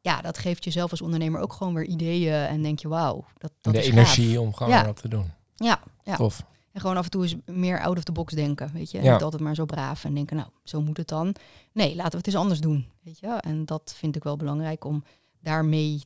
Ja, 0.01 0.21
dat 0.21 0.37
geeft 0.37 0.63
jezelf 0.63 0.91
als 0.91 1.01
ondernemer 1.01 1.41
ook 1.41 1.53
gewoon 1.53 1.73
weer 1.73 1.85
ideeën. 1.85 2.33
En 2.33 2.61
denk 2.61 2.79
je, 2.79 2.87
wauw, 2.87 3.25
dat, 3.37 3.51
dat 3.61 3.73
de 3.73 3.79
is 3.79 3.87
energie 3.87 4.29
gaaf. 4.33 4.37
om 4.45 4.53
gewoon 4.53 4.71
Ja. 4.73 4.85
wat 4.85 5.01
te 5.01 5.07
doen. 5.07 5.31
Ja, 5.55 5.79
ja. 6.03 6.15
Tof. 6.15 6.45
En 6.71 6.81
gewoon 6.81 6.97
af 6.97 7.03
en 7.03 7.09
toe 7.11 7.21
eens 7.23 7.35
meer 7.45 7.81
out 7.81 7.97
of 7.97 8.03
the 8.03 8.11
box 8.11 8.33
denken, 8.33 8.69
weet 8.73 8.91
je. 8.91 8.97
En 8.97 9.03
Ja. 9.03 9.13
Niet 9.13 9.21
altijd 9.23 9.41
maar 9.41 9.55
zo 9.55 9.65
braaf 9.65 10.03
en 10.03 10.13
denken, 10.13 10.35
nou, 10.35 10.49
zo 10.63 10.81
moet 10.81 10.97
het 10.97 11.07
dan. 11.07 11.35
Nee, 11.71 11.95
laten 11.95 12.11
we 12.11 12.17
het 12.17 12.27
eens 12.27 12.35
anders 12.35 12.59
doen, 12.59 12.85
weet 13.03 13.19
je. 13.19 13.27
En 13.27 13.65
dat 13.65 13.93
vind 13.97 14.15
ik 14.15 14.23
wel 14.23 14.37
belangrijk 14.37 14.85
om 14.85 15.03
daarmee 15.41 16.01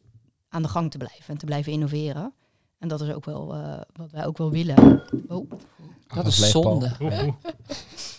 aan 0.49 0.61
de 0.61 0.67
gang 0.67 0.91
te 0.91 0.97
blijven. 0.97 1.25
En 1.27 1.37
te 1.37 1.45
blijven 1.45 1.71
innoveren. 1.71 2.33
En 2.79 2.87
dat 2.87 3.01
is 3.01 3.09
ook 3.13 3.25
wel 3.25 3.53
eh, 3.55 3.81
wat 3.93 4.11
wij 4.11 4.25
ook 4.25 4.37
wel 4.37 4.51
willen. 4.51 5.03
Oh, 5.27 5.51
Dat 6.15 6.23
was 6.23 6.39
is 6.39 6.51
zonde. 6.51 6.91
Oeh, 7.01 7.23
oeh. 7.23 7.33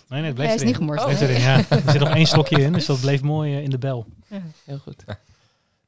Nee, 0.09 0.21
nee, 0.21 0.25
het 0.25 0.35
bleef 0.35 0.47
hij 0.47 0.55
is 0.55 0.61
erin. 0.61 0.67
niet 0.67 0.77
gemorst. 0.77 1.05
Oh. 1.05 1.39
ja. 1.39 1.57
Er 1.69 1.91
zit 1.91 2.01
nog 2.01 2.09
één 2.09 2.27
slokje 2.27 2.61
in, 2.63 2.73
dus 2.73 2.87
dat 2.87 3.01
bleef 3.01 3.23
mooi 3.23 3.57
eh, 3.57 3.63
in 3.63 3.71
de 3.71 3.79
bel. 3.79 4.07
Heel 4.65 4.79
goed. 4.79 5.05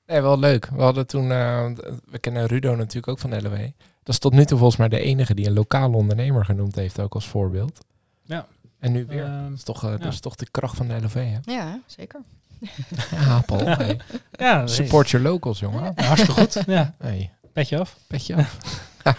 Nee, 0.06 0.20
wel 0.20 0.38
leuk. 0.38 0.66
We 0.66 0.82
hadden 0.82 1.06
toen, 1.06 1.32
eh, 1.32 1.66
we 2.10 2.18
kennen 2.18 2.46
Rudo 2.46 2.74
natuurlijk 2.74 3.08
ook 3.08 3.18
van 3.18 3.36
LW. 3.46 3.56
Dat 4.02 4.14
is 4.14 4.18
tot 4.18 4.32
nu 4.32 4.44
toe 4.44 4.58
volgens 4.58 4.78
mij 4.78 4.88
de 4.88 5.00
enige 5.00 5.34
die 5.34 5.46
een 5.46 5.52
lokale 5.52 5.96
ondernemer 5.96 6.44
genoemd 6.44 6.74
heeft, 6.74 7.00
ook 7.00 7.14
als 7.14 7.26
voorbeeld. 7.28 7.78
Ja. 8.22 8.46
En 8.78 8.92
nu 8.92 9.06
weer. 9.06 9.24
Ehm, 9.24 9.42
dat, 9.48 9.52
is 9.58 9.62
toch, 9.62 9.84
eh, 9.84 9.90
dat 9.90 10.02
ja. 10.02 10.08
is 10.08 10.20
toch 10.20 10.34
de 10.34 10.50
kracht 10.50 10.76
van 10.76 10.88
de 10.88 10.94
LV, 11.02 11.14
hè? 11.14 11.38
Ja, 11.52 11.80
zeker. 11.86 12.20
Ja. 13.10 13.42
Hey. 13.46 14.00
ja. 14.32 14.66
Support 14.66 15.10
your 15.10 15.26
locals, 15.26 15.58
jongen. 15.58 15.92
Ja, 15.96 16.04
hartstikke 16.04 16.40
goed. 16.40 16.62
Ja, 16.66 16.94
Hey, 16.98 17.30
petje 17.52 17.78
af. 17.78 17.96
petje 18.06 18.36
af. 18.36 18.56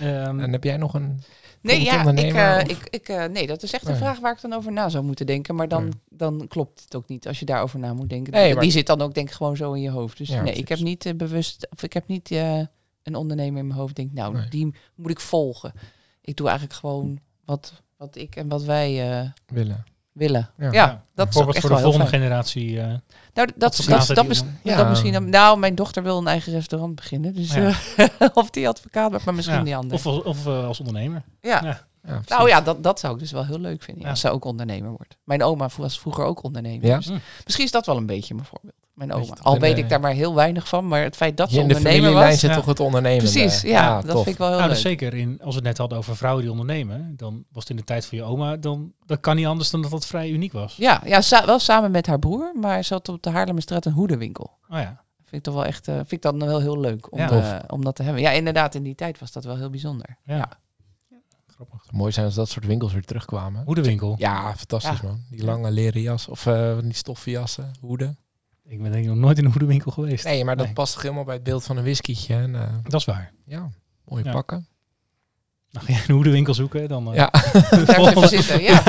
Ehm, 0.00 0.40
En 0.40 0.52
heb 0.52 0.64
jij 0.64 0.76
nog 0.76 0.94
een... 0.94 1.22
Nee, 1.66 1.84
ja, 1.84 2.04
ik, 2.18 2.34
eh, 2.34 2.76
ik, 2.76 2.86
ik, 2.90 3.08
eh, 3.08 3.24
nee, 3.24 3.46
dat 3.46 3.62
is 3.62 3.72
echt 3.72 3.82
een 3.88 3.96
vraag 3.96 4.18
waar 4.18 4.32
ik 4.32 4.40
dan 4.40 4.52
over 4.52 4.72
na 4.72 4.88
zou 4.88 5.04
moeten 5.04 5.26
denken. 5.26 5.54
Maar 5.54 5.68
dan, 5.68 5.92
dan 6.08 6.48
klopt 6.48 6.80
het 6.84 6.94
ook 6.96 7.08
niet 7.08 7.26
als 7.26 7.38
je 7.38 7.44
daarover 7.44 7.78
na 7.78 7.94
moet 7.94 8.08
denken. 8.08 8.32
Nee, 8.32 8.52
maar- 8.52 8.62
Die 8.62 8.70
zit 8.70 8.86
dan 8.86 9.00
ook 9.00 9.14
denk 9.14 9.28
ik 9.28 9.34
gewoon 9.34 9.56
zo 9.56 9.72
in 9.72 9.80
je 9.82 9.90
hoofd. 9.90 10.18
Dus 10.18 10.28
Ja, 10.28 10.42
nee, 10.42 10.54
ik 10.54 10.68
heb 10.68 10.78
niet 10.78 11.06
eh, 11.06 11.14
bewust, 11.14 11.68
of 11.70 11.82
ik 11.82 11.92
heb 11.92 12.06
niet 12.06 12.30
een 13.02 13.14
ondernemer 13.14 13.58
in 13.60 13.66
mijn 13.66 13.78
hoofd. 13.78 13.96
Denk, 13.96 14.12
nou, 14.12 14.34
Nee. 14.34 14.48
die 14.48 14.74
moet 14.94 15.10
ik 15.10 15.20
volgen. 15.20 15.72
Ik 16.20 16.36
doe 16.36 16.46
eigenlijk 16.48 16.78
gewoon 16.78 17.18
wat, 17.44 17.72
wat 17.96 18.16
ik 18.16 18.36
en 18.36 18.48
wat 18.48 18.62
wij 18.64 19.32
willen? 19.46 19.84
Willen. 20.16 20.50
Ja. 20.58 20.72
Ja, 20.72 21.02
dat 21.14 21.28
is 21.28 21.36
ook 21.36 21.48
echt 21.48 21.60
voor 21.60 21.68
wel 21.68 21.78
de 21.78 21.84
volgende 21.84 22.06
generatie. 22.06 22.80
eh, 22.80 22.86
Nou, 22.86 22.98
dat, 23.34 23.52
dat, 23.56 23.76
dat, 23.88 24.06
Ja. 24.62 24.76
dat 24.76 24.88
misschien. 24.88 25.30
Nou, 25.30 25.58
mijn 25.58 25.74
dochter 25.74 26.02
wil 26.02 26.18
een 26.18 26.26
eigen 26.26 26.52
restaurant 26.52 26.94
beginnen. 26.94 27.34
Dus 27.34 27.54
Ja. 27.54 27.72
eh, 27.96 28.08
of 28.34 28.50
die 28.50 28.68
advocaat 28.68 29.10
wordt, 29.10 29.24
maar 29.24 29.34
misschien 29.34 29.56
ja, 29.58 29.62
die 29.64 29.76
andere. 29.76 29.94
Of, 29.94 30.06
als- 30.06 30.22
of 30.22 30.46
eh, 30.46 30.66
als 30.66 30.78
ondernemer. 30.78 31.22
ja. 31.40 31.60
ja. 31.64 31.84
Ja, 32.02 32.12
precies. 32.12 32.28
Nou 32.36 32.48
ja, 32.48 32.60
dat, 32.60 32.82
dat 32.82 33.00
zou 33.00 33.14
ik 33.14 33.18
dus 33.20 33.30
wel 33.32 33.46
heel 33.46 33.58
leuk 33.58 33.82
vinden. 33.82 34.04
Ja. 34.04 34.10
Als 34.10 34.20
ze 34.20 34.30
ook 34.30 34.44
ondernemer 34.44 34.90
wordt. 34.90 35.16
Mijn 35.24 35.42
oma 35.42 35.68
was 35.76 36.00
vroeger 36.00 36.24
ook 36.24 36.42
ondernemer. 36.42 36.86
Ja? 36.86 36.96
Dus 36.96 37.06
Hm. 37.06 37.16
misschien 37.44 37.64
is 37.64 37.70
dat 37.70 37.86
wel 37.86 37.96
een 37.96 38.06
beetje 38.06 38.34
mijn 38.34 38.46
voorbeeld. 38.46 38.74
Mijn 38.96 39.12
oma. 39.12 39.36
Al 39.42 39.54
in 39.54 39.60
weet 39.60 39.76
de- 39.76 39.82
ik 39.82 39.88
daar 39.88 40.00
maar 40.00 40.12
heel 40.12 40.34
weinig 40.34 40.68
van. 40.68 40.88
Maar 40.88 41.02
het 41.02 41.16
feit 41.16 41.36
dat 41.36 41.48
ze 41.48 41.54
Je 41.54 41.60
in 41.60 41.68
de 41.68 41.74
ondernemer 41.74 42.02
familielijn 42.02 42.30
was. 42.32 42.40
zit 42.40 42.50
Ja. 42.50 42.56
toch 42.56 42.66
het 42.66 42.80
ondernemen. 42.80 43.18
Precies, 43.30 43.60
ja, 43.60 44.00
dat 44.00 44.10
tof. 44.10 44.22
vind 44.22 44.26
ik 44.34 44.38
wel 44.38 44.46
heel 44.48 44.56
Nou, 44.56 44.68
leuk. 44.68 44.78
dus 44.82 44.86
zeker 44.90 45.14
in, 45.14 45.38
als 45.40 45.48
we 45.48 45.54
het 45.54 45.64
net 45.64 45.78
hadden 45.78 45.98
over 45.98 46.16
vrouwen 46.16 46.42
die 46.42 46.50
ondernemen, 46.50 47.12
dan 47.16 47.44
was 47.52 47.62
het 47.62 47.70
in 47.70 47.76
de 47.76 47.84
tijd 47.84 48.06
van 48.06 48.18
je 48.18 48.24
oma, 48.24 48.56
dan 48.56 48.92
dat 49.06 49.20
kan 49.20 49.36
niet 49.36 49.46
anders 49.46 49.70
dan 49.70 49.82
dat 49.82 49.90
dat 49.90 50.06
vrij 50.06 50.30
uniek 50.30 50.52
was. 50.52 50.76
Ja, 50.76 51.02
ja 51.04 51.20
sa- 51.20 51.46
wel 51.46 51.58
samen 51.58 51.90
met 51.90 52.06
haar 52.06 52.18
broer. 52.18 52.52
Maar 52.60 52.84
ze 52.84 52.92
had 52.94 53.08
op 53.08 53.22
de 53.22 53.30
Haarlemmerstraat 53.30 53.84
een 53.84 53.92
hoedenwinkel. 53.92 54.50
Oh 54.68 54.78
ja. 54.78 55.04
Vind 55.16 55.32
ik 55.36 55.42
toch 55.42 55.54
wel 55.54 55.64
echt, 55.64 55.88
eh, 55.88 55.94
vind 55.94 56.12
ik 56.12 56.22
dat 56.22 56.36
wel 56.36 56.60
heel 56.60 56.80
leuk 56.80 57.12
om, 57.12 57.18
Ja. 57.18 57.30
eh, 57.30 57.58
om 57.66 57.84
dat 57.84 57.96
te 57.96 58.02
hebben. 58.02 58.22
Ja, 58.22 58.30
inderdaad, 58.30 58.74
in 58.74 58.82
die 58.82 58.94
tijd 58.94 59.18
was 59.18 59.32
dat 59.32 59.44
wel 59.44 59.56
heel 59.56 59.70
bijzonder. 59.70 60.16
Ja. 60.24 60.36
Ja. 60.36 60.48
Grappig. 61.46 61.92
Mooi 61.92 62.12
zijn 62.12 62.26
als 62.26 62.34
dat 62.34 62.48
soort 62.48 62.66
winkels 62.66 62.92
weer 62.92 63.04
terugkwamen. 63.04 63.62
Hoedenwinkel. 63.64 64.14
Ja, 64.18 64.54
fantastisch 64.56 65.00
Ja. 65.00 65.06
man. 65.08 65.20
Die 65.30 65.44
lange 65.44 65.70
leren 65.70 66.00
jas 66.00 66.28
of 66.28 66.46
eh, 66.46 66.78
die 66.82 66.92
stoffen 66.94 67.32
jassen, 67.32 67.70
hoeden. 67.80 68.18
Ik 68.68 68.82
ben 68.82 68.90
denk 68.92 69.04
ik 69.04 69.10
nog 69.10 69.18
nooit 69.18 69.38
in 69.38 69.44
een 69.44 69.50
hoedenwinkel 69.50 69.90
geweest. 69.90 70.24
Nee, 70.24 70.44
maar 70.44 70.56
dat 70.56 70.64
Nee. 70.66 70.74
past 70.74 70.92
toch 70.92 71.02
helemaal 71.02 71.24
bij 71.24 71.34
het 71.34 71.42
beeld 71.42 71.64
van 71.64 71.76
een 71.76 71.82
whiskietje. 71.82 72.34
En, 72.34 72.54
eh, 72.54 72.74
Dat 72.82 73.00
is 73.00 73.04
waar. 73.06 73.32
ja, 73.44 73.70
mooie 74.04 74.24
Ja. 74.24 74.32
pakken. 74.32 74.66
Ga 75.72 75.92
je 75.92 76.04
een 76.08 76.14
hoedenwinkel 76.14 76.54
zoeken, 76.54 76.88
dan 76.88 77.08
eh, 77.08 77.14
Ja. 77.14 77.30
Volgende, 77.94 78.28
zitten, 78.28 78.62
ja. 78.72 78.82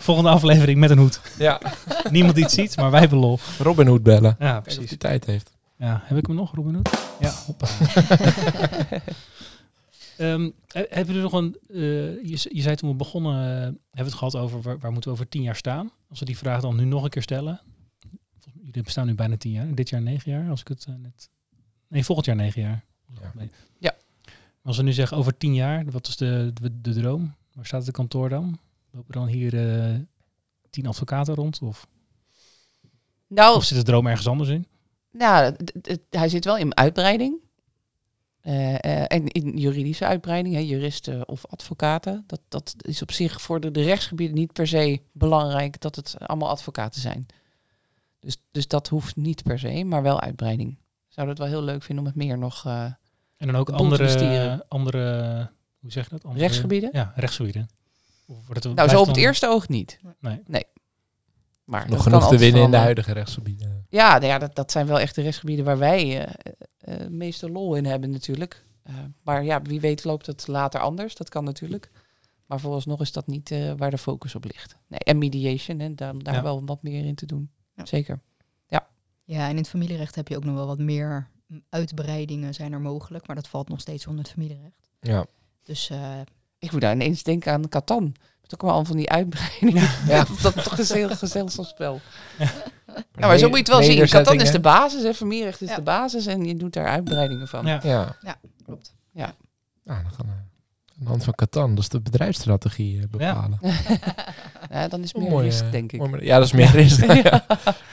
volgende 0.00 0.30
aflevering 0.30 0.78
met 0.78 0.90
een 0.90 0.98
hoed. 0.98 1.20
ja. 1.38 1.60
Niemand 2.10 2.34
die 2.34 2.44
het 2.44 2.52
ziet, 2.52 2.76
maar 2.76 2.90
wij 2.90 3.00
hebben 3.00 3.18
lol. 3.18 3.38
Robin 3.58 3.86
Hood 3.86 4.02
bellen. 4.02 4.36
Ja, 4.38 4.60
precies. 4.60 4.88
hij 4.88 4.98
tijd 4.98 5.24
heeft. 5.24 5.52
Ja, 5.78 6.00
heb 6.04 6.18
ik 6.18 6.26
hem 6.26 6.36
nog, 6.36 6.54
Robin 6.54 6.74
Hood? 6.74 6.90
Ja, 7.20 7.30
hoppa. 7.46 7.66
He- 10.16 10.86
hebben 10.88 11.06
jullie 11.14 11.22
nog 11.22 11.32
een... 11.32 11.56
eh, 11.68 11.78
je, 12.30 12.48
je 12.52 12.62
zei 12.62 12.76
toen 12.76 12.90
we 12.90 12.96
begonnen, 12.96 13.34
hebben 13.52 13.78
we 13.90 14.02
het 14.02 14.14
gehad 14.14 14.36
over 14.36 14.62
waar, 14.62 14.78
waar 14.78 14.92
moeten 14.92 15.10
we 15.10 15.16
over 15.16 15.28
tien 15.28 15.42
jaar 15.42 15.56
staan? 15.56 15.90
Als 16.10 16.18
we 16.18 16.24
die 16.24 16.38
vraag 16.38 16.60
dan 16.60 16.76
nu 16.76 16.84
nog 16.84 17.04
een 17.04 17.10
keer 17.10 17.22
stellen. 17.22 17.60
Jullie 18.70 18.84
bestaan 18.84 19.06
nu 19.06 19.14
bijna 19.14 19.36
tien 19.36 19.52
jaar. 19.52 19.74
Dit 19.74 19.88
jaar 19.88 20.02
negen 20.02 20.32
jaar, 20.32 20.50
als 20.50 20.60
ik 20.60 20.68
het 20.68 20.84
eh, 20.88 20.94
net... 20.94 21.28
Nee, 21.88 22.04
volgend 22.04 22.26
jaar 22.26 22.36
negen 22.36 22.62
jaar. 22.62 22.84
Ja. 23.78 23.94
Als 24.62 24.76
we 24.76 24.82
nu 24.82 24.92
zeggen 24.92 25.16
over 25.16 25.36
tien 25.36 25.54
jaar, 25.54 25.84
wat 25.90 26.06
is 26.06 26.16
de, 26.16 26.50
de, 26.54 26.80
de 26.80 26.92
droom? 26.92 27.34
Waar 27.52 27.66
staat 27.66 27.86
het 27.86 27.94
kantoor 27.94 28.28
dan? 28.28 28.58
Lopen 28.90 29.12
dan 29.12 29.26
hier 29.26 29.72
eh, 29.72 29.94
tien 30.70 30.86
advocaten 30.86 31.34
rond? 31.34 31.62
Of, 31.62 31.86
Nou, 33.26 33.56
of 33.56 33.64
zit 33.64 33.78
de 33.78 33.84
droom 33.84 34.06
ergens 34.06 34.28
anders 34.28 34.48
in? 34.50 34.66
Nou, 35.10 35.56
hij 36.10 36.28
zit 36.28 36.44
wel 36.44 36.56
in 36.56 36.76
uitbreiding. 36.76 37.38
Eh, 38.40 38.74
eh, 38.74 39.04
en 39.08 39.26
in 39.26 39.58
juridische 39.58 40.06
uitbreiding, 40.06 40.54
hè, 40.54 40.60
juristen 40.60 41.28
of 41.28 41.46
advocaten. 41.46 42.24
Dat, 42.26 42.40
dat 42.48 42.74
is 42.78 43.02
op 43.02 43.12
zich 43.12 43.40
voor 43.40 43.60
de, 43.60 43.70
de 43.70 43.82
rechtsgebieden 43.82 44.36
niet 44.36 44.52
per 44.52 44.66
se 44.66 45.00
belangrijk 45.12 45.80
dat 45.80 45.96
het 45.96 46.16
allemaal 46.18 46.48
advocaten 46.48 47.00
zijn. 47.00 47.26
Dus, 48.20 48.36
dus 48.50 48.68
dat 48.68 48.88
hoeft 48.88 49.16
niet 49.16 49.42
per 49.42 49.58
se, 49.58 49.84
maar 49.84 50.02
wel 50.02 50.20
uitbreiding. 50.20 50.70
Ik 50.72 51.14
zou 51.16 51.28
het 51.28 51.38
wel 51.38 51.46
heel 51.46 51.62
leuk 51.62 51.82
vinden 51.82 52.04
om 52.04 52.10
het 52.10 52.18
meer 52.20 52.38
nog... 52.38 52.66
eh, 52.66 52.84
En 53.36 53.46
dan 53.46 53.56
ook 53.56 53.70
andere, 53.70 54.64
andere, 54.68 55.50
hoe 55.80 55.90
zeg 55.92 56.04
je 56.04 56.10
dat? 56.10 56.24
Andere, 56.24 56.42
Rechtsgebieden? 56.44 56.90
Ja, 56.92 57.12
rechtsgebieden. 57.14 57.68
Of 58.26 58.46
wordt 58.46 58.64
het, 58.64 58.74
nou, 58.74 58.88
zo 58.88 59.00
op 59.00 59.06
het 59.06 59.14
dan- 59.14 59.24
eerste 59.24 59.46
oog 59.48 59.68
niet. 59.68 60.00
Nee. 60.20 60.64
Maar 61.64 61.80
Nog 61.88 61.90
dat 61.94 62.00
genoeg 62.02 62.28
te 62.28 62.38
winnen 62.38 62.62
in 62.62 62.70
de 62.70 62.76
huidige 62.76 63.12
rechtsgebieden. 63.12 63.86
Ja, 63.88 64.12
nou 64.12 64.26
ja 64.26 64.38
dat, 64.38 64.54
dat 64.54 64.70
zijn 64.70 64.86
wel 64.86 65.00
echt 65.00 65.14
de 65.14 65.22
rechtsgebieden 65.22 65.64
waar 65.64 65.78
wij 65.78 66.26
eh, 66.26 66.32
eh, 66.78 66.98
het 67.00 67.10
meeste 67.10 67.50
lol 67.50 67.74
in 67.74 67.84
hebben 67.84 68.10
natuurlijk. 68.10 68.64
Eh, 68.82 68.94
maar 69.22 69.44
ja, 69.44 69.62
wie 69.62 69.80
weet 69.80 70.04
loopt 70.04 70.26
het 70.26 70.46
later 70.46 70.80
anders. 70.80 71.14
Dat 71.14 71.28
kan 71.28 71.44
natuurlijk. 71.44 71.90
Maar 72.46 72.60
vooralsnog 72.60 73.00
is 73.00 73.12
dat 73.12 73.26
niet 73.26 73.50
eh, 73.50 73.72
waar 73.76 73.90
de 73.90 73.98
focus 73.98 74.34
op 74.34 74.44
ligt. 74.44 74.76
Nee, 74.86 74.98
en 75.00 75.18
mediation, 75.18 75.80
en 75.80 75.96
daar, 75.96 76.18
daar 76.18 76.34
Ja. 76.34 76.42
wel 76.42 76.64
wat 76.64 76.82
meer 76.82 77.04
in 77.04 77.14
te 77.14 77.26
doen. 77.26 77.50
Ja. 77.80 77.86
Zeker. 77.86 78.20
Ja, 79.24 79.44
en 79.44 79.50
in 79.50 79.56
het 79.56 79.68
familierecht 79.68 80.14
heb 80.14 80.28
je 80.28 80.36
ook 80.36 80.44
nog 80.44 80.54
wel 80.54 80.66
wat 80.66 80.78
meer 80.78 81.28
uitbreidingen 81.68 82.54
zijn 82.54 82.72
er 82.72 82.80
mogelijk, 82.80 83.26
maar 83.26 83.36
dat 83.36 83.48
valt 83.48 83.68
nog 83.68 83.80
steeds 83.80 84.06
onder 84.06 84.24
het 84.24 84.32
familierecht. 84.32 84.88
Ja. 85.00 85.26
Dus 85.62 85.90
eh, 85.90 86.20
Ik 86.58 86.72
moet 86.72 86.80
daar 86.80 86.92
ineens 86.92 87.22
denken 87.22 87.52
aan 87.52 87.68
Catan. 87.68 88.14
Met 88.40 88.54
ook 88.54 88.62
wel 88.62 88.70
al 88.70 88.84
van 88.84 88.96
die 88.96 89.10
uitbreidingen. 89.10 89.88
Ja. 90.06 90.24
dat 90.42 90.56
is 90.56 90.62
toch 90.64 90.78
een 90.78 90.96
heel 90.96 91.08
gezellig 91.16 91.52
spel. 91.66 92.00
Ja, 92.38 92.44
Ja, 93.18 93.26
maar 93.26 93.38
zo 93.38 93.48
moet 93.48 93.56
je 93.56 93.62
het 93.62 93.72
wel 93.72 93.82
zien. 93.82 94.06
Catan 94.06 94.40
is 94.40 94.50
de 94.50 94.60
basis 94.60 95.04
en 95.04 95.14
familierecht 95.14 95.60
is 95.60 95.68
Ja. 95.68 95.76
de 95.76 95.82
basis. 95.82 96.26
En 96.26 96.44
je 96.44 96.56
doet 96.56 96.72
daar 96.72 96.86
uitbreidingen 96.86 97.48
van. 97.48 97.66
Ja. 97.66 97.80
Ja. 97.82 98.16
klopt. 98.64 98.94
Nou, 99.12 99.32
dan 100.02 100.12
gaan 100.12 100.26
we 100.26 100.49
aan 101.00 101.06
de 101.06 101.10
hand 101.10 101.24
van 101.24 101.34
Catan, 101.34 101.74
dus 101.74 101.88
de 101.88 102.00
bedrijfsstrategie 102.00 103.00
eh, 103.00 103.06
bepalen. 103.10 103.58
Ja, 104.70 104.88
dan 104.88 105.02
is 105.02 105.14
meer 105.14 105.40
risk, 105.40 105.70
denk 105.70 105.92
ik. 105.92 106.00
mooi- 106.00 106.24
Ja, 106.24 106.36
dat 106.36 106.46
is 106.46 106.52
meer 106.52 106.70
risk. 106.70 107.12
ja. 107.22 107.46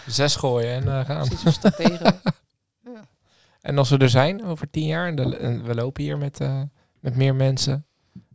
Zes 0.08 0.36
gooien 0.36 0.70
en 0.74 1.00
eh, 1.00 1.06
gaan. 1.06 1.28
Precies, 1.28 1.46
of 1.46 1.54
strategen. 1.54 2.16
En 3.62 3.78
als 3.78 3.90
we 3.90 3.98
er 3.98 4.10
zijn 4.10 4.46
over 4.46 4.70
tien 4.70 4.86
jaar 4.86 5.08
en, 5.08 5.16
de- 5.16 5.38
en 5.38 5.64
we 5.64 5.76
lopen 5.76 6.04
hier 6.04 6.18
met, 6.18 6.40
eh, 6.40 6.62
met 7.00 7.16
meer 7.16 7.36
mensen, 7.36 7.86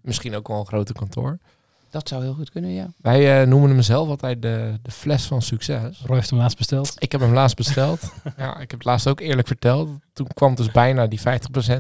misschien 0.02 0.34
ook 0.34 0.48
wel 0.48 0.58
een 0.58 0.66
groter 0.66 0.94
kantoor. 0.94 1.38
Dat 1.92 2.08
zou 2.08 2.22
heel 2.22 2.34
goed 2.34 2.50
kunnen, 2.50 2.70
ja. 2.70 2.86
Wij 3.00 3.40
eh, 3.40 3.46
noemen 3.46 3.70
hem 3.70 3.82
zelf 3.82 4.08
altijd 4.08 4.42
de, 4.42 4.78
de 4.82 4.90
fles 4.90 5.24
van 5.24 5.42
succes. 5.42 6.02
Roy 6.06 6.16
heeft 6.16 6.30
hem 6.30 6.38
laatst 6.38 6.56
besteld. 6.58 6.94
Ik 6.98 7.12
heb 7.12 7.20
hem 7.20 7.32
laatst 7.32 7.56
besteld. 7.56 8.00
ja, 8.36 8.52
ik 8.54 8.70
heb 8.70 8.78
het 8.78 8.84
laatst 8.84 9.08
ook 9.08 9.20
eerlijk 9.20 9.46
verteld. 9.46 9.88
Toen 10.12 10.26
kwam 10.34 10.54
dus 10.54 10.70
bijna 10.70 11.06
die 11.06 11.20
50% 11.20 11.22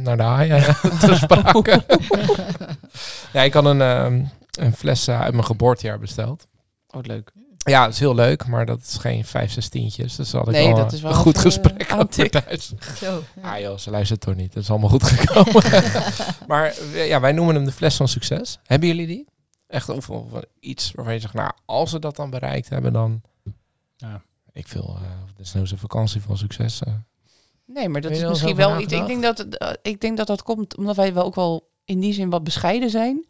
naar 0.02 0.16
de 0.16 0.22
haai 0.22 0.48
te 1.00 1.14
sprake. 1.14 1.84
ja, 3.32 3.42
ik 3.42 3.52
had 3.52 3.64
een, 3.64 3.80
ehm, 3.80 4.22
een 4.50 4.72
fles 4.74 5.06
eh, 5.06 5.20
uit 5.20 5.32
mijn 5.32 5.44
geboortejaar 5.44 5.98
besteld. 5.98 6.46
Oh, 6.90 7.02
leuk. 7.02 7.32
Ja, 7.64 7.84
dat 7.84 7.92
is 7.92 7.98
heel 8.00 8.14
leuk, 8.14 8.46
maar 8.46 8.66
dat 8.66 8.80
is 8.80 8.96
geen 8.96 9.24
vijf, 9.24 9.52
zes 9.52 9.68
tientjes. 9.68 10.16
Dus 10.16 10.32
had 10.32 10.46
ik 10.48 10.52
Nee, 10.52 10.66
wel 10.66 10.76
dat 10.76 10.90
een- 10.90 10.96
is 10.96 11.02
wel 11.02 11.10
een 11.10 11.16
goed 11.16 11.36
even, 11.36 11.50
gesprek 11.50 11.92
over 11.96 12.30
thuis. 12.30 12.72
Zo. 12.96 13.22
Ah 13.42 13.58
joh, 13.60 13.78
ze 13.78 13.90
luistert 13.90 14.20
toch 14.20 14.34
niet. 14.34 14.52
Dat 14.52 14.62
is 14.62 14.70
allemaal 14.70 14.88
goed 14.88 15.02
gekomen. 15.02 15.62
maar 16.46 16.74
eh, 16.94 17.08
ja, 17.08 17.20
wij 17.20 17.32
noemen 17.32 17.54
hem 17.54 17.64
de 17.64 17.72
fles 17.72 17.96
van 17.96 18.08
succes. 18.08 18.58
Hebben 18.64 18.88
jullie 18.88 19.06
die? 19.06 19.26
Echt 19.72 19.88
of, 19.88 20.10
of 20.10 20.24
iets 20.60 20.92
waarvan 20.92 21.14
je 21.14 21.20
zegt, 21.20 21.34
nou, 21.34 21.52
als 21.64 21.92
we 21.92 21.98
dat 21.98 22.16
dan 22.16 22.30
bereikt 22.30 22.68
hebben, 22.68 22.92
dan... 22.92 23.22
Ja. 23.96 24.22
Ik 24.52 24.68
wil 24.68 24.96
eh 25.02 25.10
desnoods 25.36 25.70
een 25.70 25.78
vakantie 25.78 26.20
van 26.20 26.36
succes. 26.38 26.82
eh. 26.82 26.92
Nee, 27.66 27.88
maar 27.88 28.00
dat 28.00 28.10
is 28.10 28.24
misschien 28.24 28.56
wel 28.56 28.80
iets. 28.80 28.92
Ik 28.92 29.06
denk 29.06 29.22
dat, 29.22 29.40
eh, 29.40 29.70
ik 29.82 30.00
denk 30.00 30.16
dat 30.16 30.26
dat 30.26 30.42
komt 30.42 30.76
omdat 30.76 30.96
wij 30.96 31.14
wel 31.14 31.24
ook 31.24 31.34
wel 31.34 31.68
in 31.84 32.00
die 32.00 32.12
zin 32.12 32.30
wat 32.30 32.44
bescheiden 32.44 32.90
zijn. 32.90 33.26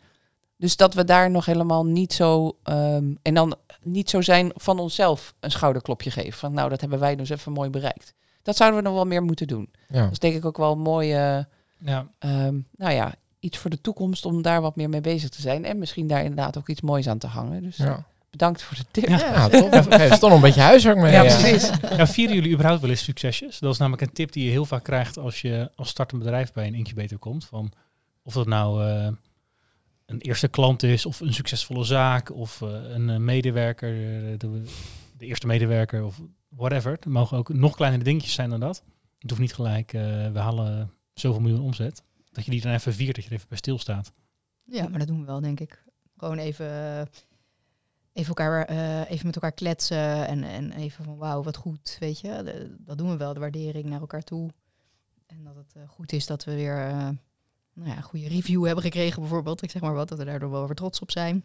Dus 0.56 0.76
dat 0.76 0.94
we 0.94 1.04
daar 1.04 1.30
nog 1.30 1.44
helemaal 1.46 1.86
niet 1.86 2.12
zo. 2.12 2.56
ehm, 2.62 3.14
en 3.22 3.34
dan 3.34 3.56
niet 3.82 4.10
zo 4.10 4.20
zijn 4.20 4.50
van 4.54 4.78
onszelf 4.78 5.34
een 5.40 5.50
schouderklopje 5.50 6.10
geven. 6.10 6.32
Van 6.38 6.52
nou, 6.52 6.68
dat 6.68 6.80
hebben 6.80 6.98
wij 6.98 7.16
dus 7.16 7.28
even 7.28 7.52
mooi 7.52 7.70
bereikt. 7.70 8.14
Dat 8.42 8.56
zouden 8.56 8.78
we 8.78 8.84
nog 8.86 8.94
wel 8.94 9.04
meer 9.06 9.22
moeten 9.22 9.46
doen. 9.46 9.70
Ja. 9.88 10.02
Dat 10.02 10.12
is 10.12 10.18
denk 10.18 10.34
ik 10.34 10.44
ook 10.44 10.56
wel 10.56 10.72
een 10.72 10.78
mooie. 10.80 11.48
Ja, 11.78 12.10
ehm, 12.18 12.58
nou 12.76 12.92
ja, 12.92 13.14
iets 13.42 13.58
voor 13.58 13.70
de 13.70 13.80
toekomst 13.80 14.24
om 14.26 14.42
daar 14.42 14.60
wat 14.60 14.76
meer 14.76 14.88
mee 14.88 15.00
bezig 15.00 15.28
te 15.28 15.40
zijn. 15.40 15.64
En 15.64 15.78
misschien 15.78 16.06
daar 16.06 16.20
inderdaad 16.22 16.58
ook 16.58 16.68
iets 16.68 16.80
moois 16.80 17.08
aan 17.08 17.18
te 17.18 17.26
hangen. 17.26 17.62
Dus 17.62 17.76
Ja. 17.76 18.04
bedankt 18.30 18.62
voor 18.62 18.76
de 18.76 18.84
tip. 18.90 19.08
Ja. 19.08 19.18
Ja, 19.18 19.48
toch? 19.48 20.20
Nog 20.20 20.32
een 20.32 20.40
beetje 20.40 20.60
huiswerk 20.60 20.96
mee. 20.96 21.12
Ja, 21.12 21.22
precies. 21.22 21.70
ja, 21.96 22.06
vieren 22.06 22.34
jullie 22.34 22.52
überhaupt 22.52 22.80
wel 22.80 22.90
eens 22.90 23.04
succesjes? 23.04 23.58
Dat 23.58 23.72
is 23.72 23.78
namelijk 23.78 24.02
een 24.02 24.12
tip 24.12 24.32
die 24.32 24.44
je 24.44 24.50
heel 24.50 24.64
vaak 24.64 24.82
krijgt 24.84 25.18
als 25.18 25.40
je 25.40 25.70
als 25.76 25.88
startend 25.88 26.22
bedrijf 26.22 26.52
bij 26.52 26.66
een 26.66 26.74
incubator 26.74 27.18
komt. 27.18 27.44
Van 27.44 27.72
of 28.22 28.32
dat 28.32 28.46
nou 28.46 28.84
eh, 28.88 29.08
een 30.06 30.20
eerste 30.20 30.48
klant 30.48 30.82
is, 30.82 31.06
of 31.06 31.20
een 31.20 31.34
succesvolle 31.34 31.84
zaak, 31.84 32.32
of 32.32 32.62
eh, 32.62 32.68
een 32.94 33.10
eh, 33.10 33.16
medewerker, 33.16 33.92
de, 34.38 34.62
de 35.18 35.26
eerste 35.26 35.46
medewerker, 35.46 36.04
of 36.04 36.20
whatever. 36.48 36.92
Het 36.92 37.04
mogen 37.06 37.38
ook 37.38 37.48
nog 37.48 37.76
kleinere 37.76 38.04
dingetjes 38.04 38.32
zijn 38.34 38.50
dan 38.50 38.60
dat. 38.60 38.82
Het 39.18 39.30
hoeft 39.30 39.42
niet 39.42 39.54
gelijk, 39.54 39.92
eh, 39.92 40.02
we 40.32 40.38
halen 40.38 40.90
zoveel 41.14 41.40
miljoen 41.40 41.60
omzet. 41.64 42.02
Dat 42.32 42.44
je 42.44 42.50
die 42.50 42.60
dan 42.60 42.72
even 42.72 42.94
viert, 42.94 43.14
dat 43.14 43.24
je 43.24 43.30
er 43.30 43.36
even 43.36 43.48
bij 43.48 43.58
stilstaat. 43.58 44.12
Ja, 44.64 44.88
maar 44.88 44.98
dat 44.98 45.08
doen 45.08 45.20
we 45.20 45.26
wel, 45.26 45.40
denk 45.40 45.60
ik. 45.60 45.82
Gewoon 46.16 46.38
even, 46.38 46.66
eh, 46.66 46.98
even, 48.12 48.28
elkaar, 48.28 48.64
eh, 48.64 49.10
even 49.10 49.26
met 49.26 49.34
elkaar 49.34 49.52
kletsen 49.52 50.26
en, 50.26 50.44
en 50.44 50.72
even 50.72 51.04
van 51.04 51.16
wauw, 51.16 51.42
wat 51.42 51.56
goed, 51.56 51.96
weet 52.00 52.20
je. 52.20 52.42
De- 52.44 52.74
dat 52.78 52.98
doen 52.98 53.08
we 53.10 53.16
wel, 53.16 53.34
de 53.34 53.40
waardering 53.40 53.84
naar 53.84 54.00
elkaar 54.00 54.22
toe. 54.22 54.50
En 55.26 55.44
dat 55.44 55.56
het 55.56 55.72
eh, 55.76 55.82
goed 55.88 56.12
is 56.12 56.26
dat 56.26 56.44
we 56.44 56.54
weer 56.54 56.86
eh, 56.86 57.08
nou 57.74 57.88
ja, 57.88 57.96
een 57.96 58.02
goede 58.02 58.28
review 58.28 58.64
hebben 58.64 58.84
gekregen 58.84 59.20
bijvoorbeeld. 59.20 59.62
Ik 59.62 59.70
zeg 59.70 59.82
maar 59.82 59.94
wat, 59.94 60.08
dat 60.08 60.18
we 60.18 60.24
daardoor 60.24 60.50
wel 60.50 60.66
weer 60.66 60.74
trots 60.74 61.00
op 61.00 61.10
zijn. 61.10 61.44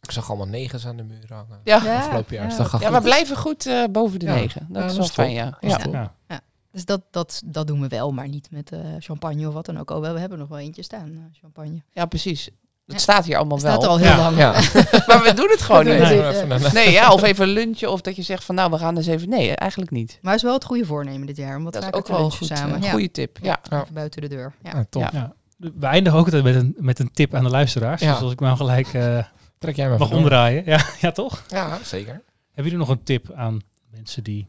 Ik 0.00 0.10
zag 0.10 0.28
allemaal 0.28 0.46
negens 0.48 0.86
aan 0.86 0.96
de 0.96 1.02
muur 1.02 1.32
hangen. 1.32 1.60
Ja. 1.64 1.76
Afgelopen 1.96 2.34
jaar. 2.34 2.44
ja. 2.44 2.50
is 2.50 2.70
dat 2.70 2.80
Ja, 2.80 2.92
we 2.92 3.00
blijven 3.00 3.36
goed 3.36 3.66
eh, 3.66 3.84
boven 3.90 4.18
de 4.18 4.26
Ja. 4.26 4.34
negen. 4.34 4.66
Dat 4.70 4.82
Ja, 4.82 4.88
is 4.88 4.94
dat 4.94 4.96
wel 4.96 5.04
is 5.06 5.12
fijn, 5.12 5.28
top. 5.28 5.36
ja. 5.62 5.68
Dat 5.78 5.86
is 5.86 5.92
ja. 6.28 6.40
Dus 6.74 6.84
dat, 6.84 7.02
dat, 7.10 7.42
dat 7.44 7.66
doen 7.66 7.80
we 7.80 7.88
wel, 7.88 8.12
maar 8.12 8.28
niet 8.28 8.50
met 8.50 8.72
eh, 8.72 8.80
champagne 8.98 9.48
of 9.48 9.54
wat 9.54 9.66
dan 9.66 9.78
ook. 9.78 9.90
Oh, 9.90 10.00
wel, 10.00 10.12
we 10.14 10.20
hebben 10.20 10.38
nog 10.38 10.48
wel 10.48 10.58
eentje 10.58 10.82
staan, 10.82 11.10
eh, 11.12 11.40
champagne. 11.40 11.82
Ja, 11.92 12.06
precies. 12.06 12.44
Het 12.44 12.94
Ja. 12.94 12.98
staat 12.98 13.24
hier 13.24 13.36
allemaal 13.36 13.56
Het 13.58 13.66
staat 13.66 13.82
er 13.82 13.88
wel. 13.88 13.90
al 13.90 13.98
heel 13.98 14.08
Ja. 14.10 14.16
lang. 14.16 14.36
Ja. 14.36 14.52
maar 15.06 15.22
we 15.22 15.32
doen 15.34 15.48
het 15.50 15.62
gewoon 15.66 15.84
Nee. 15.84 15.98
niet. 15.98 16.72
Nee, 16.72 16.82
even 16.86 16.92
ja, 16.92 17.12
of 17.12 17.22
even 17.22 17.46
lunchen. 17.48 17.90
Of 17.92 18.00
dat 18.00 18.16
je 18.16 18.22
zegt 18.22 18.44
van 18.44 18.54
nou, 18.54 18.70
we 18.70 18.78
gaan 18.78 18.96
eens 18.96 19.06
even... 19.06 19.28
Nee, 19.28 19.56
eigenlijk 19.56 19.90
niet. 19.90 20.18
Maar 20.22 20.32
het 20.32 20.40
is 20.40 20.46
wel 20.46 20.54
het 20.56 20.64
goede 20.64 20.84
voornemen 20.86 21.26
dit 21.26 21.36
jaar, 21.36 21.56
om 21.56 21.64
wat 21.64 21.72
Dat 21.72 21.82
is 21.82 21.92
ook 21.92 22.08
wel 22.08 22.30
goed. 22.30 22.46
samen. 22.46 22.76
Een 22.82 22.90
goede 22.90 23.10
tip. 23.10 23.38
Ja. 23.42 23.60
Ja. 23.70 23.80
Even 23.82 23.94
buiten 23.94 24.20
de 24.20 24.28
deur. 24.28 24.54
Ja. 24.62 24.70
Ja, 24.74 24.84
top. 24.90 25.02
Ja. 25.02 25.10
Ja. 25.12 25.32
we 25.74 25.86
eindigen 25.86 26.18
ook 26.18 26.24
altijd 26.24 26.44
met 26.44 26.54
een, 26.54 26.74
met 26.78 26.98
een 26.98 27.10
tip 27.12 27.34
aan 27.34 27.44
de 27.44 27.50
luisteraars. 27.50 28.00
Ja. 28.00 28.12
Dus 28.12 28.22
als 28.22 28.32
ik 28.32 28.40
nou 28.40 28.56
gelijk 28.56 28.86
eh, 28.94 29.24
Trek 29.58 29.76
jij 29.76 29.88
maar 29.88 29.98
mag 29.98 30.08
door. 30.08 30.18
omdraaien. 30.18 30.62
Ja, 30.64 30.84
ja, 31.00 31.10
toch? 31.12 31.44
Ja, 31.48 31.78
zeker. 31.82 32.12
Hebben 32.52 32.72
jullie 32.72 32.78
nog 32.86 32.88
een 32.88 33.02
tip 33.02 33.32
aan 33.32 33.60
mensen 33.90 34.22
die 34.24 34.48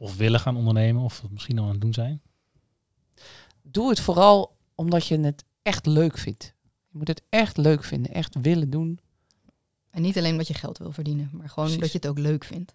of 0.00 0.16
willen 0.16 0.40
gaan 0.40 0.56
ondernemen 0.56 1.02
of 1.02 1.20
dat 1.20 1.30
misschien 1.30 1.58
al 1.58 1.64
aan 1.64 1.70
het 1.70 1.80
doen 1.80 1.94
zijn? 1.94 2.22
Doe 3.62 3.88
het 3.88 4.00
vooral 4.00 4.56
omdat 4.74 5.06
je 5.06 5.18
het 5.20 5.44
echt 5.62 5.86
leuk 5.86 6.18
vindt. 6.18 6.54
Je 6.88 6.98
moet 6.98 7.08
het 7.08 7.22
echt 7.28 7.56
leuk 7.56 7.84
vinden, 7.84 8.12
echt 8.12 8.34
willen 8.40 8.70
doen. 8.70 8.98
En 9.90 10.02
niet 10.02 10.16
alleen 10.18 10.32
omdat 10.32 10.48
je 10.48 10.54
geld 10.54 10.78
wil 10.78 10.92
verdienen, 10.92 11.28
maar 11.32 11.48
gewoon 11.48 11.54
Precies. 11.68 11.74
omdat 11.74 11.92
je 11.92 11.98
het 11.98 12.06
ook 12.06 12.18
leuk 12.18 12.44
vindt. 12.44 12.74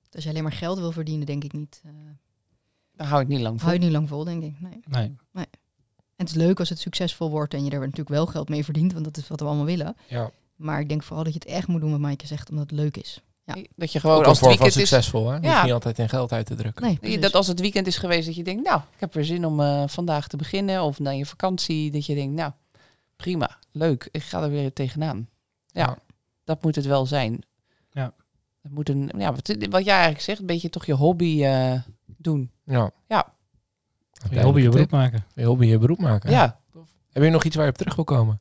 Dus 0.00 0.14
als 0.14 0.24
je 0.24 0.30
alleen 0.30 0.42
maar 0.42 0.52
geld 0.52 0.78
wil 0.78 0.92
verdienen, 0.92 1.26
denk 1.26 1.44
ik 1.44 1.52
niet. 1.52 1.80
eh 1.84 1.90
Daar 2.92 3.06
hou 3.06 3.22
ik 3.22 3.28
niet 3.28 3.40
lang 3.40 3.46
hou 3.46 3.54
je 3.56 3.60
voor. 3.60 3.72
het 3.72 3.80
niet 3.82 3.90
lang 3.92 4.08
vol, 4.08 4.24
denk 4.24 4.42
ik. 4.42 4.60
Nee. 4.60 4.80
Nee. 5.32 5.46
En 6.16 6.24
het 6.24 6.28
is 6.28 6.34
leuk 6.34 6.58
als 6.58 6.68
het 6.68 6.78
succesvol 6.78 7.30
wordt 7.30 7.54
en 7.54 7.64
je 7.64 7.70
er 7.70 7.78
natuurlijk 7.80 8.08
wel 8.08 8.26
geld 8.26 8.48
mee 8.48 8.64
verdient, 8.64 8.92
want 8.92 9.04
dat 9.04 9.16
is 9.16 9.28
wat 9.28 9.40
we 9.40 9.46
allemaal 9.46 9.64
willen. 9.64 9.96
Ja. 10.08 10.30
Maar 10.56 10.80
ik 10.80 10.88
denk 10.88 11.02
vooral 11.02 11.24
dat 11.24 11.32
je 11.32 11.38
het 11.38 11.48
echt 11.48 11.66
moet 11.68 11.80
doen 11.80 11.90
wat 11.90 12.00
Maaike 12.00 12.26
zegt, 12.26 12.50
omdat 12.50 12.70
het 12.70 12.78
leuk 12.80 12.96
is. 12.96 13.20
Ja. 13.46 13.56
Dat 13.76 13.92
je 13.92 14.00
gewoon 14.00 14.24
als 14.24 14.26
het 14.26 14.38
vorm 14.38 14.50
van 14.56 14.62
weekend 14.62 14.82
is, 14.82 14.88
succesvol, 14.88 15.28
hè? 15.30 15.38
Ja. 15.38 15.62
niet 15.64 15.72
altijd 15.72 15.98
in 15.98 16.08
geld 16.08 16.32
uit 16.32 16.46
te 16.46 16.54
drukken. 16.54 16.98
Nee, 17.00 17.18
dat 17.18 17.34
als 17.34 17.46
het 17.46 17.60
weekend 17.60 17.86
is 17.86 17.96
geweest 17.96 18.26
dat 18.26 18.36
je 18.36 18.44
denkt, 18.44 18.64
nou, 18.64 18.80
ik 18.94 19.00
heb 19.00 19.14
weer 19.14 19.24
zin 19.24 19.46
om 19.46 19.60
eh, 19.60 19.82
vandaag 19.86 20.28
te 20.28 20.36
beginnen 20.36 20.82
of 20.82 20.98
na 20.98 21.10
je 21.10 21.26
vakantie, 21.26 21.90
dat 21.90 22.06
je 22.06 22.14
denkt, 22.14 22.34
nou, 22.34 22.52
prima, 23.16 23.58
leuk, 23.72 24.08
ik 24.10 24.22
ga 24.22 24.42
er 24.42 24.50
weer 24.50 24.72
tegenaan. 24.72 25.28
Ja, 25.66 25.82
Ja. 25.82 25.98
dat 26.44 26.62
moet 26.62 26.74
het 26.74 26.84
wel 26.86 27.06
zijn. 27.06 27.42
Ja. 27.90 28.12
Het 28.62 28.72
moet 28.72 28.88
een, 28.88 29.10
ja, 29.18 29.32
wat, 29.32 29.56
wat 29.70 29.84
jij 29.84 29.94
eigenlijk 29.94 30.24
zegt, 30.24 30.40
een 30.40 30.46
beetje 30.46 30.70
toch 30.70 30.86
je 30.86 30.92
hobby 30.94 31.44
eh, 31.44 31.72
doen. 32.16 32.50
Ja. 32.64 32.90
Ja. 33.08 33.32
Je 34.30 34.42
hobby 34.42 34.60
je 34.60 34.68
beroep 34.68 34.90
maken. 34.90 35.24
Je 35.34 35.44
hobby 35.44 35.66
je 35.66 35.78
beroep 35.78 35.98
maken. 36.00 36.30
Ja. 36.30 36.60
Heb 37.12 37.22
je 37.22 37.30
nog 37.30 37.44
iets 37.44 37.56
waar 37.56 37.64
je 37.64 37.70
op 37.70 37.76
terug 37.78 37.94
wil 37.94 38.04
komen? 38.04 38.40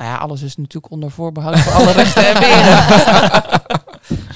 Nou 0.00 0.12
ja, 0.12 0.18
alles 0.18 0.42
is 0.42 0.56
natuurlijk 0.56 0.92
onder 0.92 1.10
voorbehoud 1.10 1.58
voor 1.58 1.72
alle 1.72 1.92
rechten 1.92 2.26
en 2.26 2.40
weren. 2.46 2.86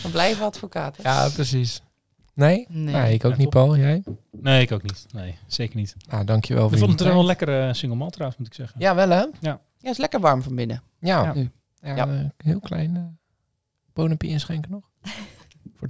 We 0.02 0.08
blijven 0.10 0.44
advocaten. 0.44 1.02
Ja, 1.02 1.28
precies. 1.28 1.80
Nee? 2.34 2.66
Nee. 2.68 2.94
Nee, 2.94 3.14
ik 3.14 3.24
ook 3.24 3.32
Ja, 3.32 3.38
niet. 3.38 3.48
Paul. 3.50 3.76
Jij? 3.76 4.02
Nee, 4.30 4.62
ik 4.62 4.72
ook 4.72 4.82
niet. 4.82 5.06
Nee, 5.12 5.38
zeker 5.46 5.76
niet. 5.76 5.96
Nou, 6.08 6.24
dankjewel 6.24 6.72
Ik 6.72 6.78
vond 6.78 6.90
het 6.90 7.08
wel 7.08 7.18
een 7.18 7.26
lekkere 7.26 7.74
single 7.74 7.98
malt 7.98 8.12
trouwens, 8.12 8.38
moet 8.38 8.48
ik 8.48 8.54
zeggen. 8.54 8.80
Ja, 8.80 8.94
wel 8.94 9.08
hè? 9.08 9.24
Ja, 9.40 9.60
is 9.80 9.96
lekker 9.96 10.20
warm 10.20 10.42
van 10.42 10.54
binnen. 10.54 10.82
Ja. 10.98 11.22
Ja. 11.22 11.32
ja. 11.80 11.96
Ja. 11.96 12.06
eh, 12.06 12.20
heel 12.36 12.60
klein 12.60 12.94
uh, 12.94 13.02
bonenpie 13.92 14.30
inschenken 14.30 14.70
nog. 14.70 14.90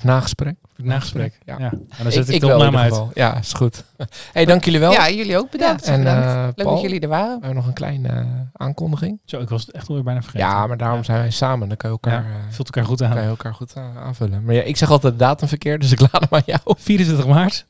voor 0.01 0.09
het 0.11 0.18
nagesprek. 0.18 0.57
Het 0.76 0.86
nagesprek. 0.86 1.38
Ja. 1.45 1.59
Ja. 1.59 1.70
En 1.72 2.03
dan 2.03 2.12
zet 2.12 2.28
ik, 2.28 2.34
ik 2.34 2.40
de 2.40 2.53
opname 2.55 2.78
uit. 2.78 2.92
geval. 2.92 3.11
Ja, 3.14 3.38
is 3.38 3.53
goed. 3.53 3.84
hey, 4.32 4.45
dank 4.45 4.64
jullie 4.64 4.80
wel. 4.80 4.92
Ja, 4.92 5.11
jullie 5.11 5.38
ook 5.38 5.51
bedankt. 5.51 5.84
en 5.84 5.99
bedankt. 5.99 6.26
eh, 6.26 6.42
Leuk 6.45 6.55
Paul, 6.55 6.70
dat 6.72 6.80
jullie 6.82 7.01
er 7.01 7.09
waren. 7.09 7.26
we 7.26 7.32
hebben 7.47 7.55
nog 7.55 7.66
een 7.66 7.72
kleine 7.72 8.09
eh, 8.09 8.26
aankondiging. 8.53 9.20
Zo, 9.24 9.40
ik 9.40 9.49
was 9.49 9.66
het 9.66 9.70
echt 9.74 9.88
alweer 9.88 10.05
bijna 10.05 10.22
vergeten. 10.22 10.47
Ja, 10.47 10.66
maar 10.66 10.76
daarom 10.76 10.99
Ja. 10.99 11.05
zijn 11.05 11.18
wij 11.18 11.30
samen. 11.30 11.68
Dan 11.68 11.76
kan 11.76 11.90
je 11.90 11.99
elkaar, 12.03 12.22
Ja, 12.24 12.28
eh, 12.30 12.34
Vult 12.51 12.66
elkaar 12.66 12.84
goed 12.84 12.99
kan 12.99 13.11
aan. 13.11 13.22
je 13.22 13.28
elkaar 13.28 13.55
goed 13.55 13.76
aanvullen. 13.76 14.45
Maar 14.45 14.55
ja, 14.55 14.62
ik 14.62 14.76
zeg 14.76 14.90
altijd 14.90 15.12
de 15.12 15.18
datum 15.18 15.49
verkeerd, 15.49 15.80
dus 15.80 15.92
ik 15.92 16.01
laat 16.01 16.12
hem 16.28 16.28
aan 16.30 16.42
jou. 16.47 16.61
24 16.64 17.26
maart. 17.26 17.66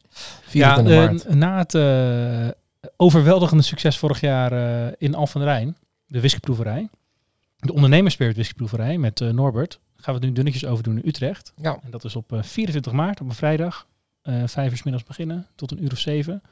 24 0.47 0.93
ja, 0.95 1.01
eh, 1.03 1.11
maart. 1.11 1.35
na 1.35 1.59
het 1.59 1.75
overweldigende 2.97 3.63
succes 3.63 3.99
vorig 3.99 4.21
jaar 4.21 4.53
eh, 4.53 4.93
in 4.99 5.15
Al 5.15 5.27
van 5.27 5.41
der 5.41 5.51
Rijn, 5.51 5.77
de 6.07 6.19
whiskyproeverij, 6.19 6.89
de 7.59 7.73
ondernemerspirit 7.73 8.35
whiskyproeverij 8.35 8.99
met 8.99 9.21
eh, 9.21 9.29
Norbert, 9.29 9.81
gaan 10.05 10.15
we 10.15 10.21
het 10.21 10.29
nu 10.29 10.33
dunnetjes 10.33 10.67
over 10.67 10.85
doen 10.85 10.97
in 10.97 11.09
Utrecht. 11.09 11.53
Ja. 11.57 11.79
En 11.83 11.91
dat 11.91 12.05
is 12.05 12.17
op 12.17 12.33
eh, 12.33 12.43
24 12.43 12.93
maart, 12.93 13.21
op 13.21 13.29
een 13.29 13.35
vrijdag. 13.35 13.87
eh 14.23 14.43
vijf 14.47 14.71
uur 14.71 14.77
's 14.77 14.83
middags 14.83 15.05
beginnen, 15.07 15.47
tot 15.55 15.71
een 15.71 15.83
uur 15.85 15.93
of 15.93 15.99
zeven. 15.99 16.43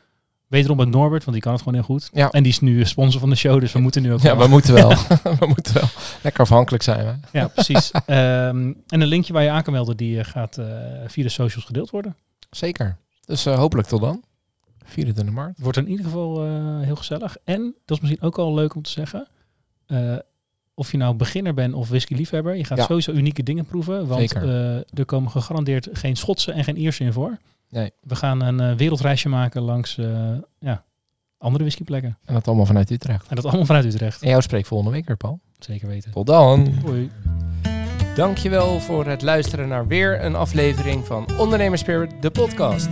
Wederom 0.47 0.77
met 0.77 0.89
Norbert, 0.89 1.21
want 1.25 1.33
die 1.33 1.41
kan 1.43 1.53
het 1.53 1.63
gewoon 1.63 1.77
heel 1.79 1.87
goed. 1.87 2.09
Ja. 2.13 2.31
En 2.31 2.43
die 2.43 2.53
is 2.53 2.61
nu 2.61 2.85
sponsor 2.85 3.21
van 3.21 3.31
de 3.31 3.37
show, 3.37 3.61
dus 3.61 3.73
we 3.73 3.79
moeten 3.79 4.03
nu 4.03 4.13
ook 4.13 4.21
Ja, 4.21 4.37
wel- 4.37 4.45
we 4.45 4.51
moeten 4.51 4.75
wel. 4.75 4.89
we 5.41 5.47
moeten 5.47 5.75
wel. 5.75 5.89
Lekker 6.23 6.43
afhankelijk 6.43 6.83
zijn 6.83 7.07
we. 7.07 7.39
Ja, 7.39 7.49
precies. 7.49 7.91
Ehm, 8.07 8.73
en 8.87 9.01
een 9.01 9.07
linkje 9.07 9.33
waar 9.33 9.43
je 9.43 9.51
aan 9.51 9.63
kan 9.63 9.73
melden, 9.73 9.97
die 9.97 10.19
eh, 10.19 10.25
gaat 10.25 10.59
eh, 10.59 10.67
via 11.07 11.23
de 11.23 11.29
socials 11.29 11.65
gedeeld 11.65 11.91
worden. 11.91 12.17
Zeker. 12.51 12.97
Dus 13.25 13.47
eh, 13.47 13.57
hopelijk 13.57 13.89
tot 13.89 14.01
dan. 14.01 14.23
24 14.85 15.35
maart. 15.35 15.59
Wordt 15.59 15.79
in 15.79 15.89
ieder 15.89 16.05
geval 16.05 16.45
eh, 16.45 16.81
heel 16.81 16.97
gezellig. 16.97 17.37
En, 17.45 17.75
dat 17.85 17.97
is 17.97 18.03
misschien 18.03 18.23
ook 18.27 18.39
al 18.39 18.55
leuk 18.55 18.75
om 18.75 18.83
te 18.83 18.91
zeggen, 18.91 19.29
eh, 19.87 20.17
of 20.75 20.91
je 20.91 20.97
nou 20.97 21.15
beginner 21.15 21.55
bent 21.55 21.75
of 21.75 21.89
whisky-liefhebber, 21.89 22.57
je 22.57 22.65
gaat 22.65 22.79
Ja. 22.79 22.85
sowieso 22.85 23.13
unieke 23.13 23.43
dingen 23.43 23.65
proeven. 23.65 24.07
Want 24.07 24.33
eh, 24.35 24.75
er 24.77 25.05
komen 25.05 25.31
gegarandeerd 25.31 25.89
geen 25.93 26.17
Schotse 26.17 26.53
en 26.53 26.65
geen 26.65 26.77
Ierse 26.79 27.05
in 27.05 27.13
voor. 27.13 27.39
Nee. 27.71 27.91
We 28.01 28.15
gaan 28.15 28.41
een 28.43 28.61
eh, 28.61 28.77
wereldreisje 28.77 29.29
maken 29.29 29.63
langs 29.63 29.99
eh, 29.99 30.07
ja, 30.59 30.85
andere 31.39 31.65
whiskyplekken. 31.65 32.19
En 32.25 32.35
dat 32.35 32.47
allemaal 32.47 32.67
vanuit 32.67 32.91
Utrecht. 32.91 33.29
En 33.29 33.37
dat 33.37 33.45
allemaal 33.45 33.67
vanuit 33.67 33.85
Utrecht. 33.85 34.23
En 34.23 34.29
jou 34.29 34.43
spreekt 34.43 34.69
volgende 34.69 34.93
week 34.93 35.07
weer, 35.07 35.17
Paul. 35.17 35.41
Zeker 35.59 35.89
weten. 35.89 36.11
Tot 36.11 36.27
dan. 36.27 36.75
Hoi. 36.85 37.11
Dankjewel 38.15 38.81
voor 38.81 39.07
het 39.07 39.23
luisteren 39.23 39.69
naar 39.69 39.87
weer 39.87 40.25
een 40.25 40.35
aflevering 40.35 41.07
van 41.07 41.27
Ondernemerspirit, 41.39 42.23
de 42.23 42.31
podcast. 42.31 42.89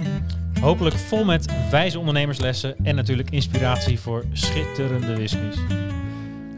Hopelijk 0.60 0.96
vol 0.96 1.24
met 1.24 1.70
wijze 1.70 1.98
ondernemerslessen 1.98 2.76
en 2.82 2.94
natuurlijk 2.94 3.30
inspiratie 3.30 4.00
voor 4.00 4.24
schitterende 4.32 5.14
whiskies. 5.14 5.56